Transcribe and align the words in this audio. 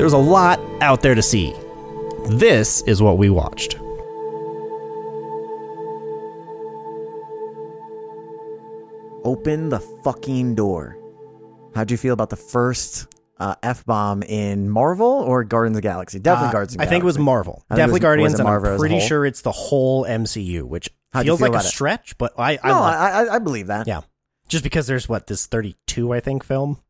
There's 0.00 0.14
a 0.14 0.16
lot 0.16 0.58
out 0.80 1.02
there 1.02 1.14
to 1.14 1.20
see. 1.20 1.52
This 2.26 2.80
is 2.86 3.02
what 3.02 3.18
we 3.18 3.28
watched. 3.28 3.74
Open 9.24 9.68
the 9.68 9.80
fucking 10.02 10.54
door. 10.54 10.96
How'd 11.74 11.90
you 11.90 11.98
feel 11.98 12.14
about 12.14 12.30
the 12.30 12.36
first 12.36 13.08
uh, 13.38 13.56
F 13.62 13.84
bomb 13.84 14.22
in 14.22 14.70
Marvel 14.70 15.06
or 15.06 15.44
Guardians 15.44 15.76
of 15.76 15.82
the 15.82 15.86
Galaxy? 15.86 16.18
Definitely 16.18 16.48
Uh, 16.48 16.52
Guardians 16.52 16.72
of 16.76 16.78
the 16.78 16.84
I 16.84 16.86
think 16.86 17.02
it 17.02 17.04
was 17.04 17.18
Marvel. 17.18 17.62
Definitely 17.68 17.92
was- 17.92 18.00
Guardians, 18.00 18.32
was 18.32 18.40
and 18.40 18.46
Marvel 18.48 18.72
I'm 18.72 18.78
pretty 18.78 19.00
sure 19.00 19.26
it's 19.26 19.42
the 19.42 19.52
whole 19.52 20.06
MCU, 20.06 20.62
which 20.62 20.88
How'd 21.12 21.26
feels 21.26 21.40
feel 21.40 21.52
like 21.52 21.62
a 21.62 21.66
it? 21.66 21.68
stretch, 21.68 22.16
but 22.16 22.32
I, 22.38 22.58
I 22.62 22.68
No, 22.68 22.78
I, 22.80 22.94
I, 23.24 23.34
I 23.34 23.38
believe 23.38 23.66
that. 23.66 23.86
Yeah. 23.86 24.00
Just 24.48 24.64
because 24.64 24.86
there's 24.86 25.10
what 25.10 25.26
this 25.26 25.44
32 25.44 26.14
I 26.14 26.20
think 26.20 26.42
film. 26.42 26.80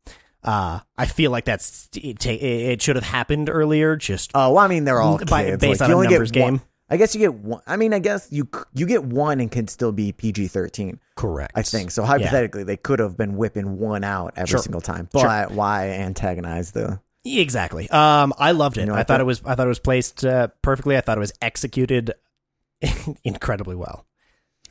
Uh 0.43 0.79
I 0.97 1.05
feel 1.05 1.31
like 1.31 1.45
that's 1.45 1.89
it, 1.95 2.25
it 2.25 2.81
should 2.81 2.95
have 2.95 3.05
happened 3.05 3.49
earlier 3.49 3.95
just 3.95 4.31
Oh, 4.33 4.53
well, 4.53 4.63
I 4.63 4.67
mean, 4.67 4.85
they're 4.85 5.01
all 5.01 5.17
By- 5.25 5.45
kids. 5.45 5.61
based 5.61 5.81
Like, 5.81 5.85
on 5.87 5.89
you 5.91 5.95
only 5.97 6.07
numbers 6.07 6.31
get 6.31 6.43
one- 6.43 6.53
game. 6.57 6.61
I 6.89 6.97
guess 6.97 7.15
you 7.15 7.19
get 7.19 7.33
one. 7.35 7.61
I 7.65 7.77
mean, 7.77 7.93
I 7.93 7.99
guess 7.99 8.27
you 8.31 8.49
you 8.73 8.85
get 8.85 9.03
one 9.05 9.39
and 9.39 9.49
can 9.49 9.67
still 9.69 9.91
be 9.93 10.11
PG 10.11 10.47
thirteen. 10.49 10.99
correct. 11.15 11.53
I 11.55 11.61
think 11.61 11.89
so. 11.91 12.03
Hypothetically, 12.03 12.63
they 12.63 12.75
could 12.75 12.99
have 12.99 13.15
been 13.15 13.37
whipping 13.37 13.77
one 13.79 14.03
out 14.03 14.33
every 14.35 14.47
Sure. 14.49 14.59
single 14.59 14.81
time. 14.81 15.07
Sure. 15.15 15.23
But 15.23 15.51
why 15.51 15.89
antagonize 15.89 16.71
the? 16.71 16.99
Exactly. 17.23 17.89
Um 17.91 18.33
I 18.37 18.51
loved 18.51 18.77
it. 18.77 18.81
You 18.81 18.87
know, 18.87 18.93
I 18.95 18.95
I 18.95 18.99
thought 19.03 19.07
thought- 19.07 19.21
it 19.21 19.25
was 19.25 19.41
I 19.45 19.55
thought 19.55 19.67
it 19.67 19.69
was 19.69 19.79
placed 19.79 20.25
uh, 20.25 20.47
perfectly. 20.61 20.97
I 20.97 21.01
thought 21.01 21.17
it 21.17 21.21
was 21.21 21.33
executed 21.41 22.13
incredibly 23.23 23.75
well. 23.75 24.05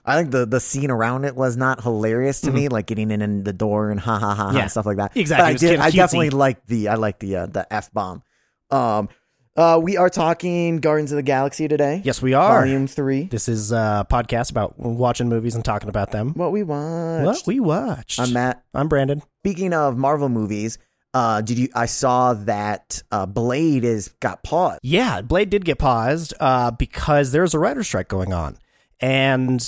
I 0.05 0.17
think 0.17 0.31
the 0.31 0.47
the 0.47 0.61
scene 0.61 0.91
around 0.91 1.25
it 1.25 1.35
was 1.37 1.57
not 1.57 1.83
hilarious 1.83 2.41
to 2.43 2.51
me, 2.51 2.69
like 2.69 2.87
getting 2.87 3.11
in, 3.11 3.23
in 3.23 3.45
the 3.45 3.53
door 3.53 3.91
and 3.91 4.01
ha 4.01 4.19
ha 4.19 4.35
ha, 4.35 4.47
Mm-hmm. 4.49 4.57
Yeah. 4.57 4.63
and 4.63 4.71
stuff 4.71 4.87
like 4.87 4.97
that. 4.99 5.17
Exactly. 5.17 5.45
But 5.45 5.51
I 5.51 5.57
did. 5.57 5.81
I 5.81 5.91
definitely 5.91 6.31
like 6.31 6.67
the. 6.67 6.89
I 6.89 6.95
like 6.95 7.19
the 7.19 7.37
uh, 7.37 7.47
the 7.47 7.73
f 7.73 7.93
bomb. 7.93 8.23
Um, 8.71 9.09
uh, 9.57 9.79
we 9.83 9.97
are 9.97 10.09
talking 10.09 10.79
Guardians 10.79 11.13
of 11.13 11.17
the 11.17 11.23
Galaxy 11.23 11.69
today. 11.69 12.01
Yes, 12.05 12.23
we 12.23 12.35
are. 12.35 12.61
Volume 12.61 12.87
three. 12.87 13.25
This 13.25 13.49
is 13.49 13.73
a 13.73 14.07
podcast 14.11 14.51
about 14.51 14.79
watching 14.79 15.29
movies 15.29 15.55
and 15.55 15.65
talking 15.65 15.89
about 15.89 16.13
them. 16.13 16.33
What 16.35 16.53
we 16.53 16.63
watched. 16.63 17.25
What 17.27 17.43
we 17.47 17.61
watched. 17.61 18.19
I'm 18.21 18.33
Matt. 18.33 18.63
I'm 18.73 18.89
Brandon. 18.89 19.23
Speaking 19.45 19.75
of 19.75 19.97
Marvel 19.99 20.29
movies, 20.29 20.79
uh, 21.13 21.41
did 21.43 21.59
you? 21.59 21.69
I 21.75 21.87
saw 21.87 22.35
that 22.35 23.03
uh, 23.11 23.27
Blade 23.27 23.85
is 23.85 24.09
got 24.21 24.43
paused. 24.45 24.79
Yeah, 24.83 25.21
Blade 25.21 25.51
did 25.51 25.65
get 25.65 25.79
paused 25.79 26.33
uh, 26.41 26.71
because 26.71 27.33
there's 27.33 27.53
a 27.53 27.59
writer's 27.59 27.87
strike 27.89 28.09
going 28.09 28.33
on. 28.33 28.57
And 29.01 29.61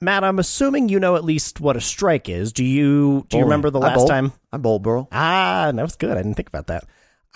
Matt, 0.00 0.22
I'm 0.22 0.38
assuming 0.38 0.88
you 0.88 1.00
know 1.00 1.16
at 1.16 1.24
least 1.24 1.60
what 1.60 1.76
a 1.76 1.80
strike 1.80 2.28
is. 2.28 2.52
Do 2.52 2.64
you 2.64 3.26
do 3.28 3.36
you 3.36 3.40
Bowling. 3.40 3.44
remember 3.44 3.70
the 3.70 3.80
I 3.80 3.88
last 3.88 3.96
bowl. 3.96 4.06
time? 4.08 4.32
I'm 4.52 4.62
bold, 4.62 4.82
bro. 4.82 5.08
Ah, 5.10 5.72
that 5.74 5.82
was 5.82 5.96
good. 5.96 6.12
I 6.12 6.22
didn't 6.22 6.34
think 6.34 6.48
about 6.48 6.68
that. 6.68 6.84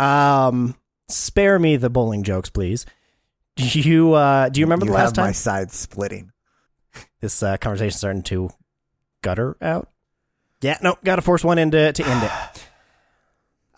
Um, 0.04 0.76
spare 1.08 1.58
me 1.58 1.76
the 1.76 1.90
bowling 1.90 2.22
jokes, 2.22 2.50
please. 2.50 2.86
Do 3.56 3.80
you 3.80 4.12
uh, 4.14 4.48
do 4.48 4.60
you 4.60 4.66
remember 4.66 4.86
you 4.86 4.92
the 4.92 4.96
last 4.96 5.16
have 5.16 5.24
my 5.24 5.28
time 5.28 5.34
side 5.34 5.72
splitting. 5.72 6.30
this 7.20 7.42
uh, 7.42 7.56
conversation 7.56 7.96
starting 7.98 8.22
to 8.24 8.50
gutter 9.22 9.56
out? 9.60 9.88
Yeah, 10.60 10.78
no, 10.82 10.96
got 11.02 11.16
to 11.16 11.22
force 11.22 11.42
one 11.44 11.58
in 11.58 11.70
to, 11.72 11.92
to 11.92 12.06
end 12.06 12.22
it. 12.24 12.30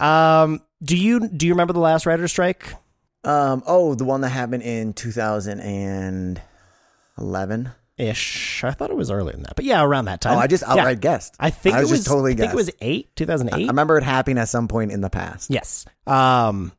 Um, 0.01 0.61
do 0.83 0.97
you 0.97 1.29
do 1.29 1.47
you 1.47 1.53
remember 1.53 1.73
the 1.73 1.79
last 1.79 2.05
writer's 2.05 2.33
strike? 2.33 2.75
Um. 3.23 3.63
Oh, 3.65 3.95
the 3.95 4.05
one 4.05 4.23
that 4.23 4.31
happened 4.31 4.65
in 4.65 4.93
2011. 4.93 7.71
Ish. 7.97 8.65
I 8.65 8.73
thought 8.73 8.91
it 8.91 8.97
was 8.97 9.11
earlier 9.11 9.33
than 9.33 9.43
that, 9.45 9.55
but 9.57 9.65
yeah, 9.65 9.83
around 9.83 10.07
that 10.07 10.21
time. 10.21 10.37
Oh, 10.37 10.41
I 10.41 10.47
just 10.49 10.65
Yeah. 10.65 10.73
outright 10.73 11.01
guessed. 11.01 11.37
I 11.39 11.51
think 11.51 11.77
I 11.77 11.79
it 11.79 11.83
was 11.83 11.91
was 11.93 12.01
just 12.01 12.09
totally 12.09 12.33
I 12.33 12.37
think 12.37 12.53
it 12.53 12.57
was 12.57 12.71
eight, 12.81 13.15
two 13.15 13.25
thousand 13.27 13.55
eight. 13.55 13.65
I 13.65 13.69
remember 13.69 13.97
it 13.99 14.05
happening 14.05 14.39
at 14.39 14.49
some 14.49 14.67
point 14.69 14.91
in 14.91 15.01
the 15.01 15.11
past. 15.11 15.49
Yes. 15.51 15.85
Um, 16.07 16.73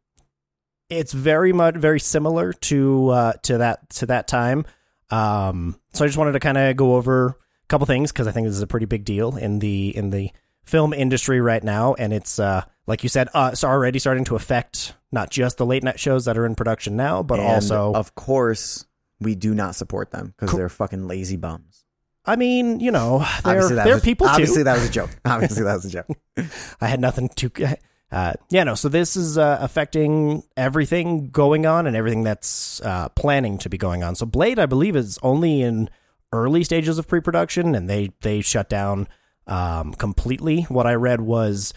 it's 0.89 1.13
very 1.13 1.53
much 1.53 1.75
very 1.75 1.99
similar 1.99 2.51
to 2.53 3.09
uh, 3.09 3.33
to 3.43 3.57
that 3.59 3.89
to 3.91 4.05
that 4.07 4.27
time. 4.27 4.65
Um, 5.09 5.79
so 5.93 6.03
I 6.03 6.07
just 6.07 6.17
wanted 6.17 6.33
to 6.33 6.39
kind 6.39 6.57
of 6.57 6.75
go 6.75 6.95
over 6.95 7.27
a 7.27 7.35
couple 7.69 7.85
things 7.87 8.11
because 8.11 8.27
I 8.27 8.31
think 8.31 8.47
this 8.47 8.55
is 8.55 8.61
a 8.61 8.67
pretty 8.67 8.85
big 8.85 9.05
deal 9.05 9.37
in 9.37 9.59
the 9.59 9.95
in 9.95 10.09
the 10.09 10.31
film 10.63 10.93
industry 10.93 11.39
right 11.41 11.63
now, 11.63 11.93
and 11.93 12.11
it's 12.11 12.39
uh, 12.39 12.63
like 12.87 13.03
you 13.03 13.09
said, 13.09 13.29
uh, 13.33 13.51
it's 13.53 13.63
already 13.63 13.99
starting 13.99 14.25
to 14.25 14.35
affect 14.35 14.95
not 15.11 15.29
just 15.29 15.57
the 15.57 15.65
late 15.65 15.83
night 15.83 15.99
shows 15.99 16.25
that 16.25 16.37
are 16.37 16.45
in 16.45 16.55
production 16.55 16.95
now, 16.97 17.23
but 17.23 17.39
And, 17.39 17.47
also, 17.47 17.93
of 17.93 18.15
course, 18.15 18.85
we 19.19 19.35
do 19.35 19.53
not 19.53 19.75
support 19.75 20.11
them 20.11 20.33
because 20.37 20.55
they're 20.55 20.69
fucking 20.69 21.07
lazy 21.07 21.37
bums. 21.37 21.85
I 22.25 22.35
mean, 22.35 22.79
you 22.79 22.91
know, 22.91 23.19
they're 23.43 23.53
Obviously, 23.53 23.75
that 23.75 23.85
they're 23.85 23.93
was, 23.95 24.03
people 24.03 24.27
Obviously, 24.27 24.57
too. 24.57 24.63
that 24.63 24.73
was 24.73 24.89
a 24.89 24.91
joke. 24.91 25.09
Obviously, 25.25 25.63
that 25.63 25.75
was 25.75 25.85
a 25.85 25.89
joke. 25.89 26.07
I 26.81 26.87
had 26.87 26.99
nothing 26.99 27.29
to. 27.29 27.77
Uh, 28.11 28.33
yeah, 28.49 28.63
no. 28.63 28.75
So 28.75 28.89
this 28.89 29.15
is 29.15 29.37
uh, 29.37 29.57
affecting 29.61 30.43
everything 30.57 31.29
going 31.29 31.65
on 31.65 31.87
and 31.87 31.95
everything 31.95 32.23
that's 32.23 32.81
uh, 32.81 33.09
planning 33.09 33.57
to 33.59 33.69
be 33.69 33.77
going 33.77 34.03
on. 34.03 34.15
So 34.15 34.25
Blade, 34.25 34.59
I 34.59 34.65
believe, 34.65 34.95
is 34.95 35.19
only 35.21 35.61
in 35.61 35.89
early 36.31 36.63
stages 36.63 36.97
of 36.97 37.07
pre-production, 37.07 37.75
and 37.75 37.89
they 37.89 38.11
they 38.21 38.41
shut 38.41 38.69
down 38.69 39.07
um, 39.47 39.93
completely. 39.93 40.63
What 40.63 40.87
I 40.87 40.95
read 40.95 41.21
was 41.21 41.73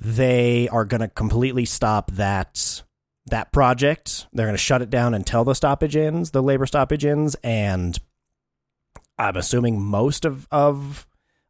they 0.00 0.68
are 0.68 0.84
going 0.84 1.00
to 1.00 1.08
completely 1.08 1.64
stop 1.64 2.10
that 2.12 2.82
that 3.30 3.52
project. 3.52 4.26
They're 4.32 4.46
going 4.46 4.54
to 4.54 4.58
shut 4.58 4.82
it 4.82 4.90
down 4.90 5.14
until 5.14 5.44
the 5.44 5.54
stoppage 5.54 5.96
ends, 5.96 6.30
the 6.32 6.42
labor 6.42 6.66
stoppage 6.66 7.04
ends, 7.04 7.36
and 7.42 7.98
I'm 9.18 9.36
assuming 9.36 9.80
most 9.80 10.24
of 10.24 10.46
of 10.50 11.06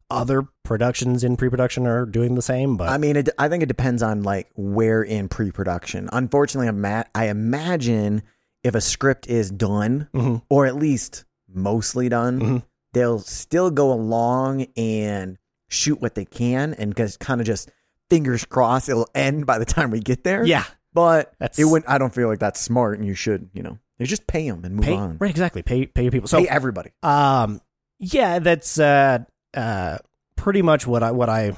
other 0.09 0.45
productions 0.63 1.23
in 1.23 1.37
pre-production 1.37 1.87
are 1.87 2.05
doing 2.05 2.35
the 2.35 2.41
same. 2.41 2.75
But 2.75 2.89
I 2.89 2.97
mean, 2.97 3.15
it, 3.15 3.29
I 3.39 3.47
think 3.47 3.63
it 3.63 3.67
depends 3.67 4.03
on 4.03 4.23
like 4.23 4.49
where 4.55 5.01
in 5.01 5.29
pre-production. 5.29 6.09
Unfortunately, 6.11 6.67
I'm 6.67 6.81
Matt. 6.81 7.09
I 7.15 7.27
imagine 7.29 8.23
if 8.63 8.75
a 8.75 8.81
script 8.81 9.27
is 9.27 9.49
done 9.49 10.09
Mhm. 10.13 10.41
or 10.49 10.65
at 10.65 10.75
least 10.75 11.23
mostly 11.47 12.09
done, 12.09 12.39
Mhm. 12.41 12.63
they'll 12.93 13.19
still 13.19 13.71
go 13.71 13.91
along 13.93 14.67
and 14.75 15.37
shoot 15.69 16.01
what 16.01 16.15
they 16.15 16.25
can 16.25 16.73
and 16.73 16.93
just 16.95 17.21
kind 17.21 17.39
of 17.39 17.47
just 17.47 17.71
fingers 18.09 18.43
crossed 18.43 18.89
it'll 18.89 19.07
end 19.15 19.45
by 19.45 19.57
the 19.57 19.65
time 19.65 19.89
we 19.91 20.01
get 20.01 20.25
there. 20.25 20.43
yeah, 20.43 20.65
but 20.93 21.33
That's- 21.39 21.59
it 21.59 21.65
wouldn't. 21.65 21.89
I 21.89 21.97
don't 21.97 22.13
feel 22.13 22.27
like 22.27 22.39
that's 22.39 22.59
smart, 22.59 22.97
and 22.99 23.07
you 23.07 23.13
should, 23.15 23.49
you 23.53 23.63
know, 23.63 23.77
you 23.99 24.05
just 24.07 24.25
pay 24.27 24.49
them 24.49 24.65
and 24.65 24.75
move 24.75 24.85
pay 24.85 24.95
on. 24.95 25.17
right 25.19 25.29
exactly 25.29 25.61
pay 25.61 25.85
pay 25.85 26.03
your 26.03 26.11
people. 26.11 26.27
So 26.27 26.39
pay 26.41 26.47
everybody. 26.49 26.91
um 27.03 27.61
yeah, 27.99 28.39
that's 28.39 28.79
uh 28.79 29.19
uh 29.53 29.99
pretty 30.35 30.61
much 30.63 30.87
what 30.87 31.03
I 31.03 31.11
what 31.11 31.29
I 31.29 31.55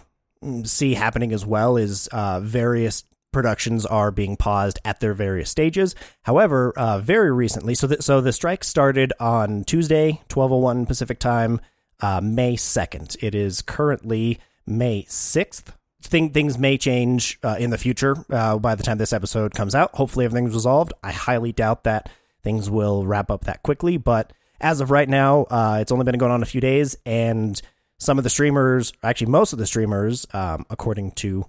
see 0.64 0.94
happening 0.96 1.32
as 1.32 1.46
well 1.46 1.78
is 1.78 2.08
uh 2.08 2.42
various 2.42 3.06
productions 3.32 3.86
are 3.86 4.12
being 4.12 4.36
paused 4.36 4.78
at 4.84 5.00
their 5.00 5.14
various 5.14 5.50
stages. 5.50 5.96
However, 6.24 6.74
uh 6.76 7.00
very 7.00 7.32
recently, 7.32 7.76
so 7.76 7.88
that 7.88 8.04
so 8.04 8.20
the 8.20 8.34
strike 8.34 8.64
started 8.66 9.14
on 9.22 9.64
Tuesday, 9.64 10.22
12:01 10.28 10.86
Pacific 10.86 11.20
time, 11.20 11.62
uh 12.02 12.20
May 12.22 12.56
2nd. 12.58 13.16
It 13.24 13.34
is 13.34 13.62
currently 13.62 14.38
May 14.68 15.04
6th. 15.08 15.74
Thing, 16.04 16.30
things 16.30 16.58
may 16.58 16.78
change 16.78 17.40
uh, 17.44 17.56
in 17.58 17.70
the 17.70 17.78
future 17.78 18.16
uh, 18.30 18.60
by 18.60 18.76
the 18.76 18.84
time 18.84 18.98
this 18.98 19.14
episode 19.14 19.54
comes 19.54 19.74
out. 19.74 19.96
Hopefully, 19.96 20.26
everything's 20.26 20.54
resolved. 20.54 20.94
I 21.04 21.12
highly 21.12 21.52
doubt 21.52 21.86
that 21.86 22.10
things 22.44 22.70
will 22.70 23.06
wrap 23.06 23.32
up 23.32 23.46
that 23.46 23.64
quickly, 23.64 23.98
but 23.98 24.32
as 24.62 24.80
of 24.80 24.92
right 24.92 25.10
now, 25.10 25.44
uh, 25.44 25.80
it's 25.82 25.92
only 25.92 26.06
been 26.06 26.18
going 26.18 26.32
on 26.32 26.44
a 26.44 26.46
few 26.46 26.62
days, 26.62 26.96
and 27.06 27.60
some 27.98 28.18
of 28.18 28.24
the 28.24 28.30
streamers, 28.30 28.94
actually 29.02 29.32
most 29.32 29.54
of 29.54 29.60
the 29.60 29.66
streamers, 29.66 30.28
um, 30.34 30.66
according 30.70 31.12
to 31.12 31.46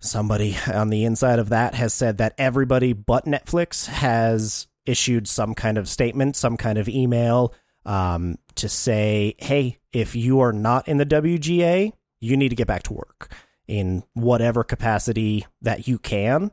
somebody 0.00 0.56
on 0.72 0.90
the 0.90 1.04
inside 1.04 1.38
of 1.38 1.48
that, 1.48 1.74
has 1.74 1.92
said 1.92 2.18
that 2.18 2.34
everybody 2.38 2.92
but 2.92 3.24
Netflix 3.24 3.86
has 3.86 4.66
issued 4.86 5.26
some 5.26 5.54
kind 5.54 5.78
of 5.78 5.88
statement, 5.88 6.36
some 6.36 6.56
kind 6.56 6.78
of 6.78 6.88
email 6.88 7.52
um, 7.84 8.36
to 8.54 8.68
say, 8.68 9.34
hey, 9.38 9.78
if 9.92 10.14
you 10.14 10.40
are 10.40 10.52
not 10.52 10.86
in 10.86 10.98
the 10.98 11.06
WGA, 11.06 11.92
you 12.20 12.36
need 12.36 12.50
to 12.50 12.56
get 12.56 12.66
back 12.66 12.82
to 12.84 12.92
work 12.92 13.32
in 13.68 14.02
whatever 14.14 14.64
capacity 14.64 15.46
that 15.60 15.86
you 15.88 15.98
can. 15.98 16.52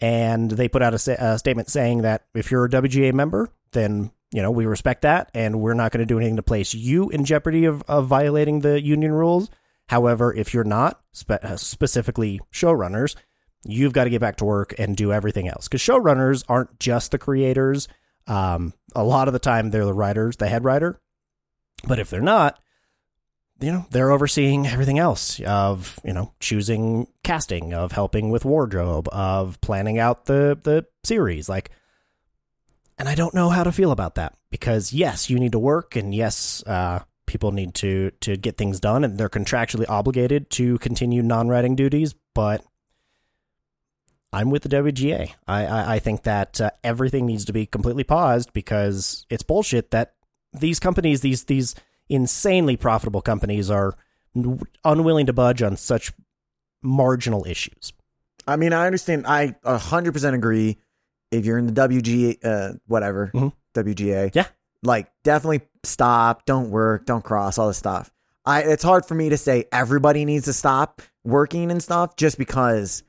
And 0.00 0.50
they 0.50 0.68
put 0.68 0.82
out 0.82 0.94
a, 0.94 1.24
a 1.24 1.38
statement 1.38 1.70
saying 1.70 2.02
that 2.02 2.26
if 2.34 2.50
you're 2.50 2.66
a 2.66 2.70
WGA 2.70 3.12
member, 3.12 3.48
then 3.72 4.10
you 4.32 4.42
know 4.42 4.50
we 4.50 4.66
respect 4.66 5.02
that, 5.02 5.30
and 5.34 5.60
we're 5.60 5.74
not 5.74 5.92
going 5.92 6.00
to 6.00 6.06
do 6.06 6.18
anything 6.18 6.36
to 6.36 6.42
place 6.42 6.74
you 6.74 7.08
in 7.10 7.24
jeopardy 7.24 7.64
of, 7.64 7.82
of 7.88 8.06
violating 8.06 8.60
the 8.60 8.82
union 8.82 9.12
rules. 9.12 9.48
However, 9.88 10.34
if 10.34 10.52
you're 10.52 10.64
not 10.64 11.00
spe- 11.12 11.42
uh, 11.42 11.56
specifically 11.56 12.40
showrunners, 12.52 13.14
you've 13.64 13.92
got 13.92 14.04
to 14.04 14.10
get 14.10 14.20
back 14.20 14.36
to 14.36 14.44
work 14.44 14.74
and 14.78 14.96
do 14.96 15.12
everything 15.12 15.48
else 15.48 15.68
because 15.68 15.80
showrunners 15.80 16.44
aren't 16.48 16.78
just 16.78 17.10
the 17.10 17.18
creators. 17.18 17.88
Um, 18.26 18.74
a 18.94 19.04
lot 19.04 19.28
of 19.28 19.32
the 19.32 19.38
time, 19.38 19.70
they're 19.70 19.84
the 19.84 19.94
writers, 19.94 20.36
the 20.36 20.48
head 20.48 20.64
writer. 20.64 21.00
But 21.86 21.98
if 21.98 22.10
they're 22.10 22.20
not, 22.20 22.58
you 23.60 23.72
know, 23.72 23.86
they're 23.90 24.10
overseeing 24.10 24.66
everything 24.66 24.98
else 24.98 25.40
of, 25.40 25.98
you 26.04 26.12
know, 26.12 26.32
choosing 26.40 27.06
casting, 27.24 27.72
of 27.72 27.92
helping 27.92 28.30
with 28.30 28.44
wardrobe, 28.44 29.08
of 29.12 29.60
planning 29.60 29.98
out 29.98 30.26
the 30.26 30.58
the 30.62 30.86
series. 31.04 31.48
Like 31.48 31.70
and 32.98 33.08
I 33.08 33.14
don't 33.14 33.34
know 33.34 33.50
how 33.50 33.64
to 33.64 33.72
feel 33.72 33.92
about 33.92 34.14
that 34.14 34.34
because 34.50 34.92
yes, 34.92 35.28
you 35.28 35.38
need 35.38 35.52
to 35.52 35.58
work 35.58 35.96
and 35.96 36.14
yes, 36.14 36.62
uh, 36.66 37.00
people 37.26 37.52
need 37.52 37.74
to 37.74 38.10
to 38.20 38.36
get 38.36 38.56
things 38.56 38.80
done 38.80 39.04
and 39.04 39.18
they're 39.18 39.28
contractually 39.28 39.88
obligated 39.88 40.50
to 40.50 40.78
continue 40.78 41.22
non-writing 41.22 41.76
duties, 41.76 42.14
but 42.34 42.64
I'm 44.32 44.50
with 44.50 44.62
the 44.62 44.68
WGA. 44.68 45.32
I 45.46 45.66
I, 45.66 45.94
I 45.94 45.98
think 45.98 46.22
that 46.24 46.60
uh, 46.60 46.70
everything 46.84 47.26
needs 47.26 47.44
to 47.46 47.52
be 47.52 47.66
completely 47.66 48.04
paused 48.04 48.52
because 48.52 49.26
it's 49.30 49.42
bullshit 49.42 49.90
that 49.90 50.14
these 50.52 50.80
companies, 50.80 51.20
these 51.20 51.44
these 51.44 51.74
insanely 52.08 52.76
profitable 52.76 53.20
companies, 53.22 53.70
are 53.70 53.94
unwilling 54.84 55.26
to 55.26 55.32
budge 55.32 55.62
on 55.62 55.76
such 55.76 56.12
marginal 56.82 57.44
issues. 57.46 57.92
I 58.46 58.56
mean, 58.56 58.72
I 58.72 58.86
understand. 58.86 59.26
I 59.26 59.54
100% 59.64 60.34
agree. 60.34 60.78
If 61.32 61.44
you're 61.44 61.58
in 61.58 61.66
the 61.66 61.72
WGA, 61.72 62.38
uh, 62.44 62.72
whatever, 62.86 63.30
Mhm. 63.34 63.52
WGA, 63.74 64.30
Yeah. 64.34 64.46
like 64.82 65.08
definitely 65.24 65.62
stop, 65.82 66.44
don't 66.46 66.70
work, 66.70 67.06
don't 67.06 67.24
cross, 67.24 67.58
all 67.58 67.66
this 67.68 67.76
stuff. 67.78 68.12
I 68.44 68.62
it's 68.62 68.84
hard 68.84 69.06
for 69.06 69.14
me 69.16 69.30
to 69.30 69.36
say 69.36 69.64
everybody 69.72 70.24
needs 70.24 70.44
to 70.44 70.52
stop 70.52 71.02
working 71.24 71.72
and 71.72 71.82
stuff 71.82 72.14
just 72.14 72.38
because 72.38 73.02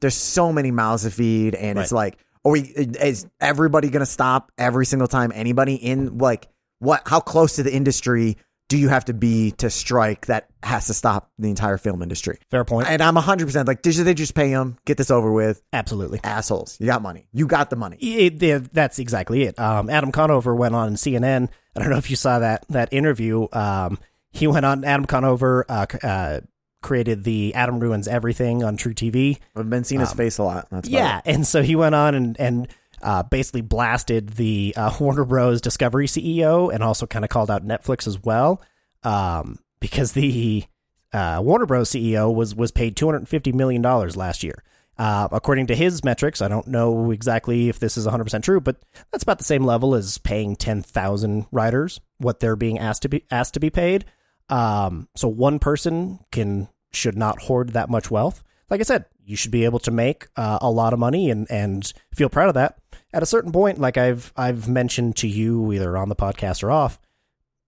there's 0.00 0.14
so 0.14 0.52
many 0.52 0.70
mouths 0.70 1.02
to 1.02 1.10
feed, 1.10 1.56
and 1.56 1.78
it's 1.80 1.90
like, 1.90 2.16
are 2.44 2.52
we? 2.52 2.60
Is 2.60 3.26
everybody 3.40 3.90
gonna 3.90 4.06
stop 4.06 4.52
every 4.56 4.86
single 4.86 5.08
time 5.08 5.32
anybody 5.34 5.74
in 5.74 6.18
like 6.18 6.46
what? 6.78 7.02
How 7.06 7.20
close 7.20 7.56
to 7.56 7.62
the 7.62 7.74
industry 7.74 8.36
do 8.68 8.76
you 8.76 8.88
have 8.88 9.06
to 9.06 9.14
be 9.14 9.52
to 9.52 9.70
strike 9.70 10.26
that 10.26 10.48
has 10.62 10.86
to 10.88 10.94
stop 10.94 11.30
the 11.38 11.48
entire 11.48 11.78
film 11.78 12.02
industry? 12.02 12.38
Fair 12.50 12.64
point. 12.64 12.88
And 12.88 13.02
I'm 13.02 13.14
100% 13.14 13.66
like, 13.66 13.80
did 13.82 13.94
they 13.94 14.14
just 14.14 14.34
pay 14.34 14.50
him? 14.50 14.76
Get 14.84 14.98
this 14.98 15.10
over 15.10 15.32
with. 15.32 15.62
Absolutely. 15.72 16.20
Assholes. 16.22 16.78
You 16.78 16.86
got 16.86 17.00
money. 17.00 17.28
You 17.32 17.46
got 17.46 17.70
the 17.70 17.76
money. 17.76 17.96
It, 17.96 18.42
yeah, 18.42 18.60
that's 18.72 18.98
exactly 18.98 19.44
it. 19.44 19.58
Um, 19.58 19.88
Adam 19.88 20.12
Conover 20.12 20.54
went 20.54 20.74
on 20.74 20.94
CNN. 20.94 21.48
I 21.74 21.80
don't 21.80 21.90
know 21.90 21.96
if 21.96 22.10
you 22.10 22.16
saw 22.16 22.40
that 22.40 22.66
that 22.68 22.92
interview. 22.92 23.46
Um, 23.52 23.98
he 24.32 24.46
went 24.46 24.66
on. 24.66 24.84
Adam 24.84 25.06
Conover 25.06 25.64
uh, 25.68 25.86
uh, 26.02 26.40
created 26.82 27.24
the 27.24 27.54
Adam 27.54 27.80
Ruins 27.80 28.06
Everything 28.06 28.62
on 28.64 28.76
truTV. 28.76 29.38
I've 29.56 29.70
been 29.70 29.84
seeing 29.84 30.00
his 30.00 30.12
face 30.12 30.38
a 30.38 30.42
lot. 30.42 30.68
Yeah, 30.84 31.20
and 31.24 31.46
so 31.46 31.62
he 31.62 31.76
went 31.76 31.94
on 31.94 32.14
and 32.14 32.38
and 32.38 32.68
uh, 33.02 33.22
basically 33.22 33.60
blasted 33.60 34.30
the 34.30 34.74
uh, 34.76 34.94
Warner 35.00 35.24
Bros. 35.24 35.60
Discovery 35.60 36.06
CEO 36.06 36.72
and 36.72 36.82
also 36.82 37.06
kind 37.06 37.24
of 37.24 37.30
called 37.30 37.50
out 37.50 37.66
Netflix 37.66 38.06
as 38.06 38.22
well, 38.22 38.62
um, 39.02 39.58
because 39.80 40.12
the 40.12 40.64
uh, 41.12 41.40
Warner 41.42 41.66
Bros. 41.66 41.90
CEO 41.90 42.34
was 42.34 42.54
was 42.54 42.70
paid 42.70 42.96
two 42.96 43.06
hundred 43.06 43.28
fifty 43.28 43.52
million 43.52 43.82
dollars 43.82 44.16
last 44.16 44.42
year. 44.42 44.62
Uh, 44.98 45.28
according 45.30 45.68
to 45.68 45.76
his 45.76 46.02
metrics, 46.02 46.42
I 46.42 46.48
don't 46.48 46.66
know 46.66 47.12
exactly 47.12 47.68
if 47.68 47.78
this 47.78 47.96
is 47.96 48.04
100% 48.04 48.42
true, 48.42 48.60
but 48.60 48.82
that's 49.12 49.22
about 49.22 49.38
the 49.38 49.44
same 49.44 49.64
level 49.64 49.94
as 49.94 50.18
paying 50.18 50.56
10,000 50.56 51.46
writers 51.52 52.00
what 52.18 52.40
they're 52.40 52.56
being 52.56 52.80
asked 52.80 53.02
to 53.02 53.08
be 53.08 53.24
asked 53.30 53.54
to 53.54 53.60
be 53.60 53.70
paid. 53.70 54.06
Um, 54.48 55.08
so 55.14 55.28
one 55.28 55.60
person 55.60 56.18
can 56.32 56.68
should 56.92 57.16
not 57.16 57.42
hoard 57.42 57.74
that 57.74 57.88
much 57.88 58.10
wealth. 58.10 58.42
Like 58.70 58.80
I 58.80 58.84
said, 58.84 59.04
you 59.24 59.36
should 59.36 59.52
be 59.52 59.64
able 59.64 59.78
to 59.80 59.90
make 59.90 60.26
uh, 60.36 60.58
a 60.60 60.70
lot 60.70 60.92
of 60.92 60.98
money 60.98 61.30
and 61.30 61.48
and 61.50 61.92
feel 62.12 62.28
proud 62.28 62.48
of 62.48 62.54
that. 62.54 62.78
At 63.12 63.22
a 63.22 63.26
certain 63.26 63.52
point, 63.52 63.78
like 63.78 63.96
I've 63.96 64.32
I've 64.36 64.68
mentioned 64.68 65.16
to 65.16 65.28
you 65.28 65.72
either 65.72 65.96
on 65.96 66.08
the 66.08 66.16
podcast 66.16 66.62
or 66.62 66.70
off, 66.70 66.98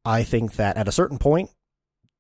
I 0.05 0.23
think 0.23 0.55
that 0.55 0.77
at 0.77 0.89
a 0.89 0.93
certain 0.93 1.19
point 1.19 1.51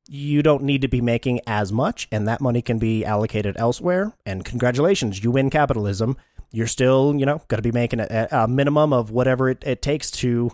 you 0.08 0.42
don't 0.42 0.64
need 0.64 0.80
to 0.82 0.88
be 0.88 1.00
making 1.00 1.40
as 1.46 1.70
much 1.70 2.08
and 2.10 2.26
that 2.26 2.40
money 2.40 2.62
can 2.62 2.78
be 2.78 3.04
allocated 3.04 3.56
elsewhere. 3.58 4.12
And 4.24 4.44
congratulations 4.44 5.22
you 5.22 5.30
win 5.30 5.50
capitalism. 5.50 6.16
You're 6.50 6.66
still 6.66 7.14
you 7.16 7.26
know 7.26 7.42
going 7.48 7.58
to 7.58 7.62
be 7.62 7.72
making 7.72 8.00
a, 8.00 8.28
a 8.30 8.48
minimum 8.48 8.92
of 8.92 9.10
whatever 9.10 9.50
it, 9.50 9.62
it 9.66 9.82
takes 9.82 10.10
to 10.12 10.50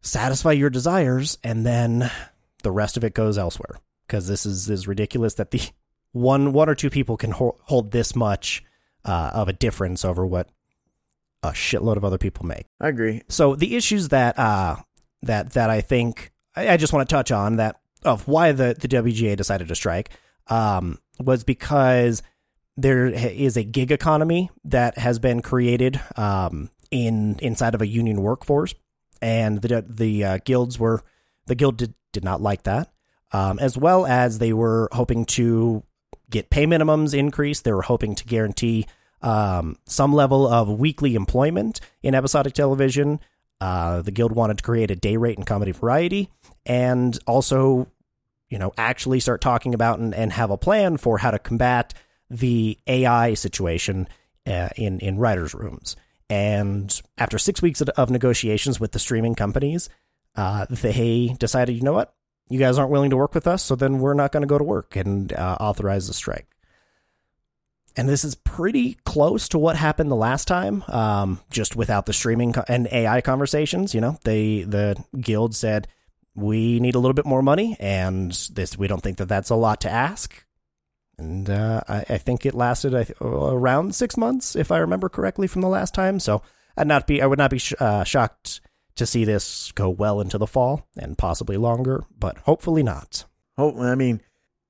satisfy 0.00 0.52
your 0.52 0.70
desires 0.70 1.38
and 1.44 1.66
then 1.66 2.10
the 2.62 2.70
rest 2.72 2.96
of 2.96 3.04
it 3.04 3.14
goes 3.14 3.36
elsewhere. 3.36 3.78
Because 4.06 4.26
this 4.26 4.46
is 4.46 4.70
is 4.70 4.88
ridiculous 4.88 5.34
that 5.34 5.50
the 5.50 5.60
one 6.12 6.54
one 6.54 6.70
or 6.70 6.74
two 6.74 6.88
people 6.88 7.18
can 7.18 7.32
ho- 7.32 7.58
hold 7.64 7.90
this 7.90 8.16
much 8.16 8.64
uh, 9.04 9.32
of 9.34 9.48
a 9.48 9.52
difference 9.52 10.02
over 10.02 10.24
what 10.24 10.48
a 11.44 11.50
shitload 11.50 11.96
of 11.96 12.04
other 12.04 12.18
people 12.18 12.46
make 12.46 12.66
I 12.80 12.88
agree. 12.88 13.22
so 13.28 13.54
the 13.54 13.76
issues 13.76 14.08
that 14.08 14.38
uh 14.38 14.76
that 15.22 15.52
that 15.52 15.70
I 15.70 15.80
think 15.82 16.32
I, 16.56 16.70
I 16.70 16.76
just 16.76 16.92
want 16.92 17.08
to 17.08 17.14
touch 17.14 17.30
on 17.30 17.56
that 17.56 17.76
of 18.02 18.26
why 18.26 18.52
the 18.52 18.74
the 18.78 18.88
WGA 18.88 19.36
decided 19.36 19.68
to 19.68 19.74
strike 19.74 20.10
um 20.48 20.98
was 21.20 21.44
because 21.44 22.22
there 22.76 23.06
is 23.06 23.56
a 23.56 23.62
gig 23.62 23.92
economy 23.92 24.50
that 24.64 24.98
has 24.98 25.18
been 25.18 25.42
created 25.42 26.00
um 26.16 26.70
in 26.90 27.38
inside 27.40 27.74
of 27.74 27.82
a 27.82 27.86
union 27.86 28.22
workforce 28.22 28.74
and 29.20 29.60
the 29.62 29.84
the 29.88 30.24
uh, 30.24 30.38
guilds 30.44 30.78
were 30.78 31.02
the 31.46 31.54
guild 31.54 31.76
did, 31.76 31.94
did 32.12 32.24
not 32.24 32.40
like 32.40 32.62
that 32.62 32.92
um 33.32 33.58
as 33.58 33.76
well 33.76 34.06
as 34.06 34.38
they 34.38 34.52
were 34.52 34.88
hoping 34.92 35.24
to 35.24 35.82
get 36.30 36.50
pay 36.50 36.66
minimums 36.66 37.12
increased 37.16 37.64
they 37.64 37.72
were 37.72 37.82
hoping 37.82 38.14
to 38.14 38.24
guarantee 38.24 38.86
um, 39.24 39.76
some 39.86 40.12
level 40.12 40.46
of 40.46 40.68
weekly 40.68 41.14
employment 41.14 41.80
in 42.02 42.14
episodic 42.14 42.52
television. 42.52 43.18
Uh, 43.60 44.02
the 44.02 44.12
guild 44.12 44.32
wanted 44.32 44.58
to 44.58 44.64
create 44.64 44.90
a 44.90 44.96
day 44.96 45.16
rate 45.16 45.38
and 45.38 45.46
comedy 45.46 45.72
variety, 45.72 46.28
and 46.66 47.18
also, 47.26 47.88
you 48.50 48.58
know, 48.58 48.72
actually 48.76 49.18
start 49.20 49.40
talking 49.40 49.72
about 49.72 49.98
and, 49.98 50.14
and 50.14 50.32
have 50.32 50.50
a 50.50 50.58
plan 50.58 50.98
for 50.98 51.18
how 51.18 51.30
to 51.30 51.38
combat 51.38 51.94
the 52.28 52.78
AI 52.86 53.32
situation 53.34 54.06
uh, 54.46 54.68
in 54.76 55.00
in 55.00 55.18
writers' 55.18 55.54
rooms. 55.54 55.96
And 56.28 57.00
after 57.16 57.38
six 57.38 57.62
weeks 57.62 57.80
of, 57.80 57.88
of 57.90 58.10
negotiations 58.10 58.78
with 58.78 58.92
the 58.92 58.98
streaming 58.98 59.34
companies, 59.34 59.88
uh, 60.36 60.66
they 60.68 61.34
decided, 61.38 61.76
you 61.76 61.82
know 61.82 61.92
what, 61.92 62.14
you 62.50 62.58
guys 62.58 62.76
aren't 62.76 62.90
willing 62.90 63.10
to 63.10 63.16
work 63.16 63.34
with 63.34 63.46
us, 63.46 63.62
so 63.62 63.74
then 63.74 64.00
we're 64.00 64.14
not 64.14 64.32
going 64.32 64.42
to 64.42 64.46
go 64.46 64.58
to 64.58 64.64
work 64.64 64.96
and 64.96 65.32
uh, 65.32 65.56
authorize 65.60 66.08
the 66.08 66.14
strike 66.14 66.53
and 67.96 68.08
this 68.08 68.24
is 68.24 68.34
pretty 68.34 68.94
close 69.04 69.48
to 69.48 69.58
what 69.58 69.76
happened 69.76 70.10
the 70.10 70.16
last 70.16 70.48
time 70.48 70.82
um, 70.88 71.40
just 71.50 71.76
without 71.76 72.06
the 72.06 72.12
streaming 72.12 72.52
co- 72.52 72.64
and 72.68 72.88
ai 72.92 73.20
conversations 73.20 73.94
you 73.94 74.00
know 74.00 74.18
they 74.24 74.62
the 74.62 74.96
guild 75.20 75.54
said 75.54 75.88
we 76.34 76.80
need 76.80 76.94
a 76.94 76.98
little 76.98 77.14
bit 77.14 77.26
more 77.26 77.42
money 77.42 77.76
and 77.78 78.32
this 78.52 78.76
we 78.76 78.86
don't 78.88 79.02
think 79.02 79.18
that 79.18 79.28
that's 79.28 79.50
a 79.50 79.54
lot 79.54 79.80
to 79.80 79.90
ask 79.90 80.44
and 81.16 81.48
uh, 81.48 81.80
I, 81.88 82.04
I 82.08 82.18
think 82.18 82.44
it 82.44 82.54
lasted 82.54 83.14
around 83.20 83.94
six 83.94 84.16
months 84.16 84.56
if 84.56 84.72
i 84.72 84.78
remember 84.78 85.08
correctly 85.08 85.46
from 85.46 85.62
the 85.62 85.68
last 85.68 85.94
time 85.94 86.18
so 86.20 86.42
i'd 86.76 86.86
not 86.86 87.06
be 87.06 87.22
i 87.22 87.26
would 87.26 87.38
not 87.38 87.50
be 87.50 87.58
sh- 87.58 87.74
uh, 87.78 88.04
shocked 88.04 88.60
to 88.96 89.06
see 89.06 89.24
this 89.24 89.72
go 89.72 89.90
well 89.90 90.20
into 90.20 90.38
the 90.38 90.46
fall 90.46 90.86
and 90.96 91.18
possibly 91.18 91.56
longer 91.56 92.04
but 92.18 92.38
hopefully 92.38 92.82
not 92.82 93.24
Hope. 93.56 93.78
I 93.78 93.94
mean, 93.94 94.20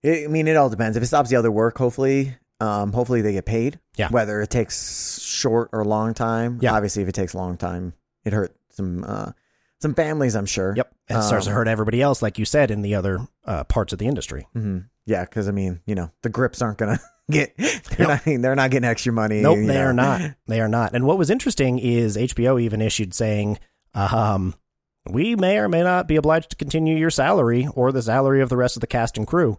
I 0.05 0.27
mean, 0.29 0.49
it 0.49 0.57
all 0.57 0.69
depends. 0.69 0.97
If 0.97 1.03
it 1.03 1.07
stops 1.07 1.31
the 1.31 1.37
other 1.37 1.51
work, 1.51 1.79
hopefully, 1.79 2.37
um, 2.65 2.93
hopefully 2.93 3.21
they 3.21 3.33
get 3.33 3.45
paid. 3.45 3.79
Yeah. 3.97 4.09
Whether 4.09 4.41
it 4.41 4.51
takes 4.51 5.21
short 5.21 5.71
or 5.73 5.85
long 5.85 6.15
time. 6.15 6.59
Yeah. 6.63 6.73
Obviously, 6.75 7.03
if 7.03 7.09
it 7.09 7.15
takes 7.15 7.35
a 7.35 7.37
long 7.37 7.57
time, 7.57 7.93
it 8.25 8.33
hurt 8.33 8.57
some 8.71 9.05
uh, 9.07 9.33
some 9.81 9.95
families. 9.95 10.35
I'm 10.35 10.47
sure. 10.47 10.75
yep 10.77 10.91
it 11.09 11.23
starts 11.23 11.45
to 11.45 11.51
Um, 11.51 11.57
hurt 11.57 11.69
everybody 11.69 12.01
else 12.01 12.23
like 12.23 12.39
you 12.39 12.47
said 12.47 12.71
in 12.71 12.81
the 12.81 12.95
other 12.95 13.21
uh, 13.45 13.63
parts 13.65 13.93
of 13.93 13.99
the 13.99 14.07
industry 14.07 14.47
hmm 14.55 14.79
Yeah, 15.05 15.25
because 15.25 15.47
I 15.49 15.53
mean, 15.53 15.81
you 15.87 15.95
know, 15.95 16.11
the 16.23 16.31
grips 16.31 16.63
aren't 16.63 16.79
gonna 16.79 16.99
get. 17.31 17.55
They're 17.59 18.07
not. 18.09 18.23
They're 18.25 18.55
not 18.57 18.71
getting 18.71 18.89
extra 18.89 19.13
money. 19.13 19.43
Nope, 19.43 19.59
they 19.59 19.75
know. 19.75 19.81
are 19.87 19.93
not. 19.93 20.21
They 20.47 20.61
are 20.61 20.69
not. 20.69 20.95
And 20.95 21.07
what 21.07 21.19
was 21.19 21.29
interesting 21.31 21.79
is 21.79 22.17
HBO 22.17 22.61
even 22.61 22.81
issued 22.81 23.13
saying, 23.15 23.59
um, 23.95 24.55
we 25.11 25.37
may 25.37 25.59
or 25.59 25.69
may 25.69 25.83
not 25.83 26.09
be 26.09 26.17
obliged 26.17 26.51
to 26.51 26.57
continue 26.57 26.97
your 26.97 27.11
salary 27.11 27.69
or 27.75 27.93
the 27.93 28.01
salary 28.03 28.41
of 28.41 28.49
the 28.49 28.57
rest 28.57 28.77
of 28.77 28.81
the 28.81 28.87
cast 28.87 29.19
and 29.19 29.27
crew. 29.27 29.59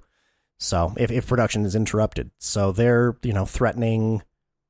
So 0.57 0.93
if, 0.97 1.11
if 1.11 1.27
production 1.27 1.65
is 1.65 1.75
interrupted. 1.75 2.31
So 2.39 2.71
they're, 2.71 3.17
you 3.23 3.33
know, 3.33 3.45
threatening 3.45 4.21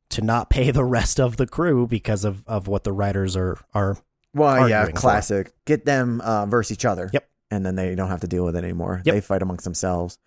to 0.10 0.22
not 0.22 0.50
pay 0.50 0.72
the 0.72 0.84
rest 0.84 1.20
of 1.20 1.38
the 1.38 1.48
crew 1.48 1.88
because 1.88 2.24
of, 2.26 2.44
of 2.48 2.68
what 2.68 2.84
the 2.84 2.92
writers 2.94 3.36
are 3.36 3.58
are 3.74 3.98
Well, 4.34 4.70
yeah, 4.70 4.80
arguing 4.80 4.96
for. 4.96 5.02
classic. 5.02 5.54
Get 5.66 5.86
them 5.86 6.22
uh, 6.22 6.46
versus 6.46 6.72
each 6.74 6.86
other. 6.86 7.10
Yep. 7.14 7.28
And 7.52 7.66
then 7.66 7.76
they 7.76 7.94
don't 7.96 8.10
have 8.10 8.22
to 8.22 8.28
deal 8.28 8.44
with 8.46 8.56
it 8.56 8.64
anymore. 8.64 9.02
Yep. 9.06 9.14
They 9.16 9.22
fight 9.22 9.42
amongst 9.42 9.64
themselves, 9.64 10.18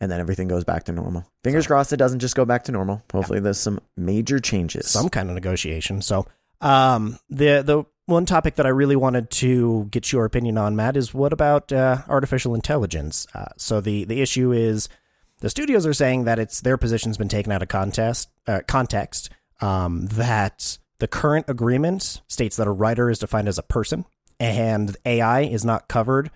and 0.00 0.10
then 0.10 0.20
everything 0.20 0.48
goes 0.48 0.64
back 0.64 0.84
to 0.84 0.92
normal. 0.92 1.24
Fingers 1.44 1.66
crossed 1.66 1.92
it 1.92 1.98
doesn't 1.98 2.20
just 2.20 2.34
go 2.34 2.44
back 2.44 2.64
to 2.64 2.72
normal. 2.72 3.02
Hopefully, 3.12 3.40
there's 3.40 3.58
some 3.58 3.80
major 3.96 4.38
changes. 4.38 4.88
some 4.90 5.08
kind 5.10 5.28
of 5.28 5.34
negotiation. 5.34 6.00
So 6.02 6.26
um 6.60 7.18
the 7.28 7.62
the 7.62 7.84
one 8.06 8.26
topic 8.26 8.56
that 8.56 8.66
I 8.66 8.70
really 8.70 8.96
wanted 8.96 9.30
to 9.30 9.86
get 9.90 10.12
your 10.12 10.24
opinion 10.24 10.58
on, 10.58 10.74
Matt, 10.74 10.96
is 10.96 11.14
what 11.14 11.32
about 11.32 11.72
uh, 11.72 11.98
artificial 12.08 12.54
intelligence? 12.54 13.26
Uh, 13.34 13.46
so 13.56 13.80
the 13.80 14.04
the 14.04 14.20
issue 14.20 14.50
is 14.52 14.88
The 15.42 15.50
studios 15.50 15.86
are 15.86 15.92
saying 15.92 16.22
that 16.22 16.38
it's 16.38 16.60
their 16.60 16.78
position's 16.78 17.18
been 17.18 17.28
taken 17.28 17.50
out 17.50 17.62
of 17.62 17.68
contest 17.68 18.30
uh, 18.46 18.60
context. 18.68 19.28
Um, 19.60 20.06
that 20.06 20.78
the 21.00 21.08
current 21.08 21.46
agreement 21.48 22.22
states 22.28 22.56
that 22.56 22.68
a 22.68 22.72
writer 22.72 23.10
is 23.10 23.18
defined 23.18 23.48
as 23.48 23.58
a 23.58 23.64
person, 23.64 24.04
and 24.38 24.96
AI 25.04 25.40
is 25.40 25.64
not 25.64 25.88
covered 25.88 26.30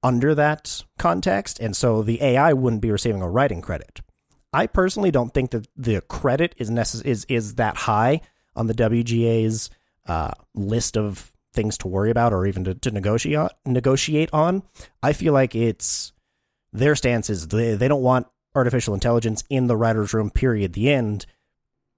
under 0.00 0.32
that 0.36 0.84
context, 0.96 1.58
and 1.58 1.76
so 1.76 2.02
the 2.02 2.22
AI 2.22 2.52
wouldn't 2.52 2.82
be 2.82 2.92
receiving 2.92 3.20
a 3.20 3.28
writing 3.28 3.62
credit. 3.62 4.00
I 4.52 4.68
personally 4.68 5.10
don't 5.10 5.34
think 5.34 5.50
that 5.50 5.66
the 5.76 6.00
credit 6.02 6.54
is 6.56 6.70
necess- 6.70 7.04
is 7.04 7.24
is 7.28 7.56
that 7.56 7.78
high 7.78 8.20
on 8.54 8.68
the 8.68 8.74
WGA's 8.74 9.70
uh, 10.06 10.32
list 10.54 10.96
of 10.96 11.32
things 11.52 11.76
to 11.78 11.88
worry 11.88 12.10
about 12.10 12.32
or 12.32 12.46
even 12.46 12.62
to, 12.62 12.74
to 12.74 12.92
negotiate 12.92 13.50
negotiate 13.66 14.30
on. 14.32 14.62
I 15.02 15.14
feel 15.14 15.32
like 15.32 15.56
it's 15.56 16.12
their 16.72 16.94
stance 16.94 17.28
is 17.28 17.48
they, 17.48 17.74
they 17.74 17.88
don't 17.88 18.02
want 18.02 18.28
artificial 18.54 18.94
intelligence 18.94 19.44
in 19.50 19.66
the 19.66 19.76
writers' 19.76 20.12
room. 20.14 20.30
Period. 20.30 20.72
The 20.74 20.90
end. 20.92 21.26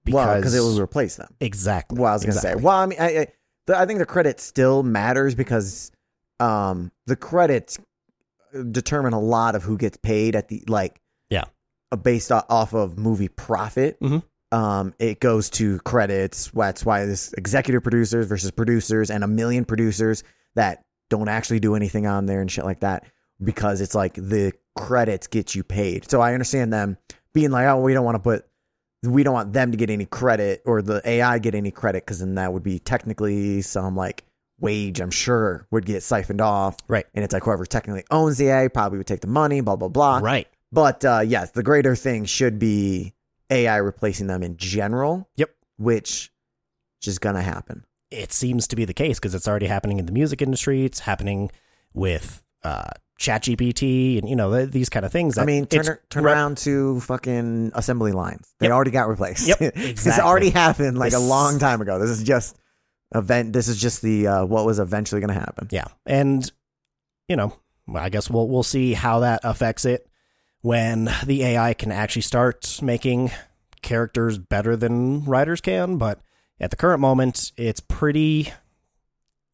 well, 0.09 0.35
because 0.37 0.55
it 0.55 0.59
will 0.61 0.79
replace 0.81 1.15
them. 1.15 1.33
exactly. 1.39 1.99
Well, 1.99 2.11
I 2.11 2.13
was 2.15 2.23
gonna 2.23 2.35
exactly. 2.35 2.61
say. 2.61 2.65
Well, 2.65 2.75
I 2.77 2.85
mean, 2.85 2.99
I, 2.99 3.05
I, 3.19 3.27
the, 3.67 3.77
I 3.77 3.85
think 3.85 3.99
the 3.99 4.05
credit 4.05 4.39
still 4.39 4.83
matters 4.83 5.33
because 5.35 5.91
um, 6.39 6.91
the 7.07 7.15
credits 7.15 7.79
determine 8.71 9.13
a 9.13 9.19
lot 9.19 9.55
of 9.55 9.63
who 9.63 9.77
gets 9.77 9.97
paid 9.97 10.35
at 10.35 10.47
the 10.47 10.63
like. 10.67 11.01
Yeah. 11.29 11.45
uh, 11.91 11.95
Based 11.97 12.31
off 12.31 12.73
of 12.73 12.97
movie 12.97 13.27
profit. 13.29 13.99
Mhm. 13.99 14.23
Um, 14.51 14.93
it 14.99 15.19
goes 15.19 15.49
to 15.51 15.79
credits. 15.79 16.51
That's 16.53 16.85
why 16.85 17.05
this 17.05 17.33
executive 17.33 17.83
producers 17.83 18.27
versus 18.27 18.51
producers 18.51 19.09
and 19.09 19.23
a 19.23 19.27
million 19.27 19.65
producers 19.65 20.23
that 20.53 20.85
don't 21.09 21.27
actually 21.27 21.59
do 21.59 21.75
anything 21.75 22.05
on 22.07 22.25
there 22.27 22.39
and 22.41 22.49
shit 22.49 22.63
like 22.63 22.79
that 22.81 23.05
because 23.43 23.81
it's 23.81 23.95
like 23.95 24.13
the 24.13 24.53
credits 24.75 25.27
get 25.27 25.55
you 25.55 25.63
paid. 25.63 26.09
So 26.09 26.21
I 26.21 26.33
understand 26.33 26.71
them 26.73 26.97
being 27.33 27.51
like, 27.51 27.65
oh, 27.67 27.79
we 27.79 27.93
don't 27.93 28.05
want 28.05 28.15
to 28.15 28.19
put 28.19 28.45
we 29.03 29.21
don't 29.23 29.33
want 29.33 29.53
them 29.53 29.71
to 29.71 29.77
get 29.77 29.89
any 29.91 30.05
credit 30.05 30.63
or 30.65 30.81
the 30.81 30.99
AI 31.05 31.37
get 31.37 31.53
any 31.53 31.69
credit 31.69 32.03
because 32.03 32.19
then 32.19 32.35
that 32.35 32.51
would 32.51 32.63
be 32.63 32.79
technically 32.79 33.61
some 33.61 33.95
like 33.95 34.23
wage, 34.59 34.99
I'm 34.99 35.11
sure, 35.11 35.67
would 35.69 35.85
get 35.85 36.01
siphoned 36.01 36.41
off. 36.41 36.77
Right. 36.87 37.05
And 37.13 37.23
it's 37.23 37.33
like 37.33 37.43
whoever 37.43 37.65
technically 37.65 38.03
owns 38.09 38.37
the 38.37 38.47
AI 38.47 38.67
probably 38.67 38.97
would 38.97 39.05
take 39.05 39.21
the 39.21 39.27
money, 39.27 39.61
blah, 39.61 39.75
blah, 39.75 39.89
blah. 39.89 40.19
Right. 40.23 40.47
But 40.71 41.05
uh, 41.05 41.21
yes, 41.25 41.51
the 41.51 41.61
greater 41.61 41.95
thing 41.95 42.25
should 42.25 42.57
be 42.57 43.13
AI 43.51 43.77
replacing 43.77 44.25
them 44.27 44.41
in 44.41 44.57
general. 44.57 45.29
Yep. 45.35 45.51
Which 45.77 46.31
is 47.05 47.19
going 47.19 47.35
to 47.35 47.41
happen. 47.41 47.85
it 48.09 48.33
seems 48.33 48.67
to 48.67 48.75
be 48.75 48.85
the 48.85 48.93
case 48.93 49.19
because 49.19 49.35
it's 49.35 49.47
already 49.47 49.67
happening 49.67 49.99
in 49.99 50.07
the 50.07 50.11
music 50.11 50.41
industry. 50.41 50.85
It's 50.85 51.01
happening 51.01 51.51
with 51.93 52.43
uh, 52.63 52.89
ChatGPT 53.19 54.19
and 54.19 54.27
you 54.29 54.35
know 54.35 54.53
th- 54.55 54.71
these 54.71 54.89
kind 54.89 55.05
of 55.05 55.11
things. 55.11 55.37
I 55.37 55.45
mean, 55.45 55.65
turn, 55.67 55.97
turn 56.09 56.23
re- 56.23 56.31
around 56.31 56.57
to 56.59 56.99
fucking 57.01 57.71
assembly 57.73 58.11
lines. 58.11 58.53
They 58.59 58.67
Yep. 58.67 58.73
already 58.73 58.91
got 58.91 59.07
replaced. 59.07 59.47
Yep, 59.47 59.61
exactly. 59.75 60.23
already 60.23 60.49
happened 60.49 60.97
like 60.97 61.13
a 61.13 61.19
long 61.19 61.59
time 61.59 61.81
ago. 61.81 61.97
This 61.99 62.09
is 62.09 62.23
just 62.23 62.57
event. 63.13 63.53
This 63.53 63.67
is 63.67 63.79
just 63.79 64.01
the 64.01 64.27
uh, 64.27 64.45
what 64.45 64.65
was 64.65 64.79
eventually 64.79 65.21
going 65.21 65.33
to 65.33 65.39
happen. 65.39 65.67
Yeah, 65.71 65.85
and 66.05 66.49
you 67.29 67.35
know, 67.35 67.53
I 67.93 68.09
guess 68.09 68.29
we'll 68.29 68.47
we'll 68.49 68.63
see 68.63 68.93
how 68.93 69.19
that 69.19 69.41
affects 69.43 69.85
it 69.85 70.07
when 70.61 71.09
the 71.25 71.43
AI 71.43 71.73
can 71.73 71.91
actually 71.91 72.23
start 72.23 72.79
making 72.81 73.31
characters 73.81 74.37
better 74.37 74.75
than 74.75 75.23
writers 75.25 75.61
can. 75.61 75.97
But 75.97 76.19
at 76.59 76.69
the 76.69 76.75
current 76.75 76.99
moment, 76.99 77.51
it's 77.55 77.79
pretty. 77.79 78.51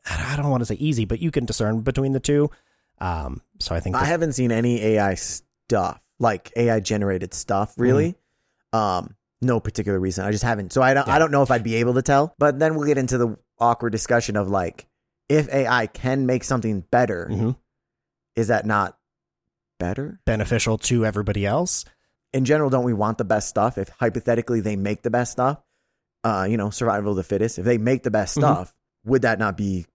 I 0.10 0.36
don't 0.36 0.50
want 0.50 0.62
to 0.62 0.65
say 0.65 0.75
easy, 0.75 1.06
but 1.06 1.20
you 1.20 1.30
can 1.30 1.46
discern 1.46 1.82
between 1.82 2.13
the 2.13 2.20
two. 2.20 2.50
Um, 3.01 3.41
so 3.60 3.75
I 3.75 3.79
think 3.79 3.96
I 3.96 4.05
haven't 4.05 4.34
seen 4.34 4.51
any 4.51 4.81
AI 4.81 5.15
stuff 5.15 6.01
like 6.20 6.51
AI 6.55 6.79
generated 6.79 7.34
stuff 7.34 7.74
really. 7.77 8.15
Um, 8.74 9.15
no 9.41 9.60
particular 9.60 10.00
reason. 10.00 10.24
I 10.24 10.31
just 10.31 10.43
haven't. 10.43 10.72
So 10.72 10.81
I 10.84 10.93
don't. 10.93 11.08
Yeah. 11.08 11.15
I 11.15 11.20
don't 11.20 11.31
know 11.31 11.41
if 11.41 11.50
I'd 11.51 11.63
be 11.63 11.75
able 11.75 11.96
to 11.96 12.01
tell. 12.03 12.36
But 12.38 12.60
then 12.60 12.75
we'll 12.75 12.86
get 12.88 12.98
into 13.00 13.17
the 13.17 13.38
awkward 13.60 13.89
discussion 13.89 14.36
of 14.38 14.50
like, 14.50 14.88
if 15.27 15.50
AI 15.51 15.88
can 15.88 16.25
make 16.27 16.43
something 16.43 16.81
better, 16.91 17.27
Mhm. 17.31 17.55
is 18.36 18.48
that 18.50 18.65
not 18.65 18.98
better? 19.79 20.20
beneficial 20.25 20.77
to 20.77 21.05
everybody 21.05 21.46
else. 21.46 21.86
in 22.34 22.46
general, 22.46 22.70
don't 22.70 22.86
we 22.86 22.93
want 22.93 23.17
the 23.17 23.25
best 23.25 23.50
stuff? 23.50 23.77
If 23.77 23.89
hypothetically 23.89 24.62
they 24.62 24.77
make 24.77 25.01
the 25.01 25.10
best 25.10 25.34
stuff, 25.34 25.60
uh, 26.24 26.48
you 26.50 26.55
know, 26.55 26.70
survival 26.70 27.12
of 27.12 27.17
the 27.17 27.24
fittest. 27.24 27.60
If 27.60 27.65
they 27.65 27.77
make 27.77 28.03
the 28.03 28.12
best 28.12 28.38
Mhm. 28.38 28.41
stuff, 28.41 28.75
would 29.03 29.24
that 29.24 29.38
not 29.38 29.58
be 29.58 29.86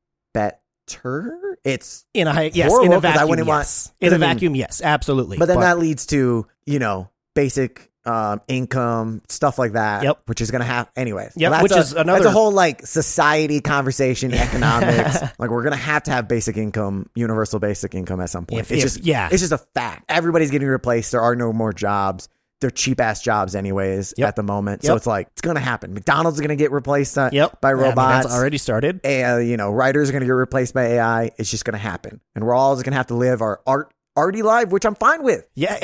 It's, 1.64 2.05
In 2.14 2.26
a 2.28 2.45
yes, 2.52 2.73
in 2.83 2.93
a 2.93 2.97
'cause 2.97 3.05
I 3.05 3.12
vacuum, 3.12 3.28
wouldn't 3.28 3.49
want- 3.49 3.61
yes. 3.62 3.93
in 4.00 4.12
a 4.12 4.14
I 4.14 4.19
mean- 4.19 4.28
vacuum, 4.31 4.55
yes, 4.55 4.81
absolutely. 4.83 5.37
but 5.38 5.47
then 5.47 5.61
that 5.61 5.78
leads 5.78 6.07
to 6.07 6.47
you 6.64 6.78
know 6.78 7.11
basic 7.35 7.90
um, 8.05 8.40
income 8.47 9.21
stuff 9.28 9.59
like 9.59 9.73
that. 9.73 10.05
Yep. 10.05 10.21
which 10.26 10.40
is 10.40 10.52
gonna 10.52 10.64
have 10.64 10.88
anyways. 10.95 11.33
Yep, 11.35 11.50
that's 11.50 11.62
which 11.64 11.73
a- 11.73 11.78
is 11.78 11.93
another- 11.93 12.21
That's 12.23 12.26
a 12.26 12.31
whole 12.31 12.52
like 12.52 12.87
society 12.87 13.61
conversation, 13.61 14.33
economics. 14.47 15.16
like 15.40 15.50
we're 15.50 15.64
gonna 15.64 15.75
have 15.75 16.05
to 16.05 16.12
have 16.12 16.28
basic 16.28 16.57
income, 16.57 17.11
universal 17.16 17.59
basic 17.59 17.97
income 17.97 18.21
at 18.21 18.31
some 18.31 18.47
point. 18.47 18.61
If- 18.61 18.71
it's 18.71 18.85
if- 18.85 18.93
just 18.95 19.05
yeah. 19.05 19.28
it's 19.33 19.40
just 19.40 19.50
a 19.52 19.59
fact. 19.59 20.05
Everybody's 20.09 20.52
getting 20.52 20.69
replaced. 20.69 21.11
There 21.11 21.21
are 21.21 21.35
no 21.35 21.52
more 21.52 21.73
jobs. 21.73 22.28
They're 22.61 22.71
cheap 22.71 23.01
ass 23.01 23.21
jobs 23.21 23.55
anyways 23.55 24.15
Yep. 24.17 24.29
at 24.29 24.37
the 24.37 24.43
moment. 24.43 24.83
So 24.83 24.97
it's 24.97 25.07
like 25.07 25.29
it's 25.33 25.43
gonna 25.43 25.61
happen. 25.61 25.93
McDonald's 25.93 26.39
is 26.39 26.41
gonna 26.41 26.57
get 26.57 26.73
replaced 26.73 27.19
uh, 27.19 27.29
yep, 27.33 27.61
by 27.61 27.71
I 27.71 27.75
mean, 27.75 27.83
robots. 27.85 28.27
already 28.33 28.57
started. 28.59 29.01
and 29.05 29.47
you 29.47 29.57
know, 29.59 29.71
writers 29.71 30.09
are 30.09 30.13
gonna 30.15 30.25
get 30.25 30.31
replaced 30.33 30.73
by 30.73 30.85
AI. 30.85 31.31
It's 31.37 31.51
just 31.51 31.65
gonna 31.67 31.77
happen, 31.79 32.21
and 32.35 32.45
we're 32.47 32.55
all 32.55 32.75
just 32.75 32.85
gonna 32.85 32.97
have 32.97 33.09
to 33.09 33.15
live 33.15 33.43
our 33.43 33.61
art 33.67 33.93
arty 34.17 34.41
life, 34.43 34.71
which 34.71 34.87
I'm 34.87 34.95
fine 34.95 35.23
with. 35.23 35.47
Yeah, 35.55 35.77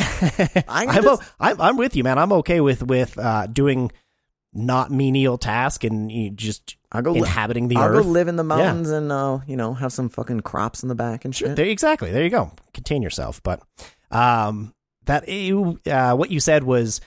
I'm, 0.68 1.02
just- 1.02 1.22
I'm 1.38 1.60
I'm 1.60 1.76
with 1.76 1.94
you, 1.94 2.04
man. 2.04 2.18
I'm 2.18 2.32
okay 2.32 2.60
with 2.62 2.82
with 2.82 3.18
uh, 3.18 3.46
doing 3.48 3.92
not 4.54 4.90
menial 4.90 5.36
task 5.38 5.82
and 5.84 6.10
you 6.12 6.30
just 6.30 6.76
I'll 6.90 7.02
go. 7.02 7.12
Li- 7.12 7.18
inhabiting 7.20 7.68
the 7.68 7.76
I'll 7.76 7.88
earth. 7.88 8.04
go 8.04 8.08
live 8.10 8.28
in 8.28 8.36
the 8.36 8.44
mountains 8.44 8.90
and 8.90 9.12
uh, 9.12 9.40
you 9.46 9.56
know 9.56 9.74
have 9.74 9.92
some 9.92 10.08
fucking 10.08 10.40
crops 10.40 10.82
in 10.82 10.88
the 10.88 10.94
back 10.94 11.24
and 11.26 11.34
shit. 11.34 11.54
There, 11.56 11.66
exactly. 11.66 12.10
There 12.12 12.22
you 12.24 12.30
go. 12.30 12.52
Contain 12.72 13.02
yourself. 13.02 13.42
But 13.42 13.60
um, 14.10 14.74
that 15.06 15.28
you, 15.28 15.80
uh, 15.86 16.14
what 16.14 16.30
you 16.30 16.40
said 16.40 16.64
was 16.64 17.00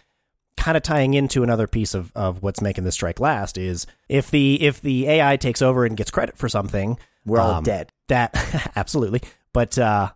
kind 0.58 0.78
of 0.78 0.84
tying 0.84 1.14
into 1.14 1.44
another 1.44 1.68
piece 1.68 1.94
of, 1.94 2.12
of 2.16 2.42
what's 2.42 2.62
making 2.62 2.84
this 2.84 2.96
strike 2.96 3.20
last 3.20 3.58
is 3.58 3.86
if 4.10 4.32
the 4.32 4.62
if 4.62 4.82
the 4.82 5.08
AI 5.08 5.38
takes 5.38 5.62
over 5.62 5.86
and 5.86 5.98
gets 5.98 6.12
credit 6.12 6.38
for 6.38 6.50
something, 6.50 6.98
We're 7.26 7.40
all 7.40 7.56
um, 7.56 7.64
dead. 7.64 7.92
That 8.08 8.72
absolutely. 8.76 9.22
But 9.54 9.78
uh, 9.78 10.12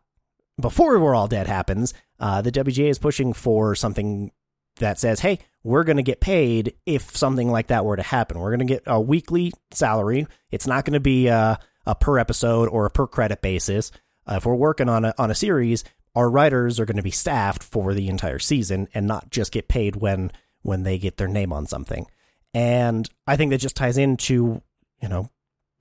before 0.59 0.97
we're 0.99 1.15
all 1.15 1.27
dead 1.27 1.47
happens, 1.47 1.93
uh, 2.19 2.41
the 2.41 2.51
WGA 2.51 2.89
is 2.89 2.99
pushing 2.99 3.33
for 3.33 3.75
something 3.75 4.31
that 4.77 4.97
says, 4.97 5.19
"Hey, 5.19 5.39
we're 5.63 5.83
going 5.83 5.97
to 5.97 6.03
get 6.03 6.19
paid 6.19 6.75
if 6.85 7.15
something 7.15 7.51
like 7.51 7.67
that 7.67 7.85
were 7.85 7.97
to 7.97 8.03
happen. 8.03 8.39
We're 8.39 8.55
going 8.55 8.67
to 8.67 8.73
get 8.73 8.83
a 8.85 8.99
weekly 8.99 9.51
salary. 9.71 10.25
It's 10.51 10.67
not 10.67 10.85
going 10.85 10.93
to 10.93 10.99
be 10.99 11.27
a, 11.27 11.59
a 11.85 11.95
per 11.95 12.17
episode 12.17 12.69
or 12.69 12.85
a 12.85 12.89
per 12.89 13.07
credit 13.07 13.41
basis. 13.41 13.91
Uh, 14.25 14.35
if 14.35 14.45
we're 14.45 14.55
working 14.55 14.89
on 14.89 15.05
a 15.05 15.13
on 15.17 15.31
a 15.31 15.35
series, 15.35 15.83
our 16.15 16.29
writers 16.29 16.79
are 16.79 16.85
going 16.85 16.97
to 16.97 17.03
be 17.03 17.11
staffed 17.11 17.63
for 17.63 17.93
the 17.93 18.07
entire 18.07 18.39
season 18.39 18.87
and 18.93 19.07
not 19.07 19.31
just 19.31 19.51
get 19.51 19.67
paid 19.67 19.97
when 19.97 20.31
when 20.61 20.83
they 20.83 20.97
get 20.97 21.17
their 21.17 21.27
name 21.27 21.53
on 21.53 21.65
something." 21.65 22.05
And 22.53 23.09
I 23.27 23.37
think 23.37 23.51
that 23.51 23.59
just 23.59 23.75
ties 23.75 23.97
into, 23.97 24.61
you 25.01 25.09
know, 25.09 25.29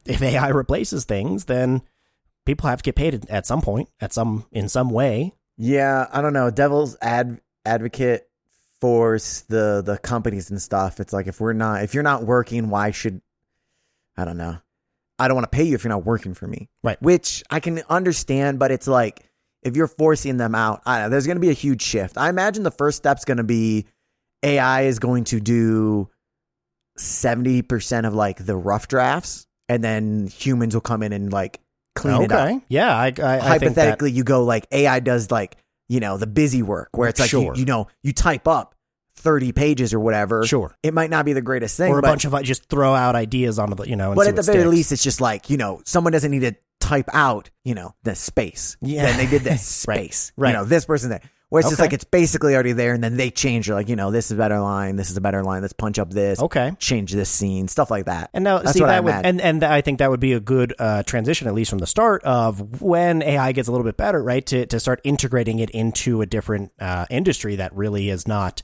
if 0.05 0.23
AI 0.23 0.49
replaces 0.49 1.05
things, 1.05 1.47
then 1.47 1.83
people 2.45 2.69
have 2.69 2.83
to 2.83 2.85
get 2.85 2.97
paid 2.97 3.27
at 3.31 3.47
some 3.47 3.61
point, 3.61 3.89
at 4.01 4.13
some 4.13 4.47
in 4.53 4.69
some 4.69 4.91
way. 4.91 5.35
Yeah, 5.57 6.07
I 6.13 6.21
don't 6.23 6.33
know. 6.33 6.51
Devil's 6.51 6.97
ad 7.03 7.41
advocate 7.65 8.29
for 8.81 9.19
the 9.49 9.83
the 9.85 9.99
companies 10.03 10.51
and 10.51 10.61
stuff. 10.61 11.01
It's 11.01 11.13
like 11.13 11.27
if 11.27 11.41
we're 11.41 11.53
not 11.53 11.83
if 11.83 11.95
you're 11.95 12.03
not 12.03 12.25
working, 12.25 12.71
why 12.71 12.91
should 12.91 13.21
I 14.17 14.25
don't 14.25 14.39
know. 14.39 14.59
I 15.19 15.27
don't 15.27 15.35
want 15.35 15.51
to 15.51 15.57
pay 15.57 15.65
you 15.65 15.75
if 15.75 15.85
you're 15.85 15.91
not 15.91 16.05
working 16.05 16.35
for 16.35 16.47
me. 16.47 16.69
Right. 16.83 17.01
Which 17.03 17.43
I 17.51 17.61
can 17.61 17.83
understand, 17.89 18.59
but 18.59 18.71
it's 18.71 18.87
like 18.87 19.28
if 19.63 19.77
you're 19.77 19.89
forcing 19.89 20.37
them 20.37 20.55
out, 20.55 20.83
I 20.87 20.99
don't 20.99 21.07
know, 21.07 21.11
there's 21.11 21.27
going 21.27 21.37
to 21.37 21.41
be 21.41 21.51
a 21.51 21.55
huge 21.55 21.83
shift. 21.83 22.17
I 22.17 22.29
imagine 22.29 22.63
the 22.63 22.71
first 22.71 22.99
step's 22.99 23.25
going 23.25 23.39
to 23.39 23.45
be 23.45 23.87
AI 24.43 24.83
is 24.83 24.99
going 24.99 25.25
to 25.25 25.41
do 25.41 26.09
70% 26.99 28.07
of 28.07 28.15
like 28.15 28.45
the 28.45 28.57
rough 28.57 28.89
drafts 28.89 29.47
and 29.69 29.83
then 29.83 30.27
humans 30.27 30.75
will 30.75 30.81
come 30.81 31.03
in 31.03 31.13
and 31.13 31.33
like 31.33 31.61
clean 31.95 32.23
it 32.23 32.33
up 32.33 32.41
okay, 32.49 32.61
yeah, 32.69 32.95
I, 32.95 33.07
I, 33.07 33.07
I 33.07 33.11
think 33.11 33.21
that 33.21 33.49
hypothetically 33.49 34.13
you 34.13 34.25
go 34.25 34.45
like 34.45 34.67
AI 34.73 35.01
does 35.01 35.31
like 35.31 35.57
you 35.89 36.01
know 36.01 36.17
the 36.17 36.27
busy 36.27 36.63
work 36.63 36.91
where 36.93 37.09
it's 37.09 37.21
like 37.21 37.33
you- 37.33 37.43
Sure. 37.43 37.57
you, 37.57 37.65
know 37.65 37.89
you 38.03 38.13
type 38.13 38.47
up 38.47 38.75
30 39.17 39.53
pages 39.53 39.93
or 39.93 40.01
whatever 40.01 40.47
sure, 40.47 40.77
it 40.83 40.95
might 40.95 41.11
not 41.11 41.25
be 41.25 41.33
the 41.33 41.43
greatest 41.43 41.77
thing 41.77 41.91
or 41.93 41.99
a 41.99 42.03
but, 42.03 42.09
bunch 42.09 42.25
of 42.25 42.41
just 42.45 42.69
throw 42.69 42.95
out 42.95 43.17
ideas 43.17 43.59
onto 43.59 43.75
the 43.75 43.89
you 43.89 43.97
know, 43.97 44.11
and 44.11 44.17
but 44.17 44.29
at 44.29 44.37
the 44.37 44.43
very 44.43 44.61
sticks. 44.61 44.71
least 44.71 44.93
it's 44.93 45.03
just 45.03 45.21
like 45.21 45.51
you 45.51 45.57
know 45.57 45.83
someone 45.85 46.13
doesn't 46.13 46.31
need 46.31 46.41
to 46.41 46.55
type 46.89 47.09
out 47.13 47.51
you 47.65 47.75
know 47.75 47.95
the 48.03 48.15
space 48.15 48.77
Yeah. 48.81 49.03
then 49.07 49.17
they 49.19 49.27
did 49.27 49.43
this 49.43 49.65
space 49.85 50.33
Right. 50.37 50.51
you 50.51 50.57
know 50.57 50.65
this 50.65 50.85
person 50.87 51.11
there. 51.11 51.21
Where 51.51 51.61
it's 51.61 51.71
just 51.71 51.81
Okay. 51.81 51.85
like 51.87 51.93
it's 51.95 52.05
basically 52.05 52.53
already 52.53 52.73
there, 52.73 52.93
and 52.93 53.03
then 53.03 53.17
they 53.17 53.31
change 53.31 53.71
it. 53.71 53.75
Like 53.75 53.89
you 53.89 53.97
know, 53.97 54.11
this 54.11 54.27
is 54.27 54.33
a 54.33 54.35
better 54.37 54.61
line, 54.61 54.97
this 54.97 55.11
is 55.11 55.17
a 55.17 55.21
better 55.23 55.43
line. 55.43 55.63
Let's 55.63 55.73
punch 55.73 55.99
up 55.99 56.11
this. 56.11 56.39
Okay. 56.43 56.73
Change 56.79 57.13
this 57.13 57.31
scene, 57.31 57.69
stuff 57.69 57.91
like 57.91 58.05
that. 58.05 58.29
And 58.35 58.45
now, 58.45 58.59
That's 58.59 58.73
see 58.75 58.83
what 58.83 58.91
I 58.91 58.97
that 59.01 59.05
would, 59.05 59.15
and 59.25 59.41
and 59.41 59.65
I 59.65 59.81
think 59.81 60.01
that 60.01 60.11
would 60.11 60.21
be 60.21 60.35
a 60.35 60.41
good 60.41 60.75
uh, 60.79 61.05
transition, 61.05 61.49
at 61.49 61.55
least 61.55 61.71
from 61.71 61.79
the 61.79 61.87
start 61.87 62.23
of 62.25 62.83
when 62.83 63.23
AI 63.23 63.53
gets 63.53 63.67
a 63.67 63.71
little 63.73 63.87
bit 63.87 63.97
better, 63.97 64.23
right? 64.23 64.45
To 64.45 64.67
to 64.67 64.79
start 64.79 65.01
integrating 65.05 65.59
it 65.59 65.71
into 65.71 66.21
a 66.21 66.27
different 66.27 66.71
uh, 66.79 67.07
industry 67.09 67.57
that 67.57 67.75
really 67.75 68.11
is 68.11 68.29
not 68.29 68.61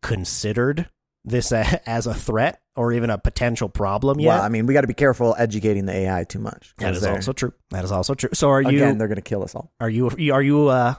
considered 0.00 0.88
this 1.26 1.52
a, 1.52 1.80
as 1.88 2.06
a 2.06 2.14
threat 2.14 2.61
or 2.76 2.92
even 2.92 3.10
a 3.10 3.18
potential 3.18 3.68
problem 3.68 4.18
yet. 4.20 4.28
Well, 4.28 4.42
I 4.42 4.48
mean, 4.48 4.66
we 4.66 4.74
got 4.74 4.80
to 4.82 4.86
be 4.86 4.94
careful 4.94 5.34
educating 5.38 5.86
the 5.86 5.92
AI 5.92 6.24
too 6.24 6.38
much. 6.38 6.74
That 6.78 6.94
is 6.94 7.04
also 7.04 7.32
true. 7.32 7.52
That 7.70 7.84
is 7.84 7.92
also 7.92 8.14
true. 8.14 8.30
So, 8.32 8.48
are 8.50 8.62
you 8.62 8.68
again, 8.84 8.98
they're 8.98 9.08
going 9.08 9.16
to 9.16 9.22
kill 9.22 9.42
us 9.42 9.54
all. 9.54 9.72
are 9.80 9.90
you 9.90 10.08
are 10.32 10.42
you 10.42 10.68
uh 10.68 10.94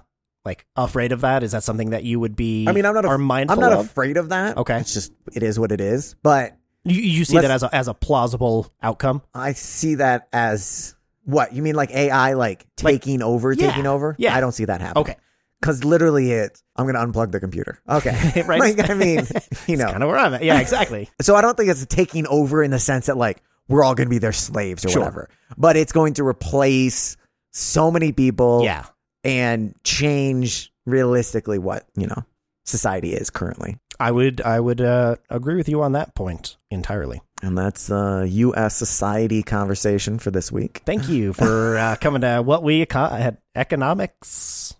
like 0.45 0.65
afraid 0.75 1.11
of 1.11 1.21
that? 1.21 1.41
Is 1.43 1.53
that 1.53 1.63
something 1.63 1.91
that 1.91 2.03
you 2.03 2.19
would 2.19 2.35
be? 2.35 2.65
I 2.67 2.71
mean, 2.73 2.85
I'm 2.85 2.93
not. 2.93 3.05
are 3.05 3.15
af- 3.15 3.21
mindful 3.21 3.55
I'm 3.63 3.69
not 3.69 3.79
of? 3.79 3.85
afraid 3.85 4.17
of 4.17 4.29
that. 4.29 4.57
Okay. 4.57 4.77
it's 4.79 4.93
just 4.93 5.13
it 5.33 5.41
is 5.43 5.57
what 5.59 5.71
it 5.71 5.79
is. 5.81 6.15
But 6.21 6.57
You, 6.83 7.01
you 7.01 7.25
see 7.25 7.37
that 7.39 7.49
as 7.49 7.63
a 7.63 7.73
as 7.73 7.87
a 7.87 7.93
plausible 7.93 8.71
outcome? 8.81 9.21
I 9.33 9.53
see 9.53 9.95
that 9.95 10.27
as 10.33 10.95
what 11.23 11.53
you 11.53 11.61
mean, 11.63 11.75
like 11.75 11.91
AI, 11.91 12.33
like 12.33 12.67
taking 12.75 13.21
over, 13.21 13.53
yeah, 13.53 13.69
taking 13.69 13.87
over. 13.87 14.15
yeah. 14.19 14.35
I 14.35 14.41
don't 14.41 14.51
see 14.51 14.65
that 14.65 14.81
happening. 14.81 15.01
Okay, 15.03 15.15
because 15.63 15.85
literally, 15.85 16.31
it. 16.31 16.61
I'm 16.75 16.85
going 16.85 16.95
to 16.95 17.01
unplug 17.11 17.31
the 17.31 17.39
computer. 17.39 17.79
Okay, 17.87 18.43
Right. 18.47 18.59
Like 18.59 18.89
I 18.89 18.93
mean, 18.93 19.25
you 19.67 19.77
know, 19.77 19.89
kind 19.89 20.03
of 20.03 20.09
where 20.09 20.17
I'm 20.17 20.33
at. 20.33 20.43
Yeah, 20.43 20.59
exactly. 20.59 21.09
so 21.21 21.35
I 21.35 21.41
don't 21.41 21.55
think 21.55 21.69
it's 21.69 21.85
taking 21.85 22.27
over 22.27 22.61
in 22.61 22.71
the 22.71 22.79
sense 22.79 23.05
that 23.05 23.15
like 23.15 23.41
we're 23.69 23.83
all 23.83 23.95
going 23.95 24.07
to 24.07 24.09
be 24.09 24.17
their 24.19 24.33
slaves 24.33 24.83
or 24.83 24.89
Sure. 24.89 25.01
whatever. 25.03 25.29
But 25.57 25.77
it's 25.77 25.93
going 25.93 26.15
to 26.15 26.27
replace 26.27 27.15
so 27.51 27.89
many 27.91 28.11
people. 28.11 28.63
yeah. 28.63 28.85
and 29.23 29.73
change 29.85 30.73
realistically 30.85 31.57
what 31.59 31.87
you 31.95 32.07
know 32.07 32.25
society 32.65 33.13
is 33.13 33.29
currently. 33.29 33.77
I 33.99 34.11
would 34.11 34.41
I 34.41 34.59
would 34.59 34.81
uh, 34.81 35.15
agree 35.29 35.55
with 35.55 35.69
you 35.69 35.81
on 35.81 35.93
that 35.93 36.13
point 36.15 36.57
entirely. 36.69 37.21
And 37.41 37.57
that's 37.57 37.89
uh 37.91 38.25
U.S. 38.27 38.75
society 38.75 39.43
conversation 39.43 40.17
for 40.19 40.31
this 40.31 40.51
week. 40.51 40.81
Thank 40.85 41.07
you 41.09 41.31
for 41.33 41.77
uh, 41.77 41.95
coming 42.01 42.21
to 42.21 42.41
what 42.41 42.63
we 42.63 42.85
had 42.89 43.37
economics. 43.55 44.75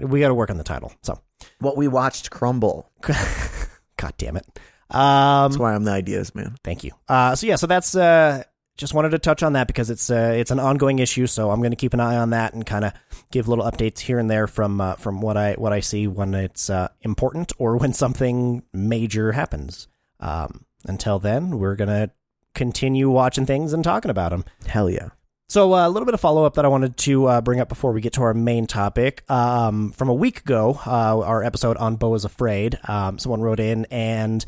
We 0.00 0.20
got 0.20 0.28
to 0.28 0.34
work 0.34 0.50
on 0.50 0.58
the 0.58 0.64
title. 0.64 0.92
So, 1.02 1.20
What 1.60 1.76
we 1.76 1.88
watched 1.88 2.30
crumble. 2.30 2.90
God 3.96 4.14
damn 4.18 4.36
it. 4.36 4.46
Um, 4.90 5.50
That's 5.50 5.58
why 5.58 5.74
I'm 5.74 5.84
the 5.84 5.90
ideas 5.92 6.34
man. 6.34 6.56
Thank 6.64 6.84
you. 6.84 6.92
Uh, 7.08 7.34
so 7.34 7.46
yeah, 7.46 7.56
so 7.56 7.66
that's 7.66 7.94
uh, 7.94 8.42
just 8.78 8.94
wanted 8.94 9.10
to 9.10 9.18
touch 9.18 9.42
on 9.42 9.52
that 9.54 9.66
because 9.66 9.90
it's 9.90 10.10
uh, 10.10 10.34
it's 10.36 10.50
an 10.50 10.60
ongoing 10.60 10.98
issue. 10.98 11.26
So 11.26 11.50
I'm 11.50 11.60
going 11.60 11.72
to 11.72 11.76
keep 11.76 11.94
an 11.94 12.00
eye 12.00 12.16
on 12.16 12.30
that 12.30 12.54
and 12.54 12.64
kind 12.64 12.84
of 12.84 12.92
give 13.30 13.48
little 13.48 13.64
updates 13.64 14.00
here 14.00 14.18
and 14.18 14.30
there 14.30 14.46
from 14.46 14.80
uh, 14.80 14.94
from 14.94 15.20
what 15.20 15.36
I 15.36 15.54
what 15.54 15.72
I 15.72 15.80
see 15.80 16.06
when 16.06 16.34
it's 16.34 16.70
uh, 16.70 16.88
important 17.02 17.52
or 17.58 17.76
when 17.78 17.92
something 17.92 18.62
major 18.72 19.32
happens. 19.32 19.88
Um, 20.20 20.64
until 20.84 21.18
then, 21.18 21.58
we're 21.58 21.76
gonna 21.76 22.10
continue 22.54 23.10
watching 23.10 23.46
things 23.46 23.72
and 23.72 23.84
talking 23.84 24.10
about 24.10 24.30
them. 24.30 24.44
Hell 24.66 24.88
yeah. 24.88 25.10
So 25.50 25.72
uh, 25.72 25.88
a 25.88 25.88
little 25.88 26.04
bit 26.04 26.12
of 26.12 26.20
follow 26.20 26.44
up 26.44 26.54
that 26.54 26.66
I 26.66 26.68
wanted 26.68 26.98
to 26.98 27.24
uh, 27.24 27.40
bring 27.40 27.58
up 27.58 27.70
before 27.70 27.92
we 27.92 28.02
get 28.02 28.12
to 28.14 28.22
our 28.22 28.34
main 28.34 28.66
topic. 28.66 29.24
Um, 29.30 29.92
from 29.92 30.10
a 30.10 30.14
week 30.14 30.40
ago, 30.40 30.78
uh, 30.86 31.20
our 31.20 31.42
episode 31.42 31.78
on 31.78 31.96
Beau 31.96 32.12
is 32.14 32.26
Afraid, 32.26 32.78
um, 32.86 33.18
someone 33.18 33.40
wrote 33.40 33.58
in 33.58 33.86
and 33.86 34.44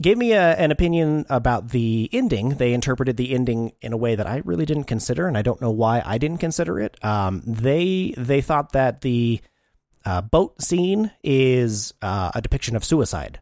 gave 0.00 0.16
me 0.16 0.32
a, 0.32 0.56
an 0.56 0.70
opinion 0.70 1.26
about 1.28 1.68
the 1.68 2.08
ending. 2.14 2.50
They 2.50 2.72
interpreted 2.72 3.18
the 3.18 3.34
ending 3.34 3.72
in 3.82 3.92
a 3.92 3.98
way 3.98 4.14
that 4.14 4.26
I 4.26 4.40
really 4.46 4.64
didn't 4.64 4.84
consider, 4.84 5.28
and 5.28 5.36
I 5.36 5.42
don't 5.42 5.60
know 5.60 5.70
why 5.70 6.02
I 6.02 6.16
didn't 6.16 6.38
consider 6.38 6.80
it. 6.80 7.02
Um, 7.04 7.42
they 7.44 8.14
they 8.16 8.40
thought 8.40 8.72
that 8.72 9.02
the 9.02 9.42
uh, 10.06 10.22
boat 10.22 10.62
scene 10.62 11.10
is 11.22 11.92
uh, 12.00 12.30
a 12.34 12.40
depiction 12.40 12.74
of 12.74 12.86
suicide, 12.86 13.38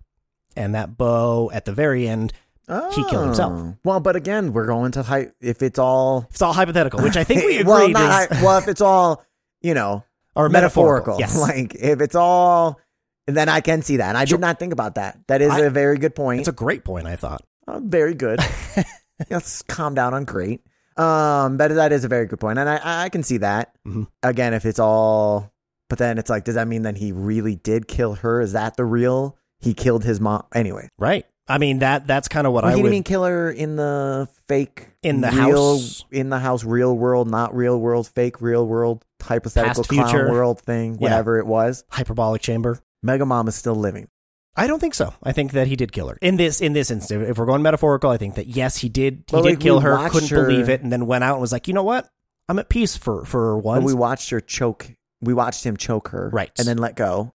and 0.56 0.75
that 0.75 0.98
Beau 0.98 1.52
at 1.54 1.66
the 1.66 1.72
very 1.72 2.08
end 2.08 2.32
He 2.68 3.04
killed 3.04 3.26
himself. 3.26 3.52
Oh. 3.54 3.76
Well, 3.85 4.00
but 4.00 4.16
again, 4.16 4.52
we're 4.52 4.66
going 4.66 4.92
to 4.92 5.02
hy- 5.02 5.30
if 5.40 5.62
it's 5.62 5.78
all 5.78 6.26
it's 6.30 6.42
all 6.42 6.52
hypothetical, 6.52 7.00
which 7.02 7.16
I 7.16 7.25
think 7.25 7.44
we 7.44 7.56
agreed 7.61 7.66
well, 7.66 7.88
not, 7.90 8.28
hy- 8.30 8.42
well, 8.42 8.58
if 8.58 8.66
it's 8.68 8.80
all 8.80 9.25
you 9.62 9.75
know 9.75 10.04
or 10.35 10.49
metaphorical, 10.49 11.16
Yes, 11.20 11.38
like 11.40 11.75
if 11.76 12.00
it's 12.00 12.14
all, 12.16 12.80
then 13.26 13.49
I 13.49 13.61
can 13.61 13.82
see 13.82 13.99
that. 13.99 14.08
And 14.08 14.18
I 14.18 14.25
Sure. 14.25 14.37
did 14.38 14.42
not 14.42 14.58
think 14.58 14.73
about 14.73 14.96
that. 14.96 15.18
That 15.28 15.42
is 15.42 15.50
I- 15.52 15.61
a 15.61 15.70
very 15.70 15.96
good 15.99 16.14
point. 16.16 16.40
it's 16.40 16.49
a 16.49 16.52
great 16.52 16.85
point. 16.85 17.06
I 17.06 17.14
thought. 17.16 17.42
Uh, 17.68 17.80
very 17.80 18.14
good. 18.14 18.40
Let's 19.30 19.62
calm 19.62 19.94
down 19.94 20.12
on 20.14 20.25
great. 20.25 20.61
Um, 20.96 21.56
but 21.58 21.69
that 21.75 21.93
is 21.93 22.04
a 22.04 22.08
very 22.08 22.26
good 22.26 22.41
point, 22.41 22.58
and 22.58 22.69
I 22.69 23.04
I 23.04 23.08
can 23.10 23.23
see 23.23 23.36
that. 23.38 23.73
Mhm. 23.86 24.06
Again, 24.23 24.54
if 24.54 24.64
it's 24.67 24.78
all, 24.78 25.52
but 25.88 25.99
then 25.99 26.19
it's 26.19 26.30
like, 26.30 26.45
does 26.45 26.54
that 26.56 26.67
mean 26.69 26.82
that 26.82 26.97
he 26.97 27.12
really 27.12 27.54
did 27.56 27.86
kill 27.86 28.14
her? 28.14 28.41
Is 28.41 28.52
that 28.52 28.76
the 28.76 28.84
real? 28.84 29.36
He 29.60 29.73
killed 29.75 30.04
his 30.04 30.21
mom 30.21 30.45
anyway. 30.54 30.88
Right. 30.99 31.26
I 31.49 31.59
mean 31.59 31.78
that 31.78 32.06
that's 32.06 32.26
kind 32.28 32.47
of 32.47 32.52
what 32.52 32.65
Well, 32.65 32.73
I 32.73 32.76
he 32.76 32.82
would. 32.82 32.89
didn't 32.89 32.95
even 32.95 33.02
kill 33.04 33.25
in 33.25 33.76
the 33.76 34.28
fake 34.49 34.89
In 35.02 35.21
the 35.21 35.28
real, 35.30 35.75
house. 35.76 36.04
in 36.11 36.28
the 36.28 36.41
house, 36.41 36.65
real 36.65 36.97
world, 36.97 37.30
not 37.30 37.54
real 37.54 37.78
world, 37.80 38.09
fake 38.09 38.41
real 38.41 38.67
world, 38.67 39.04
hypothetical 39.23 39.85
Past, 39.85 39.89
clown 39.91 40.09
future. 40.09 40.30
world 40.30 40.61
thing, 40.61 40.95
Yeah. 40.95 40.99
whatever 40.99 41.39
it 41.39 41.47
was. 41.47 41.85
hyperbolic 41.91 42.43
chamber. 42.43 42.80
Mega 43.02 43.25
Mom 43.25 43.47
is 43.47 43.54
still 43.54 43.76
living. 43.76 44.09
I 44.56 44.67
don't 44.67 44.80
think 44.80 44.95
so. 44.95 45.13
I 45.23 45.32
think 45.32 45.52
that 45.52 45.67
he 45.69 45.76
did 45.76 45.93
kill 45.93 46.09
her 46.09 46.19
in 46.23 46.37
this 46.37 46.61
in 46.61 46.73
this 46.73 46.91
instance. 46.91 47.28
If 47.28 47.39
we're 47.39 47.47
going 47.47 47.63
metaphorical, 47.63 48.11
I 48.11 48.17
think 48.17 48.35
that 48.37 48.47
yes, 48.49 48.78
he 48.78 48.89
did. 48.89 49.23
He 49.30 49.37
did 49.37 49.45
like, 49.45 49.61
kill 49.61 49.80
her. 49.80 50.09
Couldn't 50.09 50.30
her- 50.30 50.47
believe 50.47 50.69
it, 50.69 50.80
and 50.80 50.91
then 50.91 51.06
went 51.06 51.23
out 51.23 51.35
and 51.35 51.41
was 51.43 51.52
like, 51.52 51.69
you 51.69 51.75
know 51.75 51.82
what? 51.85 52.09
I'm 52.49 52.59
at 52.59 52.69
peace 52.69 52.97
for 52.97 53.25
for 53.25 53.56
But 53.56 53.65
once. 53.65 53.85
we 53.85 53.93
watched 53.95 54.30
her 54.30 54.41
choke. 54.41 54.91
We 55.21 55.32
watched 55.35 55.63
him 55.65 55.76
choke 55.76 56.09
her, 56.09 56.30
Right. 56.32 56.50
and 56.59 56.67
then 56.67 56.78
let 56.78 56.97
go. 56.97 57.32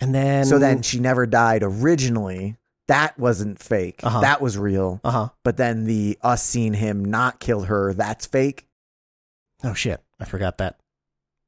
and 0.00 0.14
then 0.14 0.44
so 0.44 0.58
then 0.58 0.82
she 0.82 0.98
never 1.00 1.24
died 1.26 1.62
originally. 1.64 2.56
That 2.88 3.18
wasn't 3.18 3.58
fake. 3.58 4.00
Uh-huh. 4.02 4.20
That 4.20 4.40
was 4.40 4.58
real. 4.58 5.00
uh 5.04 5.10
huh. 5.10 5.28
But 5.44 5.56
then 5.56 5.84
the 5.84 6.18
us 6.22 6.42
seeing 6.42 6.74
him 6.74 7.04
not 7.04 7.38
kill 7.38 7.62
her, 7.62 7.94
that's 7.94 8.26
fake. 8.26 8.66
Oh 9.62 9.74
shit! 9.74 10.02
I 10.20 10.24
forgot 10.24 10.58
that. 10.58 10.78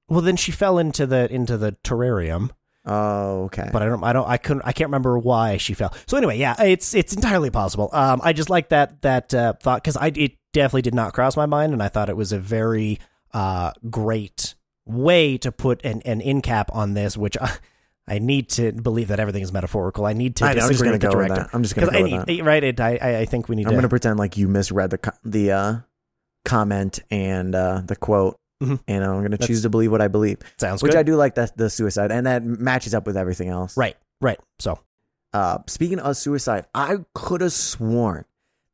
Well, 0.09 0.21
then 0.21 0.37
she 0.37 0.53
fell 0.53 0.79
into 0.79 1.07
the 1.07 1.33
into 1.33 1.57
the 1.57 1.73
terrarium, 1.85 2.51
Oh, 2.85 3.45
okay. 3.45 3.69
but 3.73 3.83
I 3.83 3.87
don't. 3.87 4.03
I 4.03 4.13
don't. 4.13 4.29
I 4.29 4.37
couldn't. 4.37 4.63
I 4.65 4.73
can't 4.73 4.89
remember 4.89 5.19
why 5.19 5.57
she 5.57 5.75
fell. 5.75 5.95
So 6.07 6.17
anyway, 6.17 6.37
yeah, 6.39 6.61
it's 6.63 6.95
it's 6.95 7.13
entirely 7.15 7.51
possible. 7.51 7.89
Um, 7.93 8.21
I 8.25 8.33
just 8.33 8.51
like 8.51 8.71
that 8.71 9.03
that 9.03 9.33
uh, 9.33 9.53
thought 9.63 9.83
because 9.83 9.97
I 9.97 10.09
it 10.15 10.33
definitely 10.53 10.83
did 10.83 10.95
not 10.95 11.13
cross 11.15 11.37
my 11.37 11.47
mind, 11.47 11.73
and 11.73 11.83
I 11.83 11.89
thought 11.89 12.09
it 12.09 12.17
was 12.17 12.33
a 12.33 12.39
very 12.39 12.99
uh 13.33 13.71
great 13.89 14.55
way 14.85 15.39
to 15.39 15.53
put 15.53 15.85
an 15.85 16.03
an 16.05 16.21
in 16.21 16.43
cap 16.43 16.71
on 16.75 16.95
this, 16.95 17.17
which 17.17 17.37
I. 17.41 17.57
I 18.11 18.19
need 18.19 18.49
to 18.51 18.73
believe 18.73 19.09
that 19.09 19.21
everything 19.21 19.43
is 19.43 19.53
metaphorical. 19.53 20.05
I 20.05 20.13
need 20.13 20.37
to 20.37 20.45
I 20.45 20.55
know, 20.55 20.63
I'm 20.65 20.69
just 20.71 20.83
with 20.83 20.93
the 20.93 20.99
go 20.99 21.09
with 21.09 21.29
director. 21.29 21.35
that. 21.45 21.51
I'm 21.55 21.63
just 21.63 21.75
gonna 21.77 21.87
'Cause 21.87 21.93
go 21.93 21.99
I 21.99 22.19
with 22.19 22.27
need, 22.29 22.43
right. 22.45 22.63
It, 22.65 22.81
I 22.81 23.21
I 23.21 23.25
think 23.25 23.49
we 23.49 23.57
need 23.57 23.67
I'm 23.67 23.71
to. 23.73 23.77
gonna 23.77 23.89
pretend 23.89 24.19
like 24.19 24.37
you 24.37 24.49
misread 24.49 24.91
the 24.91 25.13
the 25.25 25.53
uh, 25.53 25.75
comment 26.45 27.01
and 27.11 27.55
uh, 27.55 27.83
the 27.85 27.97
quote, 27.97 28.37
Mhm. 28.63 28.81
and 28.89 29.05
I'm 29.05 29.23
gonna 29.23 29.39
choose 29.39 29.63
to 29.63 29.71
believe 29.71 29.91
what 29.93 30.01
I 30.03 30.09
believe, 30.09 30.39
sounds 30.59 30.81
good. 30.83 30.89
which 30.89 30.93
good. 30.93 30.99
I 31.01 31.03
do 31.03 31.17
like 31.17 31.35
that 31.37 31.57
the 31.57 31.71
suicide, 31.71 32.11
and 32.11 32.27
that 32.27 32.45
matches 32.45 32.95
up 32.95 33.07
with 33.07 33.17
everything 33.17 33.49
else. 33.49 33.77
right. 33.77 33.97
Right. 34.21 34.39
So 34.59 34.79
Uh, 35.33 35.59
speaking 35.69 36.01
of 36.01 36.17
suicide, 36.17 36.67
I 36.75 36.97
could 37.15 37.41
have 37.41 37.53
sworn 37.53 38.25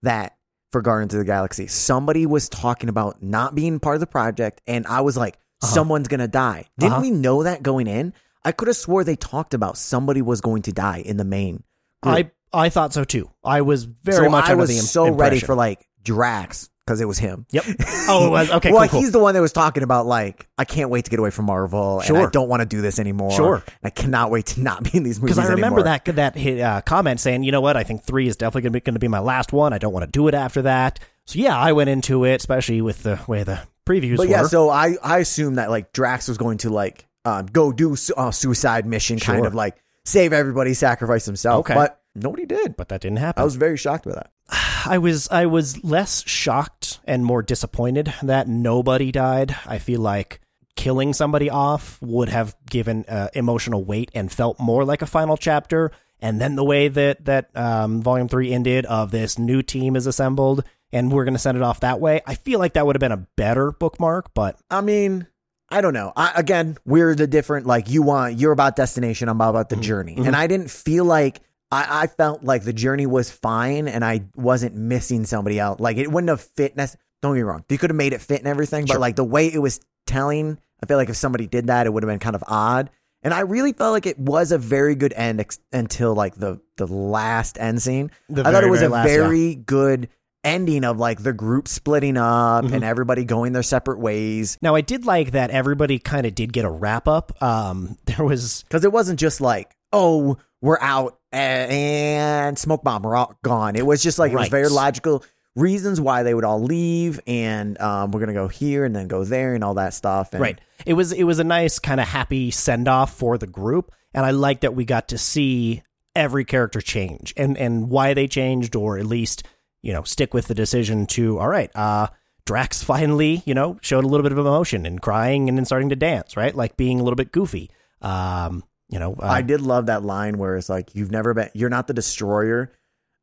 that 0.02 0.36
for 0.72 0.80
Guardians 0.80 1.12
of 1.12 1.18
the 1.18 1.24
Galaxy, 1.26 1.66
somebody 1.66 2.24
was 2.24 2.48
talking 2.48 2.88
about 2.88 3.22
not 3.22 3.54
being 3.54 3.78
part 3.78 3.94
of 3.96 4.00
the 4.00 4.06
project, 4.06 4.62
and 4.66 4.86
I 4.86 5.02
was 5.02 5.18
like, 5.18 5.34
Uh-huh. 5.62 5.66
someone's 5.74 6.08
gonna 6.08 6.28
die. 6.28 6.64
Didn't 6.78 6.92
Uh-huh. 6.94 7.02
we 7.02 7.10
know 7.10 7.42
that 7.42 7.62
going 7.62 7.86
in? 7.86 8.14
I 8.46 8.52
could 8.52 8.68
have 8.68 8.76
swore 8.76 9.04
they 9.04 9.16
talked 9.16 9.52
about 9.54 9.76
somebody 9.76 10.22
was 10.22 10.40
going 10.40 10.62
to 10.62 10.72
die 10.72 11.02
in 11.04 11.16
the 11.18 11.24
main. 11.24 11.64
group. 12.02 12.14
I 12.16 12.30
I 12.66 12.68
thought 12.70 12.92
so 12.94 13.04
too. 13.04 13.28
I 13.44 13.60
was 13.62 13.84
very 13.84 14.26
so 14.26 14.30
much 14.30 14.48
I 14.48 14.54
was 14.54 14.70
im- 14.70 14.76
so 14.82 15.10
ready 15.10 15.40
for 15.40 15.54
like 15.54 15.86
Drax 16.02 16.70
because 16.86 17.00
it 17.00 17.06
was 17.06 17.18
him. 17.18 17.44
Yep. 17.50 17.64
Oh, 18.08 18.28
it 18.28 18.30
was 18.30 18.50
okay. 18.52 18.70
well, 18.70 18.82
cool, 18.82 18.88
cool. 18.90 19.00
he's 19.00 19.10
the 19.10 19.18
one 19.18 19.34
that 19.34 19.40
was 19.40 19.52
talking 19.52 19.82
about 19.82 20.06
like 20.06 20.46
I 20.56 20.64
can't 20.64 20.90
wait 20.90 21.06
to 21.06 21.10
get 21.10 21.18
away 21.18 21.30
from 21.30 21.46
Marvel. 21.46 21.98
and 21.98 22.04
I 22.16 22.20
Sure. 22.20 22.30
don't 22.30 22.48
want 22.48 22.60
to 22.60 22.66
do 22.66 22.80
this 22.80 23.00
anymore. 23.00 23.32
Sure. 23.32 23.64
I 23.82 23.90
cannot 23.90 24.30
wait 24.30 24.46
to 24.46 24.60
not 24.60 24.84
be 24.84 24.90
in 24.96 25.02
these 25.02 25.20
movies. 25.20 25.34
because 25.34 25.50
I 25.50 25.52
remember 25.54 25.80
anymore. 25.80 25.98
that 26.06 26.36
that 26.36 26.60
uh, 26.60 26.80
comment 26.82 27.18
saying, 27.18 27.42
you 27.42 27.50
know 27.50 27.60
what, 27.60 27.76
I 27.76 27.82
think 27.82 28.04
three 28.04 28.28
is 28.28 28.36
definitely 28.36 28.62
going 28.62 28.72
to 28.74 28.76
be 28.76 28.80
going 28.80 28.94
to 28.94 29.00
be 29.00 29.08
my 29.08 29.18
last 29.18 29.52
one. 29.52 29.72
I 29.72 29.78
don't 29.78 29.92
want 29.92 30.04
to 30.04 30.10
do 30.10 30.28
it 30.28 30.34
after 30.34 30.62
that. 30.62 31.00
So 31.24 31.40
yeah, 31.40 31.58
I 31.58 31.72
went 31.72 31.90
into 31.90 32.24
it, 32.24 32.36
especially 32.36 32.80
with 32.80 33.02
the 33.02 33.18
way 33.26 33.42
the 33.42 33.58
previews 33.84 34.18
But 34.18 34.28
were. 34.28 34.32
yeah, 34.32 34.46
so 34.46 34.70
I 34.70 34.94
I 35.02 35.18
assumed 35.18 35.58
that 35.58 35.68
like 35.70 35.92
Drax 35.92 36.28
was 36.28 36.38
going 36.38 36.58
to 36.58 36.70
like 36.70 37.05
um, 37.26 37.46
go 37.46 37.72
do 37.72 37.96
su- 37.96 38.14
uh, 38.16 38.30
suicide 38.30 38.86
mission, 38.86 39.18
kind 39.18 39.44
of 39.46 39.54
like 39.54 39.76
save 40.04 40.32
everybody, 40.32 40.72
sacrifice 40.74 41.26
himself. 41.26 41.60
Okay. 41.60 41.74
But 41.74 42.00
nobody 42.14 42.46
did. 42.46 42.76
but 42.76 42.88
that 42.88 43.00
didn't 43.00 43.18
happen. 43.18 43.40
I 43.40 43.44
was 43.44 43.56
very 43.56 43.76
shocked 43.76 44.04
by 44.06 44.12
that. 44.12 44.30
I 44.86 44.98
was 44.98 45.28
I 45.30 45.46
was 45.46 45.82
less 45.84 46.26
shocked 46.28 47.00
and 47.04 47.24
more 47.24 47.42
disappointed 47.42 48.14
that 48.22 48.48
nobody 48.48 49.10
died. 49.12 49.56
I 49.66 49.78
feel 49.78 50.00
like 50.00 50.40
killing 50.76 51.12
somebody 51.12 51.50
off 51.50 52.00
would 52.02 52.28
have 52.28 52.54
given 52.70 53.04
uh, 53.08 53.28
emotional 53.34 53.84
weight 53.84 54.10
and 54.14 54.30
felt 54.30 54.60
more 54.60 54.84
like 54.84 55.02
a 55.02 55.06
final 55.06 55.36
chapter. 55.36 55.90
And 56.20 56.40
then 56.40 56.54
the 56.54 56.64
way 56.64 56.88
that 56.88 57.24
that 57.24 57.50
um, 57.56 58.02
Volume 58.02 58.28
Three 58.28 58.52
ended, 58.52 58.86
of 58.86 59.10
this 59.10 59.38
new 59.38 59.62
team 59.62 59.96
is 59.96 60.06
assembled, 60.06 60.64
and 60.92 61.12
we're 61.12 61.24
going 61.24 61.34
to 61.34 61.40
send 61.40 61.58
it 61.58 61.62
off 61.62 61.80
that 61.80 62.00
way. 62.00 62.22
I 62.26 62.34
feel 62.36 62.58
like 62.58 62.74
that 62.74 62.86
would 62.86 62.96
have 62.96 63.00
been 63.00 63.12
a 63.12 63.26
better 63.36 63.72
bookmark. 63.72 64.32
But 64.32 64.58
I 64.70 64.80
mean, 64.80 65.26
I 65.68 65.80
don't 65.80 65.94
know. 65.94 66.12
I, 66.16 66.32
again, 66.36 66.76
we're 66.84 67.14
the 67.14 67.26
different. 67.26 67.66
Like 67.66 67.90
you 67.90 68.02
want, 68.02 68.38
you're 68.38 68.52
about 68.52 68.76
destination. 68.76 69.28
I'm 69.28 69.40
about 69.40 69.68
the 69.68 69.76
mm-hmm. 69.76 69.82
journey, 69.82 70.16
mm-hmm. 70.16 70.26
and 70.26 70.36
I 70.36 70.46
didn't 70.46 70.70
feel 70.70 71.04
like 71.04 71.40
I, 71.70 72.02
I 72.02 72.06
felt 72.06 72.44
like 72.44 72.62
the 72.62 72.72
journey 72.72 73.06
was 73.06 73.30
fine, 73.30 73.88
and 73.88 74.04
I 74.04 74.26
wasn't 74.36 74.76
missing 74.76 75.24
somebody 75.24 75.60
out. 75.60 75.80
Like 75.80 75.96
it 75.96 76.10
wouldn't 76.10 76.28
have 76.28 76.40
fit. 76.40 76.76
nec- 76.76 76.96
Don't 77.22 77.34
get 77.34 77.40
me 77.40 77.42
wrong. 77.42 77.64
You 77.68 77.78
could 77.78 77.90
have 77.90 77.96
made 77.96 78.12
it 78.12 78.20
fit 78.20 78.38
and 78.38 78.48
everything, 78.48 78.86
but 78.86 79.00
like 79.00 79.16
the 79.16 79.24
way 79.24 79.52
it 79.52 79.58
was 79.58 79.80
telling, 80.06 80.58
I 80.82 80.86
feel 80.86 80.96
like 80.96 81.08
if 81.08 81.16
somebody 81.16 81.46
did 81.46 81.66
that, 81.66 81.86
it 81.86 81.92
would 81.92 82.02
have 82.02 82.08
been 82.08 82.20
kind 82.20 82.36
of 82.36 82.44
odd. 82.46 82.90
And 83.22 83.34
I 83.34 83.40
really 83.40 83.72
felt 83.72 83.92
like 83.92 84.06
it 84.06 84.20
was 84.20 84.52
a 84.52 84.58
very 84.58 84.94
good 84.94 85.12
end 85.16 85.40
ex- 85.40 85.58
until 85.72 86.14
like 86.14 86.36
the 86.36 86.60
the 86.76 86.86
last 86.86 87.58
end 87.58 87.82
scene. 87.82 88.12
The 88.28 88.46
I 88.46 88.52
thought 88.52 88.62
it 88.62 88.70
was 88.70 88.82
a 88.82 88.88
last, 88.88 89.08
yeah. 89.08 89.16
very 89.16 89.56
good 89.56 90.08
ending 90.46 90.84
of 90.84 90.98
like 90.98 91.22
the 91.22 91.32
group 91.32 91.68
splitting 91.68 92.16
up 92.16 92.64
Mm-hmm. 92.64 92.74
and 92.74 92.84
everybody 92.84 93.24
going 93.24 93.52
their 93.52 93.62
separate 93.62 93.98
ways. 93.98 94.56
Now 94.62 94.74
I 94.74 94.80
did 94.80 95.04
like 95.04 95.32
that 95.32 95.50
everybody 95.50 95.98
kind 95.98 96.24
of 96.26 96.34
did 96.34 96.52
get 96.52 96.64
a 96.64 96.70
wrap 96.70 97.08
up. 97.08 97.42
Um, 97.42 97.98
there 98.06 98.24
was 98.24 98.62
Because 98.62 98.84
it 98.84 98.92
wasn't 98.92 99.18
just 99.18 99.40
like, 99.40 99.76
oh, 99.92 100.38
we're 100.62 100.78
out 100.80 101.18
and 101.32 102.58
smoke 102.58 102.82
bomb, 102.82 103.02
we're 103.02 103.16
all 103.16 103.34
gone. 103.42 103.76
It 103.76 103.84
was 103.84 104.02
just 104.02 104.18
like 104.18 104.32
it 104.32 104.36
was 104.36 104.48
very 104.48 104.68
logical 104.68 105.22
reasons 105.54 106.00
why 106.00 106.22
they 106.22 106.34
would 106.34 106.44
all 106.44 106.62
leave, 106.62 107.18
and 107.26 107.80
um, 107.80 108.10
we're 108.10 108.20
gonna 108.20 108.32
go 108.32 108.48
here 108.48 108.84
and 108.84 108.94
then 108.94 109.08
go 109.08 109.24
there 109.24 109.54
and 109.54 109.64
all 109.64 109.74
that 109.74 109.94
stuff. 109.94 110.32
And 110.32 110.40
right. 110.40 110.60
It 110.84 110.94
was 110.94 111.12
it 111.12 111.24
was 111.24 111.38
a 111.38 111.44
nice 111.44 111.78
kind 111.78 112.00
of 112.00 112.08
happy 112.08 112.50
send 112.50 112.88
off 112.88 113.12
for 113.14 113.38
the 113.38 113.46
group, 113.46 113.92
and 114.14 114.24
I 114.24 114.30
like 114.30 114.60
that 114.60 114.74
we 114.74 114.84
got 114.84 115.08
to 115.08 115.18
see 115.18 115.82
every 116.14 116.44
character 116.44 116.80
change 116.80 117.34
and 117.36 117.56
and 117.58 117.90
why 117.90 118.14
they 118.14 118.26
changed, 118.28 118.74
or 118.76 118.98
at 118.98 119.06
least 119.06 119.42
you 119.86 119.92
know 119.92 120.02
stick 120.02 120.34
with 120.34 120.48
the 120.48 120.54
decision 120.54 121.06
to 121.06 121.38
all 121.38 121.48
right. 121.48 121.70
Uh, 121.74 122.08
Drax 122.44 122.82
finally 122.92 123.42
you 123.46 123.54
know 123.54 123.78
showed 123.82 124.04
a 124.04 124.08
little 124.08 124.22
bit 124.22 124.32
of 124.32 124.38
emotion 124.38 124.84
and 124.86 125.00
crying 125.00 125.48
and 125.48 125.56
then 125.56 125.64
starting 125.64 125.88
to 125.90 125.96
dance, 125.96 126.36
right? 126.36 126.54
Like 126.54 126.76
being 126.76 127.00
a 127.00 127.02
little 127.02 127.16
bit 127.16 127.32
goofy. 127.32 127.70
Um, 128.02 128.62
you 128.88 128.98
know, 128.98 129.14
uh, 129.14 129.26
I 129.26 129.42
did 129.42 129.60
love 129.60 129.86
that 129.86 130.02
line 130.04 130.38
where 130.38 130.56
it's 130.56 130.68
like, 130.68 130.94
"You've 130.94 131.10
never 131.10 131.34
been, 131.34 131.48
you're 131.54 131.70
not 131.70 131.86
the 131.86 131.94
destroyer." 131.94 132.70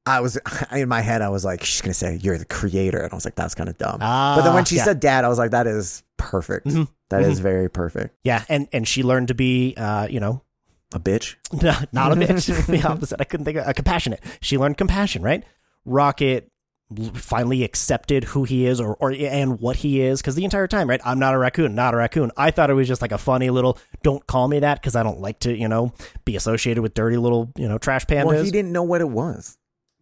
I 0.06 0.20
was 0.20 0.38
in 0.72 0.90
my 0.90 1.00
head, 1.02 1.22
I 1.22 1.30
was 1.30 1.46
like, 1.46 1.64
"She's 1.64 1.82
gonna 1.82 1.94
say 1.94 2.20
you're 2.22 2.38
the 2.38 2.46
creator," 2.46 3.00
and 3.00 3.12
I 3.14 3.16
was 3.16 3.24
like, 3.26 3.36
"That's 3.36 3.56
kind 3.56 3.70
of 3.70 3.78
dumb." 3.78 4.00
Ah, 4.02 4.36
but 4.38 4.44
then 4.44 4.54
when 4.54 4.66
she 4.66 4.76
yeah. 4.76 4.84
said 4.84 5.00
"dad," 5.00 5.24
I 5.24 5.30
was 5.30 5.38
like, 5.38 5.52
"That 5.52 5.68
is 5.68 6.04
perfect. 6.18 6.68
Mhm. 6.68 6.90
That 7.10 7.22
is 7.24 7.40
Mhm. 7.40 7.44
very 7.44 7.70
perfect." 7.70 8.16
yeah, 8.24 8.44
and 8.50 8.68
and 8.74 8.86
she 8.88 9.04
learned 9.04 9.30
to 9.30 9.36
be 9.36 9.74
uh, 9.78 10.08
you 10.10 10.20
know 10.20 10.42
A 10.94 11.00
bitch. 11.00 11.36
No, 11.54 11.74
not 11.94 12.12
a 12.12 12.16
bitch. 12.16 12.66
the 12.68 12.86
opposite. 12.88 13.22
I 13.22 13.24
couldn't 13.24 13.46
think 13.46 13.58
of 13.58 13.66
a 13.68 13.74
compassionate. 13.74 14.20
She 14.42 14.58
learned 14.58 14.78
compassion, 14.78 15.22
right? 15.22 15.46
Rocket 15.86 16.50
finally 17.16 17.64
accepted 17.64 18.24
who 18.26 18.44
he 18.44 18.66
is 18.68 18.80
or, 18.80 18.96
or 19.00 19.12
and 19.12 19.60
what 19.60 19.78
he 19.78 20.02
is 20.02 20.22
because 20.22 20.36
the 20.36 20.44
entire 20.44 20.68
time 20.68 20.88
right 20.88 21.02
i'm 21.06 21.18
not 21.18 21.34
a 21.34 21.38
raccoon 21.38 21.74
not 21.74 21.94
a 21.94 21.98
raccoon 21.98 22.30
i 22.38 22.52
thought 22.52 22.70
it 22.70 22.74
was 22.76 22.88
just 22.88 23.02
like 23.02 23.12
a 23.12 23.18
funny 23.18 23.50
little 23.50 23.80
don't 24.04 24.28
call 24.28 24.48
me 24.48 24.60
that 24.60 24.80
because 24.80 24.96
i 24.96 25.02
don't 25.02 25.20
like 25.20 25.40
to 25.40 25.58
you 25.58 25.68
know 25.68 25.92
be 26.24 26.36
associated 26.36 26.82
with 26.84 26.94
dirty 26.94 27.18
little 27.18 27.52
you 27.58 27.68
know 27.68 27.80
trash 27.80 28.06
pandas 28.06 28.26
Well, 28.26 28.44
he 28.44 28.52
didn't 28.52 28.72
know 28.72 28.84
what 28.84 29.02
it 29.02 29.10
was. 29.10 29.58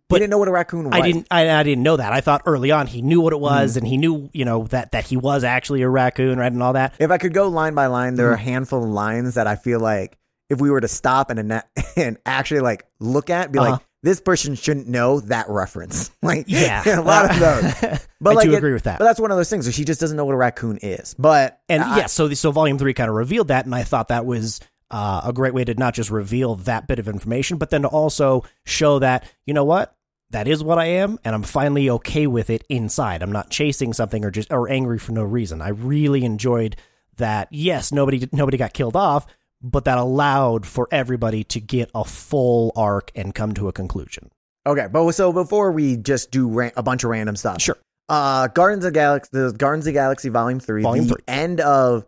But 0.09 0.15
he 0.17 0.19
didn't 0.23 0.31
know 0.31 0.37
what 0.39 0.49
a 0.49 0.51
raccoon 0.51 0.89
was. 0.89 0.93
I 0.93 1.01
didn't. 1.01 1.27
I, 1.31 1.49
I 1.49 1.63
didn't 1.63 1.83
know 1.83 1.95
that. 1.95 2.11
I 2.11 2.19
thought 2.19 2.41
early 2.45 2.69
on 2.69 2.85
he 2.87 3.01
knew 3.01 3.21
what 3.21 3.31
it 3.31 3.39
was, 3.39 3.77
and 3.77 3.87
he 3.87 3.95
knew, 3.95 4.29
you 4.33 4.43
know, 4.43 4.63
that 4.65 4.91
that 4.91 5.05
he 5.05 5.15
was 5.15 5.45
actually 5.45 5.83
a 5.83 5.87
raccoon, 5.87 6.37
right, 6.37 6.51
and 6.51 6.61
all 6.61 6.73
that. 6.73 6.95
If 6.99 7.11
I 7.11 7.17
could 7.17 7.33
go 7.33 7.47
line 7.47 7.75
by 7.75 7.85
line, 7.85 8.15
there 8.15 8.27
are 8.29 8.33
a 8.33 8.35
Mm-hmm. 8.37 8.43
handful 8.43 8.83
of 8.83 8.89
lines 8.89 9.35
that 9.35 9.47
I 9.47 9.55
feel 9.55 9.79
like 9.79 10.17
if 10.49 10.59
we 10.59 10.69
were 10.69 10.81
to 10.81 10.89
stop 10.89 11.29
and 11.29 11.63
and 11.95 12.17
actually 12.25 12.59
like 12.59 12.85
look 12.99 13.29
at, 13.29 13.53
be 13.53 13.59
Uh-huh. 13.59 13.71
like, 13.71 13.81
this 14.03 14.19
person 14.19 14.55
shouldn't 14.55 14.87
know 14.87 15.19
that 15.21 15.47
reference. 15.49 16.11
Like, 16.23 16.45
Yeah, 16.47 16.83
a 16.99 17.01
lot 17.01 17.31
of 17.31 17.39
those. 17.39 17.99
But 18.21 18.31
I 18.31 18.33
like, 18.33 18.45
do 18.47 18.53
it- 18.53 18.57
agree 18.57 18.73
with 18.73 18.83
that. 18.83 18.99
But 18.99 19.05
that's 19.05 19.19
one 19.19 19.31
of 19.31 19.37
those 19.37 19.49
things 19.49 19.65
where 19.65 19.73
she 19.73 19.83
just 19.85 19.99
doesn't 19.99 20.15
know 20.17 20.25
what 20.25 20.33
a 20.33 20.37
raccoon 20.37 20.77
is. 20.81 21.15
But 21.17 21.59
And 21.69 21.83
I- 21.83 21.97
yeah, 21.97 22.05
so 22.05 22.27
the, 22.27 22.35
so 22.35 22.51
volume 22.51 22.77
three 22.77 22.93
kind 22.93 23.09
of 23.09 23.15
revealed 23.15 23.47
that, 23.49 23.65
and 23.65 23.73
I 23.73 23.83
thought 23.83 24.09
that 24.09 24.25
was 24.25 24.59
uh, 24.91 25.21
a 25.25 25.33
great 25.33 25.53
way 25.53 25.63
to 25.63 25.73
not 25.73 25.93
just 25.93 26.11
reveal 26.11 26.55
that 26.55 26.85
bit 26.87 26.99
of 26.99 27.07
information, 27.07 27.57
but 27.57 27.69
then 27.69 27.81
to 27.83 27.87
also 27.87 28.43
show 28.65 28.99
that 28.99 29.31
you 29.45 29.53
know 29.53 29.63
what 29.63 29.95
that 30.31 30.47
is 30.47 30.63
what 30.63 30.77
I 30.79 30.85
am, 30.85 31.17
and 31.25 31.33
I'm 31.35 31.43
finally 31.43 31.89
okay 31.89 32.27
with 32.27 32.49
it 32.49 32.63
inside. 32.69 33.21
I'm 33.23 33.31
not 33.31 33.49
chasing 33.49 33.91
something 33.93 34.23
or 34.25 34.31
just 34.31 34.51
or 34.51 34.69
angry 34.69 34.99
for 34.99 35.11
no 35.13 35.23
reason. 35.23 35.61
I 35.61 35.69
really 35.69 36.23
enjoyed 36.25 36.75
that. 37.17 37.47
Yes, 37.51 37.91
nobody 37.91 38.27
nobody 38.31 38.57
got 38.57 38.73
killed 38.73 38.95
off, 38.95 39.25
but 39.63 39.85
that 39.85 39.97
allowed 39.97 40.65
for 40.65 40.87
everybody 40.91 41.43
to 41.45 41.59
get 41.59 41.89
a 41.95 42.03
full 42.03 42.71
arc 42.75 43.11
and 43.15 43.33
come 43.35 43.53
to 43.53 43.67
a 43.67 43.71
conclusion. 43.73 44.29
okay, 44.65 44.87
but 44.91 45.11
so 45.13 45.31
before 45.33 45.71
we 45.71 45.97
just 45.97 46.31
do 46.31 46.47
ra- 46.47 46.71
a 46.75 46.83
bunch 46.83 47.03
of 47.03 47.09
random 47.09 47.35
stuff, 47.35 47.61
Sure. 47.61 47.77
Uh, 48.09 48.47
Guardians 48.47 48.83
of 48.83 48.93
Galaxy, 48.93 49.29
the 49.31 49.53
Guardians 49.53 49.87
of 49.87 49.93
Galaxy 49.93 50.29
Volume 50.29 50.59
Three, 50.59 50.83
Volume 50.83 51.07
the 51.07 51.13
three. 51.13 51.23
end 51.27 51.61
of 51.61 52.05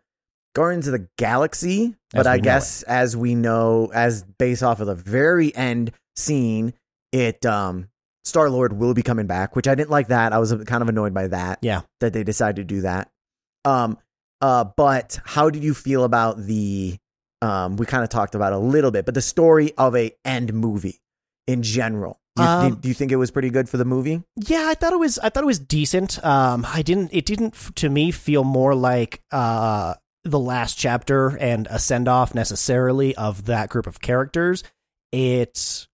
Guardians 0.54 0.88
of 0.88 0.92
the 0.94 1.08
Galaxy. 1.18 1.96
But 2.12 2.28
I 2.28 2.38
guess 2.40 2.84
as 2.84 3.16
we 3.16 3.36
know, 3.36 3.90
as 3.94 4.24
based 4.38 4.64
off 4.64 4.82
of 4.82 4.88
the 4.88 4.96
very 4.96 5.56
end 5.56 5.92
scene, 6.18 6.74
it 7.14 7.46
um 7.46 7.88
Star 8.26 8.50
Lord 8.50 8.74
will 8.74 8.94
be 8.94 9.02
coming 9.04 9.28
back, 9.28 9.56
which 9.56 9.68
I 9.68 9.76
didn't 9.76 9.90
like 9.92 10.08
that. 10.10 10.34
I 10.34 10.40
was 10.40 10.54
kind 10.66 10.82
of 10.82 10.90
annoyed 10.90 11.14
by 11.14 11.28
that. 11.28 11.60
Yeah. 11.62 11.82
that 12.02 12.12
they 12.14 12.24
decided 12.24 12.56
to 12.58 12.64
do 12.76 12.82
that. 12.82 13.10
Um, 13.66 13.98
uh, 14.42 14.66
but 14.76 15.20
how 15.26 15.50
did 15.50 15.64
you 15.64 15.74
feel 15.74 16.04
about 16.04 16.38
the? 16.38 16.98
Um, 17.44 17.76
we 17.78 17.86
kind 17.86 18.04
of 18.04 18.10
talked 18.10 18.36
about 18.36 18.54
a 18.54 18.58
little 18.58 18.92
bit, 18.92 19.06
but 19.06 19.14
the 19.14 19.22
story 19.22 19.74
of 19.78 19.96
a 19.96 20.12
end 20.24 20.54
movie 20.54 21.02
in 21.48 21.62
general. 21.64 22.20
You, 22.38 22.44
Um, 22.46 22.70
do, 22.70 22.76
do 22.82 22.88
you 22.88 22.94
think 22.94 23.12
it 23.12 23.18
was 23.18 23.32
pretty 23.32 23.50
good 23.50 23.68
for 23.70 23.78
the 23.78 23.86
movie? 23.86 24.24
Yeah, 24.38 24.66
I 24.68 24.74
thought 24.76 24.94
it 24.94 25.00
was. 25.00 25.20
I 25.20 25.30
thought 25.30 25.44
it 25.44 25.48
was 25.48 25.60
decent. 25.60 26.24
Um, 26.26 26.66
I 26.68 26.82
didn't. 26.82 27.10
It 27.14 27.26
didn't 27.26 27.54
to 27.76 27.90
me 27.90 28.12
feel 28.12 28.44
more 28.44 28.74
like 28.74 29.22
uh 29.32 29.96
the 30.24 30.40
last 30.40 30.78
chapter 30.78 31.38
and 31.38 31.68
a 31.70 31.78
send 31.80 32.08
off 32.08 32.34
necessarily 32.34 33.14
of 33.18 33.46
that 33.46 33.70
group 33.70 33.88
of 33.88 34.00
characters. 34.00 34.64
It, 35.12 35.86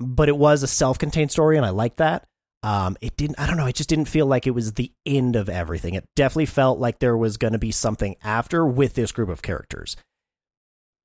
but 0.00 0.28
it 0.28 0.36
was 0.36 0.62
a 0.62 0.66
self 0.66 0.98
contained 0.98 1.30
story, 1.30 1.56
and 1.56 1.66
I 1.66 1.70
like 1.70 1.96
that. 1.96 2.26
Um, 2.64 2.96
it 3.00 3.16
didn't. 3.16 3.38
I 3.38 3.46
don't 3.46 3.56
know. 3.56 3.66
It 3.66 3.76
just 3.76 3.88
didn't 3.88 4.06
feel 4.06 4.26
like 4.26 4.46
it 4.46 4.50
was 4.52 4.72
the 4.72 4.90
end 5.06 5.36
of 5.36 5.48
everything. 5.48 5.94
It 5.94 6.08
definitely 6.16 6.46
felt 6.46 6.80
like 6.80 6.98
there 6.98 7.16
was 7.16 7.36
going 7.36 7.52
to 7.52 7.58
be 7.58 7.70
something 7.70 8.16
after 8.22 8.66
with 8.66 8.94
this 8.94 9.12
group 9.12 9.28
of 9.28 9.42
characters. 9.42 9.96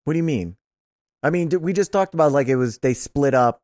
What 0.05 0.13
do 0.13 0.17
you 0.17 0.23
mean? 0.23 0.57
I 1.21 1.29
mean, 1.29 1.49
we 1.61 1.73
just 1.73 1.91
talked 1.91 2.13
about 2.13 2.31
like 2.31 2.47
it 2.47 2.55
was 2.57 2.79
they 2.79 2.93
split 2.93 3.33
up 3.33 3.61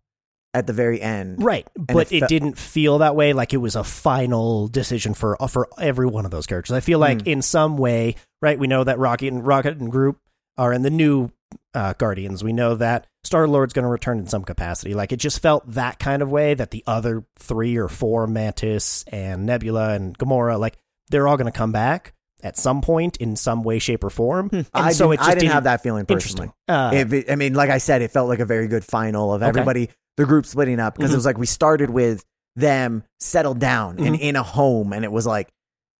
at 0.53 0.65
the 0.65 0.73
very 0.73 1.01
end. 1.01 1.43
Right, 1.43 1.67
but 1.75 2.11
it 2.11 2.17
it, 2.17 2.19
fe- 2.21 2.27
didn't 2.27 2.57
feel 2.57 2.99
that 2.99 3.15
way. 3.15 3.33
Like 3.33 3.53
it 3.53 3.57
was 3.57 3.75
a 3.75 3.83
final 3.83 4.67
decision 4.67 5.13
for 5.13 5.35
for 5.49 5.67
every 5.77 6.07
one 6.07 6.25
of 6.25 6.31
those 6.31 6.47
characters. 6.47 6.73
I 6.75 6.79
feel 6.79 6.99
like 6.99 7.21
Hmm. 7.21 7.29
in 7.29 7.41
some 7.41 7.77
way, 7.77 8.15
right? 8.41 8.57
We 8.57 8.67
know 8.67 8.83
that 8.83 8.97
Rocket 8.97 9.27
and 9.33 9.45
Rocket 9.45 9.77
and 9.77 9.91
Groot 9.91 10.17
are 10.57 10.73
in 10.73 10.81
the 10.81 10.89
new 10.89 11.29
uh, 11.73 11.93
Guardians. 11.93 12.43
We 12.43 12.53
know 12.53 12.75
that 12.75 13.05
Star 13.23 13.47
Lord's 13.47 13.73
going 13.73 13.83
to 13.83 13.89
return 13.89 14.17
in 14.19 14.27
some 14.27 14.43
capacity. 14.43 14.93
Like 14.93 15.11
it 15.11 15.17
just 15.17 15.41
felt 15.41 15.69
that 15.73 15.99
kind 15.99 16.21
of 16.21 16.29
way 16.31 16.53
that 16.53 16.71
the 16.71 16.83
other 16.87 17.25
three 17.37 17.75
or 17.77 17.87
four, 17.87 18.25
Mantis 18.27 19.03
and 19.11 19.45
Nebula 19.45 19.93
and 19.93 20.17
Gamora, 20.17 20.59
like 20.59 20.77
they're 21.09 21.27
all 21.27 21.37
going 21.37 21.51
to 21.51 21.57
come 21.57 21.71
back 21.71 22.13
at 22.43 22.57
some 22.57 22.81
point 22.81 23.17
in 23.17 23.35
some 23.35 23.63
way, 23.63 23.79
shape, 23.79 24.03
or 24.03 24.09
form. 24.09 24.49
And 24.51 24.65
Hmm. 24.65 24.69
I 24.73 24.91
so 24.93 25.05
didn't, 25.05 25.13
it 25.13 25.17
just 25.17 25.29
I 25.29 25.33
didn't 25.35 25.51
have 25.51 25.63
that 25.65 25.83
feeling 25.83 26.05
personally. 26.05 26.51
Uh, 26.67 26.91
If 26.93 27.13
it, 27.13 27.31
I 27.31 27.35
mean, 27.35 27.53
like 27.53 27.69
I 27.69 27.77
said, 27.79 28.01
it 28.01 28.11
felt 28.11 28.29
like 28.29 28.39
a 28.39 28.45
very 28.45 28.67
good 28.67 28.83
final 28.85 29.33
of 29.33 29.41
Okay. 29.41 29.49
everybody, 29.49 29.89
the 30.17 30.25
group 30.25 30.45
splitting 30.45 30.79
up 30.79 30.95
because 30.95 31.11
Mhm. 31.11 31.13
it 31.13 31.17
was 31.17 31.25
like 31.25 31.37
we 31.37 31.45
started 31.45 31.89
with 31.89 32.23
them 32.55 33.03
settled 33.19 33.59
down 33.59 33.99
and 33.99 34.15
Mhm. 34.15 34.19
in 34.21 34.35
a 34.35 34.43
home, 34.43 34.93
and 34.93 35.03
it 35.05 35.11
was 35.11 35.25
like, 35.25 35.49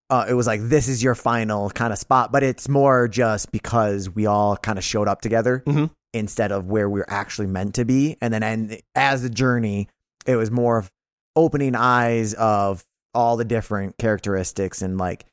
uh, 0.10 0.26
it 0.28 0.34
was 0.34 0.48
like 0.48 0.62
this 0.70 0.88
is 0.88 1.04
your 1.04 1.16
final 1.16 1.70
kind 1.70 1.94
of 1.94 2.00
spot, 2.00 2.32
but 2.32 2.42
it's 2.44 2.68
more 2.68 3.08
just 3.08 3.52
because 3.52 4.10
we 4.10 4.26
all 4.26 4.58
kind 4.58 4.78
of 4.78 4.84
showed 4.84 5.08
up 5.08 5.22
together 5.22 5.64
Mhm. 5.68 5.90
instead 6.14 6.52
of 6.52 6.66
where 6.66 6.90
we 6.90 7.00
are 7.02 7.06
actually 7.10 7.48
meant 7.48 7.76
to 7.76 7.86
be, 7.86 8.18
and 8.22 8.34
then 8.34 8.44
and 8.44 8.82
as 8.96 9.22
the 9.22 9.30
journey, 9.30 9.88
it 10.26 10.36
was 10.36 10.50
more 10.52 10.78
of 10.80 10.90
opening 11.36 11.76
eyes 11.76 12.34
of 12.34 12.84
all 13.14 13.38
the 13.38 13.46
different 13.46 13.98
characteristics 13.98 14.82
and 14.82 14.98
like 14.98 15.26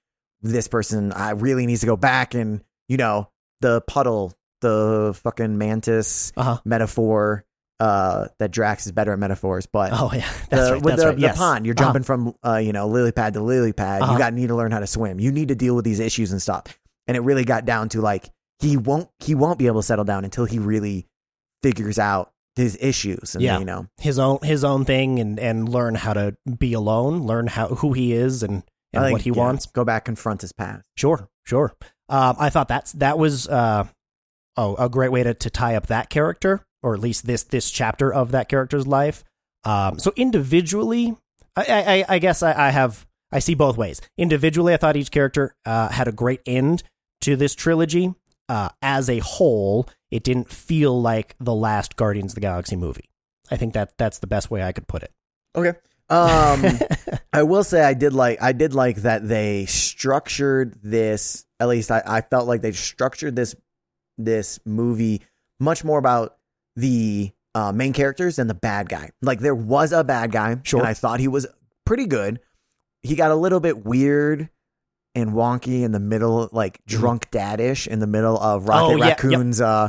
this 0.42 0.68
person 0.68 1.12
I 1.12 1.30
really 1.30 1.66
needs 1.66 1.80
to 1.80 1.86
go 1.86 1.96
back 1.96 2.34
and 2.34 2.62
you 2.88 2.96
know 2.96 3.30
the 3.60 3.80
puddle 3.82 4.32
the 4.60 5.18
fucking 5.22 5.58
mantis 5.58 6.32
uh-huh. 6.36 6.58
metaphor 6.64 7.44
uh 7.78 8.28
that 8.38 8.50
Drax 8.50 8.86
is 8.86 8.92
better 8.92 9.12
at 9.12 9.18
metaphors 9.18 9.66
but 9.66 9.90
Oh 9.92 10.10
yeah, 10.12 10.20
that's 10.50 10.68
the, 10.68 10.72
right. 10.74 10.82
with 10.82 10.96
the, 10.96 11.06
right. 11.06 11.14
the 11.16 11.20
Yes. 11.22 11.36
pond 11.36 11.66
you're 11.66 11.74
Uh-huh. 11.78 11.84
jumping 11.86 12.02
from 12.04 12.34
uh 12.44 12.56
you 12.56 12.72
know 12.72 12.86
lily 12.88 13.12
pad 13.12 13.34
to 13.34 13.42
lily 13.42 13.72
pad 13.72 14.02
Uh-huh. 14.02 14.12
you 14.12 14.18
got 14.18 14.32
need 14.32 14.48
to 14.48 14.54
learn 14.56 14.72
how 14.72 14.80
to 14.80 14.86
swim 14.86 15.20
you 15.20 15.30
need 15.32 15.48
to 15.48 15.54
deal 15.54 15.74
with 15.76 15.84
these 15.84 16.00
issues 16.00 16.32
and 16.32 16.40
stuff 16.40 16.78
and 17.06 17.16
it 17.16 17.20
really 17.20 17.44
got 17.44 17.64
down 17.64 17.88
to 17.90 18.00
like 18.00 18.30
he 18.60 18.76
won't 18.78 19.08
he 19.18 19.34
won't 19.34 19.58
be 19.58 19.66
able 19.66 19.80
to 19.80 19.86
settle 19.86 20.04
down 20.06 20.24
until 20.24 20.44
he 20.46 20.58
really 20.58 21.06
figures 21.62 21.98
out 21.98 22.32
his 22.54 22.78
issues 22.80 23.34
and 23.34 23.42
Yeah. 23.44 23.58
you 23.58 23.66
know 23.66 23.86
his 24.00 24.18
own 24.18 24.38
his 24.42 24.64
own 24.64 24.86
thing 24.86 25.18
and 25.18 25.38
and 25.38 25.68
learn 25.68 25.94
how 25.94 26.14
to 26.14 26.34
be 26.58 26.72
alone, 26.72 27.26
learn 27.26 27.46
how 27.48 27.68
who 27.68 27.92
he 27.92 28.14
is 28.14 28.42
and 28.42 28.62
and 28.92 29.04
think, 29.04 29.12
what 29.12 29.22
he 29.22 29.30
yeah, 29.30 29.36
wants. 29.36 29.66
go 29.66 29.84
back 29.84 30.04
confront 30.04 30.40
his 30.40 30.52
past 30.52 30.84
Sure, 30.96 31.28
sure. 31.44 31.74
Um, 32.08 32.36
I 32.38 32.50
thought 32.50 32.68
that's 32.68 32.92
that 32.92 33.18
was 33.18 33.48
uh, 33.48 33.86
oh 34.56 34.76
a 34.76 34.88
great 34.88 35.12
way 35.12 35.22
to 35.22 35.34
to 35.34 35.50
tie 35.50 35.74
up 35.74 35.88
that 35.88 36.10
character, 36.10 36.64
or 36.82 36.94
at 36.94 37.00
least 37.00 37.26
this 37.26 37.42
this 37.42 37.70
chapter 37.70 38.12
of 38.12 38.32
that 38.32 38.48
character's 38.48 38.86
life. 38.86 39.24
Um, 39.64 39.98
so 39.98 40.12
individually, 40.16 41.16
I 41.56 42.04
I, 42.08 42.14
I 42.16 42.18
guess 42.18 42.42
I, 42.42 42.68
I 42.68 42.70
have 42.70 43.06
I 43.32 43.40
see 43.40 43.54
both 43.54 43.76
ways. 43.76 44.00
Individually, 44.16 44.72
I 44.72 44.76
thought 44.76 44.96
each 44.96 45.10
character 45.10 45.54
uh, 45.64 45.88
had 45.88 46.08
a 46.08 46.12
great 46.12 46.40
end 46.46 46.84
to 47.22 47.34
this 47.36 47.54
trilogy, 47.54 48.14
uh, 48.48 48.68
as 48.82 49.10
a 49.10 49.18
whole, 49.18 49.88
it 50.10 50.22
didn't 50.22 50.50
feel 50.50 51.00
like 51.00 51.34
the 51.40 51.54
last 51.54 51.96
Guardians 51.96 52.32
of 52.32 52.34
the 52.36 52.40
Galaxy 52.40 52.76
movie. 52.76 53.10
I 53.50 53.56
think 53.56 53.74
that 53.74 53.96
that's 53.98 54.18
the 54.18 54.26
best 54.26 54.50
way 54.50 54.62
I 54.62 54.72
could 54.72 54.86
put 54.86 55.02
it. 55.02 55.12
Okay. 55.54 55.78
Um, 56.08 56.64
I 57.32 57.42
will 57.42 57.64
say 57.64 57.82
I 57.82 57.94
did 57.94 58.12
like 58.12 58.40
I 58.42 58.52
did 58.52 58.74
like 58.74 58.98
that 58.98 59.26
they 59.26 59.66
structured 59.66 60.78
this. 60.82 61.44
At 61.58 61.68
least 61.68 61.90
I, 61.90 62.02
I 62.06 62.20
felt 62.20 62.46
like 62.46 62.62
they 62.62 62.72
structured 62.72 63.34
this 63.36 63.54
this 64.18 64.58
movie 64.64 65.22
much 65.58 65.84
more 65.84 65.98
about 65.98 66.36
the 66.76 67.30
uh, 67.54 67.72
main 67.72 67.92
characters 67.92 68.36
than 68.36 68.46
the 68.46 68.54
bad 68.54 68.88
guy. 68.88 69.10
Like 69.22 69.40
there 69.40 69.54
was 69.54 69.92
a 69.92 70.04
bad 70.04 70.30
guy, 70.32 70.58
Sure. 70.62 70.80
and 70.80 70.88
I 70.88 70.94
thought 70.94 71.20
he 71.20 71.28
was 71.28 71.46
pretty 71.84 72.06
good. 72.06 72.40
He 73.02 73.14
got 73.16 73.30
a 73.30 73.34
little 73.36 73.60
bit 73.60 73.84
weird 73.84 74.48
and 75.14 75.30
wonky 75.32 75.82
in 75.82 75.92
the 75.92 76.00
middle, 76.00 76.48
like 76.52 76.80
drunk 76.86 77.30
dadish 77.30 77.86
in 77.86 77.98
the 78.00 78.06
middle 78.06 78.38
of 78.38 78.68
Rocket 78.68 78.92
Mm-hmm. 78.94 79.02
Oh, 79.02 79.04
yeah, 79.04 79.08
yep. 79.08 79.22
Raccoon's 79.22 79.60
uh, 79.60 79.88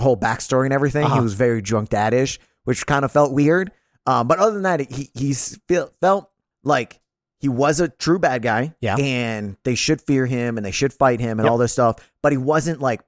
whole 0.00 0.16
backstory 0.16 0.64
and 0.64 0.72
everything. 0.72 1.04
Uh-huh. 1.04 1.16
He 1.16 1.20
was 1.20 1.34
very 1.34 1.62
drunk 1.62 1.90
dadish, 1.90 2.38
which 2.64 2.84
kind 2.86 3.04
of 3.04 3.12
felt 3.12 3.32
weird. 3.32 3.70
Um, 4.06 4.28
but 4.28 4.38
other 4.38 4.52
than 4.54 4.62
that, 4.64 4.80
he 4.90 5.10
he's 5.14 5.58
feel, 5.68 5.90
felt 6.00 6.30
like 6.62 7.00
he 7.40 7.48
was 7.48 7.80
a 7.80 7.88
true 7.88 8.18
bad 8.18 8.42
guy. 8.42 8.74
Yeah. 8.80 8.96
and 8.96 9.56
they 9.64 9.74
should 9.74 10.00
fear 10.00 10.26
him 10.26 10.56
and 10.56 10.64
they 10.64 10.70
should 10.70 10.92
fight 10.92 11.20
him 11.20 11.38
and 11.38 11.46
Yep. 11.46 11.50
all 11.52 11.58
this 11.58 11.72
stuff. 11.72 11.96
But 12.22 12.32
he 12.32 12.38
wasn't 12.38 12.80
like 12.80 13.02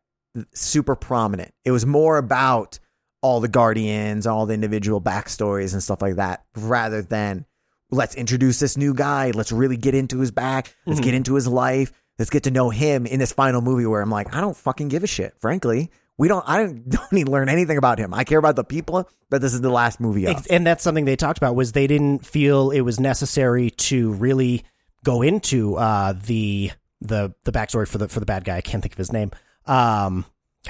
super 0.55 0.95
prominent. 0.95 1.53
It 1.65 1.71
was 1.71 1.87
more 1.87 2.19
about 2.19 2.79
all 3.23 3.41
the 3.41 3.49
guardians, 3.49 4.27
all 4.27 4.47
the 4.47 4.55
individual 4.55 5.01
backstories 5.01 5.73
and 5.73 5.83
stuff 5.83 6.03
like 6.03 6.17
that, 6.17 6.45
rather 6.55 7.03
than 7.03 7.47
let's 7.91 8.15
introduce 8.15 8.59
this 8.59 8.77
new 8.77 8.93
guy. 8.95 9.31
Let's 9.31 9.53
really 9.53 9.77
get 9.77 9.95
into 9.95 10.19
his 10.21 10.31
back. 10.31 10.75
Let's 10.87 11.01
Mhm. 11.01 11.05
get 11.05 11.15
into 11.15 11.35
his 11.35 11.47
life. 11.47 11.93
Let's 12.19 12.31
get 12.31 12.43
to 12.45 12.51
know 12.51 12.71
him 12.71 13.07
in 13.07 13.19
this 13.19 13.33
final 13.33 13.61
movie 13.63 13.87
where 13.87 14.01
I'm 14.03 14.11
like, 14.11 14.35
I 14.35 14.41
don't 14.41 14.57
fucking 14.57 14.89
give 14.89 15.03
a 15.05 15.07
shit. 15.07 15.35
Frankly, 15.41 15.91
we 16.19 16.29
don't. 16.29 16.45
I 16.49 16.59
don't, 16.59 16.89
don't 16.91 17.13
need 17.13 17.27
to 17.27 17.33
learn 17.33 17.49
anything 17.49 17.79
about 17.79 17.99
him. 17.99 18.15
I 18.15 18.25
care 18.25 18.39
about 18.39 18.57
the 18.57 18.65
people 18.65 19.09
that 19.31 19.41
this 19.41 19.55
is 19.55 19.61
the 19.61 19.71
last 19.71 20.01
movie 20.01 20.27
of. 20.27 20.47
And 20.51 20.67
that's 20.67 20.83
something 20.85 21.05
they 21.05 21.17
talked 21.17 21.39
about 21.39 21.55
was 21.57 21.73
they 21.73 21.87
didn't 21.87 22.25
feel 22.25 22.71
it 22.71 22.81
was 22.83 23.01
necessary 23.01 23.71
to 23.71 24.13
really 24.13 24.65
go 25.05 25.23
into 25.23 25.77
uh, 25.77 26.15
the 26.25 26.71
the 27.01 27.35
the 27.45 27.53
backstory 27.53 27.87
for 27.87 27.99
the 27.99 28.09
for 28.09 28.21
the 28.21 28.27
bad 28.27 28.45
guy. 28.45 28.57
I 28.57 28.61
can't 28.61 28.83
think 28.83 28.95
of 28.95 28.99
his 28.99 29.13
name. 29.13 29.31
Um, 29.67 30.25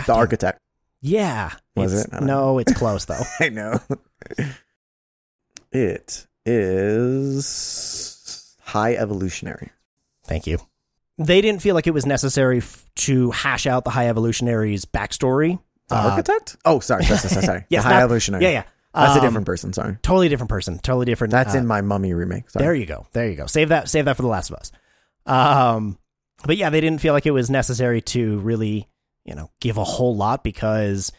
the 0.06 0.14
architect. 0.14 0.60
yeah, 1.00 1.52
Was 1.76 1.92
It's- 1.92 2.22
it? 2.22 2.24
No, 2.24 2.58
it's 2.58 2.72
close 2.74 3.04
though. 3.04 3.22
I 3.40 3.48
know. 3.50 3.78
it 5.72 6.26
is 6.44 8.56
high 8.62 8.94
evolutionary. 8.94 9.70
Thank 10.24 10.46
you. 10.46 10.58
They 11.18 11.40
didn't 11.40 11.62
feel 11.62 11.74
like 11.74 11.86
it 11.86 11.94
was 11.94 12.04
necessary 12.06 12.58
f- 12.58 12.84
to 12.96 13.30
hash 13.30 13.66
out 13.66 13.84
the 13.84 13.90
High 13.90 14.08
Evolutionary's 14.08 14.84
backstory. 14.84 15.58
The 15.88 15.94
Uh, 15.96 16.10
architect? 16.10 16.56
Oh, 16.64 16.80
sorry, 16.80 17.04
sorry, 17.04 17.18
sorry. 17.20 17.44
sorry. 17.46 17.64
Yes, 17.70 17.84
the 17.84 17.88
high 17.88 17.94
not- 17.96 18.02
evolutionary. 18.04 18.44
Yeah, 18.44 18.50
yeah. 18.50 18.62
That's 18.94 19.14
a 19.16 19.18
Um, 19.20 19.26
different 19.26 19.46
person. 19.46 19.72
Sorry, 19.72 19.98
Totally 20.02 20.28
different 20.28 20.48
person. 20.50 20.78
Totally 20.78 21.04
different. 21.06 21.30
that's 21.30 21.54
uh, 21.54 21.58
in 21.58 21.66
my 21.66 21.80
Mummy 21.82 22.12
remake. 22.14 22.48
Sorry. 22.50 22.64
There 22.64 22.74
you 22.74 22.86
go. 22.86 23.06
There 23.12 23.28
you 23.28 23.36
go. 23.36 23.46
Save 23.46 23.68
that. 23.68 23.88
Save 23.88 24.06
that 24.06 24.16
for 24.16 24.22
the 24.22 24.28
Last 24.28 24.50
of 24.50 24.56
Us. 24.56 24.72
Um, 25.26 25.98
but 26.44 26.56
yeah, 26.56 26.70
they 26.70 26.80
didn't 26.80 27.00
feel 27.00 27.12
like 27.12 27.26
it 27.26 27.30
was 27.32 27.50
necessary 27.50 28.00
to 28.02 28.38
really, 28.40 28.88
you 29.24 29.34
know, 29.34 29.50
give 29.60 29.76
a 29.76 29.84
whole 29.84 30.16
lot 30.16 30.42
because 30.44 31.12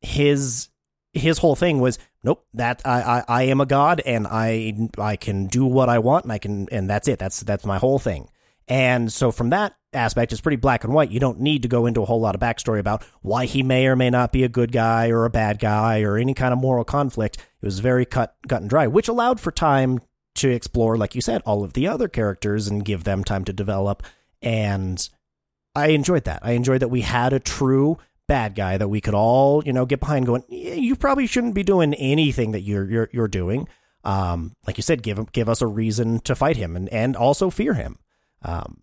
his 0.00 0.68
his 1.12 1.38
whole 1.38 1.54
thing 1.54 1.78
was 1.80 1.98
nope 2.24 2.44
that 2.54 2.82
I, 2.84 3.02
I 3.02 3.24
I 3.28 3.42
am 3.44 3.60
a 3.60 3.66
god 3.66 4.00
and 4.04 4.26
I 4.26 4.88
I 4.98 5.16
can 5.16 5.46
do 5.46 5.64
what 5.66 5.88
I 5.88 5.98
want 5.98 6.24
and 6.24 6.32
I 6.32 6.38
can 6.38 6.66
and 6.72 6.88
that's 6.88 7.06
it 7.06 7.18
that's 7.18 7.40
that's 7.40 7.64
my 7.64 7.78
whole 7.78 7.98
thing 7.98 8.28
and 8.68 9.12
so 9.12 9.30
from 9.30 9.50
that 9.50 9.74
aspect 9.92 10.32
it's 10.32 10.40
pretty 10.40 10.56
black 10.56 10.84
and 10.84 10.92
white. 10.92 11.10
You 11.10 11.20
don't 11.20 11.40
need 11.40 11.62
to 11.62 11.68
go 11.68 11.86
into 11.86 12.02
a 12.02 12.06
whole 12.06 12.20
lot 12.20 12.34
of 12.34 12.40
backstory 12.40 12.78
about 12.78 13.04
why 13.20 13.46
he 13.46 13.62
may 13.62 13.86
or 13.86 13.96
may 13.96 14.10
not 14.10 14.32
be 14.32 14.44
a 14.44 14.48
good 14.48 14.72
guy 14.72 15.10
or 15.10 15.24
a 15.24 15.30
bad 15.30 15.58
guy 15.58 16.02
or 16.02 16.16
any 16.16 16.34
kind 16.34 16.52
of 16.52 16.60
moral 16.60 16.84
conflict. 16.84 17.36
It 17.36 17.66
was 17.66 17.80
very 17.80 18.04
cut 18.04 18.34
cut 18.48 18.62
and 18.62 18.70
dry 18.70 18.86
which 18.86 19.08
allowed 19.08 19.40
for 19.40 19.50
time 19.50 20.00
to 20.34 20.48
explore 20.48 20.96
like 20.96 21.14
you 21.14 21.20
said 21.20 21.42
all 21.44 21.62
of 21.62 21.74
the 21.74 21.86
other 21.86 22.08
characters 22.08 22.68
and 22.68 22.84
give 22.84 23.04
them 23.04 23.24
time 23.24 23.44
to 23.44 23.52
develop. 23.52 24.02
And 24.40 25.06
I 25.74 25.88
enjoyed 25.88 26.24
that. 26.24 26.40
I 26.42 26.52
enjoyed 26.52 26.80
that 26.80 26.88
we 26.88 27.02
had 27.02 27.32
a 27.32 27.40
true 27.40 27.98
bad 28.28 28.54
guy 28.54 28.78
that 28.78 28.88
we 28.88 29.00
could 29.00 29.14
all 29.14 29.62
you 29.66 29.72
know 29.72 29.84
get 29.84 30.00
behind 30.00 30.24
going 30.24 30.44
you 30.48 30.96
probably 30.96 31.26
shouldn't 31.26 31.54
be 31.54 31.64
doing 31.64 31.92
anything 31.94 32.52
that 32.52 32.60
you're 32.60 32.88
you're, 32.88 33.08
you're 33.12 33.28
doing. 33.28 33.68
Um 34.04 34.54
like 34.66 34.78
you 34.78 34.82
said 34.82 35.02
give 35.02 35.32
give 35.32 35.48
us 35.48 35.60
a 35.60 35.66
reason 35.66 36.20
to 36.20 36.34
fight 36.34 36.56
him 36.56 36.76
and 36.76 36.88
and 36.88 37.14
also 37.14 37.50
fear 37.50 37.74
him 37.74 37.98
um 38.44 38.82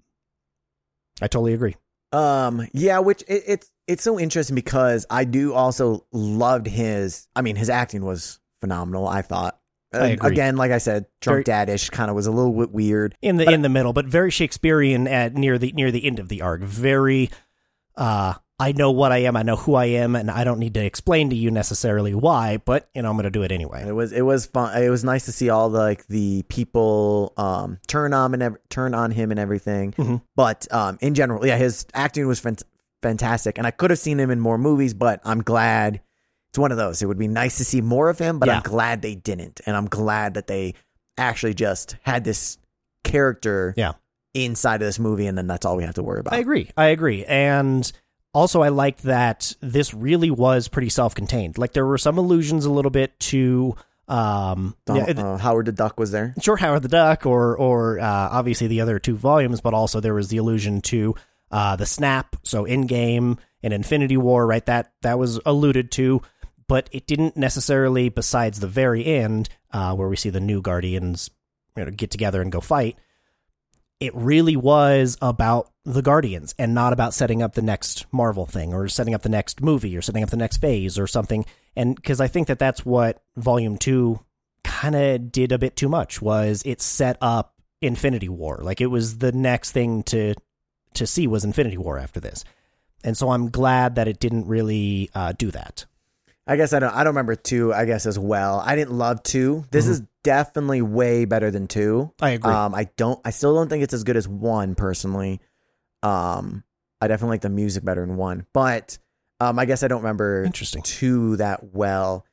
i 1.21 1.27
totally 1.27 1.53
agree 1.53 1.75
Um, 2.11 2.67
yeah, 2.73 2.99
which 2.99 3.21
it, 3.27 3.43
it's 3.45 3.71
it's 3.85 4.03
so 4.03 4.19
interesting 4.19 4.55
because 4.55 5.05
I 5.11 5.25
do 5.25 5.53
also 5.53 6.05
loved 6.11 6.65
his. 6.65 7.27
I 7.35 7.41
mean, 7.43 7.55
his 7.55 7.69
acting 7.69 8.03
was 8.03 8.39
phenomenal. 8.59 9.07
I 9.07 9.21
thought. 9.21 9.59
I. 9.93 10.17
Again, 10.21 10.55
like 10.57 10.71
I 10.71 10.79
said, 10.79 11.05
drunk 11.21 11.45
daddish 11.45 11.91
kind 11.91 12.09
of 12.09 12.15
was 12.15 12.25
a 12.25 12.31
little 12.31 12.53
bit 12.53 12.71
weird. 12.71 13.15
in 13.21 13.37
the 13.37 13.47
in 13.51 13.61
the 13.61 13.69
middle 13.69 13.93
but 13.93 14.05
very 14.07 14.31
shakespearean 14.31 15.07
at 15.07 15.35
near 15.35 15.59
the 15.59 15.71
near 15.73 15.91
the 15.91 16.03
end 16.05 16.17
of 16.19 16.29
the 16.29 16.41
arc 16.41 16.61
very 16.61 17.29
uh 17.95 18.33
i 18.59 18.71
know 18.73 18.91
what 18.91 19.11
i 19.11 19.17
am 19.19 19.35
i 19.37 19.43
know 19.43 19.55
who 19.55 19.75
i 19.75 19.85
am 19.85 20.15
and 20.15 20.29
i 20.29 20.43
don't 20.43 20.59
need 20.59 20.73
to 20.73 20.83
explain 20.83 21.29
to 21.29 21.35
you 21.35 21.49
necessarily 21.51 22.13
why 22.13 22.57
but 22.65 22.89
you 22.93 23.01
know 23.01 23.09
i'm 23.09 23.15
gonna 23.15 23.29
do 23.29 23.43
it 23.43 23.51
anyway 23.51 23.87
It 23.87 23.93
was 23.93 24.11
it 24.11 24.21
was 24.21 24.45
fun. 24.45 24.81
It 24.81 24.89
was 24.89 25.03
nice 25.03 25.25
to 25.25 25.31
see 25.31 25.49
all 25.49 25.69
the 25.69 25.79
like 25.79 26.05
the 26.07 26.43
people 26.49 27.33
um 27.37 27.79
turn 27.87 28.13
on 28.13 28.33
and 28.33 28.43
ev- 28.43 28.57
turn 28.69 28.93
on 28.93 29.11
him 29.11 29.31
and 29.31 29.39
everything. 29.39 29.93
Mhm. 29.93 30.21
But 30.35 30.67
um 30.73 30.97
in 31.01 31.13
general, 31.15 31.45
yeah, 31.45 31.57
his 31.57 31.85
acting 31.93 32.27
was 32.27 32.39
fant- 32.41 32.63
fantastic, 33.01 33.57
and 33.57 33.65
I 33.65 33.71
could 33.71 33.89
have 33.91 33.99
seen 33.99 34.19
him 34.19 34.29
in 34.31 34.39
more 34.39 34.57
movies, 34.57 34.93
but 34.93 35.21
I'm 35.23 35.41
glad 35.41 36.01
it's 36.49 36.57
one 36.59 36.71
of 36.71 36.77
those. 36.77 37.01
It 37.01 37.05
would 37.05 37.17
be 37.17 37.27
nice 37.27 37.57
to 37.59 37.65
see 37.65 37.79
more 37.81 38.09
of 38.09 38.19
him, 38.19 38.39
but 38.39 38.47
Yeah. 38.47 38.57
I'm 38.57 38.63
glad 38.63 39.01
they 39.01 39.15
didn't, 39.15 39.61
and 39.65 39.75
I'm 39.77 39.85
glad 39.87 40.33
that 40.33 40.47
they 40.47 40.73
actually 41.17 41.53
just 41.53 41.95
had 42.01 42.23
this 42.23 42.57
character 43.03 43.73
Yeah. 43.77 43.93
inside 44.33 44.81
of 44.81 44.87
this 44.87 44.99
movie, 44.99 45.27
and 45.27 45.37
then 45.37 45.47
that's 45.47 45.65
all 45.65 45.77
we 45.77 45.83
have 45.83 45.95
to 45.95 46.03
worry 46.03 46.19
about. 46.19 46.33
I 46.33 46.37
agree. 46.39 46.69
I 46.77 46.87
agree. 46.87 47.25
And 47.25 47.89
also, 48.33 48.61
I 48.61 48.69
liked 48.69 49.03
that 49.03 49.55
this 49.61 49.93
really 49.93 50.29
was 50.31 50.67
pretty 50.67 50.89
self-contained. 50.89 51.57
Like 51.57 51.73
there 51.73 51.85
were 51.85 51.97
some 51.97 52.17
allusions 52.17 52.65
a 52.65 52.71
little 52.71 52.91
bit 52.91 53.19
to, 53.21 53.75
um, 54.07 54.75
Donald- 54.85 55.07
yeah, 55.17 55.23
uh, 55.23 55.37
Howard 55.37 55.65
the 55.67 55.71
Duck 55.71 55.99
was 55.99 56.11
there. 56.11 56.33
sure 56.41 56.57
Howard 56.57 56.81
the 56.83 56.87
Duck, 56.89 57.25
or 57.25 57.55
or 57.57 57.99
uh, 57.99 58.29
obviously 58.31 58.67
the 58.67 58.81
other 58.81 58.99
two 58.99 59.15
volumes, 59.15 59.61
but 59.61 59.73
also 59.73 59.99
there 59.99 60.13
was 60.13 60.29
the 60.29 60.37
allusion 60.37 60.81
to 60.81 61.15
uh, 61.51 61.75
the 61.75 61.85
snap. 61.85 62.35
So 62.43 62.65
Endgame 62.65 63.37
and 63.63 63.73
Infinity 63.73 64.17
War, 64.17 64.45
right? 64.47 64.65
That 64.65 64.93
that 65.01 65.17
was 65.19 65.39
alluded 65.45 65.91
to, 65.93 66.21
but 66.67 66.89
it 66.91 67.07
didn't 67.07 67.37
necessarily. 67.37 68.09
Besides 68.09 68.59
the 68.59 68.67
very 68.67 69.05
end, 69.05 69.49
uh, 69.71 69.95
where 69.95 70.07
we 70.09 70.15
see 70.15 70.29
the 70.29 70.39
new 70.39 70.61
Guardians, 70.61 71.29
you 71.75 71.85
know, 71.85 71.91
get 71.91 72.09
together 72.11 72.41
and 72.41 72.51
go 72.51 72.61
fight. 72.61 72.97
It 73.99 74.15
really 74.15 74.55
was 74.55 75.17
about 75.21 75.71
the 75.83 76.01
Guardians 76.01 76.55
and 76.57 76.73
not 76.73 76.93
about 76.93 77.13
setting 77.13 77.41
up 77.41 77.53
the 77.53 77.61
next 77.61 78.05
Marvel 78.13 78.45
thing 78.45 78.73
or 78.73 78.87
setting 78.87 79.13
up 79.13 79.23
the 79.23 79.29
next 79.29 79.61
movie 79.61 79.97
or 79.97 80.01
setting 80.01 80.23
up 80.23 80.29
the 80.29 80.37
next 80.37 80.57
phase 80.57 80.97
or 80.97 81.05
something. 81.07 81.45
And 81.75 81.95
because 81.95 82.21
I 82.21 82.27
think 82.27 82.47
that 82.47 82.59
that's 82.59 82.85
what 82.85 83.21
Volume 83.35 83.77
Two 83.77 84.19
kind 84.63 84.95
of 84.95 85.31
did 85.31 85.51
a 85.51 85.57
bit 85.57 85.75
too 85.75 85.89
much 85.89 86.21
was 86.21 86.61
it 86.65 86.81
set 86.81 87.17
up 87.21 87.55
Infinity 87.81 88.29
War. 88.29 88.59
Like 88.61 88.79
it 88.81 88.87
was 88.87 89.17
the 89.17 89.31
next 89.31 89.71
thing 89.71 90.03
to 90.03 90.35
to 90.93 91.05
see 91.05 91.27
was 91.27 91.43
Infinity 91.43 91.77
War 91.77 91.97
after 91.99 92.19
this. 92.19 92.43
And 93.03 93.17
so 93.17 93.31
I'm 93.31 93.49
glad 93.49 93.95
that 93.95 94.07
it 94.07 94.19
didn't 94.19 94.47
really 94.47 95.09
uh, 95.13 95.33
do 95.37 95.51
that. 95.51 95.85
I 96.47 96.55
guess 96.55 96.73
I 96.73 96.79
don't. 96.79 96.93
I 96.93 96.99
don't 97.03 97.11
remember 97.13 97.35
two. 97.35 97.73
I 97.73 97.85
guess 97.85 98.05
as 98.05 98.17
well. 98.17 98.61
I 98.65 98.75
didn't 98.75 98.97
love 98.97 99.21
two. 99.23 99.65
This 99.71 99.85
Mhm. 99.85 99.89
is 99.89 100.01
definitely 100.23 100.81
way 100.81 101.25
better 101.25 101.51
than 101.51 101.67
two. 101.67 102.13
I 102.21 102.31
agree. 102.31 102.51
Um, 102.53 102.73
I 102.75 102.89
don't. 102.97 103.19
I 103.25 103.31
still 103.31 103.55
don't 103.55 103.69
think 103.69 103.83
it's 103.83 103.93
as 103.93 104.03
good 104.03 104.17
as 104.17 104.27
one 104.27 104.75
personally. 104.75 105.39
Um, 106.03 106.63
I 107.01 107.07
definitely 107.07 107.35
like 107.35 107.41
the 107.41 107.49
music 107.49 107.83
better 107.83 108.03
in 108.03 108.15
one, 108.17 108.45
but 108.53 108.97
um, 109.39 109.57
I 109.59 109.65
guess 109.65 109.83
I 109.83 109.87
don't 109.87 110.01
remember 110.01 110.43
Interesting. 110.43 110.81
two 110.81 111.37
that 111.37 111.73
well. 111.73 112.25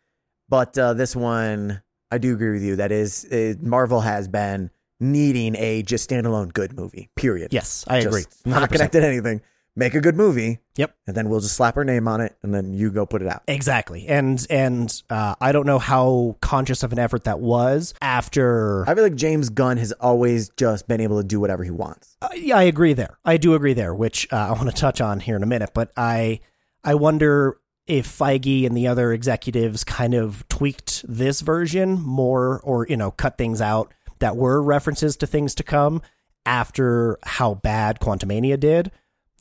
But 0.49 0.77
uh, 0.79 0.95
this 0.95 1.17
one, 1.17 1.83
I 2.11 2.19
do 2.19 2.33
agree 2.35 2.53
with 2.53 2.63
you. 2.63 2.77
That 2.77 2.93
is, 2.93 3.25
it, 3.25 3.63
Marvel 3.63 4.01
has 4.01 4.29
been 4.29 4.71
needing 5.01 5.57
a 5.57 5.83
just 5.83 6.09
standalone 6.09 6.53
good 6.53 6.73
movie. 6.73 7.11
Period. 7.17 7.53
Yes, 7.53 7.85
I 7.89 8.01
Just 8.03 8.07
agree. 8.09 8.25
Not 8.45 8.69
100%. 8.69 8.73
connected 8.73 9.01
to 9.01 9.07
anything. 9.07 9.41
Make 9.79 9.95
a 9.95 10.01
good 10.01 10.17
movie. 10.17 10.61
Yep. 10.77 10.97
And 11.07 11.15
then 11.15 11.29
we'll 11.29 11.41
just 11.41 11.55
slap 11.55 11.77
our 11.77 11.85
name 11.85 12.09
on 12.09 12.23
it, 12.23 12.35
and 12.43 12.55
then 12.55 12.73
you 12.73 12.91
go 12.91 13.05
put 13.05 13.21
it 13.21 13.29
out. 13.29 13.43
Exactly. 13.47 14.07
And 14.09 14.45
and 14.49 15.03
uh, 15.11 15.35
I 15.39 15.53
don't 15.53 15.67
know 15.67 15.79
how 15.79 16.37
conscious 16.41 16.83
of 16.83 16.93
an 16.93 16.99
effort 16.99 17.25
that 17.25 17.41
was 17.41 17.93
after 18.01 18.89
I 18.89 18.95
feel 18.95 19.05
like 19.05 19.15
James 19.15 19.51
Gunn 19.51 19.77
has 19.77 19.93
always 19.93 20.49
just 20.57 20.89
been 20.89 21.01
able 21.01 21.21
to 21.21 21.27
do 21.27 21.39
whatever 21.41 21.63
he 21.63 21.71
wants. 21.71 22.17
Uh, 22.23 22.29
yeah, 22.35 22.57
I 22.57 22.63
agree 22.63 22.95
there. 22.95 23.19
I 23.25 23.37
do 23.37 23.55
agree 23.55 23.75
there, 23.75 23.95
which 23.95 24.27
uh, 24.33 24.37
I 24.37 24.53
want 24.53 24.71
to 24.71 24.75
touch 24.75 25.01
on 25.01 25.21
here 25.21 25.37
in 25.37 25.43
a 25.43 25.47
minute. 25.47 25.71
But 25.75 25.93
I, 25.97 26.41
I 26.83 26.95
wonder 26.95 27.59
if 27.87 28.07
Feige 28.07 28.67
and 28.67 28.77
the 28.77 28.89
other 28.89 29.13
executives 29.13 29.85
kind 29.85 30.15
of 30.15 30.47
tweaked 30.49 31.05
this 31.07 31.43
version 31.43 32.01
more, 32.01 32.61
or 32.61 32.87
you 32.89 32.97
know, 32.97 33.11
cut 33.11 33.37
things 33.37 33.61
out 33.61 33.93
that 34.21 34.37
were 34.37 34.63
references 34.63 35.17
to 35.19 35.27
things 35.27 35.55
to 35.57 35.63
come 35.63 36.01
after 36.47 37.19
how 37.25 37.55
bad 37.55 38.01
Quantumania 38.01 38.59
did. 38.59 38.91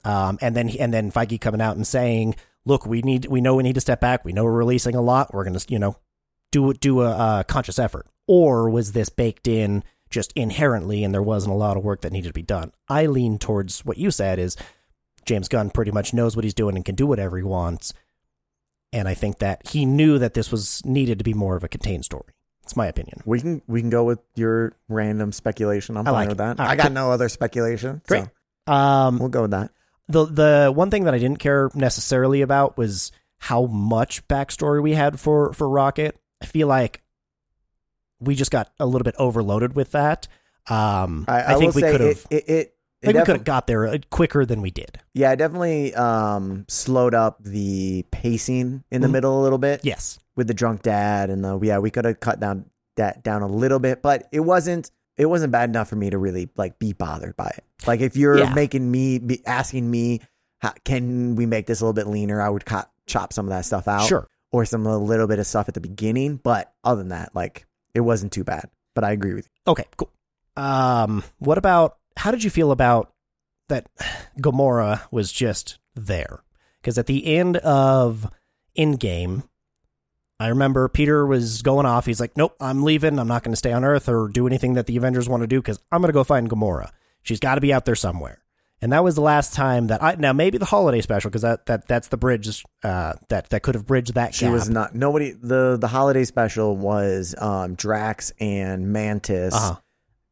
Um, 0.06 0.38
and 0.42 0.56
then 0.56 0.70
and 0.80 0.94
then 0.94 1.12
Feige 1.12 1.42
coming 1.42 1.62
out 1.62 1.76
and 1.76 1.86
saying, 1.86 2.36
"Look, 2.66 2.86
we 2.86 3.02
need 3.02 3.26
we 3.26 3.42
know 3.42 3.56
we 3.56 3.64
need 3.64 3.76
to 3.76 3.82
step 3.82 4.00
back. 4.00 4.24
We 4.24 4.32
know 4.34 4.44
we're 4.44 4.52
releasing 4.54 4.96
a 4.96 5.02
lot. 5.02 5.34
We're 5.34 5.44
going 5.44 5.58
to 5.58 5.66
you 5.68 5.80
know 5.80 5.98
do 6.52 6.74
do 6.74 7.02
a, 7.02 7.40
a 7.40 7.44
conscious 7.44 7.80
effort." 7.80 8.08
Or 8.28 8.70
was 8.70 8.92
this 8.94 9.10
baked 9.10 9.48
in 9.48 9.84
just 10.10 10.32
inherently, 10.34 11.04
and 11.04 11.14
there 11.14 11.22
wasn't 11.24 11.54
a 11.54 11.58
lot 11.58 11.78
of 11.78 11.84
work 11.84 12.02
that 12.02 12.12
needed 12.12 12.30
to 12.30 12.34
be 12.34 12.42
done? 12.44 12.72
I 12.88 13.08
lean 13.08 13.38
towards 13.40 13.84
what 13.84 13.98
you 13.98 14.12
said 14.12 14.40
is 14.40 14.56
James 15.26 15.48
Gunn 15.48 15.70
pretty 15.72 15.92
much 15.92 16.14
knows 16.14 16.36
what 16.36 16.44
he's 16.46 16.54
doing 16.54 16.76
and 16.76 16.86
can 16.86 16.96
do 16.96 17.06
whatever 17.08 17.38
he 17.38 17.44
wants. 17.44 17.94
And 18.94 19.08
I 19.08 19.14
think 19.14 19.40
that 19.40 19.68
he 19.70 19.86
knew 19.86 20.18
that 20.20 20.34
this 20.36 20.52
was 20.52 20.84
needed 20.86 21.18
to 21.18 21.24
be 21.24 21.34
more 21.34 21.56
of 21.56 21.64
a 21.64 21.68
contained 21.68 22.06
story. 22.06 22.34
It's 22.64 22.76
my 22.76 22.88
opinion. 22.88 23.22
We 23.26 23.42
can 23.42 23.62
we 23.68 23.82
can 23.82 23.90
go 23.90 24.04
with 24.04 24.20
your 24.36 24.74
random 24.88 25.32
speculation. 25.32 25.98
I'm 25.98 26.08
I 26.08 26.12
fine 26.12 26.14
like 26.14 26.30
with 26.30 26.36
it. 26.38 26.38
that. 26.38 26.60
Right, 26.60 26.70
I 26.70 26.76
got 26.76 26.92
no 26.92 27.12
other 27.12 27.28
speculation. 27.30 28.02
Great. 28.08 28.26
So 28.68 28.74
Um, 28.74 29.20
we'll 29.20 29.30
go 29.30 29.44
with 29.44 29.52
that. 29.52 29.70
The 30.08 30.26
the 30.26 30.72
one 30.74 30.90
thing 30.92 31.06
that 31.06 31.14
I 31.14 31.20
didn't 31.20 31.40
care 31.40 31.70
necessarily 31.74 32.42
about 32.42 32.78
was 32.78 33.12
how 33.40 33.66
much 33.66 34.28
backstory 34.28 34.82
we 34.82 34.94
had 34.94 35.20
for 35.20 35.54
for 35.54 35.68
Rocket. 35.70 36.18
I 36.42 36.46
feel 36.46 36.68
like 36.68 37.02
we 38.20 38.36
just 38.36 38.52
got 38.52 38.72
a 38.80 38.86
little 38.86 39.04
bit 39.04 39.16
overloaded 39.18 39.76
with 39.76 39.92
that. 39.92 40.28
Um, 40.68 41.26
I, 41.28 41.42
I, 41.42 41.54
I 41.54 41.56
think 41.58 41.76
we 41.76 41.82
could 41.82 42.02
have. 42.02 42.10
it. 42.10 42.26
It, 42.30 42.50
it, 42.50 42.72
I 43.04 43.08
think 43.08 43.18
we 43.20 43.26
could 43.26 43.36
have 43.36 43.44
got 43.44 43.68
there 43.68 43.86
uh, 43.88 43.98
quicker 44.10 44.46
than 44.46 44.62
we 44.62 44.72
did. 44.72 45.00
yeah, 45.14 45.32
it 45.32 45.36
definitely 45.36 45.94
um, 45.94 46.66
slowed 46.68 47.14
up 47.14 47.44
the 47.44 48.04
pacing 48.10 48.84
in 48.90 49.02
the 49.02 49.08
Mhm. 49.08 49.12
middle 49.12 49.42
a 49.42 49.44
little 49.44 49.60
bit 49.60 49.82
Yes. 49.84 50.18
with 50.36 50.48
the 50.48 50.56
drunk 50.56 50.82
dad 50.82 51.30
and 51.30 51.44
the 51.44 51.60
yeah. 51.62 51.78
We 51.78 51.92
could 51.92 52.06
have 52.06 52.20
cut 52.20 52.40
down 52.40 52.66
that 52.96 53.22
down 53.24 53.42
a 53.44 53.48
little 53.48 53.80
bit, 53.80 54.02
but 54.02 54.28
it 54.32 54.40
wasn't. 54.40 54.90
It 55.18 55.28
wasn't 55.28 55.52
bad 55.52 55.70
enough 55.70 55.88
for 55.90 55.96
me 55.96 56.10
to 56.10 56.18
really 56.18 56.50
like 56.58 56.78
be 56.80 56.94
bothered 56.94 57.36
by 57.38 57.48
it. 57.48 57.64
Like 57.88 58.02
if 58.02 58.18
you're 58.18 58.38
Yeah. 58.40 58.54
making 58.54 58.90
me 58.90 59.18
be 59.20 59.46
asking 59.46 59.90
me, 59.90 60.22
how, 60.60 60.74
can 60.84 61.36
we 61.36 61.46
make 61.46 61.68
this 61.68 61.82
a 61.82 61.86
little 61.86 61.94
bit 61.94 62.08
leaner? 62.08 62.42
I 62.42 62.50
would 62.50 62.64
chop 63.08 63.32
some 63.34 63.46
of 63.46 63.50
that 63.52 63.66
stuff 63.66 63.88
out. 63.88 64.08
Sure. 64.08 64.28
or 64.52 64.64
some 64.64 64.86
a 64.86 64.98
little 64.98 65.28
bit 65.28 65.38
of 65.40 65.46
stuff 65.46 65.68
at 65.68 65.74
the 65.74 65.82
beginning. 65.82 66.38
But 66.38 66.74
other 66.84 67.00
than 67.00 67.10
that, 67.10 67.36
like 67.36 67.66
it 67.94 68.02
wasn't 68.02 68.32
too 68.32 68.44
bad. 68.46 68.70
But 68.94 69.04
I 69.04 69.12
agree 69.12 69.34
with 69.34 69.46
you. 69.48 69.72
Okay. 69.72 69.86
Cool. 69.98 70.12
Um, 70.56 71.24
what 71.40 71.58
about 71.58 71.98
how 72.18 72.32
did 72.32 72.44
you 72.44 72.50
feel 72.50 72.72
about 72.72 73.12
that? 73.68 73.88
Gamora 74.40 75.02
was 75.12 75.32
just 75.32 75.80
there 75.96 76.44
because 76.82 76.98
at 76.98 77.06
the 77.08 77.36
end 77.36 77.58
of 77.58 78.30
Endgame, 78.78 79.44
I 80.40 80.48
remember 80.48 80.88
Peter 80.90 81.26
was 81.26 81.62
going 81.62 81.86
off. 81.86 82.06
He's 82.06 82.20
like, 82.20 82.36
"Nope, 82.36 82.56
I'm 82.60 82.84
leaving. 82.84 83.20
I'm 83.20 83.28
not 83.28 83.44
going 83.44 83.54
to 83.54 83.58
stay 83.58 83.72
on 83.72 83.86
Earth 83.86 84.10
or 84.10 84.28
do 84.28 84.48
anything 84.48 84.74
that 84.74 84.86
the 84.86 84.98
Avengers 84.98 85.30
want 85.30 85.42
to 85.42 85.48
do 85.48 85.62
because 85.62 85.80
I'm 85.92 86.02
going 86.02 86.10
to 86.10 86.14
go 86.14 86.24
find 86.26 86.50
Gamora. 86.50 86.90
She's 87.24 87.40
got 87.40 87.56
to 87.56 87.62
be 87.62 87.72
out 87.74 87.86
there 87.86 87.96
somewhere." 87.96 88.42
And 88.82 88.92
that 88.92 89.04
was 89.06 89.16
the 89.16 89.22
last 89.22 89.54
time 89.54 89.88
that 89.88 90.04
I 90.04 90.16
now 90.16 90.34
maybe 90.34 90.58
the 90.58 90.66
holiday 90.66 91.00
special 91.02 91.30
because 91.30 91.44
that, 91.44 91.66
that 91.68 91.88
that's 91.88 92.10
the 92.10 92.18
bridge 92.18 92.64
uh, 92.84 93.14
that 93.30 93.50
that 93.50 93.64
could 93.64 93.74
have 93.76 93.86
bridged 93.86 94.14
that 94.16 94.36
She 94.36 94.46
gap. 94.46 94.52
was 94.54 94.70
not 94.70 94.94
nobody. 94.94 95.32
the 95.32 95.78
The 95.80 95.88
holiday 95.88 96.26
special 96.26 96.76
was 96.76 97.34
um, 97.38 97.76
Drax 97.76 98.34
and 98.40 98.92
Mantis 98.92 99.56
Uh-huh. 99.56 99.78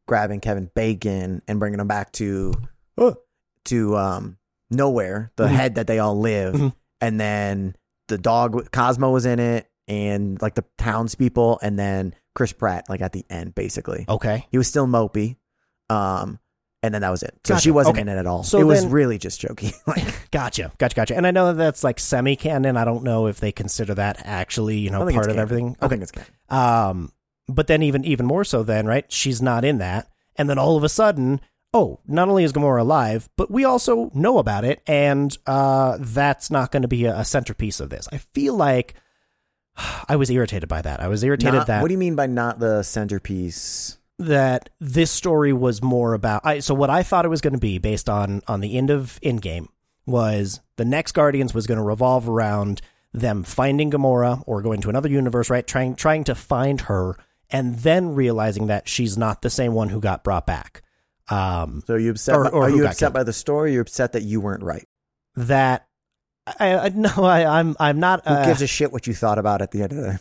grabbing 0.06 0.40
Kevin 0.40 0.70
Bacon 0.74 1.40
and 1.48 1.58
bringing 1.58 1.80
him 1.80 1.88
back 1.88 2.12
to 2.12 2.52
Oh. 2.98 3.16
to 3.64 3.96
um, 3.96 4.36
nowhere, 4.70 5.32
the 5.36 5.46
Mhm. 5.46 5.50
head 5.50 5.74
that 5.76 5.86
they 5.86 5.98
all 5.98 6.20
live, 6.20 6.54
Mhm. 6.54 6.74
and 7.00 7.18
then 7.18 7.74
the 8.08 8.18
dog 8.18 8.70
Cosmo 8.70 9.10
was 9.10 9.24
in 9.24 9.40
it, 9.40 9.66
and 9.88 10.40
like 10.42 10.54
the 10.54 10.64
townspeople, 10.78 11.58
and 11.62 11.78
then 11.78 12.14
Chris 12.34 12.52
Pratt, 12.52 12.88
like 12.88 13.00
at 13.00 13.12
the 13.12 13.24
end, 13.30 13.54
basically. 13.54 14.04
okay. 14.08 14.46
He 14.50 14.58
was 14.58 14.66
still 14.68 14.86
mopey. 14.86 15.36
Um, 15.90 16.38
and 16.82 16.92
then 16.92 17.00
that 17.02 17.10
was 17.10 17.22
it. 17.22 17.34
So 17.44 17.54
Gotcha. 17.54 17.62
she 17.62 17.70
wasn't 17.70 17.94
Okay. 17.96 18.02
in 18.02 18.08
it 18.08 18.18
at 18.18 18.26
all. 18.26 18.42
So 18.42 18.58
it 18.60 18.64
was 18.64 18.86
really 18.86 19.16
just 19.18 19.40
jokey. 19.40 19.72
like, 19.86 20.04
Gotcha, 20.30 20.70
gotcha, 20.78 20.94
gotcha. 20.96 21.16
And 21.16 21.26
I 21.26 21.30
know 21.30 21.46
that 21.46 21.54
that's 21.54 21.82
like 21.84 21.98
semi 21.98 22.36
canon. 22.36 22.76
I 22.76 22.84
don't 22.84 23.04
know 23.04 23.26
if 23.26 23.40
they 23.40 23.52
consider 23.52 23.94
that 23.94 24.20
actually, 24.24 24.78
you 24.78 24.90
know, 24.90 24.98
part 25.00 25.16
of 25.16 25.22
canon. 25.28 25.38
everything. 25.38 25.76
I 25.80 25.88
think 25.88 26.02
it's 26.02 26.12
canon. 26.12 26.28
Um, 26.50 27.12
but 27.48 27.68
then 27.68 27.82
even 27.82 28.04
even 28.04 28.26
more 28.26 28.44
so, 28.44 28.62
then 28.62 28.86
right, 28.86 29.10
she's 29.10 29.40
not 29.40 29.64
in 29.64 29.78
that, 29.78 30.08
and 30.36 30.48
then 30.50 30.58
all 30.58 30.76
of 30.76 30.84
a 30.84 30.88
sudden, 30.88 31.40
oh, 31.72 32.00
not 32.06 32.28
only 32.28 32.44
is 32.44 32.52
Gamora 32.52 32.80
alive, 32.80 33.28
but 33.36 33.50
we 33.50 33.64
also 33.64 34.10
know 34.14 34.38
about 34.38 34.64
it, 34.64 34.82
and 34.86 35.36
uh, 35.46 35.96
that's 36.00 36.50
not 36.50 36.70
going 36.70 36.82
to 36.82 36.88
be 36.88 37.04
a, 37.06 37.16
a 37.18 37.24
centerpiece 37.24 37.80
of 37.80 37.88
this. 37.90 38.08
I 38.12 38.18
feel 38.18 38.54
like 38.54 38.94
I 40.08 40.16
was 40.16 40.30
irritated 40.30 40.68
by 40.68 40.82
that. 40.82 41.00
I 41.00 41.08
was 41.08 41.22
irritated 41.24 41.54
Not- 41.54 41.66
that 41.68 41.82
what 41.82 41.88
do 41.88 41.94
you 41.94 41.98
mean 41.98 42.14
by 42.14 42.26
not 42.26 42.58
the 42.58 42.82
centerpiece? 42.82 43.98
that 44.16 44.70
this 44.78 45.10
story 45.10 45.52
was 45.52 45.82
more 45.82 46.14
about 46.14 46.40
I 46.44 46.60
so 46.60 46.72
what 46.72 46.88
I 46.88 47.02
thought 47.02 47.24
it 47.24 47.28
was 47.30 47.40
going 47.40 47.52
to 47.54 47.58
be 47.58 47.78
based 47.78 48.08
on 48.08 48.42
on 48.46 48.60
the 48.60 48.78
end 48.78 48.88
of 48.90 49.18
Endgame 49.24 49.66
was 50.06 50.60
the 50.76 50.84
next 50.84 51.12
Guardians 51.12 51.52
was 51.52 51.66
going 51.66 51.78
to 51.78 51.84
revolve 51.84 52.28
around 52.28 52.80
them 53.12 53.42
finding 53.42 53.90
Gamora 53.90 54.42
or 54.46 54.62
going 54.62 54.80
to 54.82 54.88
another 54.88 55.08
universe, 55.08 55.50
right? 55.50 55.66
Trying 55.66 55.96
trying 55.96 56.22
to 56.24 56.34
find 56.36 56.82
her 56.82 57.16
and 57.50 57.78
then 57.80 58.14
realizing 58.14 58.68
that 58.68 58.88
she's 58.88 59.18
not 59.18 59.42
the 59.42 59.50
same 59.50 59.72
one 59.74 59.88
who 59.88 59.98
got 60.00 60.22
brought 60.22 60.46
back. 60.46 60.82
Um 61.28 61.82
So 61.88 61.96
you 61.96 62.12
upset? 62.12 62.36
Or- 62.36 62.44
by, 62.44 62.50
or 62.50 62.62
are 62.64 62.70
you 62.70 62.84
upset 62.86 62.98
killed. 62.98 63.14
by 63.14 63.22
the 63.24 63.32
story? 63.32 63.70
Or 63.70 63.72
you're 63.74 63.82
upset 63.82 64.12
that 64.12 64.22
you 64.22 64.40
weren't 64.40 64.62
right. 64.62 64.86
that 65.34 65.88
I, 66.46 66.74
I 66.76 66.88
no 66.90 67.10
I 67.24 67.58
I'm 67.58 67.74
I'm 67.80 67.98
not 68.00 68.26
Who 68.26 68.34
uh, 68.34 68.44
gives 68.46 68.60
a 68.62 68.66
shit 68.66 68.92
what 68.92 69.06
you 69.06 69.14
thought 69.14 69.38
about 69.38 69.62
at 69.62 69.70
the 69.70 69.82
end 69.82 69.92
of 69.92 69.98
the 69.98 70.10
day? 70.12 70.16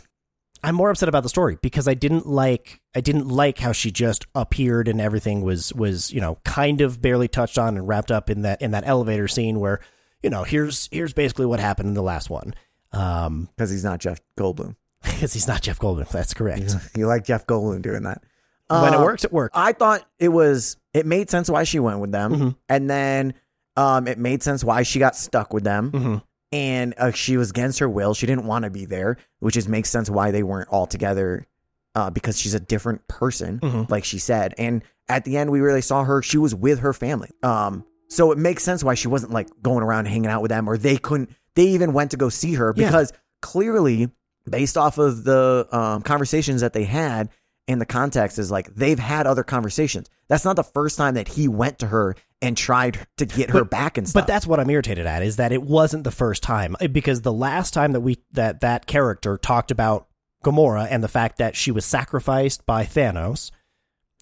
I'm 0.66 0.76
more 0.76 0.90
upset 0.90 1.10
about 1.10 1.24
the 1.24 1.30
story 1.30 1.58
because 1.62 1.88
I 1.90 1.94
didn't 1.94 2.26
like 2.26 2.80
I 2.96 3.02
didn't 3.02 3.28
like 3.28 3.60
how 3.60 3.74
she 3.74 3.92
just 3.92 4.26
appeared 4.34 4.88
and 4.88 5.02
everything 5.02 5.42
was 5.42 5.74
was 5.74 6.12
you 6.12 6.22
know 6.22 6.38
kind 6.46 6.80
of 6.82 7.02
barely 7.02 7.28
touched 7.28 7.58
on 7.58 7.76
and 7.78 7.86
wrapped 7.88 8.12
up 8.12 8.30
in 8.30 8.44
that 8.44 8.62
in 8.62 8.72
that 8.72 8.84
elevator 8.88 9.28
scene 9.28 9.60
where 9.60 9.82
you 10.22 10.30
know 10.30 10.44
here's 10.44 10.88
here's 10.92 11.12
basically 11.14 11.46
what 11.46 11.60
happened 11.60 11.90
in 11.90 11.94
the 11.96 12.02
last 12.04 12.30
one 12.30 12.54
um 12.94 13.50
Because 13.58 13.70
he's 13.72 13.84
not 13.84 14.00
Jeff 14.00 14.20
Goldblum. 14.40 14.76
because 15.04 15.34
he's 15.34 15.48
not 15.50 15.62
Jeff 15.62 15.80
Goldblum 15.80 16.08
that's 16.10 16.34
correct 16.34 16.74
You 16.96 17.08
like 17.08 17.26
Jeff 17.26 17.46
Goldblum 17.46 17.82
doing 17.82 18.04
that. 18.04 18.24
when 18.70 18.94
it 18.94 18.98
Uh, 18.98 19.04
works 19.04 19.26
it 19.26 19.34
works 19.34 19.52
I 19.58 19.74
thought 19.74 20.08
it 20.20 20.30
was. 20.30 20.78
It 20.94 21.06
made 21.08 21.30
sense 21.30 21.50
why 21.50 21.64
she 21.66 21.80
went 21.80 22.00
with 22.00 22.12
them, 22.12 22.32
Mhm. 22.36 22.56
and 22.70 22.88
then 22.90 23.34
um, 23.76 24.08
it 24.08 24.18
made 24.18 24.44
sense 24.44 24.64
why 24.64 24.84
she 24.84 25.00
got 25.00 25.16
stuck 25.16 25.54
with 25.54 25.64
them. 25.64 25.92
hmm 25.92 26.16
and 26.52 26.94
uh, 27.00 27.10
she 27.10 27.36
was 27.36 27.50
against 27.50 27.80
her 27.80 27.90
will. 27.90 28.14
She 28.14 28.28
didn't 28.28 28.46
want 28.46 28.62
to 28.64 28.70
be 28.70 28.86
there, 28.86 29.18
which 29.40 29.58
is 29.58 29.68
makes 29.68 29.90
sense 29.90 30.08
why 30.08 30.30
they 30.30 30.44
weren't 30.44 30.70
all 30.70 30.86
together 30.86 31.48
uh, 31.96 32.12
because 32.12 32.40
she's 32.40 32.54
a 32.54 32.60
different 32.60 33.08
person, 33.08 33.60
Mhm. 33.60 33.90
like 33.90 34.04
she 34.06 34.20
said. 34.20 34.54
And 34.60 34.84
at 35.10 35.26
the 35.26 35.38
end, 35.38 35.50
we 35.50 35.62
really 35.62 35.82
saw 35.82 36.04
her. 36.04 36.22
She 36.22 36.38
was 36.38 36.54
with 36.54 36.82
her 36.82 36.94
family. 36.94 37.32
Um, 37.42 37.86
so 38.08 38.32
it 38.32 38.38
makes 38.38 38.62
sense 38.64 38.84
why 38.84 38.94
she 38.94 39.08
wasn't 39.08 39.32
like 39.34 39.50
going 39.64 39.82
around 39.84 40.06
hanging 40.06 40.28
out 40.30 40.44
with 40.44 40.50
them, 40.50 40.70
or 40.70 40.78
they 40.78 40.96
couldn't. 40.98 41.32
They 41.56 41.70
even 41.70 41.92
went 41.92 42.12
to 42.12 42.18
go 42.18 42.30
see 42.30 42.54
her 42.54 42.72
Yeah. 42.78 42.86
because 42.88 43.12
clearly, 43.42 44.12
based 44.48 44.78
off 44.78 45.00
of 45.00 45.24
the 45.24 45.68
um, 45.72 46.04
conversations 46.04 46.62
that 46.62 46.74
they 46.74 46.84
had. 46.84 47.30
And 47.68 47.80
the 47.80 47.86
context 47.86 48.40
is 48.40 48.52
like 48.52 48.76
they've 48.76 49.00
had 49.00 49.26
other 49.26 49.44
conversations. 49.44 50.08
That's 50.28 50.44
not 50.44 50.58
the 50.58 50.64
first 50.66 50.98
time 50.98 51.14
that 51.14 51.30
he 51.30 51.48
went 51.48 51.80
to 51.80 51.88
her 51.88 52.16
and 52.44 52.56
tried 52.58 53.08
to 53.18 53.26
get 53.26 53.50
her 53.50 53.60
But- 53.64 53.72
back 53.72 53.98
and 53.98 54.08
stuff. 54.08 54.22
But 54.24 54.28
that's 54.28 54.46
what 54.46 54.60
I'm 54.60 54.70
irritated 54.70 55.06
at 55.08 55.24
is 55.24 55.38
that 55.38 55.52
it 55.52 55.64
wasn't 55.64 56.04
the 56.04 56.12
first 56.12 56.44
time 56.44 56.76
Uh, 56.82 56.88
because 56.88 57.22
the 57.22 57.34
last 57.34 57.74
time 57.74 57.94
that 57.94 58.02
we 58.02 58.18
that 58.34 58.62
that 58.62 58.86
character 58.86 59.38
talked 59.38 59.72
about 59.72 60.08
Gamora 60.44 60.88
and 60.90 61.04
the 61.04 61.08
fact 61.08 61.38
that 61.38 61.56
she 61.56 61.72
was 61.72 61.86
sacrificed 61.86 62.66
by 62.66 62.84
Thanos 62.86 63.50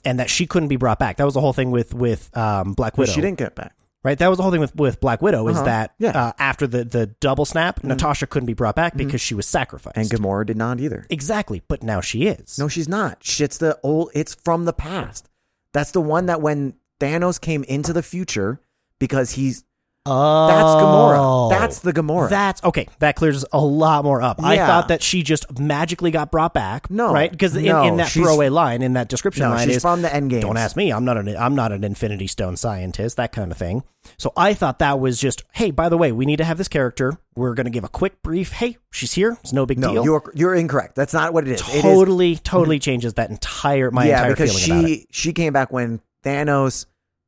and 0.06 0.20
that 0.20 0.30
she 0.30 0.46
couldn't 0.46 0.70
be 0.70 0.76
brought 0.78 1.00
back. 1.00 1.18
That 1.18 1.26
was 1.26 1.34
the 1.34 1.42
whole 1.42 1.54
thing 1.54 1.72
with 1.72 1.94
with 1.94 2.36
um, 2.38 2.74
Black 2.74 2.98
Widow. 2.98 3.12
she 3.12 3.22
didn't 3.22 3.38
get 3.40 3.56
back. 3.56 3.74
right? 4.04 4.18
That 4.18 4.30
was 4.30 4.38
the 4.38 4.42
whole 4.44 4.52
thing 4.52 4.62
with, 4.62 4.76
with 4.76 5.00
Black 5.00 5.22
Widow 5.22 5.48
is 5.48 5.58
Uh-huh. 5.58 5.66
that 5.66 5.94
Yeah. 6.00 6.10
Mm-hmm. 6.10 6.18
uh, 6.18 6.32
after 6.40 6.66
the, 6.66 6.84
the 6.84 7.06
double 7.20 7.46
snap, 7.46 7.84
Natasha 7.84 8.26
couldn't 8.26 8.48
be 8.48 8.56
brought 8.56 8.76
back 8.76 8.96
because 8.98 9.22
she 9.22 9.36
was 9.36 9.46
sacrificed. 9.46 9.96
And 9.96 10.10
Gamora 10.10 10.44
did 10.46 10.58
not 10.58 10.80
either. 10.80 11.06
exactly, 11.12 11.62
but 11.68 11.84
now 11.84 12.02
she 12.02 12.26
is. 12.26 12.58
No, 12.58 12.68
she's 12.68 12.88
not. 12.90 13.24
Shit's 13.24 13.60
the 13.60 13.80
old. 13.84 14.10
It's 14.16 14.34
from 14.34 14.66
the 14.66 14.74
past. 14.74 15.30
That's 15.74 15.92
the 15.92 16.02
one 16.02 16.26
that 16.26 16.42
when 16.42 16.74
Thanos 17.02 17.42
came 17.42 17.64
into 17.64 17.94
the 17.94 18.04
future 18.04 18.62
because 19.00 19.32
he's 19.32 19.64
oh, 20.06 20.48
that's 20.48 20.84
Gamora. 20.84 21.18
Oh. 21.18 21.50
That's 21.50 21.80
the 21.80 21.92
Gamora. 21.92 22.30
That's 22.30 22.64
okay. 22.64 22.88
That 23.00 23.16
clears 23.16 23.44
a 23.52 23.60
lot 23.60 24.06
more 24.06 24.22
up. 24.22 24.42
I 24.42 24.58
thought 24.58 24.90
that 24.90 25.02
she 25.02 25.24
just 25.24 25.60
magically 25.60 26.12
got 26.12 26.32
brought 26.32 26.54
back. 26.54 26.90
No, 26.92 27.12
right? 27.12 27.32
Because 27.32 27.56
in, 27.56 27.66
no, 27.66 27.84
in 27.84 27.98
that 27.98 28.10
throwaway 28.10 28.50
line, 28.50 28.84
in 28.84 28.94
that 28.94 29.10
description 29.10 29.44
no, 29.44 29.50
line, 29.50 29.68
she's 29.68 29.78
is 29.78 29.82
from 29.82 30.04
the 30.04 30.14
end 30.14 30.30
game. 30.30 30.42
don't 30.42 30.58
ask 30.58 30.78
me. 30.78 30.94
I'm 30.94 31.04
not 31.04 31.18
an 31.18 31.36
I'm 31.36 31.56
not 31.56 31.72
an 31.72 31.84
Infinity 31.84 32.28
Stone 32.28 32.58
scientist. 32.58 33.18
That 33.18 33.32
kind 33.32 33.52
of 33.52 33.58
thing. 33.58 33.84
So 34.18 34.32
I 34.38 34.54
thought 34.54 34.80
that 34.80 35.00
was 35.00 35.20
just 35.20 35.44
hey. 35.54 35.72
By 35.72 35.90
the 35.90 35.98
way, 35.98 36.12
we 36.12 36.26
need 36.26 36.38
to 36.38 36.46
have 36.46 36.60
this 36.60 36.68
character. 36.68 37.18
We're 37.36 37.56
going 37.56 37.66
to 37.66 37.72
give 37.72 37.84
a 37.84 37.90
quick 37.90 38.22
brief. 38.22 38.52
Hey, 38.52 38.78
she's 38.92 39.14
here. 39.14 39.38
It's 39.42 39.54
no 39.54 39.66
big 39.66 39.80
No, 39.80 39.94
deal. 39.94 40.04
you're 40.04 40.32
you're 40.36 40.56
incorrect. 40.56 40.96
That's 40.96 41.14
not 41.14 41.34
what 41.34 41.48
it 41.48 41.54
is. 41.54 41.62
It 41.62 41.76
is 41.78 41.82
totally, 41.82 42.36
totally 42.36 42.78
mhm. 42.78 42.84
changes 42.84 43.14
that 43.16 43.30
entire 43.30 43.90
my 43.90 44.06
yeah, 44.06 44.18
entire 44.18 44.32
because 44.32 44.66
feeling 44.66 44.82
about 44.82 44.92
it. 44.92 44.94
she 44.94 45.08
she 45.12 45.34
came 45.34 45.54
back 45.54 45.72
when 45.72 46.02
Thanos 46.24 46.86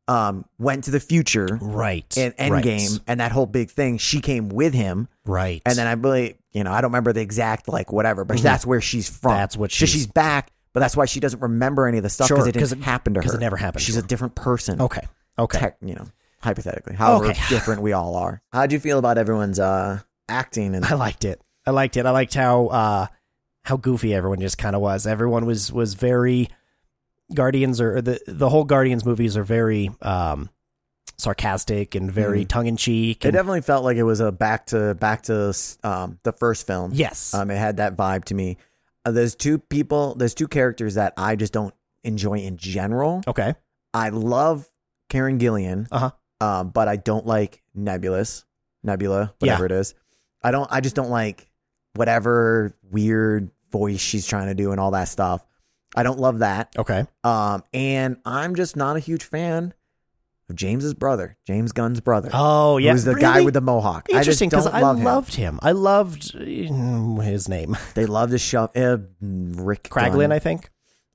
um 0.07 0.45
went 0.59 0.83
to 0.85 0.91
the 0.91 0.99
future 0.99 1.57
Right. 1.61 2.05
in 2.17 2.31
Endgame 2.33 2.99
and 3.07 3.19
that 3.19 3.31
whole 3.31 3.45
big 3.45 3.69
thing. 3.71 3.97
She 3.97 4.19
came 4.21 4.49
with 4.49 4.73
him, 4.73 5.07
Right. 5.25 5.61
and 5.65 5.77
then 5.77 5.87
I 5.87 5.95
believe 5.95 6.35
you 6.51 6.63
know 6.63 6.71
I 6.71 6.81
don't 6.81 6.91
remember 6.91 7.13
the 7.13 7.21
exact 7.21 7.67
like 7.69 7.91
whatever, 7.91 8.25
but 8.25 8.37
Mhm. 8.37 8.41
that's 8.41 8.65
where 8.65 8.81
she's 8.81 9.09
from. 9.09 9.31
That's 9.31 9.55
what 9.55 9.71
so 9.71 9.75
she's- 9.85 9.89
she's 9.91 10.07
back. 10.07 10.51
But 10.73 10.79
that's 10.79 10.97
why 10.97 11.05
she 11.05 11.19
doesn't 11.19 11.39
remember 11.39 11.87
any 11.87 11.97
of 11.99 12.03
the 12.03 12.09
stuff 12.09 12.27
Sure, 12.27 12.37
because 12.37 12.47
it 12.47 12.57
'cause 12.59 12.69
didn't 12.69 12.81
it- 12.81 12.85
happen 12.85 13.13
to 13.13 13.21
her. 13.21 13.33
it 13.35 13.39
never 13.39 13.57
happened 13.57 13.83
She's 13.83 13.95
a 13.95 14.01
different 14.01 14.33
person. 14.35 14.81
okay. 14.81 15.07
Okay. 15.39 15.59
Tech, 15.59 15.77
you 15.81 15.93
know. 15.95 16.05
hypothetically, 16.41 16.95
however 16.95 17.25
Okay. 17.27 17.39
different 17.49 17.81
we 17.81 17.93
all 17.93 18.15
are. 18.15 18.41
How'd 18.51 18.71
you 18.73 18.79
feel 18.79 18.99
about 18.99 19.17
everyone's 19.17 19.59
uh 19.59 19.99
acting 20.27 20.75
and 20.75 20.83
I 20.83 20.95
liked 20.95 21.23
it. 21.25 21.41
I 21.65 21.71
liked 21.71 21.95
it. 21.95 22.05
I 22.05 22.09
liked 22.11 22.33
how 22.33 22.67
uh 22.67 23.07
how 23.65 23.77
goofy 23.77 24.13
everyone 24.13 24.39
just 24.41 24.57
kind 24.57 24.75
of 24.75 24.81
was. 24.81 25.07
Everyone 25.07 25.45
was 25.45 25.71
was 25.71 25.93
very 25.93 26.49
Guardians 27.33 27.79
or 27.79 28.01
the 28.01 28.19
the 28.27 28.49
whole 28.49 28.63
Guardians 28.63 29.05
movies 29.05 29.37
are 29.37 29.43
very 29.43 29.91
um 30.01 30.49
sarcastic 31.17 31.95
and 31.95 32.11
very 32.11 32.43
Mhm. 32.43 32.47
tongue 32.47 32.67
in 32.67 32.77
cheek. 32.77 33.23
it 33.23 33.31
definitely 33.31 33.61
felt 33.61 33.83
like 33.83 33.97
it 33.97 34.03
was 34.03 34.19
a 34.19 34.31
back 34.31 34.65
to 34.67 34.95
back 34.95 35.23
to 35.23 35.53
um 35.83 36.19
the 36.23 36.31
first 36.33 36.65
film. 36.67 36.91
Yes. 36.93 37.33
Um, 37.33 37.51
it 37.51 37.57
had 37.57 37.77
that 37.77 37.95
vibe 37.95 38.25
to 38.25 38.35
me. 38.35 38.57
Uh, 39.05 39.11
there's 39.11 39.35
two 39.35 39.57
people, 39.59 40.15
there's 40.15 40.33
two 40.33 40.47
characters 40.47 40.95
that 40.95 41.13
I 41.17 41.35
just 41.35 41.53
don't 41.53 41.73
enjoy 42.03 42.39
in 42.39 42.57
general. 42.57 43.21
okay. 43.27 43.53
I 43.93 44.09
love 44.09 44.69
Karen 45.09 45.37
Gillan, 45.37 45.87
Uh-huh. 45.91 46.11
um, 46.41 46.69
but 46.69 46.87
I 46.87 46.95
don't 46.95 47.25
like 47.27 47.61
Nebulous, 47.75 48.43
Nebula, 48.83 49.33
whatever 49.39 49.65
it 49.67 49.71
is. 49.71 49.93
I 50.41 50.51
don't. 50.51 50.67
I 50.71 50.81
just 50.81 50.95
don't 50.95 51.09
like 51.11 51.47
whatever 51.95 52.73
weird 52.91 53.51
voice 53.71 53.99
she's 53.99 54.25
trying 54.25 54.47
to 54.47 54.55
do 54.55 54.71
and 54.71 54.79
all 54.79 54.91
that 54.91 55.07
stuff. 55.09 55.45
I 55.95 56.03
don't 56.03 56.19
love 56.19 56.39
that. 56.39 56.73
Okay. 56.77 57.05
Um, 57.23 57.63
and 57.73 58.17
I'm 58.25 58.55
just 58.55 58.75
not 58.75 58.95
a 58.95 58.99
huge 58.99 59.23
fan 59.23 59.73
of 60.49 60.55
James's 60.55 60.93
brother, 60.93 61.37
James 61.45 61.71
Gunn's 61.71 62.01
brother, 62.01 62.29
Oh 62.33 62.77
yeah. 62.77 62.91
who's 62.91 63.05
the 63.05 63.15
guy 63.15 63.41
with 63.41 63.53
the 63.53 63.61
mohawk. 63.61 64.09
Interesting 64.09 64.49
because 64.49 64.65
don't 64.65 64.75
I, 64.75 64.81
love 64.81 64.97
him. 64.97 65.03
loved 65.05 65.35
him. 65.35 65.59
I 65.61 65.71
loved 65.71 66.33
mm, 66.35 67.23
his 67.23 67.47
name, 67.47 67.77
They 67.95 68.05
love 68.05 68.31
to 68.31 68.37
shove 68.37 68.71
uh, 68.75 68.97
Rick 69.21 69.83
Kraglin. 69.83 70.19
Gunn. 70.21 70.31
I 70.31 70.39
think 70.39 70.69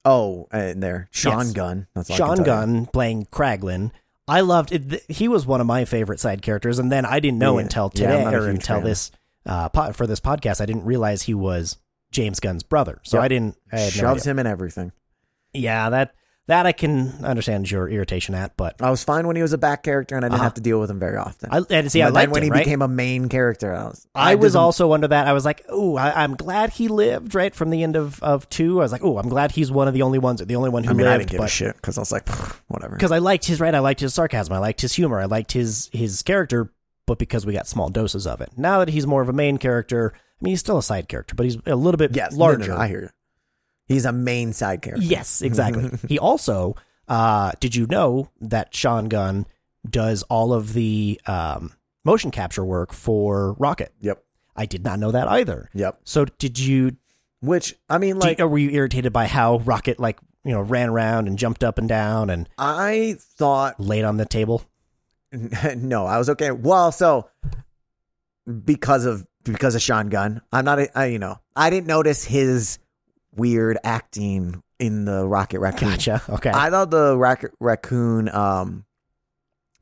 Oh, 0.04 0.46
and 0.50 0.82
there, 0.82 1.08
Sean 1.10 1.38
Yes. 1.46 1.52
Gunn. 1.52 1.86
That's 1.94 2.10
I 2.10 2.14
Sean. 2.16 2.42
Gunn 2.42 2.86
playing 2.86 3.26
Kraglin. 3.26 3.90
I 4.26 4.40
loved 4.40 4.72
it. 4.72 5.02
He 5.08 5.26
was 5.28 5.44
one 5.46 5.60
of 5.60 5.66
my 5.66 5.84
favorite 5.84 6.20
side 6.20 6.40
characters, 6.40 6.78
and 6.78 6.90
then 6.90 7.04
I 7.04 7.18
didn't 7.20 7.38
know 7.38 7.58
Yeah. 7.58 7.64
until 7.64 7.90
today 7.90 8.22
a 8.24 8.30
or 8.30 8.48
until 8.48 8.76
fan. 8.76 8.84
this 8.84 9.10
uh, 9.44 9.68
po- 9.70 9.92
for 9.92 10.06
this 10.06 10.20
podcast. 10.20 10.60
I 10.62 10.66
didn't 10.66 10.84
realize 10.84 11.22
he 11.22 11.34
was 11.34 11.76
James 12.10 12.40
Gunn's 12.40 12.62
brother. 12.62 13.00
So 13.04 13.18
Yep. 13.18 13.24
I 13.24 13.28
didn't. 13.28 13.56
I 13.72 13.76
had 13.80 13.94
no 13.96 14.00
Shoves 14.00 14.26
him 14.26 14.38
in 14.38 14.46
everything. 14.46 14.92
Yeah, 15.52 15.90
that 15.90 16.14
that 16.46 16.64
I 16.64 16.72
can 16.72 17.26
understand 17.26 17.70
your 17.70 17.90
irritation 17.90 18.34
at, 18.34 18.56
but 18.56 18.76
I 18.80 18.88
was 18.88 19.04
fine 19.04 19.26
when 19.26 19.36
he 19.36 19.42
was 19.42 19.52
a 19.52 19.58
back 19.58 19.82
character, 19.82 20.16
and 20.16 20.24
I 20.24 20.28
didn't 20.28 20.36
Uh-huh. 20.36 20.44
have 20.44 20.54
to 20.54 20.62
deal 20.62 20.80
with 20.80 20.90
him 20.90 20.98
very 20.98 21.18
often. 21.18 21.50
I 21.52 21.60
and 21.68 21.92
see. 21.92 22.00
I 22.00 22.08
liked 22.08 22.32
when 22.32 22.40
him, 22.42 22.46
he 22.46 22.50
right? 22.50 22.64
became 22.64 22.80
a 22.80 22.88
main 22.88 23.28
character, 23.28 23.74
I 23.74 23.84
was. 23.84 24.06
I 24.14 24.34
was 24.36 24.56
also 24.56 24.94
under 24.94 25.08
that. 25.08 25.26
I 25.26 25.34
was 25.34 25.44
like, 25.44 25.66
oh, 25.68 25.98
I'm 25.98 26.36
glad 26.36 26.70
he 26.70 26.88
lived 26.88 27.34
right 27.34 27.54
from 27.54 27.68
the 27.68 27.82
end 27.82 27.96
of, 27.96 28.22
of 28.22 28.48
two. 28.48 28.80
I 28.80 28.82
was 28.84 28.92
like, 28.92 29.04
oh, 29.04 29.18
I'm 29.18 29.28
glad 29.28 29.52
he's 29.52 29.70
one 29.70 29.88
of 29.88 29.94
the 29.94 30.00
only 30.00 30.18
ones, 30.18 30.40
the 30.40 30.56
only 30.56 30.70
one 30.70 30.84
who 30.84 30.90
I 30.90 30.94
mean, 30.94 31.06
I 31.06 31.10
lived. 31.18 31.20
didn't 31.28 31.30
give 31.32 31.40
a 31.40 31.42
but 31.42 31.50
shit 31.50 31.76
because 31.76 31.98
I 31.98 32.00
was 32.00 32.12
like, 32.12 32.26
whatever. 32.68 32.94
because 32.96 33.12
I 33.12 33.18
liked 33.18 33.44
his 33.44 33.60
right, 33.60 33.74
I 33.74 33.80
liked 33.80 34.00
his 34.00 34.14
sarcasm, 34.14 34.54
I 34.54 34.58
liked 34.58 34.80
his 34.80 34.94
humor, 34.94 35.20
I 35.20 35.26
liked 35.26 35.52
his 35.52 35.90
his 35.92 36.22
character, 36.22 36.72
but 37.06 37.18
because 37.18 37.44
we 37.44 37.52
got 37.52 37.66
small 37.66 37.90
doses 37.90 38.26
of 38.26 38.40
it. 38.40 38.52
Now 38.56 38.78
that 38.78 38.88
he's 38.88 39.06
more 39.06 39.20
of 39.20 39.28
a 39.28 39.34
main 39.34 39.58
character, 39.58 40.14
I 40.40 40.44
mean, 40.44 40.52
he's 40.52 40.60
still 40.60 40.78
a 40.78 40.82
side 40.82 41.08
character, 41.08 41.34
but 41.34 41.44
he's 41.44 41.56
a 41.66 41.74
little 41.76 41.98
bit 41.98 42.14
Yes, 42.14 42.32
no, 42.32 42.38
no, 42.38 42.44
larger. 42.44 42.72
no, 42.72 42.76
I 42.78 42.88
hear 42.88 43.02
you. 43.02 43.08
He's 43.86 44.04
a 44.04 44.12
main 44.12 44.52
side 44.52 44.82
character. 44.82 45.04
Yes, 45.04 45.42
exactly. 45.42 45.90
he 46.08 46.18
also, 46.18 46.76
uh, 47.08 47.52
did 47.58 47.74
you 47.74 47.86
know 47.86 48.30
that 48.40 48.74
Sean 48.74 49.06
Gunn 49.08 49.46
does 49.88 50.22
all 50.24 50.52
of 50.52 50.74
the 50.74 51.20
um, 51.26 51.72
motion 52.04 52.30
capture 52.30 52.64
work 52.64 52.92
for 52.92 53.54
Rocket? 53.54 53.92
Yep. 54.00 54.22
I 54.54 54.66
did 54.66 54.84
not 54.84 54.98
know 54.98 55.10
that 55.10 55.26
either. 55.28 55.70
Yep. 55.74 56.00
So 56.04 56.24
did 56.24 56.58
you 56.58 56.96
Which 57.40 57.74
I 57.88 57.98
mean, 57.98 58.18
like, 58.18 58.38
were 58.40 58.58
you 58.58 58.70
irritated 58.70 59.12
by 59.12 59.26
how 59.26 59.58
Rocket 59.58 59.98
like 59.98 60.18
you 60.44 60.52
know 60.52 60.60
ran 60.60 60.88
around 60.88 61.28
and 61.28 61.38
jumped 61.38 61.62
up 61.64 61.78
and 61.78 61.88
down 61.88 62.28
and 62.28 62.48
I 62.58 63.16
thought 63.20 63.78
laid 63.80 64.04
on 64.04 64.16
the 64.16 64.26
table? 64.26 64.64
no, 65.32 66.06
I 66.06 66.18
was 66.18 66.28
okay. 66.30 66.50
Well, 66.50 66.90
so 66.92 67.28
because 68.64 69.04
of 69.04 69.26
because 69.52 69.74
of 69.74 69.82
Sean 69.82 70.08
Gunn, 70.08 70.40
I'm 70.52 70.64
not. 70.64 70.78
a- 70.78 70.98
I, 70.98 71.06
you 71.06 71.18
know, 71.18 71.38
I 71.56 71.70
didn't 71.70 71.86
notice 71.86 72.24
his 72.24 72.78
weird 73.34 73.78
acting 73.84 74.62
in 74.78 75.04
the 75.04 75.26
Rocket 75.26 75.60
Raccoon. 75.60 75.90
Gotcha. 75.90 76.22
Okay. 76.28 76.50
I 76.50 76.70
thought 76.70 76.90
the 76.90 77.16
Rocket 77.16 77.52
Raccoon 77.60 78.28
um, 78.28 78.84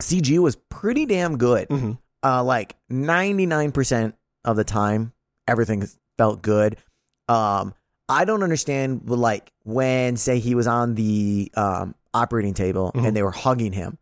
CG 0.02 0.38
was 0.38 0.56
pretty 0.68 1.06
damn 1.06 1.36
good. 1.38 1.68
hmm 1.68 1.92
Uh, 2.22 2.42
like 2.42 2.76
99% 2.90 4.12
of 4.44 4.56
the 4.56 4.64
time, 4.64 5.12
everything 5.46 5.86
felt 6.18 6.42
good. 6.42 6.76
Um, 7.28 7.74
I 8.08 8.24
don't 8.24 8.42
understand, 8.42 9.04
but, 9.04 9.18
like 9.18 9.52
when 9.64 10.16
say 10.16 10.38
he 10.38 10.54
was 10.54 10.66
on 10.66 10.94
the 10.94 11.50
um, 11.56 11.94
operating 12.14 12.54
table 12.54 12.92
Mhm. 12.94 13.06
and 13.08 13.16
they 13.16 13.22
were 13.22 13.30
hugging 13.32 13.72
him. 13.72 13.98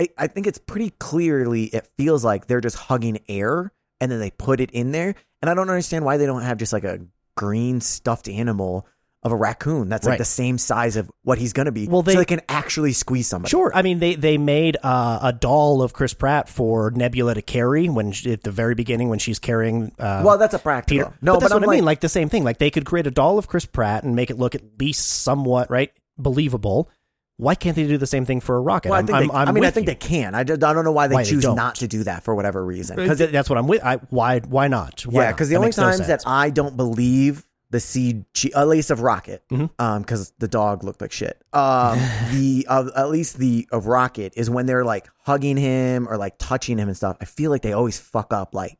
I, 0.00 0.08
I 0.18 0.26
think 0.26 0.46
it's 0.46 0.58
pretty 0.58 0.90
clearly 0.98 1.64
it 1.64 1.86
feels 1.96 2.24
like 2.24 2.46
they're 2.46 2.60
just 2.60 2.76
hugging 2.76 3.18
air 3.28 3.70
and 4.00 4.10
then 4.10 4.18
they 4.20 4.30
put 4.30 4.60
it 4.60 4.70
in 4.70 4.92
there. 4.92 5.14
And 5.42 5.50
I 5.50 5.54
don't 5.54 5.68
understand 5.70 6.04
why 6.04 6.16
they 6.16 6.26
don't 6.26 6.42
have 6.42 6.58
just 6.58 6.72
like 6.72 6.84
a 6.84 7.00
green 7.36 7.80
stuffed 7.80 8.28
animal 8.28 8.86
of 9.22 9.32
a 9.32 9.36
raccoon 9.36 9.88
that's 9.88 10.04
like 10.04 10.12
Right. 10.12 10.18
the 10.18 10.24
same 10.26 10.58
size 10.58 10.96
of 10.96 11.10
what 11.22 11.38
he's 11.38 11.54
gonna 11.54 11.72
be. 11.72 11.88
Well, 11.88 12.02
they- 12.02 12.12
so 12.12 12.18
they 12.18 12.24
can 12.26 12.42
actually 12.46 12.92
squeeze 12.92 13.26
somebody. 13.26 13.48
Sure. 13.50 13.72
I 13.74 13.80
mean, 13.80 13.98
they 13.98 14.16
they 14.16 14.36
made 14.36 14.76
uh, 14.82 15.18
a 15.22 15.32
doll 15.32 15.80
of 15.80 15.94
Chris 15.94 16.12
Pratt 16.12 16.46
for 16.46 16.90
Nebula 16.90 17.34
to 17.34 17.40
carry 17.40 17.88
when 17.88 18.12
she, 18.12 18.32
at 18.32 18.42
the 18.42 18.50
very 18.50 18.74
beginning 18.74 19.08
when 19.08 19.18
she's 19.18 19.38
carrying. 19.38 19.92
Uh, 19.98 20.22
Well, 20.24 20.36
that's 20.36 20.52
a 20.52 20.58
practical. 20.58 21.06
Peter. 21.06 21.18
No, 21.22 21.34
but 21.34 21.40
that's 21.40 21.52
I'm 21.54 21.60
what 21.62 21.68
I 21.68 21.72
mean. 21.72 21.84
like- 21.84 21.94
Like 21.94 22.00
the 22.00 22.08
same 22.10 22.28
thing. 22.28 22.44
Like 22.44 22.58
they 22.58 22.70
could 22.70 22.84
create 22.84 23.06
a 23.06 23.10
doll 23.10 23.38
of 23.38 23.48
Chris 23.48 23.64
Pratt 23.64 24.04
and 24.04 24.14
make 24.14 24.28
it 24.30 24.38
look 24.38 24.54
at 24.54 24.60
least 24.78 25.06
somewhat 25.22 25.70
right 25.70 25.90
believable. 26.18 26.90
Why 27.36 27.56
can't 27.56 27.74
they 27.74 27.86
do 27.88 27.98
the 27.98 28.06
same 28.06 28.24
thing 28.24 28.40
for 28.40 28.56
a 28.56 28.60
rocket? 28.60 28.90
Well, 28.90 28.96
I 28.96 29.00
I'm, 29.00 29.06
think 29.06 29.16
I'm, 29.18 29.26
they, 29.28 29.34
I'm 29.34 29.48
I 29.48 29.52
mean, 29.52 29.64
I 29.64 29.70
think 29.70 29.86
you. 29.88 29.92
they 29.94 29.98
can. 29.98 30.34
I, 30.36 30.44
just, 30.44 30.62
I 30.62 30.72
don't 30.72 30.84
know 30.84 30.92
why 30.92 31.08
they 31.08 31.16
Why 31.16 31.24
choose 31.24 31.42
don't. 31.42 31.74
to 31.76 31.88
do 31.88 32.04
that 32.04 32.22
for 32.22 32.32
whatever 32.34 32.64
reason. 32.64 32.94
Because 32.96 33.18
Because 33.18 33.32
that's 33.32 33.50
what 33.50 33.58
I'm 33.58 33.66
with. 33.66 33.82
I, 33.84 33.96
why 34.10 34.38
why 34.40 34.68
not? 34.68 35.00
Why 35.02 35.24
yeah, 35.24 35.32
because 35.32 35.48
the 35.48 35.54
That 35.54 35.58
only 35.58 35.66
makes 35.68 35.76
no 35.78 35.82
times 35.84 36.06
that. 36.06 36.22
I 36.26 36.50
don't 36.50 36.76
believe 36.76 37.44
the 37.70 37.78
CG, 37.78 38.50
at 38.54 38.68
least 38.68 38.92
of 38.92 39.00
Rocket, 39.00 39.42
Mhm. 39.50 39.68
um, 39.80 40.02
because 40.02 40.32
the 40.38 40.46
dog 40.46 40.84
looked 40.84 41.00
like 41.00 41.10
shit. 41.10 41.42
Um, 41.52 41.98
the 42.30 42.66
uh, 42.68 42.90
at 42.94 43.10
least 43.10 43.38
the 43.38 43.66
of 43.72 43.86
Rocket 43.88 44.32
is 44.36 44.48
when 44.48 44.66
they're 44.66 44.84
like 44.84 45.08
hugging 45.24 45.56
him 45.56 46.06
or 46.08 46.16
like 46.16 46.34
touching 46.38 46.78
him 46.78 46.86
and 46.86 46.96
stuff. 46.96 47.16
I 47.20 47.24
feel 47.24 47.50
like 47.50 47.62
they 47.62 47.72
always 47.72 47.98
fuck 47.98 48.32
up. 48.32 48.54
Like, 48.54 48.78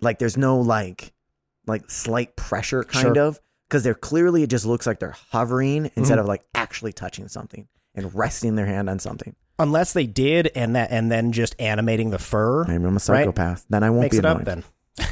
like 0.00 0.18
there's 0.18 0.38
no 0.38 0.58
like, 0.58 1.12
like 1.66 1.90
slight 1.90 2.34
pressure 2.34 2.82
kind 2.82 3.14
Sure. 3.16 3.24
of 3.26 3.40
because 3.68 3.82
they're 3.82 3.94
clearly 3.94 4.42
it 4.42 4.50
just 4.50 4.64
looks 4.66 4.86
like 4.86 4.98
they're 4.98 5.16
hovering 5.30 5.84
Mm-hmm. 5.84 6.00
instead 6.00 6.18
of 6.18 6.26
like 6.26 6.42
actually 6.54 6.92
touching 6.92 7.28
something 7.28 7.68
and 7.94 8.14
resting 8.14 8.54
their 8.56 8.66
hand 8.66 8.88
on 8.88 8.98
something. 8.98 9.34
unless 9.58 9.92
they 9.92 10.06
did 10.06 10.50
and 10.54 10.76
that 10.76 10.90
and 10.90 11.10
then 11.10 11.32
just 11.32 11.54
animating 11.60 12.10
the 12.10 12.18
fur 12.18 12.64
Maybe 12.64 12.84
I'm 12.84 12.96
a 12.96 13.00
psychopath. 13.00 13.64
Then 13.68 13.82
I 13.82 13.90
won't 13.90 14.02
makes 14.02 14.14
be 14.14 14.18
it 14.18 14.24
annoyed. 14.24 14.40
up. 14.40 14.44
Then 14.44 14.64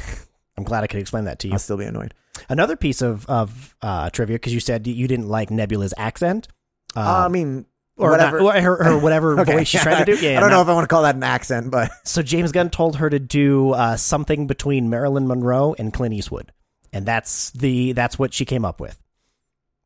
I'm 0.57 0.63
glad 0.63 0.83
I 0.83 0.87
could 0.87 0.99
explain 0.99 1.25
that 1.25 1.39
to 1.39 1.47
you. 1.47 1.53
I'll 1.53 1.59
still 1.59 1.77
be 1.77 1.85
annoyed. 1.85 2.13
Another 2.49 2.75
piece 2.75 3.01
of 3.01 3.25
of 3.27 3.75
uh, 3.81 4.09
trivia 4.09 4.35
because 4.35 4.53
you 4.53 4.59
said 4.59 4.87
you 4.87 5.07
didn't 5.07 5.27
like 5.27 5.51
Nebula's 5.51 5.93
accent. 5.97 6.47
Uh, 6.95 6.99
Uh, 7.01 7.25
I 7.25 7.27
mean, 7.27 7.65
or 7.97 8.11
whatever. 8.11 8.39
not- 8.39 8.55
or 8.55 8.61
her, 8.61 8.83
her 8.83 8.97
whatever 9.05 9.39
Okay. 9.41 9.53
voice 9.53 9.67
she's 9.67 9.81
trying 9.81 10.05
to 10.05 10.15
do. 10.15 10.17
Yeah, 10.25 10.37
I 10.37 10.39
don't 10.39 10.49
no. 10.49 10.57
know 10.57 10.61
if 10.61 10.67
I 10.67 10.73
want 10.73 10.83
to 10.83 10.87
call 10.87 11.03
that 11.03 11.15
an 11.15 11.23
accent, 11.23 11.69
but 11.71 11.91
So 12.05 12.21
James 12.21 12.51
Gunn 12.51 12.69
told 12.69 12.97
her 12.97 13.09
to 13.09 13.19
do 13.19 13.71
uh, 13.71 13.97
something 13.97 14.47
between 14.47 14.89
Marilyn 14.89 15.27
Monroe 15.27 15.75
and 15.77 15.91
Clint 15.93 16.13
Eastwood, 16.13 16.51
and 16.93 17.05
that's 17.05 17.51
the 17.51 17.93
that's 17.93 18.17
what 18.19 18.33
she 18.33 18.45
came 18.45 18.65
up 18.65 18.79
with. 18.79 18.97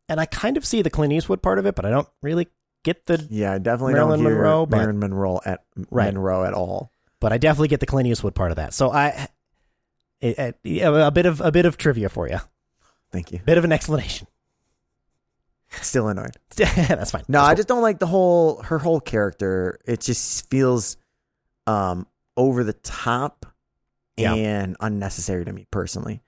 And 0.10 0.20
I 0.20 0.26
kind 0.26 0.58
of 0.58 0.66
see 0.66 0.82
the 0.82 0.89
Clint 0.89 1.14
Eastwood 1.14 1.41
part 1.41 1.58
of 1.60 1.66
it, 1.66 1.76
but 1.76 1.86
I 1.86 1.89
don't 1.89 2.08
really 2.22 2.47
get 2.84 3.06
the. 3.06 3.26
yeah, 3.30 3.54
I 3.54 3.58
definitely 3.60 3.93
Marilyn 3.93 4.20
don't 4.20 4.26
hear 4.28 4.36
Monroe, 4.36 4.66
but- 4.66 4.78
Marilyn 4.78 4.99
Monroe 4.99 5.39
at 5.45 5.64
Right. 5.89 6.14
Monroe 6.14 6.43
at 6.43 6.54
all. 6.54 6.91
But 7.20 7.32
I 7.32 7.38
definitely 7.38 7.68
get 7.70 7.80
the 7.80 7.86
Clint 7.86 8.08
Eastwood 8.10 8.34
part 8.36 8.52
of 8.52 8.58
that. 8.58 8.74
So 8.74 8.91
I, 8.91 9.28
it, 10.20 10.38
it- 10.39 10.60
yeah, 10.64 11.08
a 11.08 11.12
bit 11.12 11.26
of 11.26 11.39
a 11.41 11.52
bit 11.52 11.66
of 11.66 11.78
trivia 11.78 12.10
for 12.10 12.28
you, 12.28 12.39
Thank 13.12 13.32
you. 13.32 13.39
bit 13.45 13.58
of 13.58 13.64
an 13.64 13.72
explanation. 13.72 14.28
Still 15.82 16.10
annoyed. 16.10 16.36
that's 16.56 17.12
fine. 17.12 17.24
No, 17.30 17.39
That's 17.39 17.45
I 17.47 17.49
cool. 17.52 17.56
just 17.56 17.68
don't 17.70 17.82
like 17.82 17.99
the 17.99 18.08
whole 18.08 18.62
her 18.64 18.78
whole 18.78 18.99
character. 18.99 19.80
It 19.86 20.02
just 20.02 20.49
feels 20.49 20.97
um 21.66 22.08
over 22.36 22.64
the 22.66 22.74
top 22.74 23.45
Yeah. 24.18 24.34
and 24.34 24.76
unnecessary 24.82 25.45
to 25.45 25.54
me 25.54 25.68
personally. 25.72 26.22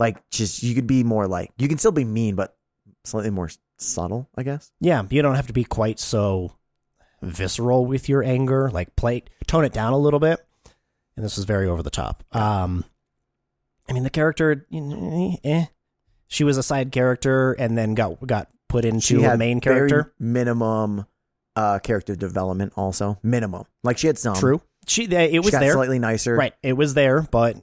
Like 0.00 0.28
just 0.30 0.62
you 0.64 0.74
could 0.74 0.86
be 0.88 1.04
more 1.04 1.28
like 1.28 1.52
you 1.58 1.68
can 1.68 1.78
still 1.78 1.92
be 1.92 2.04
mean, 2.04 2.34
but 2.34 2.56
slightly 3.04 3.30
more 3.30 3.50
subtle, 3.78 4.28
I 4.36 4.42
guess. 4.42 4.72
Yeah, 4.80 5.02
you 5.10 5.20
don't 5.22 5.36
have 5.36 5.46
to 5.48 5.52
be 5.52 5.62
quite 5.62 6.00
so 6.00 6.56
visceral 7.22 7.84
with 7.84 8.08
your 8.08 8.24
anger. 8.24 8.70
Like 8.70 8.96
play 8.96 9.24
tone 9.46 9.64
it 9.64 9.72
down 9.74 9.92
a 9.92 9.98
little 9.98 10.18
bit. 10.18 10.40
And 11.16 11.24
this 11.24 11.36
was 11.36 11.44
very 11.44 11.68
over 11.68 11.82
the 11.82 11.90
top. 11.90 12.24
Um, 12.34 12.84
I 13.88 13.92
mean, 13.92 14.04
the 14.04 14.10
character, 14.10 14.66
eh. 15.44 15.66
She 16.28 16.44
was 16.44 16.56
a 16.56 16.62
side 16.62 16.92
character 16.92 17.52
and 17.52 17.76
then 17.76 17.94
got 17.94 18.26
got 18.26 18.48
put 18.68 18.84
into 18.86 19.22
a 19.24 19.36
main 19.36 19.60
very 19.60 19.76
character. 19.90 20.14
minimum 20.18 21.04
uh 21.56 21.78
character 21.80 22.16
development 22.16 22.72
also. 22.76 23.18
Minimum. 23.22 23.64
Like 23.84 23.98
she 23.98 24.06
had 24.06 24.16
some. 24.16 24.36
True. 24.36 24.62
She 24.86 25.06
they, 25.06 25.26
it 25.26 25.32
She 25.32 25.38
was 25.40 25.50
got 25.50 25.60
there. 25.60 25.72
slightly 25.74 25.98
nicer. 25.98 26.36
Right. 26.36 26.54
It 26.62 26.72
was 26.72 26.94
there, 26.94 27.22
but 27.30 27.56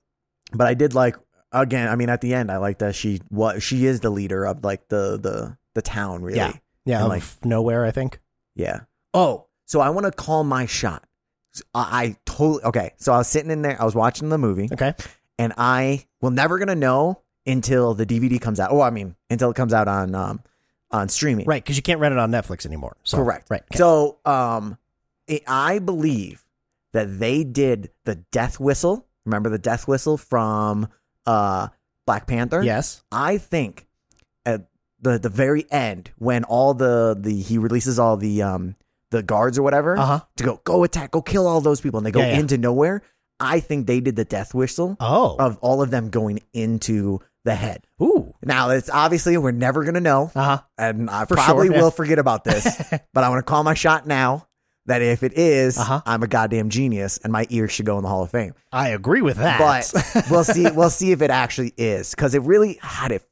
but 0.53 0.67
I 0.67 0.75
did 0.75 0.93
like 0.93 1.15
again. 1.61 1.87
I 1.89 1.95
mean, 1.95 2.09
at 2.09 2.21
the 2.21 2.33
end, 2.33 2.51
I 2.51 2.57
like 2.57 2.79
that 2.79 2.95
she 2.95 3.21
what 3.29 3.61
she 3.61 3.85
is 3.85 3.99
the 4.01 4.09
leader 4.09 4.45
of 4.45 4.63
like 4.63 4.87
the 4.89 5.17
the 5.19 5.57
the 5.73 5.81
town. 5.81 6.21
Really, 6.23 6.37
Yeah. 6.37 6.53
yeah, 6.85 6.99
And, 7.01 7.09
like- 7.09 7.23
nowhere. 7.45 7.85
I 7.85 7.91
think. 7.91 8.19
yeah. 8.55 8.81
Oh, 9.13 9.45
so 9.65 9.79
I 9.81 9.89
want 9.89 10.05
to 10.05 10.11
call 10.11 10.43
my 10.43 10.65
shot. 10.65 11.03
I, 11.73 12.03
I 12.03 12.15
totally 12.25 12.63
okay. 12.65 12.91
So 12.97 13.11
I 13.13 13.17
was 13.17 13.27
sitting 13.27 13.49
in 13.51 13.61
there, 13.63 13.81
I 13.81 13.85
was 13.85 13.95
watching 13.95 14.29
the 14.29 14.37
movie, 14.37 14.69
Okay. 14.71 14.93
and 15.39 15.53
I 15.57 16.05
will 16.21 16.29
never 16.31 16.59
gonna 16.59 16.75
know 16.75 17.21
until 17.45 17.93
the 17.93 18.05
DVD 18.05 18.39
comes 18.39 18.59
out. 18.59 18.71
Oh, 18.71 18.81
I 18.81 18.89
mean, 18.91 19.15
until 19.29 19.49
it 19.49 19.55
comes 19.55 19.73
out 19.73 19.87
on 19.87 20.13
um 20.15 20.41
on 20.91 21.09
streaming. 21.09 21.45
Right, 21.45 21.63
because 21.63 21.75
you 21.75 21.81
can't 21.83 21.99
rent 21.99 22.13
it 22.13 22.17
on 22.19 22.31
Netflix 22.31 22.65
anymore. 22.65 22.95
So, 23.03 23.17
Correct. 23.17 23.49
Right. 23.49 23.61
okay. 23.63 23.77
So, 23.77 24.19
um, 24.25 24.77
it, 25.27 25.43
I 25.47 25.79
believe 25.79 26.45
that 26.93 27.19
they 27.19 27.43
did 27.43 27.89
the 28.05 28.15
death 28.31 28.57
whistle. 28.59 29.05
Remember 29.25 29.49
the 29.49 29.57
death 29.57 29.85
whistle 29.87 30.17
from 30.17 30.87
uh 31.27 31.67
Black 32.07 32.25
Panther? 32.25 32.63
yes. 32.63 33.03
I 33.11 33.37
think 33.37 33.85
at 34.45 34.67
the 35.01 35.19
the 35.19 35.29
very 35.29 35.65
end 35.71 36.09
when 36.17 36.43
all 36.45 36.73
the 36.73 37.15
the 37.19 37.39
he 37.39 37.57
releases 37.57 37.99
all 37.99 38.17
the 38.17 38.41
um 38.41 38.75
the 39.11 39.21
guards 39.21 39.57
or 39.57 39.63
whatever 39.63 39.97
Uh 39.97 40.05
huh. 40.05 40.19
to 40.37 40.43
go 40.43 40.61
go 40.63 40.83
attack, 40.83 41.11
go 41.11 41.21
kill 41.21 41.45
all 41.47 41.61
those 41.61 41.81
people, 41.81 41.97
and 41.99 42.05
they 42.05 42.11
go 42.11 42.19
Yeah, 42.19 42.31
yeah. 42.31 42.39
into 42.39 42.57
nowhere. 42.57 43.01
I 43.39 43.59
think 43.59 43.85
they 43.85 43.99
did 43.99 44.15
the 44.15 44.25
death 44.25 44.53
whistle 44.55 44.97
Oh. 44.99 45.35
of 45.37 45.57
all 45.59 45.81
of 45.83 45.91
them 45.91 46.09
going 46.09 46.39
into 46.53 47.19
the 47.45 47.53
head. 47.55 47.85
Ooh. 48.01 48.33
Now 48.43 48.71
it's 48.71 48.89
obviously 48.89 49.37
we're 49.37 49.51
never 49.51 49.83
gonna 49.83 49.99
know, 50.01 50.31
Uh 50.35 50.43
huh. 50.43 50.61
and 50.77 51.09
I 51.09 51.25
For 51.25 51.35
probably 51.35 51.67
sure, 51.67 51.75
yeah. 51.75 51.81
will 51.83 51.91
forget 51.91 52.17
about 52.19 52.43
this, 52.43 52.65
but 53.13 53.23
I 53.23 53.29
want 53.29 53.39
to 53.45 53.49
call 53.49 53.63
my 53.63 53.73
shot 53.75 54.07
now. 54.07 54.46
That 54.87 55.01
if 55.01 55.21
it 55.21 55.33
is, 55.37 55.77
Uh-huh. 55.77 56.01
I'm 56.05 56.23
a 56.23 56.27
goddamn 56.27 56.69
genius, 56.69 57.19
and 57.23 57.31
my 57.31 57.45
ears 57.49 57.71
should 57.71 57.85
go 57.85 57.97
in 57.97 58.03
the 58.03 58.09
Hall 58.09 58.23
of 58.23 58.31
Fame. 58.31 58.53
I 58.71 58.89
agree 58.89 59.21
with 59.21 59.37
that. 59.37 59.59
But 59.59 60.25
we'll 60.31 60.43
see. 60.43 60.69
We'll 60.71 60.89
see 60.89 61.11
if 61.11 61.21
it 61.21 61.29
actually 61.29 61.73
is 61.77 62.11
because 62.11 62.33
it 62.33 62.41
really 62.43 62.79
had 62.81 63.11
it. 63.11 63.23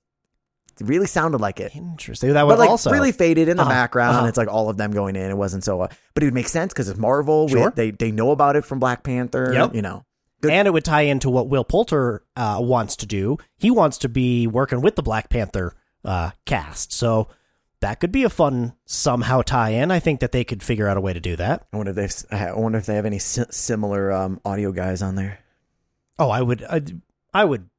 Really 0.81 1.07
sounded 1.07 1.39
like 1.39 1.61
it, 1.61 1.73
interesting. 1.73 2.33
That 2.33 2.45
would 2.45 2.53
but 2.53 2.59
like 2.59 2.69
also 2.69 2.91
really 2.91 3.13
faded 3.13 3.47
in 3.47 3.55
the 3.55 3.63
Uh-huh, 3.63 3.71
background. 3.71 4.17
uh-huh. 4.17 4.25
It's 4.27 4.37
like 4.37 4.49
all 4.49 4.69
of 4.69 4.75
them 4.75 4.91
going 4.91 5.15
in. 5.15 5.31
It 5.31 5.37
wasn't 5.37 5.63
so, 5.63 5.79
uh, 5.79 5.87
but 6.13 6.21
it 6.23 6.25
would 6.27 6.33
make 6.33 6.49
sense 6.49 6.73
because 6.73 6.89
it's 6.89 6.99
Marvel. 6.99 7.45
We- 7.45 7.53
Sure. 7.53 7.71
they 7.73 7.91
they 7.91 8.11
know 8.11 8.31
about 8.31 8.57
it 8.57 8.65
from 8.65 8.79
Black 8.79 9.01
Panther. 9.03 9.51
Yep. 9.53 9.73
You 9.73 9.81
know, 9.81 10.03
good- 10.41 10.51
and 10.51 10.67
it 10.67 10.71
would 10.71 10.83
tie 10.83 11.03
into 11.03 11.29
what 11.29 11.47
Will 11.47 11.63
Poulter 11.63 12.23
uh, 12.35 12.57
wants 12.59 12.97
to 12.97 13.05
do. 13.05 13.37
He 13.57 13.71
wants 13.71 13.97
to 13.99 14.09
be 14.09 14.47
working 14.47 14.81
with 14.81 14.97
the 14.97 15.01
Black 15.03 15.29
Panther 15.29 15.73
uh, 16.03 16.31
cast, 16.45 16.91
so 16.91 17.29
that 17.81 17.99
could 17.99 18.11
be 18.11 18.23
a 18.23 18.29
fun 18.29 18.73
somehow 18.85 19.41
tie-in. 19.41 19.91
I 19.91 19.99
think 19.99 20.19
that 20.21 20.31
they 20.31 20.43
could 20.43 20.63
figure 20.63 20.87
out 20.87 20.97
a 20.97 21.01
way 21.01 21.13
to 21.13 21.19
do 21.19 21.35
that. 21.35 21.67
I 21.73 21.77
wonder 21.77 21.97
if 21.99 22.27
they. 22.29 22.35
I 22.37 22.53
wonder 22.53 22.77
if 22.77 22.85
they 22.85 22.95
have 22.95 23.05
any 23.05 23.19
si- 23.19 23.43
similar 23.51 24.11
um, 24.11 24.39
audio 24.45 24.71
guys 24.71 25.01
on 25.01 25.15
there. 25.15 25.39
Oh, 26.17 26.29
I 26.29 26.41
would, 26.41 26.63
I, 26.63 26.81
I 27.33 27.43
would. 27.45 27.69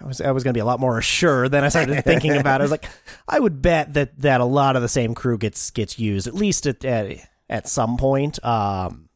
I 0.00 0.06
was 0.06 0.20
I 0.20 0.32
was 0.32 0.42
going 0.42 0.52
to 0.54 0.56
be 0.56 0.60
a 0.60 0.64
lot 0.64 0.80
more 0.80 1.00
sure. 1.02 1.48
Then 1.48 1.62
I 1.62 1.68
started 1.68 2.02
thinking 2.04 2.36
about 2.36 2.60
it. 2.60 2.62
I 2.62 2.64
was 2.64 2.70
like, 2.72 2.86
I 3.28 3.38
would 3.38 3.62
bet 3.62 3.94
that 3.94 4.18
that 4.22 4.40
a 4.40 4.44
lot 4.44 4.74
of 4.74 4.82
the 4.82 4.88
same 4.88 5.14
crew 5.14 5.38
gets 5.38 5.70
gets 5.70 5.98
used 5.98 6.26
at 6.26 6.34
least 6.34 6.66
at 6.66 6.84
at, 6.84 7.18
at 7.48 7.68
some 7.68 7.96
point. 7.96 8.44
Um, 8.44 9.08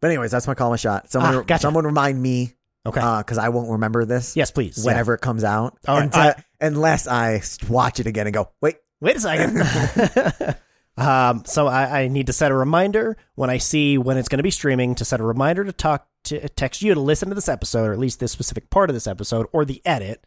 But 0.00 0.08
anyways, 0.10 0.30
that's 0.30 0.46
my 0.46 0.54
call 0.54 0.68
my 0.70 0.76
shot. 0.76 1.10
Someone, 1.10 1.34
Ah, 1.36 1.42
gotcha. 1.42 1.62
someone 1.62 1.86
remind 1.86 2.20
me 2.20 2.52
okay. 2.84 3.00
because 3.18 3.38
I 3.38 3.48
won't 3.48 3.70
remember 3.70 4.04
this. 4.04 4.36
yes, 4.36 4.50
please. 4.50 4.76
yeah. 4.84 4.90
whenever 4.92 5.14
it 5.14 5.20
comes 5.22 5.44
out. 5.44 5.78
All 5.88 5.94
right, 5.96 6.04
Until- 6.04 6.20
all 6.20 6.26
right. 6.28 6.44
Unless 6.60 7.08
I 7.08 7.40
watch 7.70 7.98
it 7.98 8.06
again 8.06 8.26
and 8.26 8.34
go, 8.34 8.50
wait, 8.60 8.76
Wait 9.02 9.16
a 9.16 9.20
second. 9.20 10.56
um, 10.96 11.42
so 11.44 11.66
I, 11.66 12.02
I 12.02 12.08
need 12.08 12.28
to 12.28 12.32
set 12.32 12.52
a 12.52 12.54
reminder 12.54 13.16
when 13.34 13.50
I 13.50 13.58
see 13.58 13.98
when 13.98 14.16
it's 14.16 14.28
going 14.28 14.38
to 14.38 14.44
be 14.44 14.50
streaming 14.52 14.94
to 14.94 15.04
set 15.04 15.18
a 15.18 15.24
reminder 15.24 15.64
to 15.64 15.72
talk 15.72 16.06
to 16.24 16.48
text 16.50 16.82
you 16.82 16.94
to 16.94 17.00
listen 17.00 17.28
to 17.28 17.34
this 17.34 17.48
episode 17.48 17.86
or 17.86 17.92
at 17.92 17.98
least 17.98 18.20
this 18.20 18.30
specific 18.30 18.70
part 18.70 18.88
of 18.90 18.94
this 18.94 19.08
episode 19.08 19.48
or 19.52 19.64
the 19.64 19.82
edit. 19.84 20.24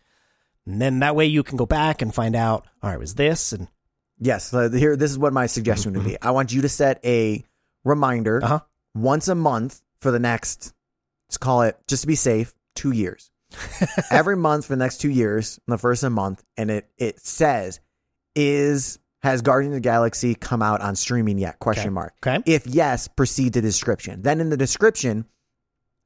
And 0.66 0.82
then 0.82 1.00
that 1.00 1.16
way 1.16 1.26
you 1.26 1.42
can 1.42 1.56
go 1.56 1.66
back 1.66 2.02
and 2.02 2.14
find 2.14 2.36
out, 2.36 2.66
all 2.84 2.90
right, 2.90 3.00
was 3.00 3.16
this 3.16 3.54
and 3.54 3.70
yes, 4.20 4.52
here, 4.52 4.98
this 4.98 5.12
is 5.12 5.18
what 5.18 5.32
my 5.32 5.46
suggestion 5.46 5.94
would 5.94 6.04
be. 6.04 6.22
I 6.22 6.32
want 6.32 6.52
you 6.52 6.62
to 6.62 6.70
set 6.70 7.00
a 7.06 7.46
reminder 7.86 8.44
Uh-huh. 8.44 8.60
once 8.94 9.30
a 9.30 9.36
month 9.36 9.82
for 10.00 10.12
the 10.12 10.20
next, 10.20 10.74
let's 11.30 11.38
call 11.38 11.62
it, 11.62 11.78
just 11.88 12.02
to 12.02 12.08
be 12.08 12.16
safe, 12.16 12.54
two 12.76 12.92
years. 12.92 13.32
Every 14.12 14.36
month 14.36 14.66
for 14.66 14.74
the 14.74 14.84
next 14.84 14.98
two 14.98 15.10
years, 15.10 15.62
the 15.66 15.78
first 15.78 16.04
of 16.04 16.08
the 16.08 16.16
month, 16.16 16.44
and 16.58 16.70
it, 16.70 16.90
it 16.98 17.20
says, 17.22 17.80
is, 18.36 19.00
has 19.24 19.42
Guardian 19.42 19.74
of 19.74 19.78
the 19.78 19.82
Galaxy 19.82 20.36
come 20.36 20.62
out 20.62 20.82
on 20.82 20.96
streaming 20.96 21.38
yet? 21.38 21.60
Question 21.60 21.88
Okay. 21.88 21.94
mark. 21.94 22.14
okay. 22.26 22.44
If 22.46 22.68
yes, 22.68 23.08
proceed 23.08 23.54
to 23.54 23.62
description. 23.62 24.22
Then 24.22 24.40
in 24.42 24.50
the 24.50 24.58
description, 24.58 25.26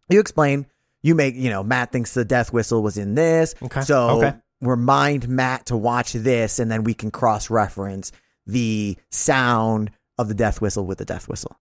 you 0.10 0.20
explain. 0.20 0.66
You 1.02 1.16
make, 1.16 1.36
you 1.36 1.50
know, 1.50 1.64
Matt 1.64 1.92
thinks 1.94 2.14
the 2.14 2.26
death 2.26 2.52
whistle 2.52 2.84
was 2.84 2.98
in 2.98 3.16
this. 3.16 3.56
Okay. 3.64 3.82
So 3.82 4.22
Okay. 4.22 4.38
remind 4.62 5.30
Matt 5.30 5.68
to 5.68 5.78
watch 5.78 6.12
this, 6.14 6.60
and 6.60 6.70
then 6.70 6.84
we 6.84 6.94
can 6.94 7.10
cross 7.10 7.50
reference 7.50 8.12
the 8.46 8.98
sound 9.10 9.92
of 10.18 10.28
the 10.28 10.34
death 10.34 10.60
whistle 10.60 10.86
with 10.86 10.98
the 10.98 11.06
death 11.06 11.28
whistle. 11.30 11.58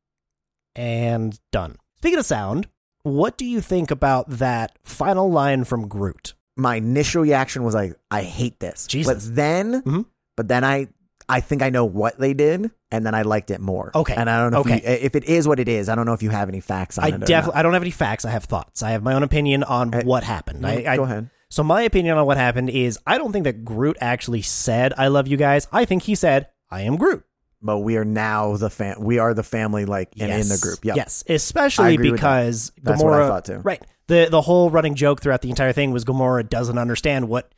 And 0.74 1.38
done. 1.52 1.76
Speaking 1.98 2.18
of 2.18 2.26
sound, 2.26 2.68
what 3.02 3.36
do 3.38 3.44
you 3.44 3.60
think 3.60 3.90
about 3.90 4.28
that 4.28 4.76
final 4.84 5.30
line 5.30 5.64
from 5.64 5.88
Groot? 5.88 6.34
My 6.56 6.76
initial 6.76 7.22
reaction 7.22 7.62
was 7.62 7.74
like, 7.74 7.94
I 8.10 8.22
hate 8.22 8.58
this. 8.60 8.86
Jesus. 8.86 9.26
But 9.28 9.34
then, 9.36 9.82
Mhm. 9.82 10.06
But 10.38 10.48
then 10.48 10.64
I, 10.64 10.86
I 11.28 11.40
think 11.40 11.60
I 11.60 11.68
know 11.68 11.84
what 11.84 12.18
they 12.18 12.32
did, 12.32 12.70
and 12.90 13.04
then 13.04 13.14
I 13.14 13.20
liked 13.22 13.50
it 13.50 13.60
more. 13.60 13.90
Okay. 13.94 14.14
And 14.14 14.30
I 14.30 14.40
don't 14.40 14.52
know 14.52 14.60
Okay. 14.60 14.76
if, 14.76 14.82
you, 14.84 15.06
if 15.06 15.14
it 15.16 15.24
is 15.24 15.46
what 15.46 15.60
it 15.60 15.68
is. 15.68 15.90
I 15.90 15.94
don't 15.94 16.06
know 16.06 16.14
if 16.14 16.22
you 16.22 16.30
have 16.30 16.48
any 16.48 16.60
facts 16.60 16.96
on 16.96 17.04
I 17.04 17.08
it. 17.08 17.26
definitely. 17.26 17.58
I 17.58 17.62
don't 17.62 17.74
have 17.74 17.82
any 17.82 17.90
facts. 17.90 18.24
I 18.24 18.30
have 18.30 18.44
thoughts. 18.44 18.82
I 18.82 18.92
have 18.92 19.02
my 19.02 19.12
own 19.12 19.22
opinion 19.22 19.62
on 19.64 19.92
Uh, 19.94 20.02
what 20.04 20.22
happened. 20.22 20.66
I, 20.66 20.84
I, 20.92 20.96
Go 20.96 21.02
ahead. 21.02 21.28
So 21.50 21.62
my 21.62 21.82
opinion 21.82 22.16
on 22.16 22.24
what 22.26 22.36
happened 22.38 22.70
is 22.70 22.98
I 23.06 23.18
don't 23.18 23.32
think 23.32 23.44
that 23.44 23.64
Groot 23.64 23.96
actually 24.00 24.42
said 24.42 24.94
I 24.96 25.08
love 25.08 25.26
you 25.28 25.36
guys. 25.36 25.66
I 25.72 25.84
think 25.84 26.04
he 26.04 26.14
said 26.14 26.48
I 26.70 26.82
am 26.82 26.96
Groot. 26.96 27.24
But 27.60 27.78
we 27.78 27.96
are 27.96 28.04
now 28.04 28.56
the 28.56 28.70
fam. 28.70 29.02
We 29.02 29.18
are 29.18 29.34
the 29.34 29.42
family, 29.42 29.84
like 29.84 30.10
and 30.20 30.30
in 30.30 30.48
the 30.48 30.58
group. 30.62 30.84
Yep. 30.84 30.96
Yes, 30.96 31.24
especially 31.28 31.94
agree 31.94 32.12
with 32.12 32.20
that. 32.20 32.44
because 32.44 32.70
Gamora. 32.82 33.02
what 33.02 33.22
I 33.22 33.28
thought 33.28 33.44
too. 33.46 33.58
Right. 33.58 33.82
The 34.06 34.28
the 34.30 34.40
whole 34.40 34.70
running 34.70 34.94
joke 34.94 35.20
throughout 35.20 35.42
the 35.42 35.50
entire 35.50 35.72
thing 35.72 35.90
was 35.90 36.04
Gamora 36.04 36.48
doesn't 36.48 36.78
understand 36.78 37.28
what. 37.28 37.52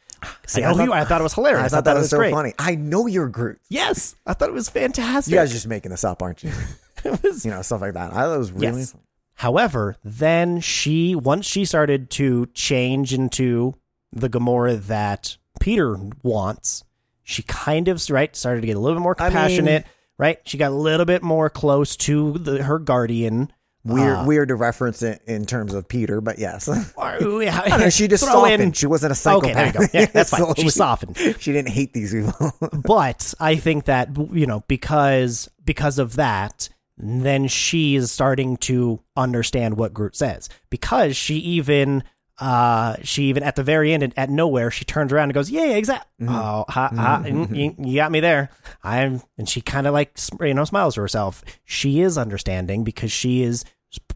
See, 0.46 0.62
I, 0.62 0.70
I 0.70 0.74
thought- 0.74 0.84
who- 0.86 0.92
I 0.92 1.04
thought 1.04 1.20
it 1.20 1.24
was 1.24 1.34
hilarious. 1.34 1.64
I 1.64 1.68
thought 1.76 1.84
that 1.84 1.96
was, 1.96 2.10
so 2.10 2.18
great. 2.18 2.32
funny. 2.32 2.52
I 2.58 2.74
know 2.74 3.06
you're 3.06 3.28
Groot. 3.28 3.58
Yes, 3.68 4.14
I 4.26 4.34
thought 4.34 4.48
it 4.48 4.54
was 4.54 4.68
fantastic. 4.68 5.32
You 5.32 5.38
guys 5.38 5.50
are 5.50 5.54
just 5.54 5.66
making 5.66 5.90
this 5.90 6.04
up, 6.04 6.22
aren't 6.22 6.42
you? 6.42 6.52
It 7.04 7.22
was- 7.22 7.46
you 7.46 7.50
know, 7.50 7.62
stuff 7.62 7.80
like 7.80 7.94
that. 7.94 8.12
I 8.12 8.24
thought 8.24 8.34
it 8.34 8.38
was 8.38 8.52
really. 8.52 8.80
Yes. 8.80 8.94
However, 9.34 9.96
then 10.04 10.60
she 10.60 11.14
once 11.14 11.46
she 11.46 11.64
started 11.64 12.10
to 12.10 12.44
change 12.52 13.14
into 13.14 13.74
the 14.12 14.28
Gamora 14.28 14.78
that 14.86 15.38
Peter 15.60 15.96
wants, 16.22 16.84
she 17.22 17.42
kind 17.44 17.88
of 17.88 18.06
right 18.10 18.36
started 18.36 18.60
to 18.60 18.66
get 18.66 18.76
a 18.76 18.80
little 18.80 18.98
bit 18.98 19.02
more 19.02 19.16
I 19.18 19.24
mean- 19.24 19.32
compassionate. 19.32 19.86
right, 20.18 20.40
she 20.44 20.58
got 20.58 20.72
a 20.72 20.74
little 20.74 21.06
bit 21.06 21.22
more 21.22 21.48
close 21.48 21.96
to 21.96 22.34
the, 22.34 22.62
her 22.64 22.78
guardian. 22.78 23.50
Weird, 23.84 24.18
Uh, 24.18 24.24
weird 24.26 24.48
to 24.48 24.56
reference 24.56 25.02
it 25.02 25.22
in 25.26 25.46
terms 25.46 25.72
of 25.72 25.88
Peter, 25.88 26.20
but 26.20 26.38
yes. 26.38 26.68
I 26.98 27.16
Or- 27.16 27.42
yeah, 27.42 27.66
don't 27.68 27.80
know, 27.80 27.88
she 27.90 28.08
just 28.08 28.24
throw 28.24 28.44
in- 28.44 28.50
softened. 28.58 28.76
She 28.76 28.86
wasn't 28.86 29.12
a 29.12 29.14
psychopath. 29.14 29.50
Okay, 29.50 29.54
there 29.54 29.66
you 29.66 29.72
go. 29.88 29.98
Yeah, 29.98 30.06
that's 30.06 30.30
fine. 30.36 30.40
So 30.40 30.54
She 30.62 30.68
softened. 30.70 31.16
She 31.38 31.52
didn't 31.52 31.70
hate 31.70 31.94
these 31.94 32.12
people. 32.12 32.52
but 32.84 33.32
I 33.40 33.56
think 33.56 33.86
that 33.86 34.10
you 34.32 34.46
know 34.46 34.62
because 34.68 35.48
because 35.64 35.98
of 35.98 36.16
that, 36.16 36.68
then 36.98 37.48
she 37.48 37.96
is 37.96 38.12
starting 38.12 38.58
to 38.58 39.00
understand 39.16 39.78
what 39.78 39.94
Groot 39.94 40.14
says 40.14 40.50
because 40.68 41.16
she 41.16 41.36
even 41.36 42.04
uh 42.40 42.96
she 43.02 43.24
even 43.24 43.42
at 43.42 43.54
the 43.56 43.62
very 43.62 43.92
end 43.92 44.02
and 44.02 44.12
at 44.16 44.30
nowhere 44.30 44.70
she 44.70 44.84
turns 44.84 45.12
around 45.12 45.24
and 45.24 45.34
goes 45.34 45.50
yeah 45.50 45.74
exactly 45.76 46.26
oh 46.28 46.64
ha, 46.68 46.90
ha, 46.94 47.22
Mm-hmm. 47.24 47.54
you, 47.54 47.74
you 47.78 47.94
got 47.96 48.10
me 48.10 48.20
there 48.20 48.50
I'm 48.82 49.20
and 49.38 49.48
she 49.48 49.60
kind 49.60 49.86
of 49.86 49.92
like 49.92 50.18
you 50.40 50.54
know 50.54 50.64
smiles 50.64 50.94
to 50.94 51.02
herself 51.02 51.44
she 51.64 52.00
is 52.00 52.16
understanding 52.16 52.82
because 52.82 53.12
she 53.12 53.42
is 53.42 53.64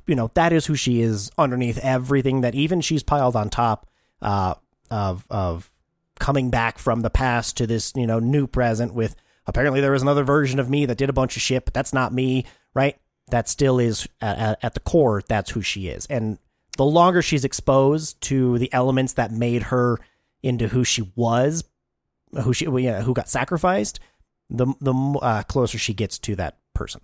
you 0.07 0.15
know 0.15 0.31
that 0.35 0.53
is 0.53 0.67
who 0.67 0.75
she 0.75 1.01
is 1.03 1.31
underneath 1.39 1.79
everything 1.79 2.41
that 2.41 2.55
even 2.55 2.81
she's 2.81 3.03
piled 3.03 3.37
on 3.37 3.51
top 3.51 3.89
uh 4.23 4.55
of 4.91 5.27
of 5.31 5.71
coming 6.19 6.49
back 6.49 6.79
from 6.79 7.01
the 7.01 7.11
past 7.11 7.57
to 7.57 7.67
this, 7.67 7.93
you 7.97 8.07
know, 8.07 8.21
new 8.21 8.47
present 8.47 8.95
with 8.95 9.17
apparently 9.49 9.81
there 9.81 9.91
was 9.91 10.03
another 10.03 10.23
version 10.23 10.61
of 10.61 10.71
me 10.71 10.87
that 10.87 10.97
did 10.97 11.11
a 11.11 11.13
bunch 11.13 11.35
of 11.37 11.43
shit, 11.43 11.65
but 11.65 11.75
that's 11.75 11.93
not 11.93 12.13
me, 12.15 12.47
right? 12.73 12.97
That 13.31 13.49
still 13.49 13.81
is 13.81 14.07
at, 14.21 14.39
at, 14.39 14.59
at 14.65 14.75
the 14.75 14.81
core, 14.81 15.23
that's 15.27 15.51
who 15.51 15.61
she 15.61 15.89
is. 15.89 16.07
And 16.07 16.39
the 16.77 16.85
longer 16.85 17.23
she's 17.23 17.45
exposed 17.45 18.21
to 18.23 18.59
the 18.59 18.73
elements 18.73 19.15
that 19.15 19.31
made 19.31 19.65
her 19.65 19.99
into 20.43 20.69
who 20.69 20.85
she 20.85 21.11
was, 21.15 21.65
who 22.43 22.53
she, 22.53 22.67
well, 22.67 22.81
yeah, 22.81 23.03
who 23.03 23.15
got 23.15 23.29
sacrificed, 23.29 24.01
the 24.51 24.67
the 24.81 24.93
uh, 24.93 25.43
closer 25.45 25.79
she 25.79 25.95
gets 25.95 26.19
to 26.21 26.37
that 26.37 26.59
person. 26.75 27.01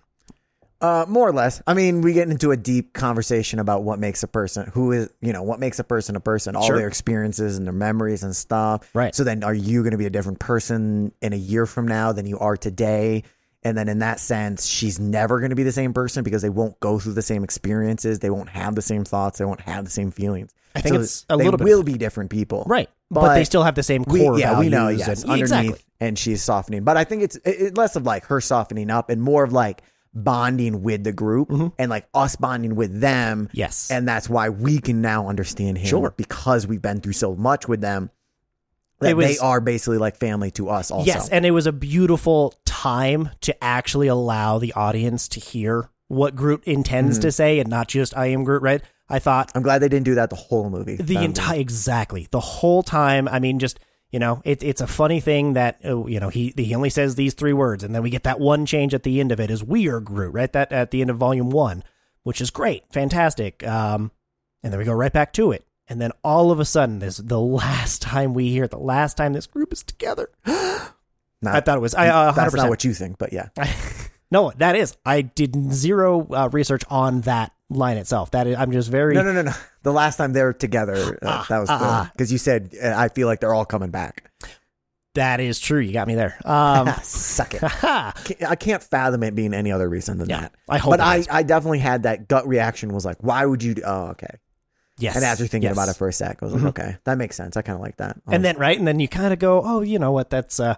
Uh, 0.81 1.05
more 1.07 1.29
or 1.29 1.31
less. 1.31 1.61
I 1.67 1.75
mean, 1.75 2.01
we 2.01 2.13
get 2.13 2.27
into 2.27 2.49
a 2.49 2.57
deep 2.57 2.93
conversation 2.93 3.59
about 3.59 3.83
what 3.83 3.99
makes 3.99 4.23
a 4.23 4.27
person 4.27 4.71
who 4.73 4.91
is, 4.91 5.09
you 5.21 5.31
know, 5.31 5.43
what 5.43 5.59
makes 5.59 5.77
a 5.77 5.83
person 5.83 6.15
a 6.15 6.19
person, 6.19 6.55
all 6.55 6.65
Sure. 6.65 6.75
their 6.75 6.87
experiences 6.87 7.55
and 7.55 7.67
their 7.67 7.73
memories 7.73 8.23
and 8.23 8.35
stuff. 8.35 8.89
Right. 8.95 9.13
So 9.13 9.23
then, 9.23 9.43
are 9.43 9.53
you 9.53 9.83
going 9.83 9.91
to 9.91 9.97
be 9.99 10.07
a 10.07 10.09
different 10.09 10.39
person 10.39 11.11
in 11.21 11.33
a 11.33 11.37
year 11.37 11.67
from 11.67 11.87
now 11.87 12.13
than 12.13 12.25
you 12.25 12.39
are 12.39 12.57
today? 12.57 13.23
And 13.63 13.77
then, 13.77 13.87
in 13.89 13.99
that 13.99 14.19
sense, 14.19 14.65
she's 14.65 14.99
never 14.99 15.39
going 15.39 15.51
to 15.51 15.55
be 15.55 15.63
the 15.63 15.71
same 15.71 15.93
person 15.93 16.23
because 16.23 16.41
they 16.41 16.49
won't 16.49 16.79
go 16.79 16.97
through 16.97 17.13
the 17.13 17.21
same 17.21 17.43
experiences. 17.43 18.19
They 18.19 18.31
won't 18.31 18.49
have 18.49 18.73
the 18.75 18.81
same 18.81 19.03
thoughts. 19.03 19.37
They 19.37 19.45
won't 19.45 19.61
have 19.61 19.85
the 19.85 19.91
same 19.91 20.09
feelings. 20.09 20.51
I 20.75 20.81
think 20.81 20.95
So 20.95 21.01
it's 21.01 21.25
a 21.29 21.37
little 21.37 21.57
bit 21.57 21.65
will 21.65 21.83
be 21.83 21.97
different 21.97 22.31
people, 22.31 22.63
Right. 22.67 22.89
But, 23.09 23.21
But 23.21 23.33
they 23.35 23.43
still 23.43 23.63
have 23.63 23.75
the 23.75 23.83
same 23.83 24.05
we, 24.07 24.21
core 24.21 24.39
yeah, 24.39 24.57
we 24.57 24.69
know, 24.69 24.85
values 24.85 24.99
yes, 25.05 25.23
and- 25.23 25.31
underneath, 25.31 25.41
exactly. 25.41 25.85
and 25.99 26.17
she's 26.17 26.41
softening. 26.41 26.85
But 26.85 26.95
I 26.95 27.03
think 27.03 27.23
it's 27.23 27.35
it, 27.43 27.77
less 27.77 27.97
of 27.97 28.05
like 28.05 28.25
her 28.27 28.39
softening 28.39 28.89
up 28.89 29.09
and 29.09 29.21
more 29.21 29.43
of 29.43 29.51
like 29.51 29.83
bonding 30.13 30.81
with 30.81 31.03
the 31.03 31.11
group 31.11 31.49
mm-hmm. 31.49 31.67
and 31.77 31.89
like 31.89 32.07
us 32.13 32.37
bonding 32.37 32.75
with 32.75 33.01
them. 33.01 33.49
Yes. 33.51 33.91
And 33.91 34.07
that's 34.07 34.29
why 34.29 34.47
we 34.49 34.79
can 34.79 35.01
now 35.01 35.27
understand 35.27 35.77
him 35.77 35.87
Sure. 35.87 36.13
because 36.15 36.67
we've 36.67 36.81
been 36.81 37.01
through 37.01 37.13
so 37.13 37.35
much 37.35 37.67
with 37.67 37.81
them. 37.81 38.09
That 39.09 39.17
was- 39.17 39.25
they 39.27 39.37
are 39.37 39.59
basically 39.61 39.97
like 39.97 40.17
family 40.17 40.51
to 40.51 40.69
us 40.69 40.91
also. 40.91 41.05
Yes, 41.05 41.29
and 41.29 41.45
it 41.45 41.51
was 41.51 41.67
a 41.67 41.71
beautiful 41.71 42.53
time 42.65 43.29
to 43.41 43.63
actually 43.63 44.07
allow 44.07 44.57
the 44.59 44.73
audience 44.73 45.27
to 45.29 45.39
hear 45.39 45.89
what 46.07 46.35
Groot 46.35 46.63
intends 46.65 47.17
Mm-hmm. 47.17 47.21
to 47.27 47.31
say 47.31 47.59
and 47.59 47.69
not 47.69 47.87
just 47.87 48.15
I 48.17 48.27
am 48.27 48.43
Groot, 48.43 48.61
right? 48.61 48.81
I 49.09 49.19
thought 49.19 49.51
I'm 49.55 49.61
glad 49.63 49.79
they 49.79 49.89
didn't 49.89 50.05
do 50.05 50.15
that 50.15 50.29
the 50.29 50.35
whole 50.37 50.69
movie. 50.69 50.95
the 50.95 51.17
entire 51.17 51.59
exactly 51.59 52.27
the 52.31 52.39
whole 52.39 52.81
time. 52.83 53.27
I 53.27 53.39
mean, 53.39 53.59
just 53.59 53.79
you 54.11 54.19
know, 54.19 54.41
it, 54.43 54.61
it's 54.61 54.81
a 54.81 54.87
funny 54.87 55.19
thing 55.21 55.53
that 55.53 55.79
uh, 55.85 56.05
you 56.05 56.19
know 56.19 56.27
he 56.29 56.53
he 56.57 56.75
only 56.75 56.89
says 56.89 57.15
these 57.15 57.33
three 57.33 57.53
words, 57.53 57.83
and 57.83 57.95
then 57.95 58.03
we 58.03 58.09
get 58.09 58.23
that 58.23 58.39
one 58.41 58.65
change 58.65 58.93
at 58.93 59.03
the 59.03 59.19
end 59.21 59.31
of 59.31 59.39
it 59.39 59.49
is 59.49 59.63
we 59.63 59.87
are 59.87 59.99
Groot, 60.01 60.33
right? 60.33 60.51
That 60.51 60.71
at 60.73 60.91
the 60.91 60.99
end 61.01 61.09
of 61.09 61.17
Volume 61.17 61.49
One, 61.49 61.83
which 62.23 62.41
is 62.41 62.49
great, 62.51 62.83
fantastic. 62.91 63.65
Um, 63.65 64.11
and 64.63 64.71
then 64.73 64.79
we 64.79 64.85
go 64.85 64.91
right 64.93 65.13
back 65.13 65.31
to 65.33 65.51
it, 65.51 65.65
and 65.91 65.99
then 65.99 66.11
all 66.23 66.51
of 66.51 66.59
a 66.61 66.65
sudden, 66.65 66.99
this 66.99 67.17
the 67.17 67.39
last 67.39 68.01
time 68.01 68.33
we 68.33 68.49
hear, 68.49 68.63
it, 68.63 68.71
the 68.71 68.77
last 68.77 69.17
time 69.17 69.33
this 69.33 69.45
group 69.45 69.73
is 69.73 69.83
together. 69.83 70.29
Not- 70.45 71.55
I 71.55 71.59
thought 71.59 71.77
it 71.77 71.81
was 71.81 71.93
I 71.93 72.07
uh, 72.07 72.31
that's 72.31 72.53
100%. 72.53 72.57
not 72.57 72.69
what 72.69 72.83
you 72.85 72.93
think, 72.93 73.17
but 73.17 73.33
yeah. 73.33 73.49
no, 74.31 74.53
that 74.57 74.77
is. 74.77 74.95
I 75.05 75.21
did 75.21 75.73
zero 75.73 76.25
uh, 76.31 76.49
research 76.53 76.83
on 76.89 77.21
that 77.21 77.51
line 77.69 77.97
itself. 77.97 78.31
That 78.31 78.47
is, 78.47 78.55
I'm 78.55 78.71
just 78.71 78.89
very. 78.89 79.15
No, 79.15 79.23
no, 79.23 79.33
no, 79.33 79.41
no. 79.41 79.51
The 79.83 79.91
last 79.91 80.15
time 80.15 80.31
they 80.31 80.43
were 80.43 80.53
together, 80.53 81.19
uh, 81.21 81.43
that 81.49 81.59
was 81.59 81.69
ah. 81.69 82.09
because 82.13 82.31
you 82.31 82.37
said 82.37 82.73
uh, 82.81 82.93
I 82.95 83.09
feel 83.09 83.27
like 83.27 83.41
they're 83.41 83.53
all 83.53 83.65
coming 83.65 83.89
back. 83.89 84.31
That 85.15 85.41
is 85.41 85.59
true. 85.59 85.79
You 85.79 85.91
got 85.91 86.07
me 86.07 86.15
there. 86.15 86.37
Um, 86.45 86.87
Suck 87.03 87.53
it. 87.53 87.61
I 87.83 88.55
can't 88.57 88.81
fathom 88.81 89.23
it 89.23 89.35
being 89.35 89.53
any 89.53 89.73
other 89.73 89.89
reason 89.89 90.19
than 90.19 90.29
Yeah, 90.29 90.41
that. 90.41 90.55
I 90.69 90.77
hope 90.77 90.91
but 90.91 91.01
I, 91.01 91.25
I 91.29 91.43
definitely 91.43 91.79
had 91.79 92.03
that 92.03 92.29
gut 92.29 92.47
reaction. 92.47 92.93
Was 92.93 93.03
like, 93.03 93.17
why 93.19 93.45
would 93.45 93.61
you? 93.61 93.73
Do, 93.73 93.81
oh, 93.85 94.03
okay. 94.11 94.37
Yes. 95.01 95.15
And 95.15 95.25
after 95.25 95.47
thinking 95.47 95.69
yes. 95.69 95.73
about 95.75 95.89
it 95.89 95.95
for 95.97 96.07
a 96.07 96.13
sec, 96.13 96.37
I 96.41 96.45
was 96.45 96.53
like, 96.53 96.63
okay, 96.77 96.97
that 97.05 97.17
makes 97.17 97.35
sense. 97.35 97.57
I 97.57 97.61
kind 97.61 97.75
of 97.75 97.81
like 97.81 97.97
that. 97.97 98.17
and 98.27 98.43
then 98.45 98.57
right, 98.57 98.77
and 98.77 98.87
then 98.87 98.99
you 98.99 99.07
kind 99.07 99.33
of 99.33 99.39
go, 99.39 99.61
oh, 99.63 99.81
you 99.81 99.99
know 99.99 100.11
what? 100.11 100.29
That's 100.29 100.59
uh, 100.59 100.75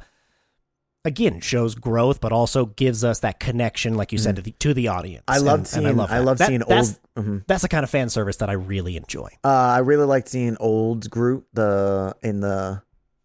again 1.06 1.42
shows 1.42 1.76
growth, 1.76 2.22
but 2.22 2.32
also 2.32 2.66
gives 2.68 3.04
us 3.04 3.20
that 3.20 3.40
connection, 3.40 3.96
like 3.96 4.12
you 4.12 4.18
said, 4.18 4.38
to 4.38 4.42
the 4.42 4.52
to 4.60 4.74
the 4.74 4.88
audience. 4.88 5.24
I 5.28 5.38
loved 5.40 5.60
And- 5.60 5.68
seeing. 5.68 5.88
I, 5.88 5.92
love 5.92 6.10
that. 6.10 6.24
love 6.24 6.38
That- 6.38 6.48
seeing 6.48 6.64
that's, 6.68 7.00
old. 7.18 7.26
mhm. 7.26 7.44
That's 7.48 7.62
the 7.62 7.68
kind 7.70 7.84
of 7.84 7.90
fan 7.90 8.10
service 8.10 8.38
that 8.38 8.50
I 8.50 8.54
really 8.54 8.96
enjoy. 8.98 9.30
Uh, 9.44 9.48
I 9.50 9.80
really 9.80 10.06
liked 10.06 10.30
seeing 10.30 10.56
old 10.60 11.10
Groot 11.10 11.46
the 11.54 12.16
in 12.24 12.40
the 12.40 12.82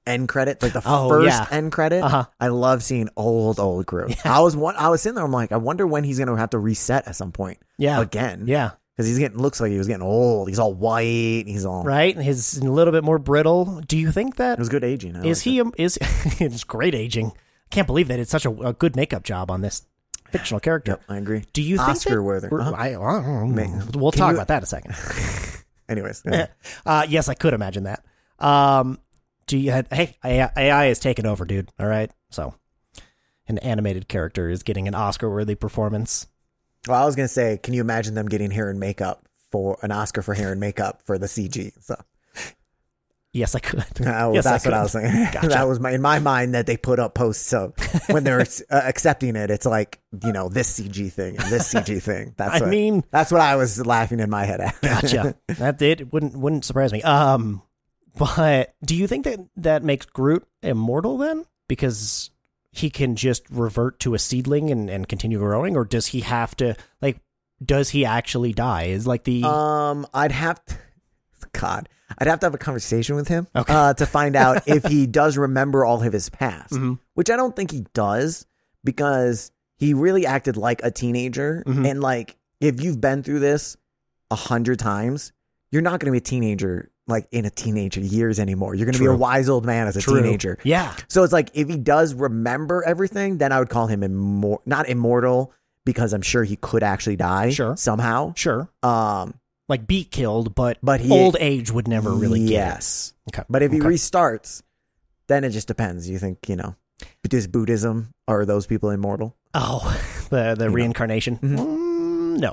end 0.07 0.29
credit, 0.29 0.63
like 0.63 0.73
the 0.73 0.83
Oh, 0.87 1.09
first 1.09 1.27
yeah. 1.29 1.47
end 1.51 1.71
credit. 1.71 2.03
Uh-huh. 2.03 2.25
I 2.41 2.49
love 2.49 2.83
seeing 2.83 3.11
old 3.17 3.61
old 3.61 3.87
Groot. 3.87 4.17
I 4.27 4.41
was 4.41 4.57
one. 4.57 4.75
I 4.77 4.89
was 4.89 5.03
sitting 5.03 5.15
there. 5.15 5.25
I'm 5.25 5.31
like, 5.33 5.53
I 5.53 5.57
wonder 5.59 5.87
when 5.87 6.03
he's 6.03 6.19
gonna 6.19 6.37
have 6.37 6.51
to 6.51 6.59
reset 6.59 7.07
at 7.07 7.15
some 7.15 7.31
point 7.31 7.59
Yeah. 7.77 8.01
again. 8.01 8.45
Yeah. 8.47 8.73
Because 8.99 9.07
he's 9.07 9.19
getting 9.21 9.39
looks 9.39 9.61
like 9.61 9.71
he 9.71 9.79
was 9.79 9.87
getting 9.87 10.03
old. 10.03 10.49
He's 10.49 10.59
all 10.59 10.75
white. 10.75 11.45
He's 11.47 11.65
all 11.65 11.85
Right. 11.85 12.15
And 12.17 12.25
His 12.25 12.59
a 12.59 12.65
little 12.65 12.93
bit 12.93 13.05
more 13.05 13.21
brittle. 13.21 13.81
Do 13.87 13.97
you 13.97 14.11
think 14.11 14.37
that 14.37 14.55
It 14.55 14.59
was 14.59 14.69
good 14.69 14.83
aging. 14.83 15.15
I 15.17 15.25
is 15.25 15.43
he? 15.43 15.61
um, 15.61 15.73
Is 15.79 15.99
it's 16.03 16.65
great 16.65 16.97
aging. 16.97 17.31
Can't 17.71 17.87
believe 17.87 18.09
that 18.09 18.19
it's 18.19 18.31
such 18.33 18.45
a, 18.45 18.51
a 18.51 18.73
good 18.73 18.97
makeup 18.97 19.23
job 19.23 19.51
on 19.53 19.61
this 19.61 19.83
fictional 20.31 20.59
character. 20.59 20.93
Yep, 20.93 21.03
I 21.09 21.17
agree. 21.19 21.45
Do 21.53 21.63
you 21.63 21.77
think 21.77 21.89
Oscar 21.91 22.23
worthy. 22.23 22.49
Uh-huh. 22.49 22.73
I, 22.77 22.91
Man. 23.47 23.89
we'll 23.95 24.11
Can 24.11 24.19
talk 24.19 24.31
you- 24.31 24.37
about 24.37 24.49
that 24.49 24.57
in 24.59 24.63
a 24.65 24.67
second. 24.67 24.95
Anyways, 25.89 26.23
yeah. 26.27 26.49
uh, 26.85 27.07
yes, 27.09 27.29
I 27.29 27.35
could 27.35 27.55
imagine 27.55 27.85
that. 27.85 28.05
Um, 28.45 28.99
do 29.47 29.57
you? 29.57 29.71
Hey, 29.91 30.17
AI, 30.25 30.51
AI 30.57 30.87
is 30.87 30.99
taking 30.99 31.25
over, 31.25 31.45
dude. 31.47 31.71
All 31.79 31.87
right, 31.87 32.11
so 32.31 32.55
an 33.47 33.57
animated 33.59 34.09
character 34.09 34.51
is 34.51 34.63
getting 34.63 34.87
an 34.89 34.95
Oscar-worthy 34.95 35.55
performance. 35.55 36.27
Well, 36.87 37.03
I 37.03 37.07
was 37.07 37.17
gonna 37.17 37.29
say, 37.29 37.59
can 37.63 37.75
you 37.75 37.81
imagine 37.81 38.15
them 38.15 38.27
getting 38.29 38.51
hair 38.51 38.71
and 38.71 38.79
makeup 38.79 39.27
for 39.51 39.79
an 39.83 39.91
Oscar 39.91 40.23
for 40.23 40.35
hair 40.35 40.53
and 40.53 40.61
makeup 40.61 41.03
for 41.05 41.19
the 41.19 41.27
CG? 41.27 41.73
So 41.83 41.97
Yes, 43.33 43.55
I 43.55 43.59
could. 43.59 43.81
uh, 44.07 44.31
yes, 44.33 44.45
that's 44.45 44.67
I 44.67 44.71
what 44.71 44.75
I 44.75 44.83
was 44.83 44.93
saying. 44.93 45.29
Gotcha. 45.33 45.49
that 45.49 45.69
was 45.69 45.79
my 45.79 45.91
in 45.93 46.01
my 46.01 46.19
mind 46.19 46.55
that 46.55 46.67
they 46.67 46.77
put 46.79 46.99
up 46.99 47.15
posts. 47.15 47.47
So 47.47 47.75
when 48.09 48.25
they're 48.25 48.41
uh, 48.71 48.81
accepting 48.85 49.37
it, 49.37 49.51
it's 49.51 49.67
like 49.67 50.01
you 50.25 50.33
know 50.33 50.49
this 50.49 50.79
CG 50.81 51.13
thing 51.13 51.37
and 51.37 51.47
this 51.51 51.73
CG 51.73 52.03
thing. 52.03 52.35
That's 52.37 52.57
I 52.57 52.61
what, 52.61 52.71
mean, 52.71 53.05
that's 53.11 53.31
what 53.31 53.43
I 53.43 53.57
was 53.57 53.85
laughing 53.85 54.21
in 54.21 54.31
my 54.31 54.45
head 54.45 54.61
at. 54.61 54.81
gotcha. 54.81 55.37
that 55.49 55.79
did 55.79 56.01
it 56.01 56.13
wouldn't 56.13 56.37
wouldn't 56.37 56.65
surprise 56.65 56.91
me. 56.93 57.03
Um, 57.03 57.63
but 58.17 58.75
do 58.83 58.97
you 58.97 59.07
think 59.07 59.25
that 59.27 59.41
that 59.57 59.85
makes 59.85 60.07
Groot 60.07 60.47
immortal 60.63 61.19
then? 61.19 61.45
Because 61.69 62.31
he 62.79 62.91
can 62.91 63.15
just 63.17 63.43
revert 63.51 64.01
to 64.01 64.15
a 64.15 64.19
seedling 64.19 64.71
and, 64.71 64.89
and 64.91 65.09
continue 65.09 65.39
growing, 65.39 65.77
or 65.77 65.85
does 65.85 66.09
he 66.09 66.21
have 66.21 66.57
to 66.57 66.75
like? 67.03 67.21
Does 67.65 67.91
he 67.91 68.05
actually 68.05 68.53
die? 68.53 68.85
Is 68.85 69.07
like 69.07 69.25
the 69.25 69.43
Um, 69.45 70.07
I'd 70.15 70.33
have 70.33 70.65
to, 70.67 70.75
God, 71.53 71.89
I'd 72.19 72.27
have 72.29 72.39
to 72.41 72.47
have 72.47 72.55
a 72.55 72.59
conversation 72.59 73.17
with 73.17 73.27
him 73.29 73.49
Okay. 73.57 73.73
uh, 73.75 73.95
to 73.95 74.07
find 74.07 74.37
out 74.37 74.63
if 74.69 74.85
he 74.85 75.07
does 75.07 75.37
remember 75.37 75.85
all 75.85 76.03
of 76.03 76.13
his 76.13 76.29
past, 76.31 76.73
Mhm. 76.75 76.99
which 77.15 77.31
I 77.31 77.37
don't 77.37 77.57
think 77.57 77.71
he 77.73 77.85
does 77.95 78.47
because 78.85 79.51
he 79.77 79.95
really 79.95 80.25
acted 80.27 80.57
like 80.57 80.81
a 80.85 80.91
teenager. 80.91 81.63
Mhm. 81.67 81.91
And 81.91 82.01
like, 82.01 82.37
if 82.61 82.81
you've 82.83 83.01
been 83.01 83.23
through 83.23 83.41
this 83.41 83.77
a 84.31 84.35
hundred 84.37 84.79
times, 84.79 85.33
you're 85.71 85.83
not 85.83 86.01
going 86.01 86.07
to 86.07 86.13
be 86.13 86.19
a 86.19 86.21
teenager 86.21 86.91
like 87.09 87.27
in 87.33 87.45
a 87.45 87.51
teenager 87.51 88.01
years 88.01 88.39
anymore. 88.39 88.75
You're 88.75 88.85
going 88.87 88.95
to 88.95 89.01
be 89.01 89.07
a 89.07 89.17
wise 89.17 89.49
old 89.49 89.65
man 89.67 89.87
as 89.89 89.97
a 89.97 90.01
True. 90.01 90.21
teenager. 90.23 90.59
Yeah, 90.63 90.95
So 91.09 91.25
it's 91.25 91.33
like 91.33 91.51
if 91.55 91.69
he 91.69 91.77
does 91.79 92.15
remember 92.15 92.85
everything, 92.85 93.39
then 93.39 93.51
I 93.51 93.59
would 93.59 93.71
call 93.71 93.87
him 93.87 94.03
immor- 94.03 94.61
not 94.67 94.89
immortal 94.89 95.53
because 95.85 96.13
I'm 96.13 96.23
sure 96.23 96.45
he 96.45 96.57
could 96.57 96.83
actually 96.83 97.17
die 97.17 97.51
Sure. 97.51 97.77
somehow. 97.77 98.35
sure. 98.37 98.69
Um, 98.83 99.35
Like 99.71 99.87
be 99.87 100.05
killed, 100.05 100.55
but 100.55 100.79
But 100.83 101.01
he- 101.01 101.11
old 101.11 101.37
age 101.41 101.71
would 101.73 101.89
never 101.89 102.13
really 102.13 102.41
yes. 102.41 103.13
Okay. 103.29 103.43
But 103.51 103.63
if 103.63 103.73
he 103.73 103.81
restarts, 103.81 104.63
then 105.27 105.45
it 105.45 105.51
just 105.51 105.67
depends. 105.69 106.09
You 106.09 106.19
think 106.19 106.49
you 106.49 106.57
know, 106.57 106.75
does 107.29 107.47
Buddhism 107.47 108.09
are 108.27 108.47
those 108.47 108.67
people 108.67 108.89
immortal? 108.91 109.37
Oh, 109.55 109.81
the 110.31 110.55
the 110.59 110.67
know. 110.69 110.73
reincarnation. 110.73 111.37
Mhm. 111.39 111.59
Mm, 111.59 112.39
no, 112.39 112.53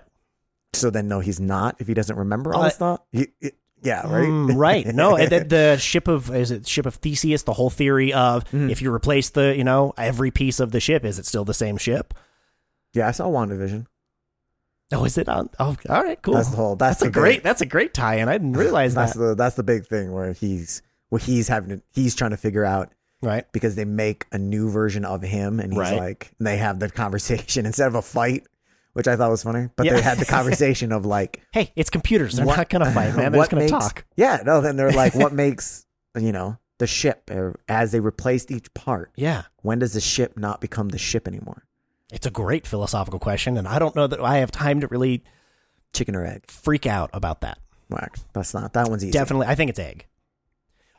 So 0.74 0.90
then 0.90 1.08
no, 1.08 1.22
he's 1.22 1.40
not. 1.40 1.76
If 1.80 1.88
he 1.88 1.94
doesn't 1.94 2.18
remember 2.18 2.54
all 2.54 2.62
Uh, 2.62 2.66
this 2.66 2.76
stuff, 2.76 3.00
He- 3.14 3.28
it- 3.40 3.56
yeah, 3.86 4.02
right, 4.08 4.28
Mm, 4.28 4.56
right. 4.58 4.86
No, 4.94 5.16
and 5.16 5.32
the, 5.32 5.44
the 5.44 5.78
ship 5.78 6.08
of 6.08 6.34
is 6.36 6.52
it 6.52 6.68
ship 6.68 6.86
of 6.86 6.96
Theseus? 6.96 7.44
The 7.44 7.54
whole 7.54 7.70
theory 7.70 8.12
of 8.14 8.44
Mm-hmm. 8.46 8.70
if 8.70 8.82
you 8.82 8.94
replace 8.94 9.30
the 9.30 9.56
you 9.56 9.64
know 9.64 9.94
every 9.98 10.32
piece 10.32 10.60
of 10.60 10.72
the 10.72 10.80
ship, 10.80 11.06
is 11.06 11.20
it 11.20 11.26
still 11.26 11.46
the 11.46 11.54
same 11.54 11.78
ship? 11.78 12.14
yeah, 12.94 13.08
I 13.08 13.12
saw 13.12 13.28
WandaVision. 13.30 13.86
Oh, 14.94 15.04
is 15.04 15.18
it 15.18 15.28
on? 15.28 15.50
Oh, 15.60 15.76
all 15.90 16.04
right, 16.04 16.22
cool. 16.22 16.36
That's 16.36 16.50
the 16.50 16.56
whole. 16.58 16.76
That's, 16.76 17.00
That's 17.00 17.10
a 17.10 17.12
great. 17.12 17.38
Big, 17.38 17.44
That's 17.44 17.62
a 17.62 17.66
great 17.66 17.94
tie-in. 17.94 18.30
I 18.30 18.34
didn't 18.34 18.54
realize 18.54 18.94
that's 18.96 19.14
that. 19.14 19.20
the 19.20 19.36
that's 19.36 19.56
the 19.56 19.64
big 19.64 19.88
thing 19.88 20.12
where 20.14 20.34
he's 20.34 20.82
where 21.10 21.20
he's 21.20 21.48
having 21.48 21.70
to, 21.78 21.84
he's 21.94 22.16
trying 22.16 22.32
to 22.32 22.38
figure 22.38 22.64
out 22.66 22.92
Right. 23.22 23.52
because 23.52 23.76
they 23.76 23.86
make 23.86 24.26
a 24.32 24.38
new 24.38 24.70
version 24.70 25.04
of 25.04 25.22
him 25.24 25.60
and 25.60 25.74
he's 25.74 25.80
Right. 25.80 25.98
like 25.98 26.32
and 26.38 26.46
they 26.48 26.58
have 26.58 26.80
the 26.80 26.90
conversation 26.90 27.66
instead 27.68 27.88
of 27.88 27.96
a 27.96 28.02
fight, 28.02 28.46
which 28.96 29.08
I 29.08 29.16
thought 29.16 29.30
was 29.30 29.44
funny. 29.44 29.70
But 29.76 29.86
Yeah. 29.86 29.94
they 29.94 30.02
had 30.02 30.18
the 30.18 30.26
conversation 30.38 30.92
of 30.92 31.06
like 31.06 31.42
Hey, 31.52 31.72
it's 31.76 31.90
computers. 31.90 32.36
They're 32.36 32.46
What- 32.46 32.58
not 32.58 32.70
gonna 32.70 32.92
fight, 32.92 33.16
man. 33.16 33.32
They're 33.32 33.32
what 33.40 33.50
just 33.50 33.52
gonna 33.52 33.62
makes- 33.64 33.72
talk. 33.72 34.06
Yeah, 34.16 34.42
no, 34.46 34.62
then 34.62 34.78
they're 34.78 34.92
like, 34.92 35.14
what 35.16 35.32
makes 35.44 35.86
you 36.18 36.32
know 36.32 36.58
the 36.80 36.88
ship 36.88 37.30
or 37.30 37.60
as 37.68 37.92
they 37.92 38.00
replaced 38.00 38.52
each 38.52 38.74
part? 38.74 39.12
Yeah. 39.16 39.44
When 39.62 39.80
does 39.80 39.94
the 39.94 40.02
ship 40.02 40.38
not 40.38 40.62
become 40.62 40.90
the 40.90 40.98
ship 40.98 41.28
anymore? 41.28 41.66
It's 42.12 42.26
a 42.26 42.32
great 42.32 42.66
philosophical 42.68 43.20
question, 43.20 43.58
and 43.58 43.68
I 43.68 43.80
don't 43.80 43.96
know 43.96 44.08
that 44.08 44.22
I 44.22 44.38
have 44.38 44.52
time 44.52 44.80
to 44.82 44.88
really 44.88 45.24
Chicken 45.94 46.16
or 46.16 46.26
egg? 46.26 46.44
freak 46.48 46.86
out 46.86 47.10
about 47.14 47.42
that. 47.42 47.58
Wax. 47.90 48.24
That's 48.34 48.54
not 48.54 48.74
that 48.74 48.90
one's 48.90 49.04
easy. 49.04 49.12
Definitely, 49.12 49.48
I 49.48 49.56
think 49.56 49.70
it's 49.70 49.80
egg. 49.80 50.08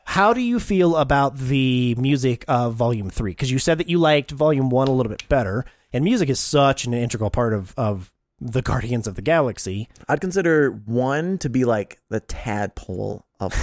How 0.05 0.33
do 0.33 0.41
you 0.41 0.61
feel 0.61 0.97
about 0.97 1.37
the 1.37 1.95
music 1.97 2.45
of 2.49 2.75
Volume 2.75 3.11
Three? 3.11 3.33
Because 3.33 3.51
you 3.51 3.59
said 3.59 3.79
that 3.79 3.89
you 3.89 3.99
liked 3.99 4.31
Volume 4.31 4.71
One 4.71 4.87
a 4.89 4.93
little 4.93 5.11
bit 5.11 5.29
better, 5.29 5.65
and 5.93 6.05
music 6.05 6.29
is 6.29 6.41
such 6.41 6.85
an 6.87 6.95
integral 6.95 7.31
part 7.31 7.53
of 7.55 7.75
of 7.77 8.13
the 8.41 8.61
Guardians 8.63 9.07
of 9.07 9.15
the 9.15 9.23
Galaxy. 9.23 9.89
I'd 10.09 10.21
consider 10.21 10.71
one 10.71 11.39
to 11.39 11.49
be 11.49 11.65
like 11.65 11.99
the 12.11 12.21
tadpole 12.21 13.25
of 13.41 13.55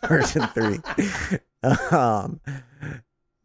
version 0.08 0.46
three. 0.48 0.80
um, 1.90 2.40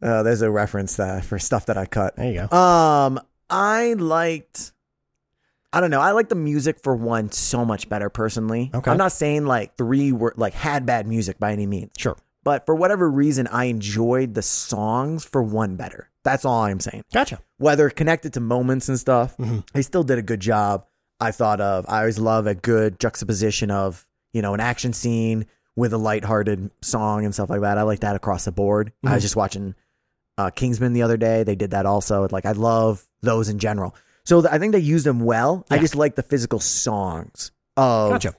uh, 0.02 0.22
there's 0.22 0.42
a 0.42 0.50
reference 0.50 0.98
uh, 0.98 1.20
for 1.20 1.38
stuff 1.38 1.66
that 1.66 1.78
I 1.78 1.86
cut. 1.86 2.16
There 2.16 2.30
you 2.30 2.46
go. 2.50 2.56
Um, 2.56 3.20
I 3.48 3.94
liked. 3.94 4.72
I 5.72 5.80
don't 5.80 5.90
know. 5.90 6.00
I 6.00 6.12
like 6.12 6.28
the 6.28 6.34
music 6.36 6.80
for 6.82 6.94
one 6.94 7.32
so 7.32 7.64
much 7.64 7.88
better 7.88 8.08
personally. 8.08 8.70
Okay. 8.72 8.90
I'm 8.90 8.96
not 8.96 9.12
saying 9.12 9.44
like 9.46 9.76
three 9.76 10.12
were 10.12 10.32
like 10.36 10.54
had 10.54 10.86
bad 10.86 11.06
music 11.06 11.38
by 11.40 11.52
any 11.52 11.66
means, 11.66 11.90
Sure, 11.98 12.16
but 12.44 12.64
for 12.64 12.74
whatever 12.76 13.10
reason, 13.10 13.48
I 13.48 13.64
enjoyed 13.64 14.34
the 14.34 14.42
songs 14.42 15.24
for 15.24 15.42
one 15.42 15.74
better. 15.76 16.10
That's 16.22 16.44
all 16.44 16.62
I'm 16.62 16.78
saying. 16.80 17.02
gotcha. 17.12 17.40
Whether 17.64 17.88
connected 17.88 18.34
to 18.34 18.40
moments 18.40 18.90
and 18.90 19.00
stuff, 19.00 19.36
Mhm. 19.38 19.64
they 19.72 19.80
still 19.80 20.04
did 20.04 20.18
a 20.18 20.22
good 20.22 20.40
job. 20.40 20.84
I 21.18 21.30
thought 21.30 21.60
of. 21.62 21.86
I 21.88 22.00
always 22.00 22.18
love 22.18 22.46
a 22.46 22.54
good 22.54 23.00
juxtaposition 23.00 23.70
of 23.70 24.06
you 24.34 24.42
know 24.42 24.52
an 24.52 24.60
action 24.60 24.92
scene 24.92 25.46
with 25.76 25.92
a 25.94 25.98
lighthearted 25.98 26.70
song 26.82 27.24
and 27.24 27.32
stuff 27.32 27.48
like 27.48 27.62
that. 27.62 27.78
I 27.78 27.82
like 27.82 28.00
that 28.00 28.16
across 28.16 28.44
the 28.44 28.52
board. 28.52 28.92
I 29.04 29.14
was 29.14 29.22
just 29.22 29.34
watching 29.36 29.74
uh, 30.36 30.50
Kingsman 30.50 30.92
the 30.92 31.02
other 31.02 31.16
day. 31.16 31.42
They 31.42 31.54
did 31.54 31.70
that 31.70 31.86
also. 31.86 32.28
Like 32.30 32.44
I 32.44 32.52
love 32.52 33.06
those 33.22 33.48
in 33.48 33.58
general. 33.58 33.94
So 34.24 34.42
th- 34.42 34.52
I 34.52 34.58
think 34.58 34.72
they 34.72 34.78
used 34.80 35.06
them 35.06 35.20
well. 35.20 35.64
I 35.70 35.78
just 35.78 35.94
like 35.96 36.16
the 36.16 36.22
physical 36.22 36.58
songs 36.60 37.50
of 37.76 38.10
Gotcha. 38.10 38.34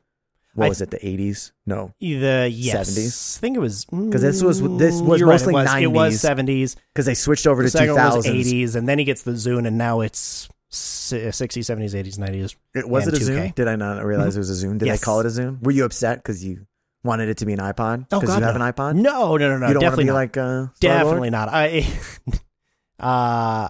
What 0.56 0.66
I- 0.66 0.70
was 0.70 0.82
it, 0.82 0.90
the 0.92 0.98
80s? 1.06 1.52
No. 1.66 1.94
The 2.00 2.50
yes, 2.52 2.90
70s? 2.90 3.38
I 3.38 3.40
think 3.42 3.58
it 3.58 3.60
was 3.60 3.86
'Cause 3.86 4.22
this 4.22 4.42
was- 4.42 4.62
this 4.62 4.96
mm, 5.02 5.06
was 5.06 5.20
you're 5.20 5.30
right, 5.30 5.34
mostly 5.36 5.54
it 5.54 5.58
was, 5.58 5.82
It 5.84 5.88
was 5.92 6.20
seventies. 6.22 6.76
Because 6.94 7.06
they 7.06 7.14
switched 7.14 7.46
over 7.48 7.62
The 7.64 7.70
to 7.70 7.78
second 7.78 7.96
2000s. 7.96 8.26
eighties, 8.28 8.76
and 8.76 8.90
then 8.90 8.98
he 8.98 9.06
gets 9.06 9.22
the 9.22 9.32
Zune, 9.32 9.68
and 9.68 9.78
now 9.78 10.02
it's 10.02 10.50
sixties, 10.70 11.68
seventies, 11.68 11.94
eighties, 11.96 12.18
nineties. 12.18 12.56
It, 12.74 12.90
was 12.90 13.08
it 13.08 13.14
a 13.14 13.18
2K. 13.18 13.24
Zoom? 13.24 13.54
Did 13.56 13.68
I 13.68 13.76
not 13.76 14.04
realize 14.04 14.36
it 14.36 14.40
was 14.40 14.50
a 14.50 14.56
Zoom? 14.56 14.78
Did 14.80 14.88
Yes. 14.88 15.00
they 15.00 15.04
call 15.06 15.20
it 15.20 15.26
a 15.26 15.30
Zoom? 15.30 15.60
Were 15.62 15.72
you 15.72 15.86
upset 15.86 16.18
because 16.20 16.44
you 16.44 16.66
wanted 17.04 17.30
it 17.30 17.38
to 17.38 17.46
be 17.46 17.54
an 17.54 17.60
iPod? 17.60 18.08
Oh 18.12 18.20
Because 18.20 18.36
God, 18.36 18.40
you 18.40 18.46
have 18.46 18.58
no. 18.58 18.66
an 18.66 18.74
iPod? 18.74 18.96
No, 18.96 19.38
no, 19.38 19.50
no, 19.50 19.58
no. 19.58 19.68
you 19.68 19.74
don't 19.74 19.84
want 19.84 19.96
to 19.96 20.02
definitely 20.02 20.04
be 20.06 20.08
not. 20.10 20.14
like 20.16 20.38
uh, 20.38 20.66
definitely 20.80 21.30
not. 21.30 21.50
I, 21.52 21.88
uh, 23.00 23.70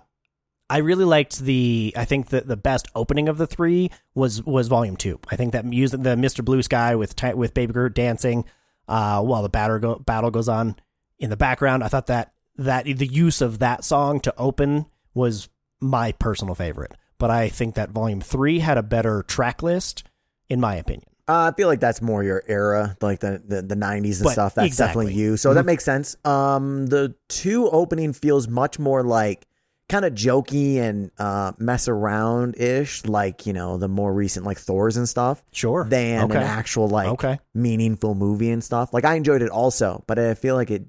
I 0.70 0.78
really 0.78 1.06
liked 1.06 1.40
the. 1.40 1.94
I 1.96 2.06
think 2.06 2.30
that 2.30 2.48
the 2.48 2.58
best 2.58 2.88
opening 2.96 3.30
of 3.30 3.38
the 3.38 3.46
three 3.46 3.92
was 4.16 4.44
was 4.44 4.68
Volume 4.68 4.98
Two. 4.98 5.20
I 5.30 5.36
think 5.36 5.54
that 5.54 5.66
music, 5.66 6.02
the 6.02 6.18
Mister 6.18 6.42
Blue 6.42 6.64
Sky 6.64 6.96
with 6.96 7.16
with 7.36 7.54
Baby 7.54 7.74
Groot 7.74 7.94
dancing, 7.94 8.46
uh, 8.88 9.22
while 9.22 9.44
the 9.44 9.50
battle 9.50 9.80
go, 9.80 9.96
battle 10.00 10.32
goes 10.32 10.50
on 10.50 10.76
in 11.20 11.30
the 11.30 11.38
background. 11.38 11.84
I 11.84 11.88
thought 11.88 12.08
that 12.08 12.34
that 12.58 12.86
the 12.86 13.06
use 13.06 13.42
of 13.42 13.60
that 13.60 13.84
song 13.84 14.20
to 14.22 14.34
open 14.38 14.88
was 15.14 15.50
my 15.80 16.14
personal 16.14 16.56
favorite. 16.56 16.94
But 17.18 17.30
I 17.30 17.48
think 17.50 17.76
that 17.76 17.92
Volume 17.92 18.22
Three 18.22 18.60
had 18.60 18.78
a 18.78 18.84
better 18.84 19.24
track 19.24 19.62
list, 19.62 20.04
in 20.50 20.60
my 20.60 20.76
opinion. 20.76 21.10
Uh, 21.28 21.52
I 21.52 21.56
feel 21.56 21.68
like 21.68 21.80
that's 21.80 22.02
more 22.02 22.24
your 22.24 22.44
era, 22.48 22.98
like 23.02 23.20
the 23.20 23.42
the, 23.46 23.62
the 23.62 23.76
90s 23.76 24.18
and 24.18 24.24
But 24.24 24.34
stuff. 24.34 24.56
That's 24.56 24.68
exactly. 24.68 25.06
definitely 25.06 25.22
you. 25.22 25.38
So 25.38 25.54
that 25.54 25.66
makes 25.66 25.86
sense. 25.86 26.16
Um, 26.26 26.88
the 26.88 27.16
two 27.30 27.70
opening 27.70 28.14
feels 28.14 28.48
much 28.48 28.80
more 28.80 29.04
like 29.04 29.48
kind 29.88 30.04
of 30.06 30.14
jokey 30.14 30.78
and 30.78 31.12
uh, 31.20 31.52
mess 31.58 31.88
around 31.88 32.56
ish, 32.58 33.06
like 33.06 33.46
you 33.46 33.54
know 33.54 33.78
the 33.78 33.88
more 33.88 34.14
recent 34.14 34.46
like 34.46 34.58
Thor's 34.58 34.98
and 34.98 35.08
stuff, 35.08 35.44
Sure. 35.52 35.86
than 35.88 36.26
okay. 36.26 36.38
an 36.38 36.44
actual 36.44 36.88
like 36.88 37.08
okay. 37.10 37.40
meaningful 37.54 38.16
movie 38.16 38.52
and 38.52 38.64
stuff. 38.64 38.94
Like 38.94 39.06
I 39.06 39.16
enjoyed 39.16 39.42
it 39.42 39.50
also, 39.50 40.04
but 40.08 40.18
I 40.20 40.34
feel 40.34 40.56
like 40.56 40.72
it. 40.72 40.86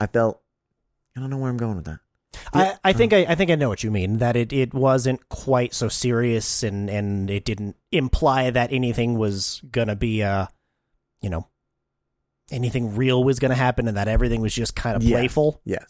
I 0.00 0.06
felt. 0.06 0.40
I 1.16 1.20
don't 1.20 1.30
know 1.30 1.36
where 1.38 1.50
I'm 1.50 1.58
going 1.58 1.76
with 1.76 1.84
that. 1.84 1.98
I, 2.54 2.76
I 2.82 2.92
think 2.92 3.12
I, 3.12 3.18
I 3.28 3.34
think 3.34 3.50
I 3.50 3.54
know 3.54 3.68
what 3.68 3.84
you 3.84 3.90
mean. 3.90 4.18
That 4.18 4.34
it, 4.36 4.52
it 4.52 4.74
wasn't 4.74 5.28
quite 5.28 5.74
so 5.74 5.88
serious, 5.88 6.62
and, 6.62 6.88
and 6.90 7.30
it 7.30 7.44
didn't 7.44 7.76
imply 7.92 8.50
that 8.50 8.72
anything 8.72 9.16
was 9.18 9.60
gonna 9.70 9.94
be 9.94 10.22
uh, 10.22 10.46
you 11.20 11.30
know, 11.30 11.46
anything 12.50 12.96
real 12.96 13.22
was 13.22 13.38
gonna 13.38 13.54
happen, 13.54 13.86
and 13.88 13.96
that 13.96 14.08
everything 14.08 14.40
was 14.40 14.54
just 14.54 14.74
kind 14.74 14.96
of 14.96 15.02
Yeah. 15.02 15.18
playful. 15.18 15.60
Yes. 15.64 15.84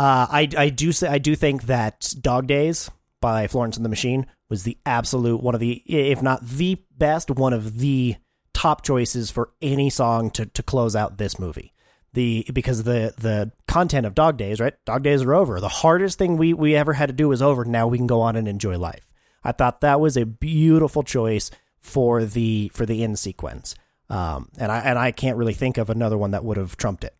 Uh, 0.00 0.26
I 0.30 0.48
I 0.56 0.70
do 0.70 0.92
say 0.92 1.08
I 1.08 1.18
do 1.18 1.36
think 1.36 1.64
that 1.64 2.14
Dog 2.18 2.46
Days 2.46 2.90
by 3.20 3.46
Florence 3.46 3.76
and 3.76 3.84
the 3.84 3.90
Machine 3.90 4.24
was 4.48 4.62
the 4.62 4.78
absolute 4.86 5.42
one 5.42 5.54
of 5.54 5.60
the 5.60 5.82
if 5.84 6.22
not 6.22 6.42
the 6.42 6.82
best 6.96 7.30
one 7.30 7.52
of 7.52 7.80
the 7.80 8.16
top 8.54 8.82
choices 8.82 9.30
for 9.30 9.50
any 9.60 9.90
song 9.90 10.30
to 10.30 10.46
to 10.46 10.62
close 10.62 10.96
out 10.96 11.18
this 11.18 11.38
movie. 11.38 11.74
The 12.14 12.46
because 12.50 12.84
the 12.84 13.12
the 13.18 13.52
content 13.68 14.06
of 14.06 14.14
Dog 14.14 14.38
Days, 14.38 14.58
right? 14.58 14.72
Dog 14.86 15.02
Days 15.02 15.20
are 15.20 15.34
over. 15.34 15.60
The 15.60 15.68
hardest 15.68 16.16
thing 16.16 16.38
we 16.38 16.54
we 16.54 16.74
ever 16.74 16.94
had 16.94 17.10
to 17.10 17.14
do 17.14 17.30
is 17.32 17.42
over. 17.42 17.66
Now 17.66 17.86
we 17.86 17.98
can 17.98 18.06
go 18.06 18.22
on 18.22 18.36
and 18.36 18.48
enjoy 18.48 18.78
life. 18.78 19.12
I 19.44 19.52
thought 19.52 19.82
that 19.82 20.00
was 20.00 20.16
a 20.16 20.24
beautiful 20.24 21.02
choice 21.02 21.50
for 21.78 22.24
the 22.24 22.70
for 22.72 22.86
the 22.86 23.04
end 23.04 23.18
sequence. 23.18 23.74
Um, 24.08 24.48
and 24.56 24.72
I 24.72 24.78
and 24.78 24.98
I 24.98 25.12
can't 25.12 25.36
really 25.36 25.52
think 25.52 25.76
of 25.76 25.90
another 25.90 26.16
one 26.16 26.30
that 26.30 26.42
would 26.42 26.56
have 26.56 26.78
trumped 26.78 27.04
it. 27.04 27.14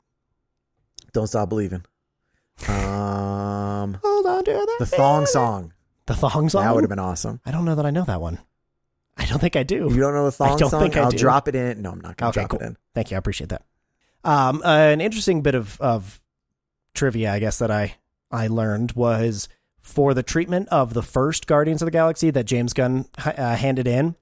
Don't 1.12 1.26
stop 1.26 1.50
believing. 1.50 1.84
Um, 2.68 3.98
Hold 4.02 4.26
on 4.26 4.44
to 4.44 4.52
that. 4.52 4.76
the 4.78 4.86
thong 4.86 5.26
song. 5.26 5.72
The 6.06 6.14
thong 6.14 6.48
song. 6.48 6.64
That 6.64 6.74
would 6.74 6.84
have 6.84 6.88
been 6.90 6.98
awesome. 6.98 7.40
I 7.46 7.50
don't 7.50 7.64
know 7.64 7.74
that 7.74 7.86
I 7.86 7.90
know 7.90 8.04
that 8.04 8.20
one. 8.20 8.38
I 9.16 9.26
don't 9.26 9.38
think 9.38 9.56
I 9.56 9.62
do. 9.62 9.88
You 9.90 10.00
don't 10.00 10.14
know 10.14 10.24
the 10.24 10.32
thong 10.32 10.54
I 10.54 10.56
don't 10.56 10.70
song? 10.70 10.80
think 10.82 10.96
I 10.96 11.04
will 11.04 11.10
do. 11.10 11.18
drop 11.18 11.48
it 11.48 11.54
in. 11.54 11.82
No, 11.82 11.90
I'm 11.92 12.00
not 12.00 12.16
going 12.16 12.32
to 12.32 12.40
Okay, 12.40 12.46
drop 12.46 12.50
cool. 12.50 12.60
it 12.60 12.66
in. 12.66 12.76
Thank 12.94 13.10
you. 13.10 13.16
I 13.16 13.18
appreciate 13.18 13.50
that. 13.50 13.62
Um, 14.24 14.62
uh, 14.64 14.68
an 14.68 15.00
interesting 15.00 15.42
bit 15.42 15.54
of, 15.54 15.80
of 15.80 16.20
trivia, 16.94 17.32
I 17.32 17.38
guess, 17.38 17.58
that 17.58 17.70
I, 17.70 17.96
I 18.30 18.48
learned 18.48 18.92
was 18.92 19.48
for 19.80 20.14
the 20.14 20.22
treatment 20.22 20.68
of 20.68 20.94
the 20.94 21.02
first 21.02 21.46
Guardians 21.46 21.82
of 21.82 21.86
the 21.86 21.90
Galaxy 21.92 22.30
that 22.30 22.44
James 22.44 22.72
Gunn 22.72 23.06
uh, 23.24 23.56
handed 23.56 23.86
in, 23.88 24.14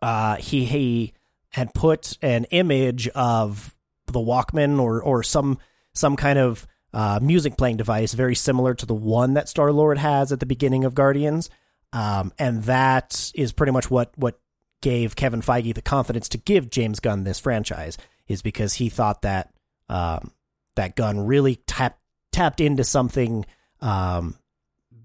uh, 0.00 0.36
he, 0.36 0.64
he 0.64 1.12
had 1.50 1.72
put 1.74 2.16
an 2.22 2.44
image 2.44 3.08
of 3.08 3.74
the 4.06 4.20
Walkman 4.20 4.80
or, 4.80 5.02
or 5.02 5.22
some, 5.22 5.58
some 5.92 6.16
kind 6.16 6.38
of 6.38 6.66
uh, 6.94 7.18
music 7.20 7.58
playing 7.58 7.76
device 7.76 8.14
very 8.14 8.34
similar 8.34 8.74
to 8.74 8.86
the 8.86 8.94
one 8.94 9.34
that 9.34 9.48
Star 9.48 9.72
Lord 9.72 9.98
has 9.98 10.32
at 10.32 10.40
the 10.40 10.46
beginning 10.46 10.84
of 10.84 10.94
Guardians. 10.94 11.50
Um, 11.92 12.32
and 12.38 12.62
that 12.64 13.30
is 13.34 13.52
pretty 13.52 13.72
much 13.72 13.90
what, 13.90 14.12
what 14.16 14.40
gave 14.80 15.16
Kevin 15.16 15.42
Feige 15.42 15.74
the 15.74 15.82
confidence 15.82 16.28
to 16.28 16.38
give 16.38 16.70
James 16.70 17.00
Gunn 17.00 17.24
this 17.24 17.40
franchise 17.40 17.98
is 18.28 18.42
because 18.42 18.74
he 18.74 18.88
thought 18.88 19.22
that 19.22 19.50
um, 19.88 20.32
that 20.76 20.96
Gunn 20.96 21.26
really 21.26 21.56
tapped 21.66 22.00
tapped 22.32 22.60
into 22.60 22.84
something 22.84 23.46
um, 23.80 24.38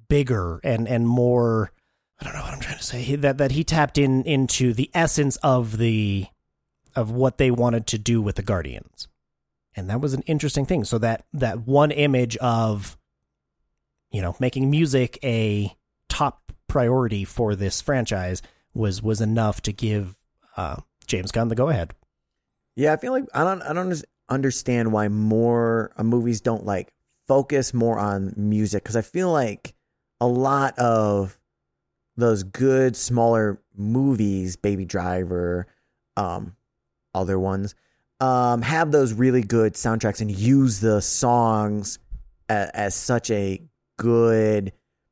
bigger 0.08 0.60
and 0.64 0.88
and 0.88 1.08
more. 1.08 1.72
I 2.20 2.26
don't 2.26 2.34
know 2.34 2.42
what 2.42 2.54
I'm 2.54 2.60
trying 2.60 2.78
to 2.78 2.84
say. 2.84 3.16
That 3.16 3.38
that 3.38 3.52
he 3.52 3.64
tapped 3.64 3.98
in 3.98 4.24
into 4.24 4.74
the 4.74 4.90
essence 4.94 5.38
of 5.38 5.78
the 5.78 6.28
of 6.96 7.12
what 7.12 7.38
they 7.38 7.52
wanted 7.52 7.88
to 7.88 7.98
do 7.98 8.22
with 8.22 8.36
the 8.36 8.42
Guardians, 8.42 9.08
and 9.80 9.90
that 9.90 10.02
was 10.02 10.14
an 10.14 10.22
interesting 10.24 10.66
thing. 10.66 10.84
So 10.84 10.98
that 11.00 11.26
that 11.34 11.66
one 11.66 11.90
image 11.92 12.38
of 12.38 12.98
you 14.12 14.22
know 14.22 14.36
making 14.40 14.70
music 14.70 15.18
a 15.24 15.76
top 16.10 16.52
priority 16.68 17.26
for 17.26 17.56
this 17.56 17.82
franchise 17.82 18.42
was 18.74 19.02
was 19.02 19.22
enough 19.22 19.62
to 19.62 19.74
give 19.74 20.16
uh, 20.58 20.78
James 21.08 21.32
Gunn 21.32 21.48
the 21.48 21.56
go 21.56 21.70
ahead. 21.70 21.94
Yeah, 22.76 22.94
I 22.94 22.98
feel 22.98 23.14
like 23.14 23.26
I 23.34 23.44
don't 23.44 23.62
I 23.64 23.74
don't 23.74 24.04
understand 24.28 24.92
why 24.92 25.08
more 25.08 25.92
uh, 25.98 26.04
movies 26.04 26.42
don't 26.42 26.66
like 26.66 26.94
focus 27.28 27.74
more 27.74 27.98
on 27.98 28.34
music 28.36 28.84
because 28.84 28.96
I 28.96 29.02
feel 29.02 29.32
like 29.32 29.74
a 30.20 30.28
lot 30.28 30.78
of 30.78 31.40
those 32.18 32.44
good 32.44 32.98
smaller 32.98 33.62
movies, 33.78 34.58
Baby 34.58 34.84
Driver, 34.84 35.68
um, 36.18 36.58
other 37.16 37.40
ones, 37.40 37.76
um, 38.20 38.62
have 38.62 38.92
those 38.92 39.14
really 39.14 39.42
good 39.42 39.74
soundtracks 39.76 40.22
and 40.22 40.30
use 40.32 40.80
the 40.80 41.02
songs 41.02 42.00
as, 42.50 42.70
as 42.72 42.96
such 42.96 43.32
a 43.32 43.62
good. 43.98 44.72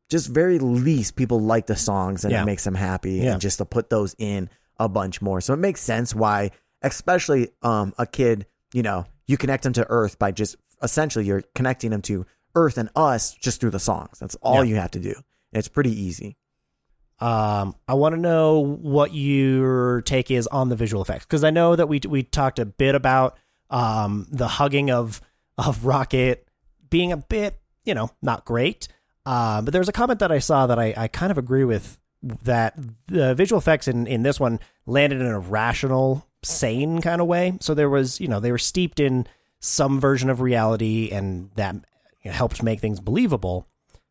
Just 0.09 0.29
very 0.29 0.57
least 0.59 1.15
people 1.15 1.39
like 1.41 1.67
the 1.67 1.75
songs 1.75 2.23
and 2.23 2.31
Yeah. 2.31 2.43
it 2.43 2.45
makes 2.45 2.63
them 2.63 2.75
happy, 2.75 3.13
Yeah. 3.15 3.33
and 3.33 3.41
just 3.41 3.57
to 3.57 3.65
put 3.65 3.89
those 3.89 4.15
in 4.17 4.49
a 4.79 4.87
bunch 4.87 5.21
more. 5.21 5.41
So 5.41 5.53
it 5.53 5.57
makes 5.57 5.81
sense 5.81 6.13
why 6.15 6.51
especially 6.83 7.49
um 7.63 7.91
a 7.97 8.05
kid 8.05 8.45
you 8.71 8.83
know 8.83 9.05
you 9.25 9.35
connect 9.35 9.63
them 9.63 9.73
to 9.73 9.85
earth 9.89 10.19
by 10.19 10.31
just 10.31 10.55
essentially 10.83 11.25
you're 11.25 11.41
connecting 11.55 11.89
them 11.89 12.03
to 12.03 12.23
earth 12.53 12.77
and 12.77 12.87
us 12.95 13.33
just 13.33 13.59
through 13.59 13.71
the 13.71 13.79
songs 13.79 14.19
that's 14.19 14.35
all 14.43 14.57
Yeah. 14.63 14.69
you 14.69 14.75
have 14.75 14.91
to 14.91 14.99
do 14.99 15.15
it's 15.51 15.67
pretty 15.67 15.89
easy 15.89 16.37
Um, 17.19 17.75
I 17.87 17.95
want 17.95 18.13
to 18.13 18.21
know 18.21 18.59
what 18.59 19.13
your 19.13 20.01
take 20.01 20.29
is 20.29 20.45
on 20.47 20.69
the 20.69 20.75
visual 20.75 21.01
effects 21.01 21.25
because 21.25 21.43
I 21.43 21.49
know 21.49 21.75
that 21.75 21.87
we 21.87 21.99
we 22.07 22.23
talked 22.23 22.59
a 22.59 22.65
bit 22.65 22.93
about 22.93 23.37
um 23.69 24.27
the 24.31 24.47
hugging 24.47 24.91
of 24.91 25.19
of 25.57 25.85
Rocket 25.85 26.47
being 26.89 27.11
a 27.11 27.17
bit 27.17 27.59
you 27.85 27.95
know 27.95 28.11
not 28.21 28.45
great. 28.45 28.87
Um, 29.25 29.65
but 29.65 29.73
there's 29.73 29.89
a 29.89 29.93
comment 29.93 30.19
that 30.19 30.31
I 30.31 30.39
saw 30.39 30.67
that 30.67 30.79
I, 30.79 30.93
I 30.95 31.07
kind 31.09 31.31
of 31.31 31.37
agree 31.37 31.65
with 31.65 31.99
that 32.43 32.75
the 33.07 33.35
visual 33.35 33.59
effects 33.59 33.87
in 33.87 34.07
in 34.07 34.23
this 34.23 34.39
one 34.39 34.59
landed 34.85 35.19
in 35.19 35.27
a 35.27 35.39
rational, 35.39 36.25
sane 36.43 37.01
kind 37.01 37.19
of 37.19 37.27
way. 37.27 37.57
So 37.61 37.73
there 37.73 37.89
was 37.89 38.21
you 38.21 38.27
know 38.27 38.39
they 38.39 38.51
were 38.51 38.57
steeped 38.57 38.99
in 38.99 39.27
some 39.59 39.99
version 39.99 40.29
of 40.29 40.39
reality 40.39 41.09
and 41.11 41.49
that 41.55 41.75
helped 42.23 42.61
make 42.61 42.79
things 42.79 42.99
believable. 42.99 43.67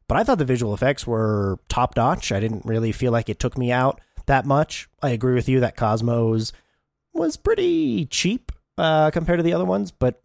But 0.09 0.19
I 0.19 0.25
thought 0.25 0.39
the 0.39 0.45
visual 0.45 0.73
effects 0.75 1.07
were 1.07 1.59
top 1.69 1.97
notch. 1.97 2.31
I 2.33 2.39
didn't 2.41 2.65
really 2.65 2.93
feel 2.93 3.11
like 3.13 3.29
it 3.29 3.39
took 3.41 3.59
me 3.59 3.73
out 3.73 4.01
that 4.27 4.47
much. 4.47 4.89
I 5.03 5.11
agree 5.11 5.35
with 5.35 5.49
you 5.49 5.61
that 5.61 5.77
Cosmos 5.77 6.53
was 7.13 7.37
pretty 7.37 8.07
cheap 8.07 8.53
uh, 8.79 9.11
compared 9.11 9.39
to 9.39 9.43
the 9.43 9.53
other 9.55 9.65
ones, 9.65 9.91
but 9.91 10.23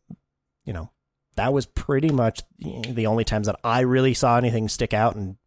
you 0.66 0.74
know 0.74 0.92
that 1.36 1.54
was 1.54 1.66
pretty 1.66 2.10
much 2.10 2.42
the 2.60 3.08
only 3.08 3.24
times 3.24 3.48
that 3.48 3.56
I 3.64 3.80
really 3.82 4.14
saw 4.14 4.38
anything 4.38 4.68
stick 4.70 4.94
out 4.94 5.16
and 5.16 5.38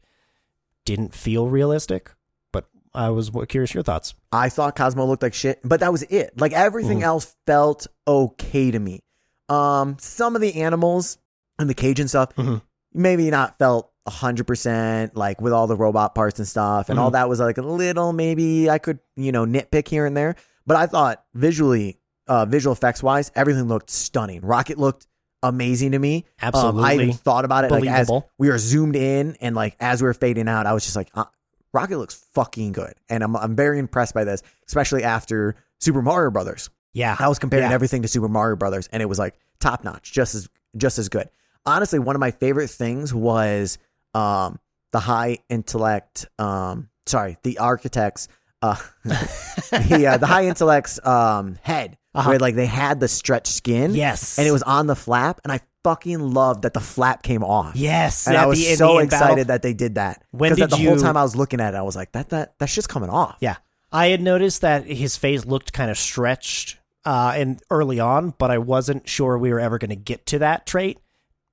didn't 0.85 1.15
feel 1.15 1.47
realistic. 1.49 2.11
But 2.53 2.67
I 2.95 3.11
was 3.11 3.31
curious 3.49 3.75
your 3.75 3.83
thoughts. 3.83 4.15
i 4.33 4.49
thought 4.49 4.75
cosmo 4.77 5.05
looked 5.05 5.23
like 5.23 5.35
shit 5.35 5.61
but 5.65 5.81
that 5.81 5.93
was 5.93 6.03
it 6.05 6.33
like 6.41 6.53
everything 6.53 7.01
Mhm. 7.01 7.05
else 7.05 7.37
felt 7.47 7.87
okay 8.09 8.71
to 8.73 8.79
me 8.81 9.01
um 9.49 9.97
some 10.01 10.35
of 10.35 10.41
the 10.43 10.61
animals 10.63 11.19
and 11.59 11.69
the 11.71 11.75
cage 11.75 12.01
and 12.01 12.09
stuff 12.09 12.35
Mhm. 12.37 12.63
maybe 12.93 13.31
not 13.31 13.59
felt 13.59 13.91
100% 14.09 15.13
like 15.15 15.41
with 15.41 15.53
all 15.53 15.67
the 15.67 15.77
robot 15.77 16.15
parts 16.15 16.39
and 16.39 16.47
stuff 16.49 16.89
and 16.89 16.99
all 16.99 17.07
Mm-hmm. 17.09 17.13
that 17.15 17.29
was 17.29 17.41
like 17.41 17.59
a 17.59 17.63
little 17.63 18.13
maybe 18.13 18.69
i 18.71 18.79
could 18.79 18.99
you 19.17 19.33
know 19.33 19.45
nitpick 19.47 19.89
here 19.89 20.05
and 20.07 20.17
there 20.17 20.37
but 20.67 20.77
i 20.77 20.87
thought 20.87 21.25
visually 21.35 21.99
uh 22.27 22.45
visual 22.45 22.73
effects 22.73 23.03
wise 23.03 23.31
everything 23.35 23.65
looked 23.65 23.91
stunning 23.91 24.41
rocket 24.43 24.79
looked 24.79 25.07
amazing 25.43 25.93
to 25.93 25.99
me. 25.99 26.25
Um, 26.43 26.79
I 26.79 26.95
even 26.95 27.13
thought 27.13 27.45
about 27.45 27.65
it 27.67 27.71
like 27.71 27.85
as 27.87 28.11
we 28.39 28.49
were 28.49 28.57
zoomed 28.57 28.97
in 28.97 29.37
and 29.43 29.55
like 29.55 29.77
as 29.79 30.01
we 30.01 30.07
were 30.07 30.15
fading 30.15 30.49
out, 30.49 30.65
I 30.65 30.73
was 30.73 30.85
just 30.85 30.97
like, 30.97 31.11
uh, 31.13 31.27
Rocket 31.75 31.99
looks 31.99 32.15
fucking 32.33 32.73
good, 32.73 32.95
and 33.11 33.23
I'm 33.23 33.37
I'm 33.37 33.55
very 33.55 33.79
impressed 33.79 34.15
by 34.15 34.25
this, 34.25 34.43
especially 34.69 35.03
after 35.05 35.55
Super 35.81 36.01
Mario 36.01 36.31
Brothers. 36.31 36.71
Yeah. 36.95 37.15
I 37.19 37.29
was 37.29 37.39
comparing 37.39 37.69
Yeah. 37.69 37.75
everything 37.75 38.01
to 38.01 38.09
Super 38.09 38.27
Mario 38.29 38.57
Brothers, 38.57 38.89
and 38.91 39.03
it 39.03 39.07
was 39.07 39.19
like 39.19 39.35
top 39.61 39.85
notch, 39.85 40.13
just 40.13 40.35
as 40.35 40.49
just 40.79 40.99
as 40.99 41.11
good. 41.11 41.29
Honestly, 41.67 41.99
one 41.99 42.17
of 42.17 42.21
my 42.21 42.31
favorite 42.31 42.71
things 42.71 43.13
was 43.13 43.77
um, 44.15 44.59
the 44.93 45.01
high 45.01 45.39
intellect. 45.49 46.27
Um, 46.39 46.89
sorry, 47.07 47.37
the 47.43 47.59
architects. 47.59 48.29
Uh, 48.63 48.77
the 49.05 50.07
uh, 50.13 50.17
the 50.19 50.27
high 50.27 50.47
intellect's 50.47 51.05
um, 51.07 51.59
head, 51.63 51.99
Uh-huh. 52.15 52.31
where 52.31 52.39
like 52.39 52.55
they 52.55 52.67
had 52.67 53.01
the 53.01 53.09
stretched 53.09 53.53
skin, 53.53 53.95
Yes. 53.95 54.39
and 54.39 54.47
it 54.47 54.53
was 54.53 54.63
on 54.63 54.87
the 54.87 54.97
flap, 54.97 55.41
and 55.45 55.53
I 55.53 55.61
fucking 55.83 56.19
loved 56.19 56.63
that 56.63 56.73
the 56.73 56.81
flap 56.81 57.23
came 57.23 57.45
off. 57.45 57.77
Yes. 57.77 58.27
And 58.27 58.37
at 58.37 58.45
I 58.45 58.47
was 58.47 58.59
the, 58.59 58.75
so 58.77 58.95
the 58.95 59.01
end 59.01 59.11
battle. 59.11 59.27
excited 59.27 59.47
that 59.49 59.61
they 59.61 59.75
did 59.75 59.97
that. 59.97 60.25
When 60.31 60.55
Because 60.55 60.71
did 60.71 60.79
the 60.81 60.89
whole 60.89 60.97
time 60.99 61.17
I 61.17 61.23
was 61.23 61.37
looking 61.37 61.61
at 61.61 61.75
it, 61.75 61.77
I 61.77 61.83
was 61.83 61.95
like, 61.95 62.13
that 62.13 62.31
that 62.31 62.59
that 62.59 62.67
shit's 62.71 62.87
coming 62.87 63.11
off. 63.11 63.37
Yeah. 63.41 63.57
I 63.93 64.07
had 64.07 64.23
noticed 64.23 64.63
that 64.63 64.87
his 64.87 65.17
face 65.19 65.45
looked 65.45 65.73
kind 65.75 65.91
of 65.91 65.99
stretched 65.99 66.79
uh 67.05 67.35
and 67.37 67.61
early 67.71 68.01
on, 68.01 68.31
but 68.39 68.51
I 68.51 68.57
wasn't 68.59 69.07
sure 69.07 69.37
we 69.37 69.53
were 69.53 69.61
ever 69.61 69.77
going 69.77 69.91
to 69.91 69.95
get 69.97 70.25
to 70.27 70.39
that 70.39 70.65
trait. 70.67 70.99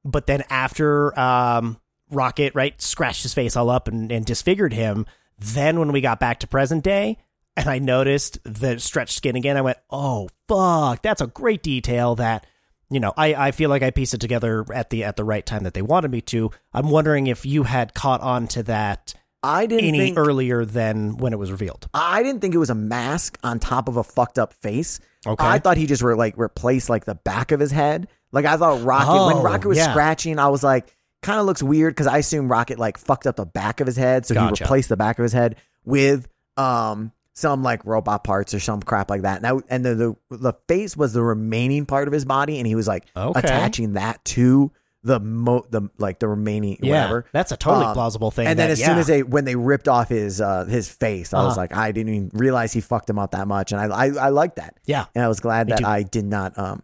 But 0.05 0.27
then 0.27 0.43
after 0.49 1.17
um 1.19 1.77
Rocket, 2.11 2.53
right, 2.55 2.79
scratched 2.81 3.23
his 3.23 3.33
face 3.33 3.55
all 3.55 3.69
up 3.69 3.87
and, 3.87 4.11
and 4.11 4.25
disfigured 4.25 4.73
him, 4.73 5.05
then 5.39 5.79
when 5.79 5.91
we 5.91 6.01
got 6.01 6.19
back 6.19 6.39
to 6.41 6.47
present 6.47 6.83
day 6.83 7.17
and 7.57 7.67
I 7.67 7.79
noticed 7.79 8.39
the 8.43 8.79
stretched 8.79 9.17
skin 9.17 9.35
again, 9.35 9.57
I 9.57 9.61
went, 9.61 9.77
"Oh, 9.89 10.29
fuck, 10.47 11.01
that's 11.01 11.21
a 11.21 11.27
great 11.27 11.63
detail 11.63 12.15
that 12.15 12.45
you 12.89 12.99
know, 12.99 13.13
I, 13.15 13.33
I 13.35 13.51
feel 13.51 13.69
like 13.69 13.83
I 13.83 13.89
pieced 13.91 14.13
it 14.13 14.19
together 14.19 14.65
at 14.73 14.89
the 14.89 15.05
at 15.05 15.15
the 15.15 15.23
right 15.23 15.45
time 15.45 15.63
that 15.63 15.73
they 15.73 15.81
wanted 15.81 16.11
me 16.11 16.19
to. 16.23 16.51
I'm 16.73 16.89
wondering 16.89 17.27
if 17.27 17.45
you 17.45 17.63
had 17.63 17.93
caught 17.93 18.19
on 18.19 18.47
to 18.49 18.63
that 18.63 19.13
I 19.41 19.65
didn't 19.65 19.85
any 19.85 19.97
think 19.97 20.17
earlier 20.17 20.65
than 20.65 21.15
when 21.15 21.31
it 21.31 21.39
was 21.39 21.51
revealed. 21.51 21.87
I 21.93 22.21
didn't 22.21 22.41
think 22.41 22.53
it 22.53 22.57
was 22.57 22.69
a 22.69 22.75
mask 22.75 23.39
on 23.43 23.59
top 23.59 23.87
of 23.87 23.95
a 23.95 24.03
fucked 24.03 24.37
up 24.37 24.53
face. 24.53 24.99
Okay. 25.25 25.43
I 25.43 25.59
thought 25.59 25.77
he 25.77 25.85
just 25.87 26.03
were 26.03 26.17
like 26.17 26.37
replaced 26.37 26.89
like 26.89 27.05
the 27.05 27.15
back 27.15 27.53
of 27.53 27.61
his 27.61 27.71
head. 27.71 28.09
Like 28.33 28.43
I 28.45 28.57
thought 28.57 28.83
Rocket 28.83 29.09
Oh, 29.09 29.27
when 29.33 29.41
Rocket 29.41 29.69
was 29.69 29.77
yeah. 29.77 29.91
scratching, 29.91 30.37
I 30.37 30.49
was 30.49 30.61
like, 30.61 30.93
kind 31.21 31.39
of 31.39 31.45
looks 31.45 31.61
weird 31.63 31.93
because 31.93 32.07
I 32.07 32.17
assume 32.17 32.49
Rocket 32.51 32.79
like 32.79 32.97
fucked 32.97 33.27
up 33.27 33.35
the 33.35 33.45
back 33.45 33.79
of 33.79 33.87
his 33.87 33.97
head, 33.97 34.25
so 34.25 34.33
he 34.33 34.39
replaced 34.61 34.89
the 34.89 34.97
back 34.97 35.19
of 35.19 35.23
his 35.23 35.33
head 35.33 35.55
with 35.85 36.27
um 36.57 37.11
some 37.33 37.63
like 37.63 37.85
robot 37.85 38.23
parts 38.23 38.53
or 38.53 38.59
some 38.59 38.81
crap 38.81 39.09
like 39.09 39.21
that. 39.21 39.37
And, 39.43 39.45
that, 39.59 39.63
and 39.69 39.85
the, 39.85 39.95
the 40.29 40.37
the 40.37 40.53
face 40.67 40.97
was 40.97 41.13
the 41.13 41.23
remaining 41.23 41.85
part 41.85 42.07
of 42.07 42.13
his 42.13 42.25
body, 42.25 42.57
and 42.57 42.67
he 42.67 42.75
was 42.75 42.87
like 42.87 43.05
Okay. 43.15 43.39
attaching 43.39 43.93
that 43.93 44.23
to 44.25 44.71
the 45.03 45.19
mo 45.19 45.65
the 45.69 45.89
like 45.97 46.19
the 46.19 46.27
remaining 46.27 46.77
whatever. 46.81 47.25
That's 47.31 47.51
a 47.51 47.57
totally 47.57 47.85
Um, 47.85 47.93
plausible 47.93 48.29
thing. 48.29 48.45
And 48.47 48.59
then 48.59 48.67
that- 48.67 48.73
as 48.73 48.79
soon 48.79 48.95
yeah. 48.95 48.99
as 48.99 49.07
they 49.07 49.23
when 49.23 49.45
they 49.45 49.55
ripped 49.55 49.87
off 49.87 50.09
his 50.09 50.39
uh 50.41 50.65
his 50.65 50.89
face, 50.89 51.33
I 51.33 51.43
was 51.43 51.53
Uh-huh. 51.53 51.61
like, 51.61 51.75
I 51.75 51.91
didn't 51.91 52.13
even 52.13 52.31
realize 52.33 52.71
he 52.73 52.81
fucked 52.81 53.09
him 53.09 53.17
up 53.17 53.31
that 53.31 53.47
much, 53.47 53.71
and 53.71 53.81
I 53.81 53.85
I, 53.85 54.05
I 54.25 54.29
like 54.29 54.55
that, 54.55 54.77
yeah, 54.85 55.05
and 55.15 55.23
I 55.23 55.27
was 55.27 55.39
glad 55.39 55.67
Me 55.67 55.71
that 55.73 55.79
too. 55.79 55.85
I 55.85 56.03
did 56.03 56.25
not 56.25 56.57
um 56.59 56.83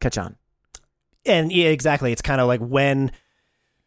catch 0.00 0.16
on. 0.16 0.36
and 1.26 1.52
yeah, 1.52 1.68
exactly. 1.68 2.12
It's 2.12 2.22
kind 2.22 2.40
of 2.40 2.46
like 2.46 2.60
when 2.60 3.10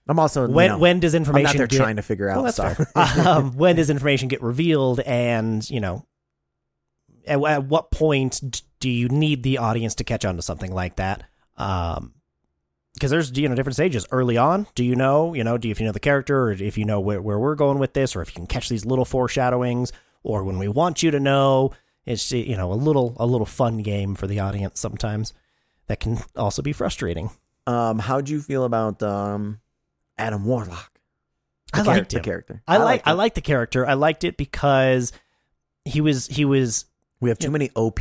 I'm 0.08 0.20
also 0.20 0.48
when 0.48 0.66
you 0.66 0.70
know, 0.70 0.78
when 0.80 1.00
does 1.00 1.14
I'm 1.14 1.22
information 1.22 1.44
not 1.46 1.58
there 1.58 1.68
get, 1.68 1.78
trying 1.78 1.96
to 1.98 2.02
figure 2.02 2.30
out 2.30 2.44
well, 2.44 2.52
stuff. 2.52 2.80
um, 3.26 3.56
when 3.56 3.76
does 3.76 3.90
information 3.90 4.28
get 4.28 4.42
revealed, 4.42 5.00
and 5.02 5.68
you 5.70 5.80
know, 5.80 6.06
at, 7.28 7.42
at 7.44 7.66
what 7.66 7.92
point 7.92 8.64
do 8.80 8.90
you 8.90 9.08
need 9.10 9.44
the 9.44 9.58
audience 9.60 9.96
to 9.96 10.04
catch 10.04 10.26
on 10.26 10.36
to 10.36 10.42
something 10.42 10.74
like 10.74 10.96
that? 10.96 11.24
Um, 11.58 12.14
because 12.94 13.12
there's 13.12 13.38
you 13.38 13.48
know 13.48 13.56
different 13.56 13.76
stages 13.76 14.06
early 14.12 14.38
on. 14.38 14.68
Do 14.76 14.84
you 14.84 14.96
know 14.96 15.34
you 15.34 15.44
know 15.44 15.58
do 15.58 15.68
you, 15.68 15.72
if 15.72 15.80
you 15.80 15.86
know 15.86 15.92
the 15.92 16.00
character 16.00 16.46
or 16.46 16.52
if 16.52 16.78
you 16.78 16.86
know 16.86 17.00
where, 17.00 17.22
where 17.22 17.40
we're 17.40 17.56
going 17.56 17.80
with 17.80 17.94
this, 17.94 18.16
or 18.16 18.22
if 18.22 18.30
you 18.30 18.34
can 18.36 18.48
catch 18.48 18.70
these 18.70 18.86
little 18.86 19.06
foreshadowings, 19.06 19.94
or 20.24 20.44
when 20.44 20.58
we 20.58 20.68
want 20.68 21.04
you 21.04 21.12
to 21.12 21.20
know, 21.20 21.72
it's 22.06 22.32
you 22.32 22.58
know 22.58 22.74
a 22.74 22.76
little 22.76 23.16
a 23.18 23.26
little 23.26 23.46
fun 23.46 23.78
game 23.80 24.16
for 24.16 24.28
the 24.28 24.40
audience 24.40 24.80
sometimes 24.80 25.34
that 25.88 26.00
can 26.00 26.20
also 26.36 26.62
be 26.62 26.74
frustrating. 26.74 27.30
um, 27.68 28.00
how 28.00 28.20
do 28.20 28.32
you 28.32 28.42
feel 28.42 28.64
about 28.64 29.02
um 29.04 29.60
Adam 30.18 30.46
Warlock? 30.46 31.00
The 31.74 31.80
I 31.80 31.84
liked 31.84 32.12
the 32.12 32.20
character. 32.20 32.62
I 32.68 32.78
like 32.78 33.08
I 33.08 33.14
like 33.14 33.34
the 33.34 33.42
character. 33.42 33.88
I 33.88 33.94
liked 33.94 34.24
it 34.24 34.38
because 34.38 35.14
he 35.86 36.02
was 36.02 36.28
he 36.28 36.46
was 36.46 36.86
We 37.22 37.30
have 37.30 37.40
too 37.40 37.52
many 37.52 37.72
OP 37.76 38.00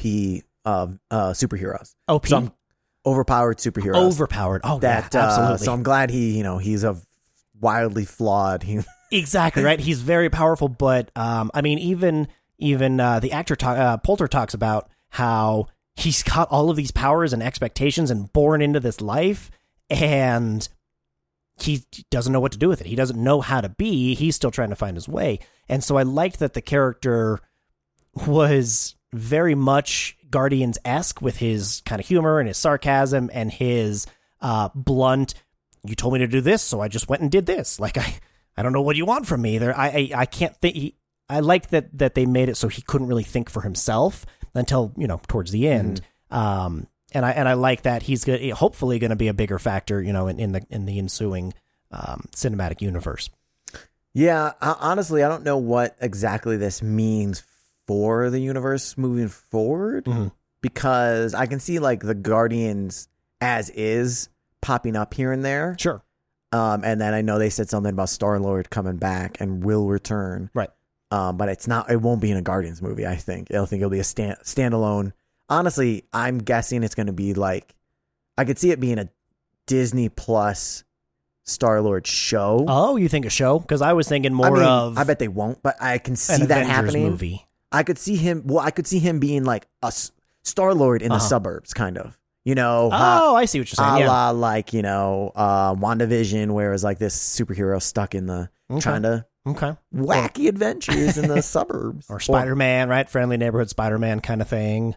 uh, 0.65 0.89
uh 1.11 1.31
superheroes. 1.33 1.95
OP 2.09 2.27
Some 2.27 2.53
overpowered 3.07 3.59
superheroes. 3.59 3.95
overpowered. 3.97 4.63
Oh 4.65 4.81
that 4.81 5.15
yeah, 5.15 5.21
uh, 5.21 5.27
absolutely. 5.27 5.65
so 5.65 5.73
I'm 5.73 5.83
glad 5.83 6.11
he 6.11 6.37
you 6.37 6.43
know 6.43 6.59
he's 6.59 6.83
a 6.85 6.97
wildly 7.61 8.05
flawed. 8.05 8.63
He 8.65 8.81
exactly 9.13 9.63
right. 9.63 9.79
He's 9.79 10.01
very 10.01 10.31
powerful, 10.31 10.69
but 10.69 11.11
um, 11.17 11.51
I 11.55 11.61
mean, 11.61 11.79
even 11.79 12.29
even 12.59 13.01
uh, 13.01 13.21
the 13.21 13.33
actor 13.33 13.57
ta- 13.57 13.73
uh, 13.73 13.97
Poulter 13.99 14.29
talks 14.29 14.55
about 14.55 14.91
how 15.11 15.69
he's 15.95 16.23
got 16.23 16.49
all 16.51 16.71
of 16.71 16.77
these 16.77 16.91
powers 16.91 17.33
and 17.33 17.43
expectations 17.43 18.11
and 18.11 18.33
born 18.33 18.63
into 18.63 18.81
this 18.81 19.01
life, 19.01 19.51
and 19.89 20.69
he 21.63 21.85
doesn't 22.11 22.33
know 22.33 22.41
what 22.41 22.53
to 22.53 22.59
do 22.59 22.69
with 22.69 22.81
it. 22.81 22.87
He 22.87 22.97
doesn't 22.97 23.23
know 23.23 23.41
how 23.41 23.61
to 23.61 23.69
be. 23.69 24.15
He's 24.15 24.37
still 24.37 24.51
trying 24.51 24.71
to 24.71 24.77
find 24.77 24.97
his 24.97 25.09
way, 25.09 25.39
and 25.69 25.83
so 25.83 25.97
I 25.97 26.03
liked 26.03 26.39
that 26.39 26.55
the 26.55 26.63
character 26.63 27.41
was 28.27 28.95
very 29.13 29.55
much 29.55 30.17
Guardians 30.31 30.79
esque 30.85 31.21
with 31.21 31.39
his 31.39 31.83
kind 31.85 32.01
of 32.01 32.07
humor 32.07 32.39
and 32.39 32.49
his 32.49 32.57
sarcasm 32.57 33.31
and 33.33 33.51
his 33.53 34.07
uh, 34.41 34.69
blunt. 34.75 35.35
You 35.85 35.95
told 35.95 36.15
me 36.15 36.21
to 36.21 36.27
do 36.27 36.41
this, 36.41 36.63
so 36.63 36.81
I 36.81 36.89
just 36.89 37.09
went 37.09 37.23
and 37.23 37.31
did 37.31 37.47
this. 37.47 37.81
Like 37.81 37.99
I, 37.99 38.15
I 38.57 38.63
don't 38.63 38.73
know 38.73 38.83
what 38.83 38.97
you 38.97 39.07
want 39.07 39.27
from 39.27 39.43
me. 39.43 39.59
There, 39.59 39.77
I, 39.77 39.89
I, 39.89 40.11
I 40.15 40.27
can't 40.27 40.57
think. 40.57 40.77
He, 40.77 40.97
I 41.29 41.41
like 41.41 41.69
that 41.69 41.97
that 41.99 42.15
they 42.15 42.27
made 42.27 42.49
it 42.49 42.57
so 42.57 42.69
he 42.69 42.83
couldn't 42.83 43.07
really 43.07 43.23
think 43.23 43.49
for 43.49 43.63
himself 43.63 44.27
until 44.55 44.93
you 44.97 45.07
know 45.07 45.21
towards 45.29 45.53
the 45.53 45.69
end. 45.69 46.01
Um, 46.31 46.87
and 47.13 47.25
I 47.27 47.33
and 47.33 47.49
I 47.49 47.55
like 47.55 47.83
that 47.83 48.03
he's 48.03 48.25
good. 48.25 48.51
Hopefully, 48.53 48.99
going 48.99 49.11
to 49.11 49.17
be 49.17 49.29
a 49.29 49.35
bigger 49.35 49.59
factor, 49.59 50.01
you 50.03 50.13
know, 50.13 50.29
in, 50.29 50.39
in 50.41 50.53
the 50.53 50.63
in 50.71 50.87
the 50.87 50.99
ensuing 50.99 51.53
um, 51.91 52.25
cinematic 52.35 52.81
universe. 52.81 53.31
Yeah, 54.13 54.53
I, 54.61 54.77
honestly, 54.81 55.23
I 55.23 55.29
don't 55.29 55.45
know 55.45 55.57
what 55.59 55.97
exactly 56.01 56.57
this 56.57 56.83
means 56.83 57.43
for 57.87 58.31
the 58.31 58.41
universe 58.41 58.97
moving 58.99 59.29
forward 59.29 60.05
Mhm. 60.05 60.33
because 60.61 61.35
I 61.35 61.47
can 61.47 61.61
see 61.61 61.79
like 61.79 62.01
the 62.01 62.15
Guardians 62.15 63.09
as 63.41 63.71
is 63.71 64.29
popping 64.61 64.97
up 64.97 65.15
here 65.15 65.33
and 65.33 65.45
there. 65.45 65.77
Sure. 65.79 66.03
Um, 66.53 66.83
and 66.85 67.01
then 67.01 67.15
I 67.15 67.23
know 67.23 67.39
they 67.39 67.51
said 67.51 67.69
something 67.71 67.93
about 67.93 68.09
Star 68.09 68.39
Lord 68.41 68.71
coming 68.71 68.97
back 68.97 69.41
and 69.41 69.63
will 69.65 69.87
return. 69.87 70.51
Right. 70.53 70.71
Um, 71.13 71.37
but 71.37 71.49
it's 71.49 71.67
not. 71.69 71.91
It 71.91 72.01
won't 72.01 72.21
be 72.21 72.31
in 72.31 72.37
a 72.37 72.43
Guardians 72.43 72.83
movie. 72.83 73.07
I 73.07 73.17
think. 73.17 73.53
I 73.55 73.65
think 73.65 73.81
it'll 73.81 73.91
be 73.91 74.01
a 74.01 74.05
stand 74.05 74.37
standalone. 74.45 75.13
Honestly, 75.51 76.05
I'm 76.13 76.39
guessing 76.39 76.83
it's 76.83 76.95
going 76.95 77.09
to 77.09 77.13
be 77.13 77.35
like. 77.35 77.75
I 78.39 78.45
could 78.45 78.59
see 78.59 78.71
it 78.71 78.81
being 78.81 78.99
a 78.99 79.11
Disney 79.67 80.09
Plus 80.09 80.85
Star 81.45 81.81
Lord 81.83 82.07
show. 82.07 82.65
Oh, 82.69 82.97
you 82.97 83.09
think 83.09 83.27
a 83.27 83.31
show? 83.31 83.59
Because 83.59 83.83
I 83.83 83.93
was 83.93 84.09
thinking 84.09 84.33
more 84.33 84.47
I 84.47 84.51
mean, 84.51 84.63
of 84.63 84.97
I 84.99 85.05
bet 85.05 85.19
they 85.19 85.29
won't, 85.29 85.63
but 85.63 85.77
I 85.81 85.99
can 85.99 86.17
see 86.17 86.33
that 86.47 86.63
Avengers 86.63 86.69
happening. 86.69 87.03
movie. 87.11 87.47
I 87.73 87.83
could 87.83 87.99
see 87.99 88.17
him. 88.17 88.43
Well, 88.47 88.61
I 88.61 88.71
could 88.71 88.87
see 88.87 88.99
him 88.99 89.19
being 89.21 89.45
like 89.45 89.67
a 89.83 89.93
Star 90.45 90.73
Lord 90.75 91.03
in 91.03 91.09
the 91.11 91.17
Uh-huh. 91.17 91.25
suburbs, 91.27 91.75
kind 91.75 91.99
of. 91.99 92.17
You 92.45 92.55
know, 92.55 92.91
uh, 92.91 93.19
Oh, 93.23 93.37
I 93.37 93.45
see 93.45 93.59
what 93.61 93.71
you're 93.71 93.85
a 93.85 93.91
saying. 93.91 94.01
Yeah. 94.01 94.09
la 94.11 94.31
like 94.31 94.73
you 94.73 94.81
know, 94.81 95.33
uh, 95.35 95.75
WandaVision, 95.75 96.53
where 96.53 96.73
it's 96.73 96.83
like 96.85 96.99
this 96.99 97.15
superhero 97.17 97.83
stuck 97.83 98.15
in 98.15 98.25
the 98.27 98.49
Okay. 98.71 98.81
trying 98.81 99.03
to 99.03 99.27
Okay. 99.47 99.77
wacky 99.95 100.49
adventures 100.49 101.19
in 101.19 101.29
the 101.29 101.43
suburbs, 101.43 102.07
Or 102.09 102.19
Spider 102.21 102.57
Man, 102.57 102.89
right? 102.89 103.09
Friendly 103.11 103.37
neighborhood 103.37 103.69
Spider 103.69 103.99
Man 103.99 104.21
kind 104.21 104.41
of 104.41 104.49
thing. 104.49 104.95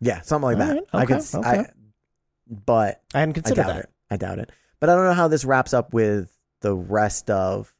Yeah, 0.00 0.20
something 0.22 0.44
like 0.44 0.58
All 0.58 0.66
that. 0.66 0.72
right, 0.74 0.82
I 0.92 1.06
could, 1.06 1.16
okay, 1.18 1.38
okay. 1.38 1.48
I, 1.60 1.66
but 2.48 3.02
I 3.14 3.20
hadn't 3.20 3.32
I 3.32 3.40
considered 3.40 3.62
doubt 3.62 3.68
that. 3.68 3.78
it. 3.84 3.90
I 4.10 4.16
doubt 4.16 4.38
it. 4.38 4.50
But 4.80 4.90
I 4.90 4.94
don't 4.94 5.04
know 5.04 5.12
how 5.14 5.28
this 5.28 5.44
wraps 5.44 5.72
up 5.74 5.92
with 5.92 6.30
the 6.62 6.74
rest 6.74 7.30
of, 7.30 7.72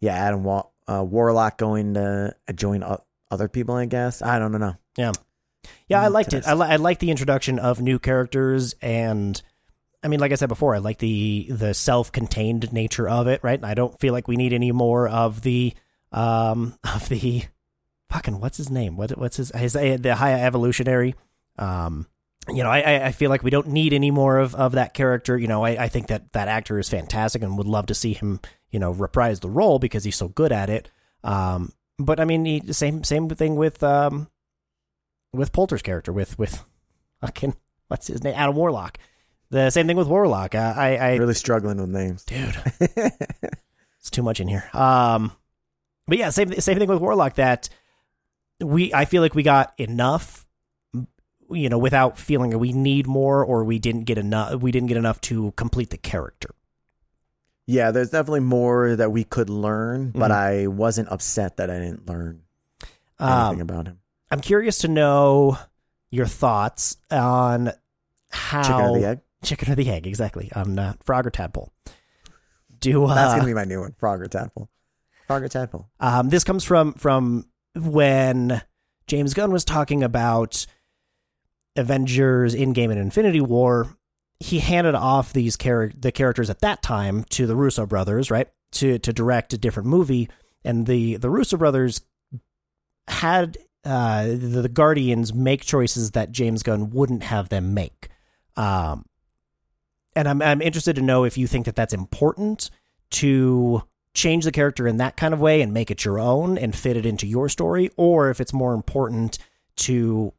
yeah, 0.00 0.14
Adam 0.14 0.44
Wa- 0.44 0.66
uh, 0.86 1.02
Warlock 1.04 1.58
going 1.58 1.94
to 1.94 2.34
join 2.54 2.82
o- 2.84 3.02
other 3.30 3.48
people. 3.48 3.74
I 3.74 3.86
guess 3.86 4.22
I 4.22 4.38
don't 4.38 4.52
know. 4.52 4.74
Yeah, 4.96 5.12
yeah, 5.88 6.02
I 6.02 6.08
Mm, 6.08 6.12
liked 6.12 6.32
it. 6.32 6.46
I, 6.46 6.54
li- 6.54 6.66
I 6.68 6.76
like 6.76 6.98
the 7.00 7.10
introduction 7.10 7.58
of 7.58 7.80
new 7.80 7.98
characters, 7.98 8.74
and 8.82 9.40
I 10.02 10.08
mean, 10.08 10.20
like 10.20 10.32
I 10.32 10.36
said 10.36 10.48
before, 10.48 10.74
I 10.74 10.78
like 10.78 10.98
the 10.98 11.48
the 11.50 11.74
self 11.74 12.12
contained 12.12 12.72
nature 12.72 13.08
of 13.08 13.26
it. 13.26 13.40
Right, 13.42 13.62
I 13.64 13.74
don't 13.74 13.98
feel 13.98 14.12
like 14.12 14.28
we 14.28 14.36
need 14.36 14.52
any 14.52 14.70
more 14.70 15.08
of 15.08 15.42
the 15.42 15.74
um 16.12 16.78
of 16.94 17.08
the 17.08 17.44
fucking 18.10 18.40
what's 18.40 18.56
his 18.56 18.70
name? 18.70 18.96
What 18.96 19.16
what's 19.18 19.36
his 19.36 19.50
his 19.54 19.74
uh, 19.76 19.96
the 20.00 20.14
high 20.16 20.34
evolutionary. 20.40 21.14
Um, 21.58 22.06
you 22.48 22.62
know, 22.62 22.70
I 22.70 22.80
I- 22.80 23.06
I 23.06 23.12
feel 23.12 23.30
like 23.30 23.42
we 23.42 23.50
don't 23.50 23.68
need 23.68 23.92
any 23.92 24.10
more 24.10 24.38
of 24.38 24.54
of 24.54 24.72
that 24.72 24.94
character. 24.94 25.36
You 25.38 25.48
know, 25.48 25.64
I 25.64 25.84
I 25.84 25.88
think 25.88 26.06
that 26.08 26.32
that 26.32 26.48
actor 26.48 26.78
is 26.78 26.88
fantastic 26.88 27.42
and 27.42 27.58
would 27.58 27.66
love 27.66 27.86
to 27.86 27.94
see 27.94 28.12
him 28.12 28.40
you 28.70 28.78
know 28.78 28.90
reprise 28.92 29.40
the 29.40 29.50
role 29.50 29.78
because 29.78 30.04
he's 30.04 30.16
so 30.16 30.28
good 30.28 30.52
at 30.52 30.70
it. 30.70 30.90
Um, 31.24 31.72
but 31.98 32.20
I 32.20 32.24
mean, 32.24 32.44
he, 32.44 32.72
same 32.72 33.02
same 33.04 33.28
thing 33.28 33.56
with 33.56 33.82
um 33.82 34.28
with 35.32 35.52
Poulter's 35.52 35.82
character 35.82 36.12
with 36.12 36.38
with 36.38 36.64
fucking 37.20 37.56
what's 37.88 38.06
his 38.06 38.22
name 38.22 38.34
Adam 38.36 38.54
Warlock. 38.56 38.98
The 39.50 39.70
same 39.70 39.86
thing 39.86 39.96
with 39.96 40.08
Warlock. 40.08 40.54
Uh, 40.56 40.74
I, 40.76 40.96
I 40.96 41.14
Really 41.16 41.32
struggling 41.34 41.76
with 41.80 41.88
names. 41.88 42.24
dude, 42.24 42.56
it's 42.80 44.10
too 44.10 44.22
much 44.24 44.40
in 44.40 44.48
here. 44.48 44.68
Um, 44.72 45.30
but 46.08 46.18
yeah, 46.18 46.30
same 46.30 46.52
same 46.60 46.78
thing 46.78 46.88
with 46.88 47.00
Warlock. 47.00 47.34
That 47.36 47.68
we, 48.60 48.92
I 48.94 49.04
feel 49.04 49.22
like 49.22 49.34
we 49.34 49.42
got 49.42 49.72
enough, 49.78 50.46
you 51.50 51.68
know, 51.68 51.78
without 51.78 52.18
feeling 52.18 52.56
we 52.58 52.72
need 52.72 53.06
more 53.06 53.44
or 53.44 53.64
we 53.64 53.78
didn't 53.78 54.04
get 54.04 54.18
enough. 54.18 54.60
We 54.60 54.72
didn't 54.72 54.88
get 54.88 54.96
enough 54.96 55.20
to 55.22 55.52
complete 55.52 55.90
the 55.90 55.98
character. 55.98 56.50
Yeah, 57.66 57.90
there's 57.90 58.10
definitely 58.10 58.40
more 58.40 58.94
that 58.96 59.10
we 59.10 59.24
could 59.24 59.50
learn, 59.50 60.10
but 60.12 60.30
Mhm. 60.30 60.34
I 60.34 60.66
wasn't 60.68 61.08
upset 61.10 61.56
that 61.56 61.68
I 61.70 61.78
didn't 61.80 62.08
learn 62.08 62.42
anything 63.18 63.28
Um, 63.28 63.60
about 63.60 63.86
him. 63.88 63.98
I'm 64.30 64.40
curious 64.40 64.78
to 64.78 64.88
know 64.88 65.58
your 66.10 66.26
thoughts 66.26 66.96
on 67.10 67.72
how 68.30 68.62
Chicken 68.62 68.80
or 68.80 68.98
the 68.98 69.06
egg? 69.06 69.20
chicken 69.42 69.72
or 69.72 69.74
the 69.74 69.90
egg, 69.90 70.06
exactly 70.06 70.50
on 70.54 70.78
uh, 70.78 70.94
frog 71.04 71.26
or 71.26 71.30
tadpole. 71.30 71.72
Do 72.78 73.04
uh, 73.04 73.14
That's 73.14 73.34
gonna 73.34 73.46
be 73.46 73.54
my 73.54 73.64
new 73.64 73.80
one. 73.80 73.94
Frog 73.98 74.20
or 74.20 74.26
tadpole. 74.26 74.68
Frog 75.26 75.42
or 75.42 75.48
tadpole. 75.48 75.88
Um, 75.98 76.28
this 76.28 76.44
comes 76.44 76.62
from 76.62 76.92
from 76.94 77.46
when 77.76 78.62
James 79.06 79.34
Gunn 79.34 79.52
was 79.52 79.64
talking 79.64 80.02
about 80.02 80.66
Avengers 81.76 82.54
Endgame 82.54 82.90
and 82.90 82.98
Infinity 82.98 83.40
War. 83.40 83.96
He 84.38 84.58
handed 84.58 84.94
off 84.94 85.32
these 85.32 85.56
char- 85.56 85.92
the 85.96 86.12
characters 86.12 86.50
at 86.50 86.60
that 86.60 86.82
time 86.82 87.24
to 87.30 87.46
the 87.46 87.56
Russo 87.56 87.86
brothers, 87.86 88.30
right? 88.30 88.48
To 88.72 88.98
to 88.98 89.12
direct 89.12 89.52
a 89.52 89.58
different 89.58 89.88
movie, 89.88 90.28
and 90.64 90.86
the 90.86 91.16
the 91.16 91.30
Russo 91.30 91.56
brothers 91.56 92.02
had 93.08 93.56
uh, 93.84 94.26
the, 94.26 94.62
the 94.62 94.68
Guardians 94.68 95.32
make 95.32 95.64
choices 95.64 96.10
that 96.10 96.32
James 96.32 96.62
Gunn 96.62 96.90
wouldn't 96.90 97.22
have 97.22 97.48
them 97.48 97.72
make. 97.72 98.08
Um, 98.56 99.06
and 100.14 100.28
I'm 100.28 100.42
I'm 100.42 100.60
interested 100.60 100.96
to 100.96 101.02
know 101.02 101.24
if 101.24 101.38
you 101.38 101.46
think 101.46 101.66
that 101.66 101.76
that's 101.76 101.94
important 101.94 102.70
to 103.12 103.82
change 104.16 104.44
the 104.44 104.50
character 104.50 104.88
in 104.88 104.96
that 104.96 105.16
kind 105.16 105.32
of 105.32 105.40
way 105.40 105.62
and 105.62 105.72
make 105.72 105.90
it 105.90 106.04
your 106.04 106.18
own 106.18 106.58
and 106.58 106.74
fit 106.74 106.96
it 106.96 107.06
into 107.06 107.26
your 107.26 107.48
story, 107.48 107.90
or 107.96 108.30
if 108.30 108.40
it's 108.40 108.52
more 108.52 108.74
important 108.74 109.38
to 109.76 110.32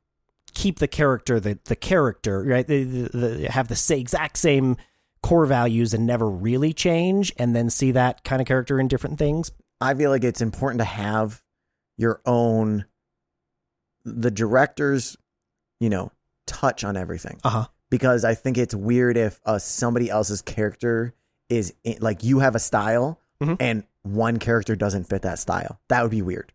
keep 0.53 0.79
the 0.79 0.87
character 0.87 1.39
the 1.39 1.59
the 1.65 1.75
character 1.75 2.41
right 2.41 2.65
the, 2.65 2.83
the, 2.83 3.17
the, 3.17 3.51
have 3.51 3.67
the 3.67 3.95
exact 3.95 4.37
same 4.37 4.75
core 5.21 5.45
values 5.45 5.93
and 5.93 6.07
never 6.07 6.27
really 6.29 6.73
change, 6.73 7.33
and 7.37 7.55
then 7.55 7.69
see 7.69 7.91
that 7.91 8.23
kind 8.23 8.41
of 8.41 8.47
character 8.47 8.79
in 8.79 8.87
different 8.87 9.19
things. 9.19 9.51
I 9.79 9.93
feel 9.93 10.09
like 10.09 10.23
it's 10.23 10.41
important 10.41 10.79
to 10.79 10.85
have 10.85 11.43
your 11.97 12.21
own 12.25 12.85
the 14.05 14.31
director's, 14.31 15.17
you 15.79 15.89
know, 15.89 16.11
touch 16.45 16.83
on 16.83 16.97
everything. 16.97 17.39
Uh 17.43 17.49
huh. 17.49 17.65
Because 17.89 18.25
I 18.25 18.35
think 18.35 18.57
it's 18.57 18.75
weird 18.75 19.17
if 19.17 19.39
uh, 19.45 19.59
somebody 19.59 20.09
else's 20.09 20.41
character 20.41 21.13
is 21.49 21.73
in, 21.83 21.97
like 21.99 22.23
you 22.23 22.39
have 22.39 22.55
a 22.55 22.59
style 22.59 23.19
Mhm. 23.41 23.57
and 23.59 23.83
one 24.03 24.39
character 24.39 24.75
doesn't 24.75 25.05
fit 25.05 25.21
that 25.23 25.39
style. 25.39 25.79
That 25.89 26.01
would 26.01 26.11
be 26.11 26.21
weird. 26.21 26.53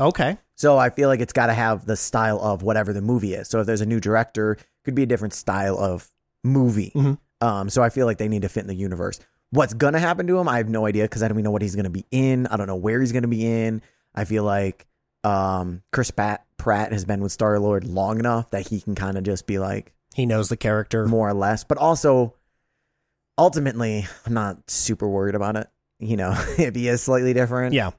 Okay. 0.00 0.36
So 0.56 0.78
I 0.78 0.90
feel 0.90 1.08
like 1.08 1.20
it's 1.20 1.32
got 1.32 1.46
to 1.46 1.54
have 1.54 1.86
the 1.86 1.96
style 1.96 2.40
of 2.40 2.62
whatever 2.62 2.92
the 2.92 3.00
movie 3.02 3.34
is. 3.34 3.48
So 3.48 3.60
if 3.60 3.66
there's 3.66 3.80
a 3.80 3.86
new 3.86 4.00
director, 4.00 4.56
could 4.84 4.94
be 4.94 5.02
a 5.04 5.06
different 5.06 5.34
style 5.34 5.78
of 5.78 6.08
movie. 6.42 6.92
Mhm. 6.94 7.18
Um, 7.40 7.70
so 7.70 7.82
I 7.82 7.88
feel 7.90 8.06
like 8.06 8.18
they 8.18 8.28
need 8.28 8.42
to 8.42 8.48
fit 8.48 8.60
in 8.60 8.66
the 8.66 8.74
universe. 8.74 9.20
What's 9.50 9.74
gonna 9.74 9.98
happen 9.98 10.26
to 10.28 10.38
him? 10.38 10.48
I 10.48 10.56
have 10.58 10.68
no 10.68 10.86
idea 10.86 11.04
because 11.04 11.22
I 11.22 11.28
don't 11.28 11.36
even 11.36 11.44
know 11.44 11.50
what 11.50 11.62
he's 11.62 11.76
gonna 11.76 11.90
be 11.90 12.06
in. 12.10 12.46
I 12.46 12.56
don't 12.56 12.66
know 12.66 12.76
where 12.76 13.00
he's 13.00 13.12
gonna 13.12 13.28
be 13.28 13.46
in. 13.46 13.82
I 14.14 14.24
feel 14.24 14.44
like 14.44 14.86
um, 15.24 15.82
Chris 15.92 16.10
Pat- 16.10 16.44
Pratt 16.56 16.92
has 16.92 17.04
been 17.04 17.20
with 17.20 17.30
Star 17.30 17.58
Lord 17.60 17.84
long 17.84 18.18
enough 18.18 18.50
that 18.50 18.66
he 18.66 18.80
can 18.80 18.96
kind 18.96 19.16
of 19.16 19.22
just 19.22 19.46
be 19.46 19.60
like 19.60 19.92
He 20.14 20.26
knows 20.26 20.48
the 20.48 20.56
character. 20.56 21.06
more 21.06 21.28
or 21.28 21.34
less. 21.34 21.62
But 21.62 21.78
also, 21.78 22.34
ultimately, 23.38 24.06
I'm 24.26 24.34
not 24.34 24.70
super 24.70 25.08
worried 25.08 25.34
about 25.34 25.56
it. 25.56 25.68
You 25.98 26.16
know, 26.16 26.32
if 26.58 26.74
he 26.74 26.88
is 26.88 27.02
slightly 27.02 27.32
different, 27.32 27.74
Yeah. 27.74 27.90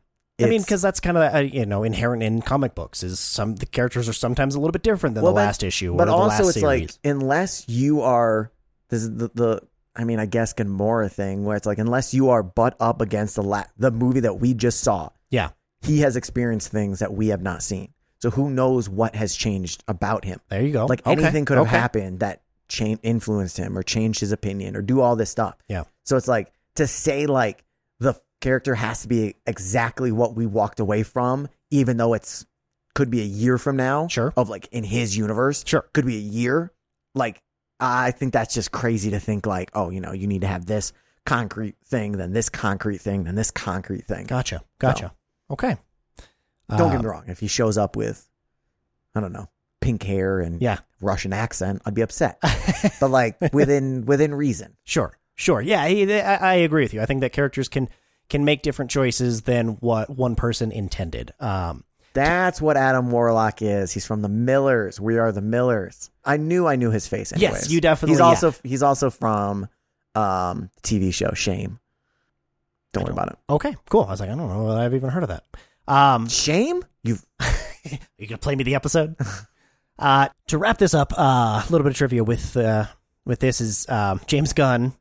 I 0.42 0.48
mean, 0.48 0.62
because 0.62 0.82
that's 0.82 1.00
kind 1.00 1.16
of 1.16 1.34
uh, 1.34 1.38
you 1.40 1.66
know 1.66 1.84
inherent 1.84 2.22
in 2.24 2.42
comic 2.42 2.76
books 2.76 3.02
is 3.04 3.20
some 3.20 3.56
the 3.56 3.66
characters 3.68 4.10
are 4.10 4.14
sometimes 4.14 4.56
a 4.56 4.60
little 4.60 4.72
bit 4.74 4.82
different 4.84 5.14
than 5.16 5.24
Well, 5.24 5.32
the 5.32 5.38
but- 5.38 5.46
last 5.46 5.64
issue 5.64 5.96
but 5.96 6.04
or 6.04 6.06
the 6.08 6.14
also 6.14 6.44
it's 6.48 6.60
series. 6.60 6.64
like 6.64 6.90
unless 7.06 7.64
you 7.70 8.02
are 8.02 8.52
this 8.90 9.04
is 9.04 9.16
the, 9.16 9.30
the 9.36 9.62
I 9.96 10.04
mean 10.04 10.20
I 10.20 10.26
guess 10.26 10.54
Gamora 10.54 11.10
thing 11.10 11.46
where 11.46 11.56
it's 11.56 11.68
like 11.68 11.78
unless 11.78 12.14
you 12.14 12.30
are 12.32 12.44
butt 12.44 12.76
up 12.80 13.00
against 13.00 13.36
the 13.36 13.44
la- 13.44 13.64
the 13.78 13.92
movie 13.92 14.22
that 14.22 14.40
we 14.42 14.54
just 14.56 14.82
saw, 14.82 15.10
yeah, 15.30 15.52
he 15.82 16.00
has 16.02 16.16
experienced 16.18 16.70
things 16.70 17.00
that 17.00 17.14
we 17.14 17.28
have 17.28 17.42
not 17.44 17.62
seen. 17.64 17.94
So 18.20 18.30
who 18.32 18.50
knows 18.50 18.90
what 18.90 19.16
has 19.16 19.36
changed 19.36 19.84
about 19.88 20.26
him? 20.26 20.40
there 20.50 20.62
you 20.64 20.74
go. 20.74 20.88
Like 20.88 21.06
Okay, 21.08 21.12
anything 21.22 21.46
could 21.46 21.58
have 21.58 21.68
okay. 21.68 21.78
happened 21.78 22.20
that 22.22 22.42
cha- 22.68 22.98
influenced 23.04 23.58
him 23.58 23.78
or 23.78 23.84
changed 23.84 24.20
his 24.20 24.32
opinion 24.32 24.76
or 24.76 24.82
do 24.82 25.02
all 25.02 25.16
this 25.16 25.30
stuff. 25.30 25.56
Yeah. 25.68 25.84
So 26.04 26.18
it's 26.18 26.28
like 26.28 26.52
to 26.76 26.88
say 26.88 27.26
like 27.26 27.64
the 28.00 28.20
character 28.42 28.76
has 28.76 29.04
to 29.04 29.08
be 29.08 29.36
exactly 29.46 30.12
what 30.12 30.36
we 30.36 30.46
walked 30.46 30.80
away 30.80 31.04
from, 31.04 31.48
even 31.72 31.98
though 31.98 32.14
it's 32.14 32.46
could 32.96 33.10
be 33.10 33.22
a 33.22 33.26
year 33.26 33.58
from 33.58 33.76
now. 33.76 34.08
Sure. 34.08 34.34
Of 34.38 34.50
like 34.50 34.68
in 34.72 34.84
his 34.84 35.16
universe. 35.18 35.64
Sure. 35.66 35.86
Could 35.94 36.06
be 36.06 36.18
a 36.18 36.22
year. 36.22 36.72
Like 37.16 37.42
I 37.80 38.12
think 38.12 38.34
that's 38.34 38.54
just 38.54 38.72
crazy 38.72 39.12
to 39.12 39.20
think 39.20 39.46
like, 39.46 39.72
oh, 39.74 39.90
you 39.90 40.00
know, 40.02 40.12
you 40.14 40.28
need 40.28 40.42
to 40.42 40.48
have 40.48 40.66
this 40.66 40.94
concrete 41.26 41.76
thing, 41.86 42.14
then 42.14 42.34
this 42.34 42.50
concrete 42.50 43.00
thing, 43.00 43.24
then 43.24 43.36
this 43.36 43.50
concrete 43.52 44.06
thing. 44.06 44.26
Gotcha. 44.26 44.62
Gotcha. 44.80 45.14
Okay. 45.50 45.78
Don't 46.70 46.90
get 46.90 46.98
Um, 46.98 47.02
me 47.02 47.08
wrong. 47.08 47.24
If 47.28 47.40
he 47.40 47.48
shows 47.48 47.78
up 47.78 47.96
with, 47.96 48.30
I 49.16 49.20
don't 49.20 49.34
know, 49.34 49.50
pink 49.84 50.04
hair 50.04 50.40
and 50.40 50.62
Yeah. 50.62 50.80
Russian 51.02 51.34
accent, 51.34 51.82
I'd 51.86 51.94
be 51.94 52.02
upset. 52.02 52.40
but 53.00 53.10
like 53.10 53.38
within 53.54 54.06
within 54.06 54.34
reason. 54.34 54.76
Sure, 54.86 55.18
sure. 55.36 55.62
Yeah, 55.62 55.86
he, 55.88 56.12
I, 56.14 56.36
I 56.36 56.54
agree 56.56 56.84
with 56.84 56.94
you. 56.94 57.02
I 57.02 57.06
think 57.06 57.22
that 57.22 57.34
characters 57.34 57.68
can 57.70 57.90
can 58.30 58.46
make 58.46 58.62
different 58.62 58.90
choices 58.90 59.42
than 59.42 59.70
what 59.82 60.10
one 60.10 60.36
person 60.36 60.72
intended. 60.72 61.32
Um, 61.42 61.84
That's 62.14 62.62
what 62.62 62.78
Adam 62.78 63.12
Warlock 63.12 63.62
is. 63.62 63.92
He's 63.92 64.06
from 64.06 64.22
the 64.22 64.30
Millers. 64.30 65.00
We 65.00 65.18
are 65.18 65.32
the 65.34 65.42
Millers. 65.42 66.10
I 66.24 66.38
knew 66.38 66.66
I 66.68 66.78
knew 66.78 66.90
his 66.90 67.06
face. 67.08 67.34
Yes, 67.36 67.70
you 67.70 67.82
definitely- 67.82 68.14
He's 68.14 68.22
also 68.22 68.54
he's 68.64 68.84
also 68.84 69.10
from 69.10 69.68
um 70.16 70.70
TV 70.84 71.14
show 71.14 71.32
Shame. 71.34 71.80
Don't 72.94 73.04
worry 73.04 73.08
don't- 73.16 73.18
about 73.24 73.34
it. 73.34 73.40
okay, 73.50 73.76
cool. 73.90 74.04
I 74.04 74.12
was 74.12 74.20
like, 74.22 74.30
I 74.30 74.36
don't 74.36 74.48
know 74.48 74.70
that 74.70 74.78
I've 74.82 74.94
even 74.94 75.10
heard 75.10 75.24
of 75.24 75.30
that. 75.30 75.44
Um. 75.86 76.30
Shame? 76.30 76.86
You've 77.04 77.26
you 78.18 78.28
gonna 78.28 78.38
play 78.38 78.56
me 78.56 78.64
the 78.64 78.76
episode? 78.76 79.16
uh, 80.00 80.30
to 80.48 80.58
wrap 80.58 80.78
this 80.78 80.94
up, 80.94 81.14
uh, 81.18 81.64
a 81.64 81.66
little 81.70 81.84
bit 81.84 81.92
of 81.92 81.98
trivia 81.98 82.24
with 82.24 82.58
uh, 82.58 82.86
with 83.26 83.40
this 83.40 83.62
is 83.62 83.88
um, 83.90 84.20
James 84.28 84.54
Gunn 84.54 84.94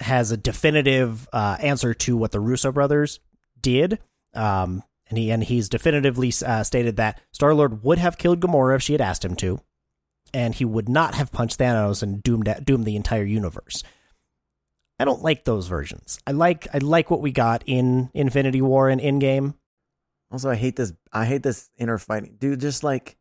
has 0.00 0.30
a 0.30 0.36
definitive 0.36 1.28
uh, 1.32 1.56
answer 1.60 1.92
to 1.92 2.16
what 2.16 2.32
the 2.32 2.40
Russo 2.40 2.72
brothers 2.72 3.20
did. 3.60 3.98
Um, 4.34 4.82
and 5.08 5.18
he 5.18 5.30
and 5.30 5.44
he's 5.44 5.68
definitively 5.68 6.32
uh, 6.46 6.62
stated 6.62 6.96
that 6.96 7.20
Star 7.32 7.52
Lord 7.52 7.82
would 7.82 7.98
have 7.98 8.16
killed 8.16 8.40
Gamora 8.40 8.76
if 8.76 8.82
she 8.82 8.92
had 8.92 9.00
asked 9.00 9.24
him 9.24 9.34
to, 9.36 9.60
and 10.32 10.54
he 10.54 10.64
would 10.64 10.88
not 10.88 11.14
have 11.14 11.32
punched 11.32 11.58
Thanos 11.58 12.02
and 12.02 12.22
doomed 12.22 12.62
doomed 12.64 12.84
the 12.84 12.96
entire 12.96 13.24
universe. 13.24 13.82
I 15.00 15.04
don't 15.04 15.22
like 15.22 15.44
those 15.44 15.66
versions. 15.66 16.18
I 16.26 16.30
like 16.30 16.68
I 16.72 16.78
like 16.78 17.10
what 17.10 17.22
we 17.22 17.32
got 17.32 17.64
in 17.66 18.10
Infinity 18.14 18.62
War 18.62 18.88
and 18.88 19.00
Endgame. 19.00 19.54
also 20.30 20.50
I 20.50 20.54
hate 20.54 20.76
this 20.76 20.92
I 21.12 21.24
hate 21.24 21.42
this 21.42 21.70
inner 21.76 21.98
fighting. 21.98 22.36
Dude, 22.38 22.60
just 22.60 22.84
like 22.84 23.16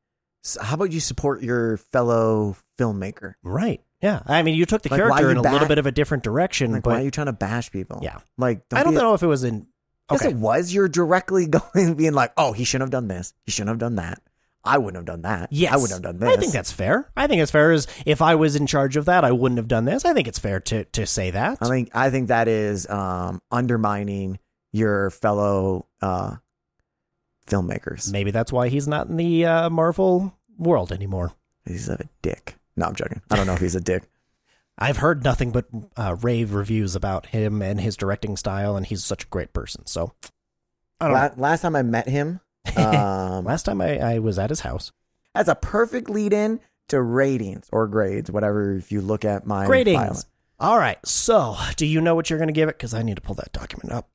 how 0.61 0.75
about 0.75 0.91
you 0.91 0.99
support 0.99 1.41
your 1.43 1.77
fellow 1.77 2.55
filmmaker? 2.77 3.33
Right. 3.43 3.81
Yeah. 4.01 4.21
I 4.25 4.43
mean, 4.43 4.55
you 4.55 4.65
took 4.65 4.81
the 4.81 4.89
Like, 4.89 4.99
character 4.99 5.29
in 5.31 5.37
a 5.37 5.41
little 5.41 5.67
bit 5.67 5.77
of 5.77 5.85
a 5.85 5.91
different 5.91 6.23
direction, 6.23 6.71
Like 6.71 6.85
why 6.85 6.99
are 7.01 7.03
you 7.03 7.11
trying 7.11 7.25
to 7.27 7.33
bash 7.33 7.71
people? 7.71 7.99
yeah, 8.01 8.19
Like 8.37 8.61
I 8.71 8.83
don't 8.83 8.93
know 8.93 9.13
if 9.13 9.23
it 9.23 9.27
was 9.27 9.43
in. 9.43 9.67
Yes, 10.11 10.21
Okay. 10.21 10.29
it 10.31 10.37
was. 10.37 10.73
You're 10.73 10.87
directly 10.89 11.45
going, 11.75 11.93
being 11.93 12.13
like, 12.13 12.31
"Oh, 12.35 12.51
he 12.53 12.63
shouldn't 12.63 12.87
have 12.87 12.91
done 12.91 13.07
this. 13.07 13.33
He 13.45 13.51
shouldn't 13.51 13.69
have 13.69 13.77
done 13.77 13.95
that. 13.95 14.21
I 14.63 14.77
wouldn't 14.79 14.95
have 14.97 15.05
done 15.05 15.21
that. 15.21 15.49
Yes, 15.51 15.71
I 15.73 15.75
wouldn't 15.75 15.91
have 15.93 16.01
done 16.01 16.17
this." 16.19 16.35
I 16.35 16.39
think 16.39 16.51
that's 16.51 16.71
fair. 16.71 17.11
I 17.15 17.27
think 17.27 17.41
it's 17.43 17.51
fair. 17.51 17.71
As 17.71 17.85
if 18.07 18.21
I 18.21 18.33
was 18.35 18.55
in 18.55 18.65
charge 18.65 18.97
of 18.97 19.05
that, 19.05 19.23
I 19.23 19.31
wouldn't 19.31 19.57
have 19.59 19.67
done 19.67 19.85
this. 19.85 20.05
I 20.05 20.13
think 20.13 20.27
it's 20.27 20.39
fair 20.39 20.59
to 20.61 20.85
to 20.85 21.05
say 21.05 21.29
that. 21.31 21.59
I 21.61 21.67
think 21.67 21.89
I 21.93 22.09
think 22.09 22.29
that 22.29 22.47
is 22.47 22.89
um, 22.89 23.39
undermining 23.51 24.39
your 24.71 25.09
fellow 25.11 25.85
uh, 26.01 26.37
filmmakers. 27.49 28.11
Maybe 28.11 28.31
that's 28.31 28.51
why 28.53 28.69
he's 28.69 28.87
not 28.87 29.07
in 29.07 29.17
the 29.17 29.45
uh, 29.45 29.69
Marvel 29.69 30.33
world 30.57 30.91
anymore. 30.91 31.33
He's 31.65 31.89
a 31.89 32.07
dick. 32.21 32.55
No, 32.77 32.85
I'm 32.87 32.95
joking. 32.95 33.21
I 33.29 33.35
don't 33.35 33.47
know 33.47 33.53
if 33.53 33.59
he's 33.61 33.75
a 33.75 33.81
dick. 33.81 34.03
I've 34.81 34.97
heard 34.97 35.23
nothing 35.25 35.51
but 35.51 35.65
uh, 35.97 36.15
rave 36.21 36.53
reviews 36.53 36.95
about 36.95 37.27
him 37.27 37.61
and 37.61 37.81
his 37.81 37.97
directing 37.97 38.37
style, 38.37 38.77
and 38.77 38.85
he's 38.85 39.03
such 39.03 39.25
a 39.25 39.27
great 39.27 39.51
person. 39.51 39.85
So, 39.85 40.13
I 41.01 41.05
don't 41.07 41.13
La- 41.15 41.31
last 41.49 41.61
time 41.61 41.75
I 41.75 41.81
met 41.83 42.07
him, 42.07 42.39
um, 42.77 43.43
Last 43.43 43.63
time 43.63 43.81
I, 43.81 43.97
I 43.99 44.19
was 44.19 44.39
at 44.39 44.49
his 44.49 44.61
house. 44.61 44.93
that's 45.35 45.49
a 45.49 45.55
perfect 45.55 46.09
lead 46.09 46.31
in 46.31 46.61
to 46.87 47.01
ratings 47.01 47.67
or 47.73 47.87
grades, 47.87 48.31
whatever. 48.31 48.73
If 48.75 48.89
you 48.91 49.01
look 49.01 49.25
at 49.25 49.45
my 49.45 49.65
Gradings. 49.65 49.93
file. 49.95 50.23
All 50.61 50.77
right. 50.77 50.97
So, 51.05 51.55
do 51.75 51.85
you 51.85 51.99
know 52.01 52.15
what 52.15 52.29
you're 52.29 52.39
going 52.39 52.47
to 52.47 52.53
give 52.53 52.69
it? 52.69 52.77
Because 52.77 52.93
I 52.93 53.01
need 53.01 53.15
to 53.15 53.21
pull 53.21 53.35
that 53.35 53.51
document 53.53 53.91
up. 53.91 54.09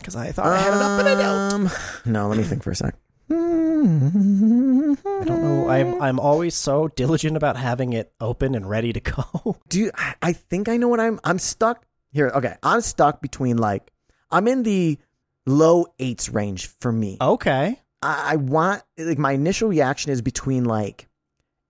Because 0.00 0.16
I 0.16 0.32
thought 0.32 0.46
I 0.46 0.58
had 0.58 0.74
it 0.74 0.82
up, 0.82 0.98
but 0.98 1.06
I 1.06 1.14
don't. 1.14 1.52
Um, 1.66 1.70
no, 2.04 2.28
let 2.28 2.36
me 2.38 2.44
think 2.44 2.62
for 2.62 2.70
a 2.72 2.74
sec. 2.76 2.94
Hmm. 3.28 4.94
I 5.06 5.24
don't 5.24 5.42
know. 5.42 5.68
I'm 5.68 6.00
I'm 6.02 6.18
always 6.20 6.54
so 6.54 6.88
diligent 6.88 7.36
about 7.36 7.56
having 7.56 7.92
it 7.92 8.12
open 8.20 8.54
and 8.54 8.68
ready 8.68 8.92
to 8.92 9.00
go. 9.00 9.56
Do 9.68 9.78
you, 9.80 9.90
I- 9.94 10.14
I 10.22 10.32
think 10.32 10.68
I 10.68 10.76
know 10.76 10.88
what 10.88 11.00
I'm 11.00 11.20
I'm 11.24 11.38
stuck 11.38 11.84
here. 12.12 12.30
Okay, 12.34 12.54
I'm 12.62 12.80
stuck 12.80 13.20
between 13.22 13.56
like 13.56 13.90
I'm 14.30 14.48
in 14.48 14.62
the 14.64 14.98
low 15.46 15.86
eights 15.98 16.28
range 16.28 16.66
for 16.80 16.92
me. 16.92 17.16
okay. 17.20 17.78
I, 18.02 18.32
I 18.32 18.36
want 18.36 18.82
like 18.98 19.18
my 19.18 19.32
initial 19.32 19.68
reaction 19.68 20.10
is 20.10 20.22
between 20.22 20.64
like 20.64 21.08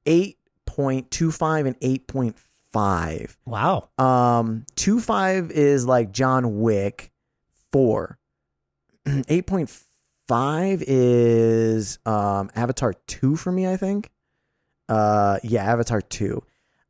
eight 0.06 0.38
point 0.66 1.10
two 1.10 1.30
five 1.32 1.66
and 1.66 1.76
eight 1.82 2.06
point 2.06 2.36
five. 2.72 3.36
Wow. 3.44 3.88
Um, 3.98 4.64
two 4.76 5.00
five 5.00 5.50
is 5.50 5.84
like 5.86 6.12
John 6.12 6.60
Wick. 6.60 7.10
Four. 7.72 8.18
Eight 9.28 9.46
point 9.46 9.70
five 10.28 10.82
is 10.86 11.98
um 12.06 12.50
Avatar 12.54 12.94
two 13.06 13.36
for 13.36 13.50
me. 13.52 13.66
I 13.66 13.76
think. 13.76 14.10
Uh, 14.88 15.38
yeah, 15.44 15.64
Avatar 15.64 16.00
two. 16.00 16.42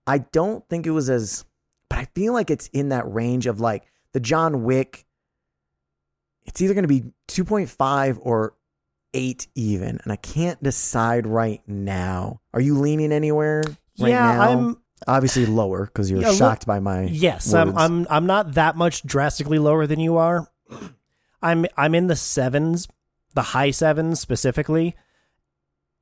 I 0.07 0.19
don't 0.19 0.67
think 0.69 0.87
it 0.87 0.91
was 0.91 1.11
as, 1.11 1.45
but 1.91 1.99
I 1.99 2.07
feel 2.15 2.33
like 2.33 2.51
it's 2.51 2.69
in 2.69 2.89
that 2.89 3.11
range 3.13 3.47
of 3.47 3.61
like 3.61 3.85
the 4.13 4.21
John 4.21 4.65
Wick. 4.65 5.05
It's 6.47 6.63
either 6.63 6.73
going 6.75 6.85
to 6.85 6.89
be 6.89 7.05
two 7.29 7.45
point 7.45 7.69
five 7.69 8.19
or 8.23 8.55
eight 9.13 9.49
even, 9.55 10.01
and 10.03 10.11
I 10.13 10.17
can't 10.17 10.61
decide 10.63 11.27
right 11.27 11.61
now. 11.67 12.41
Are 12.55 12.61
you 12.61 12.79
leaning 12.79 13.13
anywhere? 13.13 13.63
Right 13.99 14.09
yeah, 14.11 14.33
now? 14.33 14.41
I'm 14.41 14.77
obviously 15.07 15.45
lower 15.47 15.85
because 15.85 16.11
you're 16.11 16.23
Yeah, 16.23 16.29
look- 16.29 16.39
shocked 16.39 16.67
by 16.67 16.81
my 16.81 17.03
Yes, 17.03 17.53
I'm. 17.53 17.77
I'm 17.77 18.07
I'm 18.09 18.27
not 18.27 18.55
that 18.55 18.77
much 18.77 19.03
drastically 19.03 19.59
lower 19.59 19.87
than 19.87 20.01
you 20.01 20.17
are. 20.17 20.49
I'm 21.43 21.67
I'm 21.77 21.95
in 21.95 22.07
the 22.07 22.17
sevens, 22.17 22.89
the 23.35 23.43
high 23.43 23.71
sevens 23.71 24.21
specifically, 24.21 24.95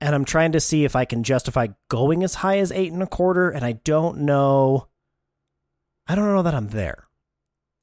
and 0.01 0.15
I'm 0.15 0.25
trying 0.25 0.53
to 0.53 0.61
see 0.61 0.85
if 0.85 0.97
I 0.97 1.05
can 1.05 1.23
justify 1.23 1.69
going 1.89 2.23
as 2.25 2.35
high 2.37 2.59
as 2.59 2.73
eight 2.73 2.93
and 2.93 3.03
a 3.03 3.07
quarter. 3.07 3.51
And 3.51 3.65
I 3.65 3.73
don't 3.73 4.19
know. 4.21 4.89
I 6.07 6.15
don't 6.15 6.35
know 6.35 6.43
that 6.43 6.55
I'm 6.55 6.69
there. 6.69 7.05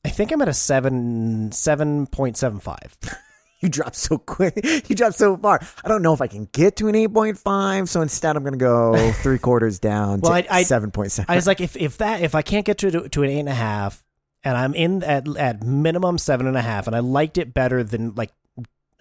I 0.04 0.10
think 0.10 0.32
I'm 0.32 0.42
at 0.42 0.48
a 0.50 0.54
seven 0.54 1.52
seven 1.52 2.08
point 2.08 2.38
seven 2.38 2.60
five. 2.60 2.98
You 3.62 3.70
dropped 3.70 3.96
so 3.96 4.18
quick. 4.20 4.60
You 4.90 4.96
dropped 4.96 5.16
so 5.16 5.36
far. 5.38 5.60
I 5.84 5.88
don't 5.88 6.02
know 6.04 6.14
if 6.14 6.22
I 6.22 6.28
can 6.28 6.48
get 6.52 6.76
to 6.76 6.88
an 6.90 6.94
8.5. 6.94 7.88
So 7.88 8.02
instead, 8.02 8.36
I'm 8.36 8.44
going 8.44 8.54
to 8.54 8.60
go 8.60 9.12
three 9.24 9.40
quarters 9.40 9.80
down 9.80 10.20
Well, 10.20 10.34
to 10.34 10.54
I- 10.54 10.58
I- 10.60 10.64
7.7. 10.64 11.26
I 11.28 11.36
was 11.36 11.48
like, 11.48 11.62
if 11.62 11.76
if 11.78 11.98
that 11.98 12.22
if 12.22 12.36
I 12.36 12.42
can't 12.44 12.66
get 12.66 12.78
to 12.80 13.08
to 13.10 13.24
an 13.24 13.30
eight 13.30 13.40
and 13.40 13.50
a 13.50 13.54
half, 13.56 14.05
and 14.46 14.56
I'm 14.56 14.76
in 14.76 15.04
at 15.04 15.28
at 15.36 15.64
minimum 15.64 16.20
seven 16.20 16.46
and 16.46 16.56
a 16.56 16.62
half, 16.62 16.86
and 16.86 16.96
I 16.96 17.00
liked 17.00 17.38
it 17.40 17.54
better 17.54 17.84
than 17.84 18.14
like 18.14 18.32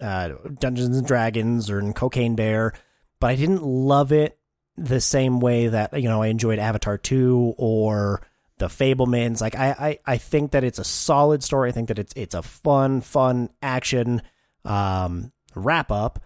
uh, 0.01 0.31
Dungeons 0.59 0.97
and 0.97 1.07
Dragons 1.07 1.69
or 1.69 1.79
in 1.79 1.93
Cocaine 1.93 2.35
Bear, 2.35 2.73
but 3.19 3.29
I 3.29 3.35
didn't 3.35 3.63
love 3.63 4.11
it 4.11 4.37
the 4.75 4.99
same 4.99 5.39
way 5.39 5.67
that 5.67 6.01
you 6.01 6.09
know 6.09 6.23
I 6.23 6.27
enjoyed 6.27 6.57
Avatar 6.57 6.97
two 6.97 7.53
or 7.57 8.21
the 8.57 8.67
Fabelmans. 8.67 9.39
Like 9.39 9.55
I, 9.55 9.69
I 9.69 10.13
I 10.13 10.17
think 10.17 10.51
that 10.51 10.63
it's 10.63 10.79
a 10.79 10.83
solid 10.83 11.43
story. 11.43 11.69
I 11.69 11.71
think 11.71 11.89
that 11.89 11.99
it's 11.99 12.13
it's 12.15 12.35
a 12.35 12.41
fun 12.41 13.01
fun 13.01 13.51
action 13.61 14.23
um, 14.65 15.31
wrap 15.53 15.91
up. 15.91 16.19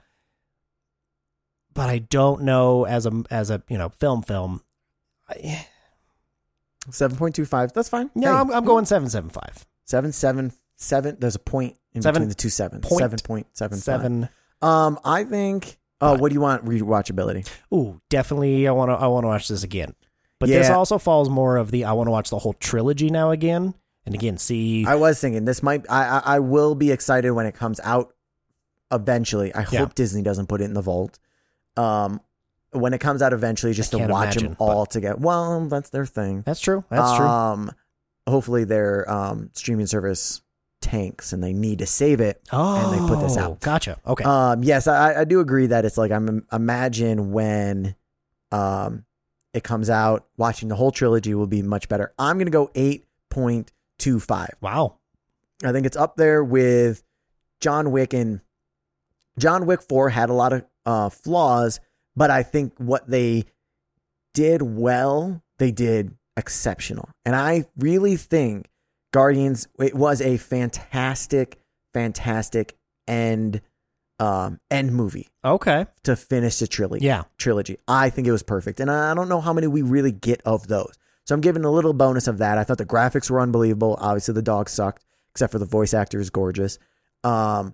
But 1.73 1.89
I 1.89 1.99
don't 1.99 2.43
know 2.43 2.85
as 2.85 3.05
a 3.05 3.23
as 3.29 3.51
a 3.51 3.61
you 3.67 3.77
know 3.77 3.89
film 3.89 4.21
film. 4.23 4.63
I, 5.27 5.67
7.25. 6.89 7.73
That's 7.73 7.89
fine. 7.89 8.09
no, 8.15 8.31
Hey, 8.33 8.39
I'm, 8.39 8.51
I'm 8.51 8.65
going 8.65 8.85
seven 8.85 9.09
seven 9.09 9.29
five. 9.29 9.65
seven, 9.85 10.11
seven, 10.11 10.51
seven. 10.77 11.17
There's 11.19 11.35
a 11.35 11.39
point 11.39 11.75
in 11.93 12.01
Seven 12.01 12.21
between 12.21 12.29
the 12.29 12.35
two 12.35 12.49
sevens. 12.49 12.85
point 12.87 13.47
7.75. 13.53 13.75
Seven. 13.75 14.29
Um, 14.61 14.99
I 15.03 15.23
think. 15.23 15.77
Oh, 16.01 16.11
Five. 16.13 16.21
what 16.21 16.29
do 16.29 16.33
you 16.35 16.41
want 16.41 16.63
rewatchability? 16.65 17.49
Ooh, 17.73 17.99
definitely. 18.09 18.67
I 18.67 18.71
want 18.71 18.89
to. 18.89 18.93
I 18.95 19.07
want 19.07 19.23
to 19.25 19.27
watch 19.27 19.47
this 19.49 19.63
again. 19.63 19.93
But 20.39 20.47
this 20.47 20.69
Yeah. 20.69 20.75
also 20.75 20.97
falls 20.97 21.29
more 21.29 21.57
of 21.57 21.71
the. 21.71 21.83
I 21.85 21.91
want 21.91 22.07
to 22.07 22.11
watch 22.11 22.29
the 22.29 22.37
whole 22.39 22.53
trilogy 22.53 23.09
now 23.09 23.31
again 23.31 23.73
and 24.05 24.15
again. 24.15 24.37
See, 24.37 24.85
I 24.85 24.95
was 24.95 25.19
thinking 25.19 25.43
this 25.45 25.61
might. 25.61 25.85
I, 25.89 26.05
I 26.05 26.21
I 26.35 26.39
will 26.39 26.75
be 26.75 26.91
excited 26.91 27.31
when 27.31 27.45
it 27.45 27.53
comes 27.55 27.81
out 27.83 28.13
eventually. 28.91 29.53
I 29.53 29.65
Yeah. 29.71 29.79
hope 29.79 29.95
Disney 29.95 30.21
doesn't 30.21 30.47
put 30.47 30.61
it 30.61 30.65
in 30.65 30.73
the 30.73 30.81
vault. 30.81 31.19
Um, 31.75 32.21
when 32.71 32.93
it 32.93 32.99
comes 32.99 33.21
out 33.21 33.33
eventually, 33.33 33.73
just 33.73 33.91
to 33.91 33.97
watch 33.97 34.35
imagine, 34.35 34.43
them 34.43 34.55
all 34.59 34.85
together. 34.85 35.17
Well, 35.19 35.67
that's 35.67 35.89
their 35.89 36.05
thing. 36.05 36.43
that's 36.45 36.59
true. 36.59 36.83
That's 36.89 37.15
true. 37.15 37.25
Um, 37.25 37.71
hopefully 38.27 38.63
their 38.63 39.09
um 39.11 39.49
streaming 39.53 39.87
service 39.87 40.41
tanks 40.81 41.33
and 41.33 41.43
they 41.43 41.51
need 41.53 41.79
to 41.79 41.85
save 41.85 42.21
it. 42.21 42.41
Oh, 42.51 42.91
and 42.91 42.93
they 42.93 43.07
put 43.13 43.21
this 43.21 43.37
out. 43.37 43.59
Gotcha. 43.59 43.99
Okay. 44.05 44.23
Um, 44.23 44.63
yes, 44.63 44.87
I, 44.87 45.21
I 45.21 45.23
do 45.25 45.39
agree 45.39 45.67
that 45.67 45.83
it's 45.85 45.97
like 45.97 46.11
I'm 46.11 46.45
imagine 46.51 47.31
when 47.31 47.95
um 48.51 49.05
it 49.53 49.63
comes 49.63 49.89
out, 49.89 50.27
watching 50.37 50.69
the 50.69 50.75
whole 50.75 50.91
trilogy 50.91 51.33
will 51.33 51.47
be 51.47 51.61
much 51.63 51.89
better. 51.89 52.13
I'm 52.19 52.37
gonna 52.37 52.51
go 52.51 52.69
eight 52.75 53.05
point 53.29 53.71
two 53.97 54.19
five. 54.19 54.53
wow. 54.61 54.95
I 55.61 55.73
think 55.73 55.85
it's 55.85 55.97
up 55.97 56.15
there 56.15 56.41
with 56.41 57.03
John 57.59 57.91
Wick 57.91 58.13
and 58.13 58.39
John 59.37 59.65
Wick 59.65 59.81
4 59.81 60.09
had 60.09 60.29
a 60.29 60.33
lot 60.33 60.53
of 60.53 60.65
uh, 60.85 61.09
flaws, 61.09 61.79
but 62.15 62.29
I 62.31 62.43
think 62.43 62.73
what 62.77 63.07
they 63.09 63.45
did 64.33 64.61
well, 64.61 65.41
they 65.57 65.71
did 65.71 66.15
exceptional. 66.37 67.09
And 67.25 67.35
I 67.35 67.65
really 67.77 68.15
think 68.15 68.69
Guardians 69.11 69.67
it 69.79 69.95
was 69.95 70.21
a 70.21 70.37
fantastic 70.37 71.59
fantastic 71.93 72.77
end 73.07 73.61
um 74.19 74.59
end 74.69 74.93
movie 74.93 75.27
Okay. 75.43 75.87
to 76.03 76.15
finish 76.15 76.59
the 76.59 76.67
trilogy 76.67 77.05
Yeah. 77.05 77.23
trilogy. 77.37 77.77
I 77.87 78.09
think 78.09 78.27
it 78.27 78.31
was 78.31 78.43
perfect. 78.43 78.79
And 78.79 78.91
I 78.91 79.13
don't 79.15 79.29
know 79.29 79.41
how 79.41 79.53
many 79.53 79.65
we 79.67 79.81
really 79.81 80.11
get 80.11 80.41
of 80.45 80.67
those. 80.67 80.93
So 81.25 81.33
I'm 81.35 81.41
giving 81.41 81.65
a 81.65 81.71
little 81.71 81.93
bonus 81.93 82.27
of 82.27 82.37
that. 82.39 82.57
I 82.57 82.63
thought 82.63 82.77
the 82.77 82.85
graphics 82.85 83.29
were 83.29 83.39
unbelievable. 83.41 83.97
Obviously 83.99 84.33
the 84.33 84.41
dog 84.41 84.69
sucked, 84.69 85.05
except 85.31 85.51
for 85.51 85.59
the 85.59 85.65
voice 85.65 85.93
actor 85.93 86.19
is 86.19 86.29
gorgeous. 86.29 86.77
Um 87.23 87.73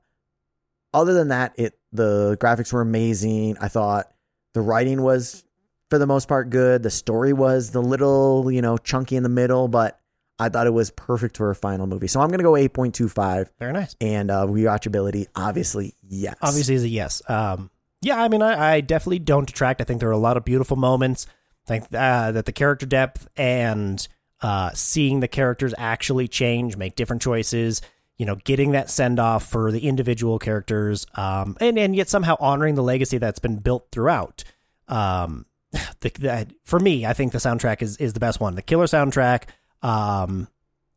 other 0.94 1.14
than 1.14 1.28
that, 1.28 1.54
it 1.58 1.78
the 1.92 2.38
graphics 2.40 2.72
were 2.72 2.82
amazing. 2.82 3.58
I 3.60 3.68
thought 3.68 4.10
the 4.56 4.62
writing 4.62 5.02
was 5.02 5.44
for 5.90 6.00
the 6.00 6.08
most 6.08 6.28
part 6.30 6.50
good. 6.50 6.82
The 6.82 6.90
story 6.90 7.34
was 7.34 7.72
the 7.72 7.82
little, 7.82 8.50
you 8.50 8.62
know, 8.62 8.78
chunky 8.78 9.18
in 9.18 9.24
the 9.24 9.30
middle, 9.30 9.68
but 9.68 10.00
I 10.40 10.48
thought 10.50 10.66
it 10.66 10.74
was 10.74 10.92
perfect 10.92 11.36
for 11.38 11.52
a 11.52 11.56
final 11.56 11.88
movie. 11.88 12.08
So 12.08 12.22
I'm 12.22 12.30
gonna 12.30 12.42
go 12.42 12.54
8.25 12.54 13.50
Very 13.60 13.74
nice. 13.74 13.96
and 14.00 14.32
uh 14.32 14.46
rewatchability, 14.48 15.28
obviously, 15.36 15.94
yes. 16.02 16.36
Obviously, 16.42 16.76
is 16.76 16.84
a 16.84 16.88
yes. 16.90 17.22
Um, 17.30 17.70
yeah. 18.02 18.22
I 18.22 18.30
mean, 18.30 18.42
I, 18.42 18.76
I 18.76 18.82
definitely 18.82 19.20
don't 19.20 19.46
detract. 19.46 19.82
I 19.82 19.84
think 19.84 20.00
there 20.00 20.10
are 20.10 20.14
a 20.14 20.18
lot 20.18 20.38
of 20.38 20.46
beautiful 20.46 20.78
moments. 20.78 21.28
I 21.66 21.68
think 21.68 21.84
uh, 21.94 22.32
that 22.32 22.46
the 22.46 22.52
character 22.54 22.86
depth 22.86 23.28
and 23.36 24.08
uh, 24.42 24.72
seeing 24.74 25.20
the 25.20 25.28
characters 25.28 25.74
actually 25.78 26.28
change, 26.28 26.78
make 26.78 26.96
different 26.96 27.22
choices. 27.22 27.82
You 28.18 28.26
know, 28.26 28.36
getting 28.36 28.72
that 28.72 28.90
send 28.90 29.20
off 29.20 29.46
for 29.46 29.72
the 29.72 29.88
individual 29.88 30.40
characters, 30.40 31.06
um, 31.16 31.58
and 31.60 31.78
and 31.78 31.96
yet 31.96 32.10
somehow 32.10 32.38
honoring 32.40 32.76
the 32.76 32.84
legacy 32.84 33.18
that's 33.18 33.40
been 33.40 33.58
built 33.58 33.88
throughout. 33.92 34.44
Um, 34.88 35.46
the, 36.00 36.10
the, 36.12 36.48
for 36.64 36.80
me, 36.80 37.06
I 37.06 37.14
think 37.14 37.32
the 37.32 37.40
soundtrack 37.40 37.82
is 37.82 37.98
is 37.98 38.14
the 38.14 38.20
best 38.20 38.40
one. 38.40 38.56
The 38.56 38.62
killer 38.62 38.86
soundtrack, 38.86 39.44
um, 39.82 40.48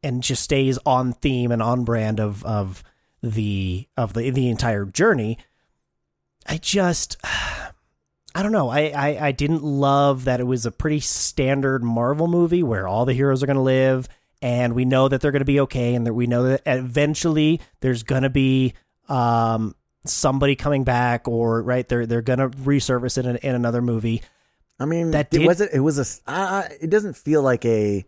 and 0.02 0.22
just 0.22 0.42
stays 0.42 0.78
on 0.86 1.12
theme 1.12 1.50
and 1.50 1.62
on 1.62 1.84
brand 1.84 2.20
of 2.20 2.44
of 2.44 2.84
the 3.22 3.88
of 3.96 4.14
the 4.14 4.30
the 4.30 4.48
entire 4.48 4.84
journey. 4.84 5.38
I 6.46 6.58
just 6.58 7.16
I 7.24 8.42
don't 8.42 8.52
know. 8.52 8.68
I, 8.68 8.92
I 8.94 9.26
I 9.28 9.32
didn't 9.32 9.64
love 9.64 10.24
that 10.24 10.40
it 10.40 10.44
was 10.44 10.66
a 10.66 10.70
pretty 10.70 11.00
standard 11.00 11.82
Marvel 11.82 12.28
movie 12.28 12.62
where 12.62 12.86
all 12.86 13.04
the 13.04 13.14
heroes 13.14 13.42
are 13.42 13.46
going 13.46 13.56
to 13.56 13.62
live 13.62 14.08
and 14.42 14.74
we 14.74 14.84
know 14.84 15.08
that 15.08 15.20
they're 15.20 15.32
going 15.32 15.40
to 15.40 15.44
be 15.44 15.60
okay 15.60 15.94
and 15.94 16.06
that 16.06 16.14
we 16.14 16.26
know 16.26 16.44
that 16.44 16.62
eventually 16.66 17.60
there's 17.80 18.02
going 18.02 18.22
to 18.22 18.30
be 18.30 18.74
um 19.08 19.74
somebody 20.04 20.54
coming 20.54 20.84
back 20.84 21.26
or 21.28 21.62
right 21.62 21.88
they're 21.88 22.06
they're 22.06 22.22
going 22.22 22.38
to 22.38 22.48
resurface 22.48 23.18
it 23.18 23.26
in, 23.26 23.36
in 23.36 23.54
another 23.54 23.82
movie. 23.82 24.22
I 24.80 24.84
mean, 24.84 25.10
That 25.10 25.34
it 25.34 25.44
was 25.46 25.60
it. 25.60 25.80
Was 25.80 25.98
a. 25.98 26.30
I- 26.30 26.70
it 26.80 26.88
doesn't 26.88 27.16
feel 27.16 27.42
like 27.42 27.64
a 27.64 28.04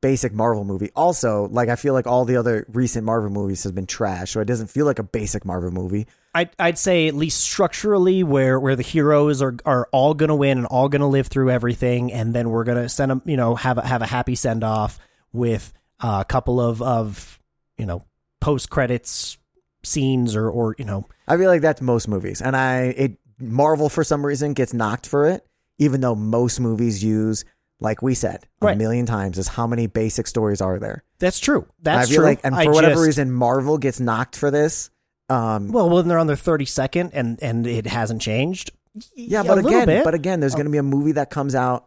basic 0.00 0.32
Marvel 0.32 0.64
movie. 0.64 0.90
Also, 0.96 1.48
like 1.52 1.68
I 1.68 1.76
feel 1.76 1.92
like 1.94 2.06
all 2.06 2.24
the 2.24 2.36
other 2.36 2.66
recent 2.68 3.04
Marvel 3.04 3.30
movies 3.30 3.62
has 3.62 3.72
been 3.72 3.86
trash, 3.86 4.32
so 4.32 4.40
it 4.40 4.46
doesn't 4.46 4.68
feel 4.68 4.86
like 4.86 4.98
a 4.98 5.04
basic 5.04 5.44
Marvel 5.44 5.70
movie. 5.70 6.06
I'd, 6.34 6.50
I'd 6.58 6.78
say 6.78 7.08
at 7.08 7.14
least 7.14 7.40
structurally 7.40 8.22
where, 8.22 8.60
where 8.60 8.76
the 8.76 8.82
heroes 8.82 9.40
are, 9.42 9.56
are 9.64 9.88
all 9.90 10.14
going 10.14 10.28
to 10.28 10.36
win 10.36 10.58
and 10.58 10.66
all 10.66 10.88
going 10.88 11.00
to 11.00 11.06
live 11.06 11.26
through 11.26 11.50
everything. 11.50 12.12
And 12.12 12.32
then 12.34 12.50
we're 12.50 12.62
going 12.64 12.80
to 12.80 12.88
send 12.88 13.10
them, 13.10 13.22
you 13.24 13.36
know, 13.36 13.56
have 13.56 13.78
a, 13.78 13.86
have 13.86 14.02
a 14.02 14.06
happy 14.06 14.34
send 14.36 14.62
off 14.62 15.00
with 15.38 15.72
uh, 16.00 16.18
a 16.20 16.24
couple 16.24 16.60
of, 16.60 16.82
of, 16.82 17.40
you 17.78 17.86
know, 17.86 18.04
post 18.40 18.68
credits 18.70 19.38
scenes 19.82 20.36
or, 20.36 20.50
or, 20.50 20.74
you 20.78 20.84
know, 20.84 21.06
I 21.26 21.36
feel 21.36 21.48
like 21.48 21.62
that's 21.62 21.80
most 21.80 22.08
movies, 22.08 22.42
and 22.42 22.56
I 22.56 22.82
it 22.96 23.18
Marvel 23.38 23.88
for 23.88 24.02
some 24.04 24.24
reason 24.26 24.52
gets 24.52 24.74
knocked 24.74 25.06
for 25.06 25.26
it, 25.26 25.46
even 25.78 26.00
though 26.00 26.14
most 26.14 26.60
movies 26.60 27.02
use. 27.02 27.44
Like 27.80 28.02
we 28.02 28.14
said 28.14 28.44
a 28.60 28.74
million 28.74 29.06
times, 29.06 29.38
is 29.38 29.46
how 29.46 29.68
many 29.68 29.86
basic 29.86 30.26
stories 30.26 30.60
are 30.60 30.80
there? 30.80 31.04
that's 31.20 31.38
true. 31.38 31.64
That's 31.80 32.08
I 32.08 32.10
feel 32.10 32.16
true. 32.22 32.24
like, 32.24 32.40
and 32.42 32.52
I 32.54 32.64
for 32.64 32.72
whatever 32.72 32.94
just- 32.96 33.06
reason, 33.06 33.30
Marvel 33.30 33.78
gets 33.78 34.00
knocked 34.00 34.34
for 34.34 34.50
this, 34.50 34.90
Um, 35.28 35.68
Well, 35.70 35.88
when 35.88 36.08
they're 36.08 36.18
on 36.18 36.26
their 36.26 36.34
32nd 36.36 37.10
and 37.12 37.40
and 37.40 37.66
it 37.68 37.86
hasn't 37.86 38.20
changed. 38.20 38.72
yeah, 39.14 39.44
but 39.44 39.58
again. 39.58 39.88
Oh. 39.88 40.02
but 40.02 40.14
again, 40.14 40.40
there's 40.40 40.54
going 40.54 40.66
to 40.66 40.72
be 40.72 40.78
a 40.78 40.82
movie 40.82 41.12
that 41.12 41.30
comes 41.30 41.54
out. 41.54 41.86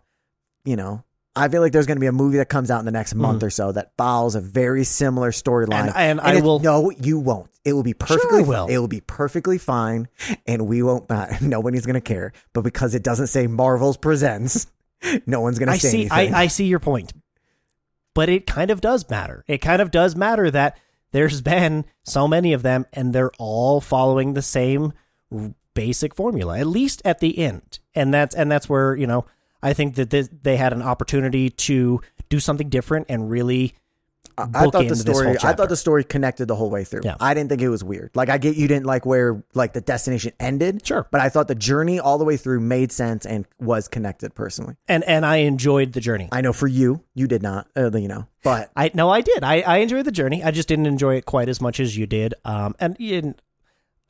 You 0.64 0.78
know, 0.78 1.04
I 1.36 1.48
feel 1.48 1.62
like 1.62 1.72
there's 1.72 1.86
going 1.86 1.96
to 1.98 2.02
be 2.02 2.08
a 2.08 2.12
movie 2.12 2.38
that 2.38 2.50
comes 2.50 2.70
out 2.70 2.80
in 2.80 2.86
the 2.86 2.92
next 2.92 3.16
month 3.16 3.42
or 3.42 3.50
so 3.50 3.72
that 3.72 3.94
follows 3.98 4.36
a 4.36 4.42
very 4.42 4.84
similar 4.84 5.32
storyline. 5.32 5.88
Mm-hmm. 5.88 5.98
And- 5.98 6.20
and 6.20 6.22
I 6.22 6.36
it- 6.36 6.44
will- 6.44 6.60
No, 6.60 6.92
you 6.92 7.20
won't. 7.20 7.50
It 7.64 7.74
will 7.74 7.84
be 7.84 7.92
Sure 8.06 8.18
perfectly. 8.18 8.40
I 8.44 8.48
will. 8.48 8.68
It 8.68 8.78
will 8.80 8.88
be 8.88 9.02
perfectly 9.02 9.58
fine, 9.60 10.08
and 10.48 10.68
we 10.68 10.82
won't. 10.82 11.08
Not, 11.10 11.42
nobody's 11.42 11.86
going 11.86 11.94
to 11.94 12.02
care. 12.02 12.34
But 12.54 12.62
because 12.64 12.96
it 12.96 13.04
doesn't 13.04 13.28
say 13.28 13.46
Marvel's 13.48 13.98
presents, 13.98 14.66
no 15.28 15.42
one's 15.42 15.60
going 15.60 15.68
to 15.68 15.74
I 15.74 15.78
say 15.78 15.90
see 15.90 16.00
anything. 16.10 16.34
I, 16.34 16.42
I 16.42 16.48
see 16.48 16.66
your 16.66 16.80
point. 16.80 17.14
But 18.16 18.30
it 18.30 18.46
kind 18.48 18.72
of 18.72 18.82
does 18.82 19.08
matter. 19.10 19.46
It 19.48 19.60
kind 19.60 19.82
of 19.82 19.92
does 19.92 20.16
matter 20.16 20.50
that 20.52 20.78
there's 21.12 21.42
been 21.44 21.86
so 22.04 22.28
many 22.28 22.52
of 22.52 22.64
them 22.64 22.86
and 22.94 23.14
they're 23.14 23.32
all 23.38 23.80
following 23.80 24.34
the 24.34 24.42
same 24.42 24.92
basic 25.74 26.14
formula 26.14 26.60
at 26.60 26.68
least 26.68 27.02
at 27.06 27.20
the 27.20 27.38
end. 27.38 27.80
And 27.96 28.14
that's 28.14 28.36
and 28.36 28.52
that's 28.52 28.68
where, 28.68 28.96
you 28.96 29.08
know, 29.08 29.26
I 29.64 29.74
think 29.74 29.96
that 29.96 30.10
this, 30.10 30.30
they 30.42 30.58
had 30.58 30.74
an 30.74 30.82
opportunity 30.82 31.50
to 31.50 32.02
do 32.30 32.40
something 32.40 32.70
different 32.70 33.08
and 33.10 33.30
really 33.30 33.76
I 34.38 34.44
I 34.44 34.70
thought 34.70 34.88
the 34.88 34.96
story. 34.96 35.38
I 35.44 35.54
thought 35.54 35.70
the 35.70 35.78
story 35.78 36.04
connected 36.04 36.48
the 36.48 36.56
whole 36.56 36.70
way 36.70 36.84
through. 36.84 37.02
Yeah. 37.04 37.16
I 37.20 37.34
didn't 37.34 37.50
think 37.50 37.62
it 37.62 37.70
was 37.70 37.84
weird. 37.84 38.12
Like 38.16 38.30
I 38.30 38.38
get 38.38 38.56
you 38.56 38.68
didn't 38.68 38.86
like 38.86 39.06
where 39.06 39.44
like 39.54 39.74
the 39.74 39.82
destination 39.82 40.34
ended. 40.40 40.86
Sure. 40.86 41.08
but 41.12 41.22
I 41.22 41.30
thought 41.30 41.48
the 41.48 41.56
journey 41.56 42.00
all 42.00 42.18
the 42.18 42.26
way 42.26 42.38
through 42.38 42.60
made 42.60 42.92
sense 42.92 43.26
and 43.26 43.46
was 43.60 43.88
connected 43.88 44.34
personally. 44.36 44.76
and 44.88 45.04
and 45.04 45.26
I 45.26 45.38
enjoyed 45.38 45.94
the 45.94 46.02
journey. 46.02 46.30
I 46.32 46.42
know 46.42 46.54
for 46.54 46.68
you, 46.68 47.04
you 47.14 47.28
did 47.28 47.42
not. 47.42 47.68
Uh, 47.76 47.92
you 47.92 48.08
know, 48.08 48.28
but 48.44 48.72
I 48.76 48.92
no, 48.94 49.10
I 49.10 49.22
did. 49.22 49.44
I, 49.44 49.62
I 49.62 49.78
enjoyed 49.78 50.06
the 50.06 50.12
journey. 50.12 50.44
I 50.44 50.52
just 50.52 50.68
didn't 50.68 50.86
enjoy 50.86 51.16
it 51.16 51.26
quite 51.26 51.50
as 51.50 51.62
much 51.62 51.80
as 51.80 51.98
you 51.98 52.06
did. 52.06 52.34
Um, 52.46 52.76
and 52.80 52.96
in, 53.00 53.36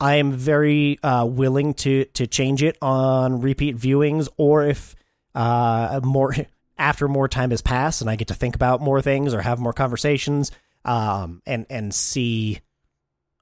I 0.00 0.16
am 0.16 0.32
very 0.32 0.98
uh, 1.02 1.26
willing 1.26 1.74
to 1.74 2.04
to 2.04 2.26
change 2.26 2.62
it 2.62 2.76
on 2.80 3.40
repeat 3.40 3.76
viewings, 3.76 4.28
or 4.36 4.64
if 4.64 4.94
uh 5.34 6.00
more 6.02 6.34
after 6.78 7.06
more 7.08 7.28
time 7.28 7.50
has 7.50 7.62
passed 7.62 8.00
and 8.00 8.10
I 8.10 8.16
get 8.16 8.28
to 8.28 8.34
think 8.34 8.54
about 8.54 8.80
more 8.80 9.00
things 9.02 9.34
or 9.34 9.40
have 9.42 9.58
more 9.58 9.72
conversations, 9.72 10.50
um, 10.84 11.42
and 11.46 11.66
and 11.70 11.94
see 11.94 12.60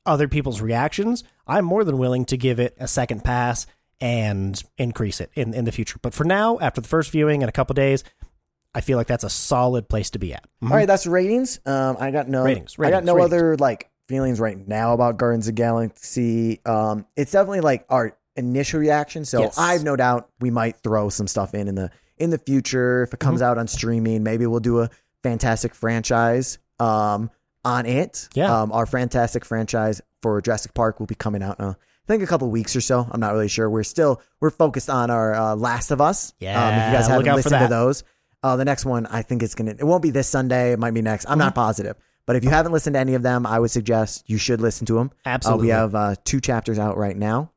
other 0.06 0.28
people's 0.28 0.60
reactions. 0.60 1.24
I'm 1.46 1.64
more 1.64 1.84
than 1.84 1.98
willing 1.98 2.24
to 2.26 2.36
give 2.36 2.60
it 2.60 2.76
a 2.78 2.88
second 2.88 3.24
pass 3.24 3.66
and 4.00 4.62
increase 4.78 5.20
it 5.20 5.30
in 5.34 5.52
in 5.54 5.64
the 5.64 5.72
future. 5.72 5.98
But 6.00 6.14
for 6.14 6.24
now, 6.24 6.58
after 6.60 6.80
the 6.80 6.88
first 6.88 7.10
viewing 7.10 7.42
in 7.42 7.48
a 7.48 7.52
couple 7.52 7.74
days. 7.74 8.04
I 8.72 8.82
feel 8.82 8.96
like 8.96 9.08
that's 9.08 9.24
a 9.24 9.28
solid 9.30 9.88
place 9.88 10.10
to 10.10 10.20
be 10.20 10.32
at. 10.32 10.46
Mhm. 10.62 10.70
all 10.70 10.76
right, 10.76 10.86
that's 10.86 11.04
ratings. 11.04 11.58
Um, 11.66 11.96
I 11.98 12.12
got 12.12 12.28
no 12.28 12.44
Ratings, 12.44 12.76
I 12.78 12.90
got 12.90 13.02
no 13.02 13.14
ratings. 13.16 13.32
other 13.32 13.56
like 13.56 13.90
feelings 14.06 14.38
right 14.38 14.56
now 14.68 14.92
about 14.92 15.16
Guardians 15.16 15.48
of 15.48 15.56
Galaxy. 15.56 16.60
Um, 16.64 17.04
it's 17.16 17.32
definitely 17.32 17.62
like 17.62 17.84
our 17.90 18.16
initial 18.36 18.80
reaction. 18.80 19.24
So 19.24 19.40
Yes. 19.40 19.58
I 19.58 19.72
have 19.74 19.82
no 19.84 19.96
doubt 19.96 20.28
we 20.40 20.50
might 20.50 20.76
throw 20.82 21.08
some 21.08 21.26
stuff 21.26 21.54
in 21.54 21.68
in 21.68 21.74
the 21.74 21.90
in 22.18 22.30
the 22.30 22.38
future 22.38 23.02
if 23.02 23.12
it 23.14 23.20
comes 23.20 23.40
Mm-hmm. 23.40 23.50
out 23.50 23.58
on 23.58 23.66
streaming. 23.68 24.22
Maybe 24.22 24.46
we'll 24.46 24.60
do 24.60 24.80
a 24.80 24.90
fantastic 25.22 25.74
franchise 25.74 26.58
um 26.78 27.30
on 27.64 27.84
it. 27.86 28.28
Yeah. 28.34 28.62
Um, 28.62 28.72
our 28.72 28.86
fantastic 28.86 29.44
franchise 29.44 30.00
for 30.22 30.40
Jurassic 30.40 30.72
Park 30.74 30.98
will 30.98 31.06
be 31.06 31.14
coming 31.14 31.42
out. 31.42 31.60
Uh, 31.60 31.74
I 31.74 32.06
think 32.06 32.22
a 32.22 32.26
couple 32.26 32.50
weeks 32.50 32.74
or 32.74 32.80
so. 32.80 33.06
I'm 33.10 33.20
not 33.20 33.32
really 33.32 33.48
sure. 33.48 33.68
We're 33.68 33.82
still 33.84 34.20
we're 34.40 34.50
focused 34.50 34.88
on 34.90 35.10
our 35.10 35.34
uh, 35.34 35.54
Last 35.56 35.90
of 35.90 36.00
Us. 36.00 36.32
um, 36.32 36.34
if 36.40 36.46
you 36.48 36.48
guys 36.52 37.06
haven't 37.06 37.28
out 37.28 37.32
for 37.32 37.36
listened 37.36 37.60
to 37.60 37.68
those, 37.68 38.02
uh, 38.42 38.56
the 38.56 38.64
next 38.64 38.84
one 38.86 39.06
I 39.06 39.22
think 39.22 39.42
it's 39.42 39.54
gonna. 39.54 39.72
It 39.72 39.84
won't 39.84 40.02
be 40.02 40.10
this 40.10 40.26
Sunday. 40.28 40.72
It 40.72 40.78
might 40.78 40.92
be 40.94 41.02
next. 41.02 41.26
I'm 41.26 41.32
Mm-hmm. 41.32 41.38
not 41.40 41.54
positive. 41.54 41.96
But 42.26 42.36
if 42.36 42.44
you 42.44 42.50
haven't 42.50 42.72
listened 42.72 42.94
to 42.94 43.00
any 43.00 43.14
of 43.14 43.22
them, 43.22 43.44
I 43.44 43.58
would 43.58 43.70
suggest 43.72 44.24
you 44.28 44.38
should 44.38 44.60
listen 44.60 44.86
to 44.86 44.94
them. 44.94 45.10
Absolutely. 45.26 45.62
Uh, 45.62 45.64
we 45.64 45.80
have 45.80 45.94
uh, 45.94 46.14
two 46.24 46.40
chapters 46.40 46.78
out 46.78 46.96
right 46.96 47.16
now, 47.16 47.50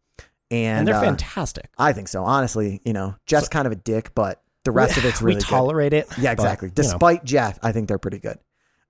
and, 0.53 0.79
and 0.79 0.87
they're 0.87 0.95
uh, 0.95 1.01
fantastic. 1.01 1.69
I 1.77 1.93
think 1.93 2.07
so. 2.07 2.23
Honestly, 2.23 2.81
you 2.85 2.93
know, 2.93 3.15
Jeff's 3.25 3.49
kind 3.49 3.65
of 3.65 3.71
a 3.71 3.75
dick, 3.75 4.13
but 4.13 4.41
the 4.63 4.71
rest 4.71 4.97
of 4.97 5.05
it's 5.05 5.21
really 5.21 5.35
we 5.35 5.41
good. 5.41 5.47
tolerate 5.47 5.93
it. 5.93 6.07
Yeah, 6.17 6.35
but, 6.35 6.43
exactly. 6.43 6.67
know, 6.69 6.73
Despite 6.75 7.23
Jeff, 7.23 7.59
I 7.63 7.71
think 7.71 7.87
they're 7.87 7.97
pretty 7.97 8.19
good. 8.19 8.37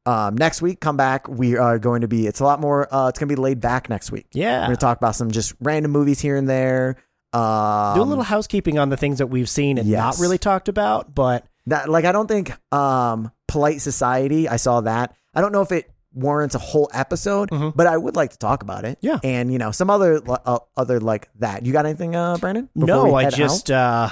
Um, 0.06 0.36
next 0.36 0.62
week, 0.62 0.82
come 0.82 0.98
back. 0.98 1.30
We 1.30 1.56
are 1.56 1.80
going 1.80 2.02
to 2.02 2.10
be. 2.10 2.28
It's 2.28 2.42
a 2.42 2.44
lot 2.44 2.60
more. 2.60 2.94
Uh, 2.94 3.08
it's 3.08 3.20
going 3.20 3.30
to 3.30 3.36
be 3.36 3.42
laid 3.42 3.62
back 3.62 3.90
next 3.90 4.12
week. 4.12 4.28
yeah, 4.34 4.60
We're 4.60 4.66
going 4.66 4.76
to 4.76 4.82
talk 4.82 4.98
about 4.98 5.16
some 5.16 5.32
just 5.32 5.54
random 5.62 5.92
movies 5.92 6.20
here 6.20 6.36
and 6.36 6.50
there. 6.50 6.98
Um, 7.32 7.96
do 7.96 8.02
a 8.02 8.04
little 8.04 8.24
housekeeping 8.24 8.78
on 8.78 8.90
the 8.90 8.98
things 8.98 9.18
that 9.18 9.28
we've 9.28 9.50
seen 9.50 9.78
and 9.78 9.88
yes. 9.88 10.00
not 10.00 10.20
really 10.22 10.38
talked 10.38 10.68
about, 10.68 11.16
but 11.16 11.46
that 11.66 11.90
like 11.90 12.06
I 12.06 12.12
don't 12.12 12.28
think 12.28 12.52
um 12.74 13.32
polite 13.48 13.82
society. 13.82 14.48
I 14.48 14.58
saw 14.58 14.82
that. 14.82 15.16
I 15.34 15.42
don't 15.42 15.52
know 15.52 15.62
if 15.62 15.72
it 15.72 15.90
warrants 16.14 16.56
a 16.56 16.60
whole 16.60 16.90
episode, 16.94 17.50
but 17.76 17.88
I 17.88 17.98
would 17.98 18.16
like 18.16 18.32
to 18.32 18.38
talk 18.38 18.64
about 18.64 18.86
it. 18.86 19.00
Mm-hmm. 19.02 19.08
Yeah. 19.08 19.20
and 19.24 19.52
you 19.52 19.58
know 19.58 19.72
some 19.72 19.90
other 19.90 20.22
uh, 20.28 20.60
other 20.78 21.00
like 21.00 21.30
that. 21.40 21.66
You 21.66 21.74
got 21.74 21.86
anything, 21.86 22.16
uh, 22.16 22.38
Brandon? 22.38 22.70
no, 22.76 23.16
I 23.16 23.30
just 23.30 23.72
uh 23.72 24.10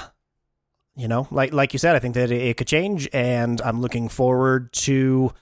you 0.94 1.08
know, 1.08 1.26
like 1.30 1.52
like 1.52 1.72
you 1.72 1.78
said, 1.78 1.96
I 1.96 1.98
think 1.98 2.14
that 2.14 2.30
it, 2.30 2.42
it 2.42 2.56
could 2.56 2.66
change 2.66 3.08
and 3.12 3.60
I'm 3.62 3.80
looking 3.80 4.08
forward 4.08 4.72
to 4.74 5.32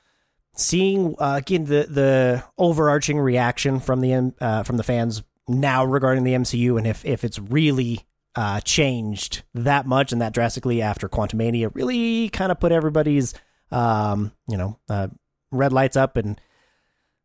seeing 0.54 1.16
uh, 1.18 1.36
again 1.38 1.64
the 1.64 1.86
the 1.88 2.44
overarching 2.58 3.18
reaction 3.18 3.80
from 3.80 4.00
the 4.00 4.32
uh, 4.40 4.62
from 4.62 4.76
the 4.76 4.82
fans 4.82 5.22
now 5.48 5.84
regarding 5.84 6.24
the 6.24 6.34
MCU 6.34 6.78
and 6.78 6.86
if 6.86 7.04
if 7.04 7.24
it's 7.24 7.38
really 7.38 8.06
uh, 8.36 8.60
changed 8.60 9.42
that 9.54 9.86
much 9.86 10.12
and 10.12 10.20
that 10.20 10.32
drastically 10.32 10.80
after 10.80 11.08
Quantumania 11.08 11.74
really 11.74 12.28
kind 12.28 12.52
of 12.52 12.60
put 12.60 12.70
everybody's 12.70 13.34
um, 13.72 14.32
you 14.48 14.56
know 14.56 14.78
uh, 14.88 15.08
red 15.50 15.72
lights 15.72 15.96
up 15.96 16.16
and 16.16 16.40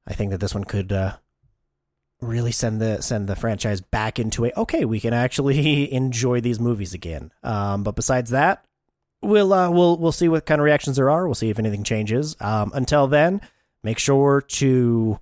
I 0.08 0.14
think 0.14 0.32
that 0.32 0.40
this 0.40 0.54
one 0.54 0.64
could 0.64 0.92
uh, 0.92 1.18
really 2.22 2.52
send 2.52 2.82
the 2.82 3.02
send 3.02 3.28
the 3.28 3.36
franchise 3.36 3.82
back 3.82 4.20
into 4.20 4.46
a 4.46 4.52
okay 4.56 4.86
we 4.86 5.00
can 5.00 5.14
actually 5.14 5.92
enjoy 5.94 6.42
these 6.42 6.60
movies 6.60 6.94
again. 6.94 7.32
Um, 7.44 7.84
but 7.84 7.96
besides 7.96 8.32
that 8.32 8.66
we'll 9.22 9.54
uh, 9.54 9.70
we'll 9.70 9.98
we'll 9.98 10.12
see 10.12 10.30
what 10.30 10.46
kind 10.46 10.60
of 10.60 10.66
reactions 10.66 10.96
there 10.96 11.10
are. 11.10 11.28
We'll 11.28 11.36
see 11.36 11.50
if 11.50 11.60
anything 11.60 11.84
changes. 11.84 12.36
Um, 12.40 12.72
until 12.74 13.08
then 13.08 13.42
make 13.84 14.00
sure 14.00 14.42
to 14.42 15.20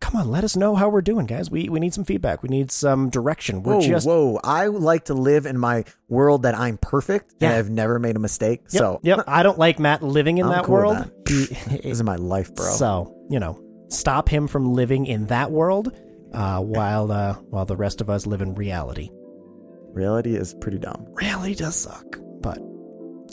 come 0.00 0.16
on 0.16 0.30
let 0.30 0.44
us 0.44 0.56
know 0.56 0.74
how 0.74 0.88
we're 0.88 1.02
doing 1.02 1.26
guys. 1.26 1.50
We 1.50 1.68
we 1.68 1.80
need 1.80 1.94
some 1.94 2.04
feedback. 2.04 2.42
We 2.42 2.48
need 2.48 2.70
some 2.70 3.10
direction. 3.10 3.62
We're 3.62 3.76
Whoa, 3.76 3.80
just 3.80 4.06
whoa! 4.06 4.40
I 4.44 4.66
like 4.66 5.06
to 5.06 5.14
live 5.14 5.46
in 5.46 5.58
my 5.58 5.84
world 6.08 6.42
that 6.42 6.54
I'm 6.54 6.76
perfect 6.76 7.34
and 7.40 7.52
I've 7.52 7.70
never 7.70 7.98
made 7.98 8.16
a 8.16 8.20
mistake. 8.20 8.62
Yep, 8.70 8.78
so 8.78 9.00
yep. 9.02 9.24
I 9.26 9.42
don't 9.42 9.58
like 9.58 9.78
matt 9.78 10.02
living 10.02 10.38
in 10.38 10.46
I'm 10.46 10.52
that 10.52 10.64
cool 10.64 10.74
world. 10.74 11.10
He- 11.28 11.46
this 11.46 11.80
is 11.84 12.02
my 12.02 12.16
life, 12.16 12.54
bro. 12.54 12.70
So 12.72 13.14
you 13.30 13.40
know, 13.40 13.63
stop 13.94 14.28
him 14.28 14.46
from 14.46 14.72
living 14.72 15.06
in 15.06 15.26
that 15.26 15.50
world, 15.50 15.96
uh, 16.32 16.60
while 16.60 17.10
uh, 17.10 17.34
while 17.34 17.64
the 17.64 17.76
rest 17.76 18.00
of 18.00 18.10
us 18.10 18.26
live 18.26 18.42
in 18.42 18.54
reality. 18.54 19.10
Reality 19.92 20.34
is 20.34 20.54
pretty 20.54 20.78
dumb. 20.78 21.06
Reality 21.14 21.54
does 21.54 21.76
suck, 21.76 22.18
but 22.40 22.58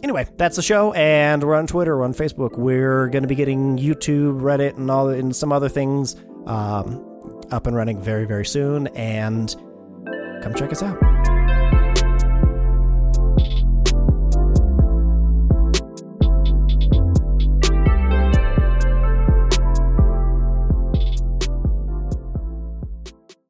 anyway, 0.03 0.27
that's 0.37 0.55
the 0.55 0.61
show, 0.61 0.93
and 0.93 1.43
we're 1.43 1.55
on 1.55 1.67
Twitter, 1.67 1.97
we're 1.97 2.03
on 2.03 2.13
Facebook. 2.13 2.57
We're 2.57 3.07
going 3.07 3.23
to 3.23 3.27
be 3.27 3.35
getting 3.35 3.77
YouTube, 3.77 4.41
Reddit, 4.41 4.77
and 4.77 4.89
all 4.91 5.09
and 5.09 5.35
some 5.35 5.51
other 5.51 5.69
things 5.69 6.15
um, 6.45 7.03
up 7.51 7.67
and 7.67 7.75
running 7.75 7.99
very 7.99 8.25
very 8.25 8.45
soon. 8.45 8.87
And 8.87 9.53
come 10.41 10.53
check 10.53 10.71
us 10.71 10.83
out. 10.83 11.40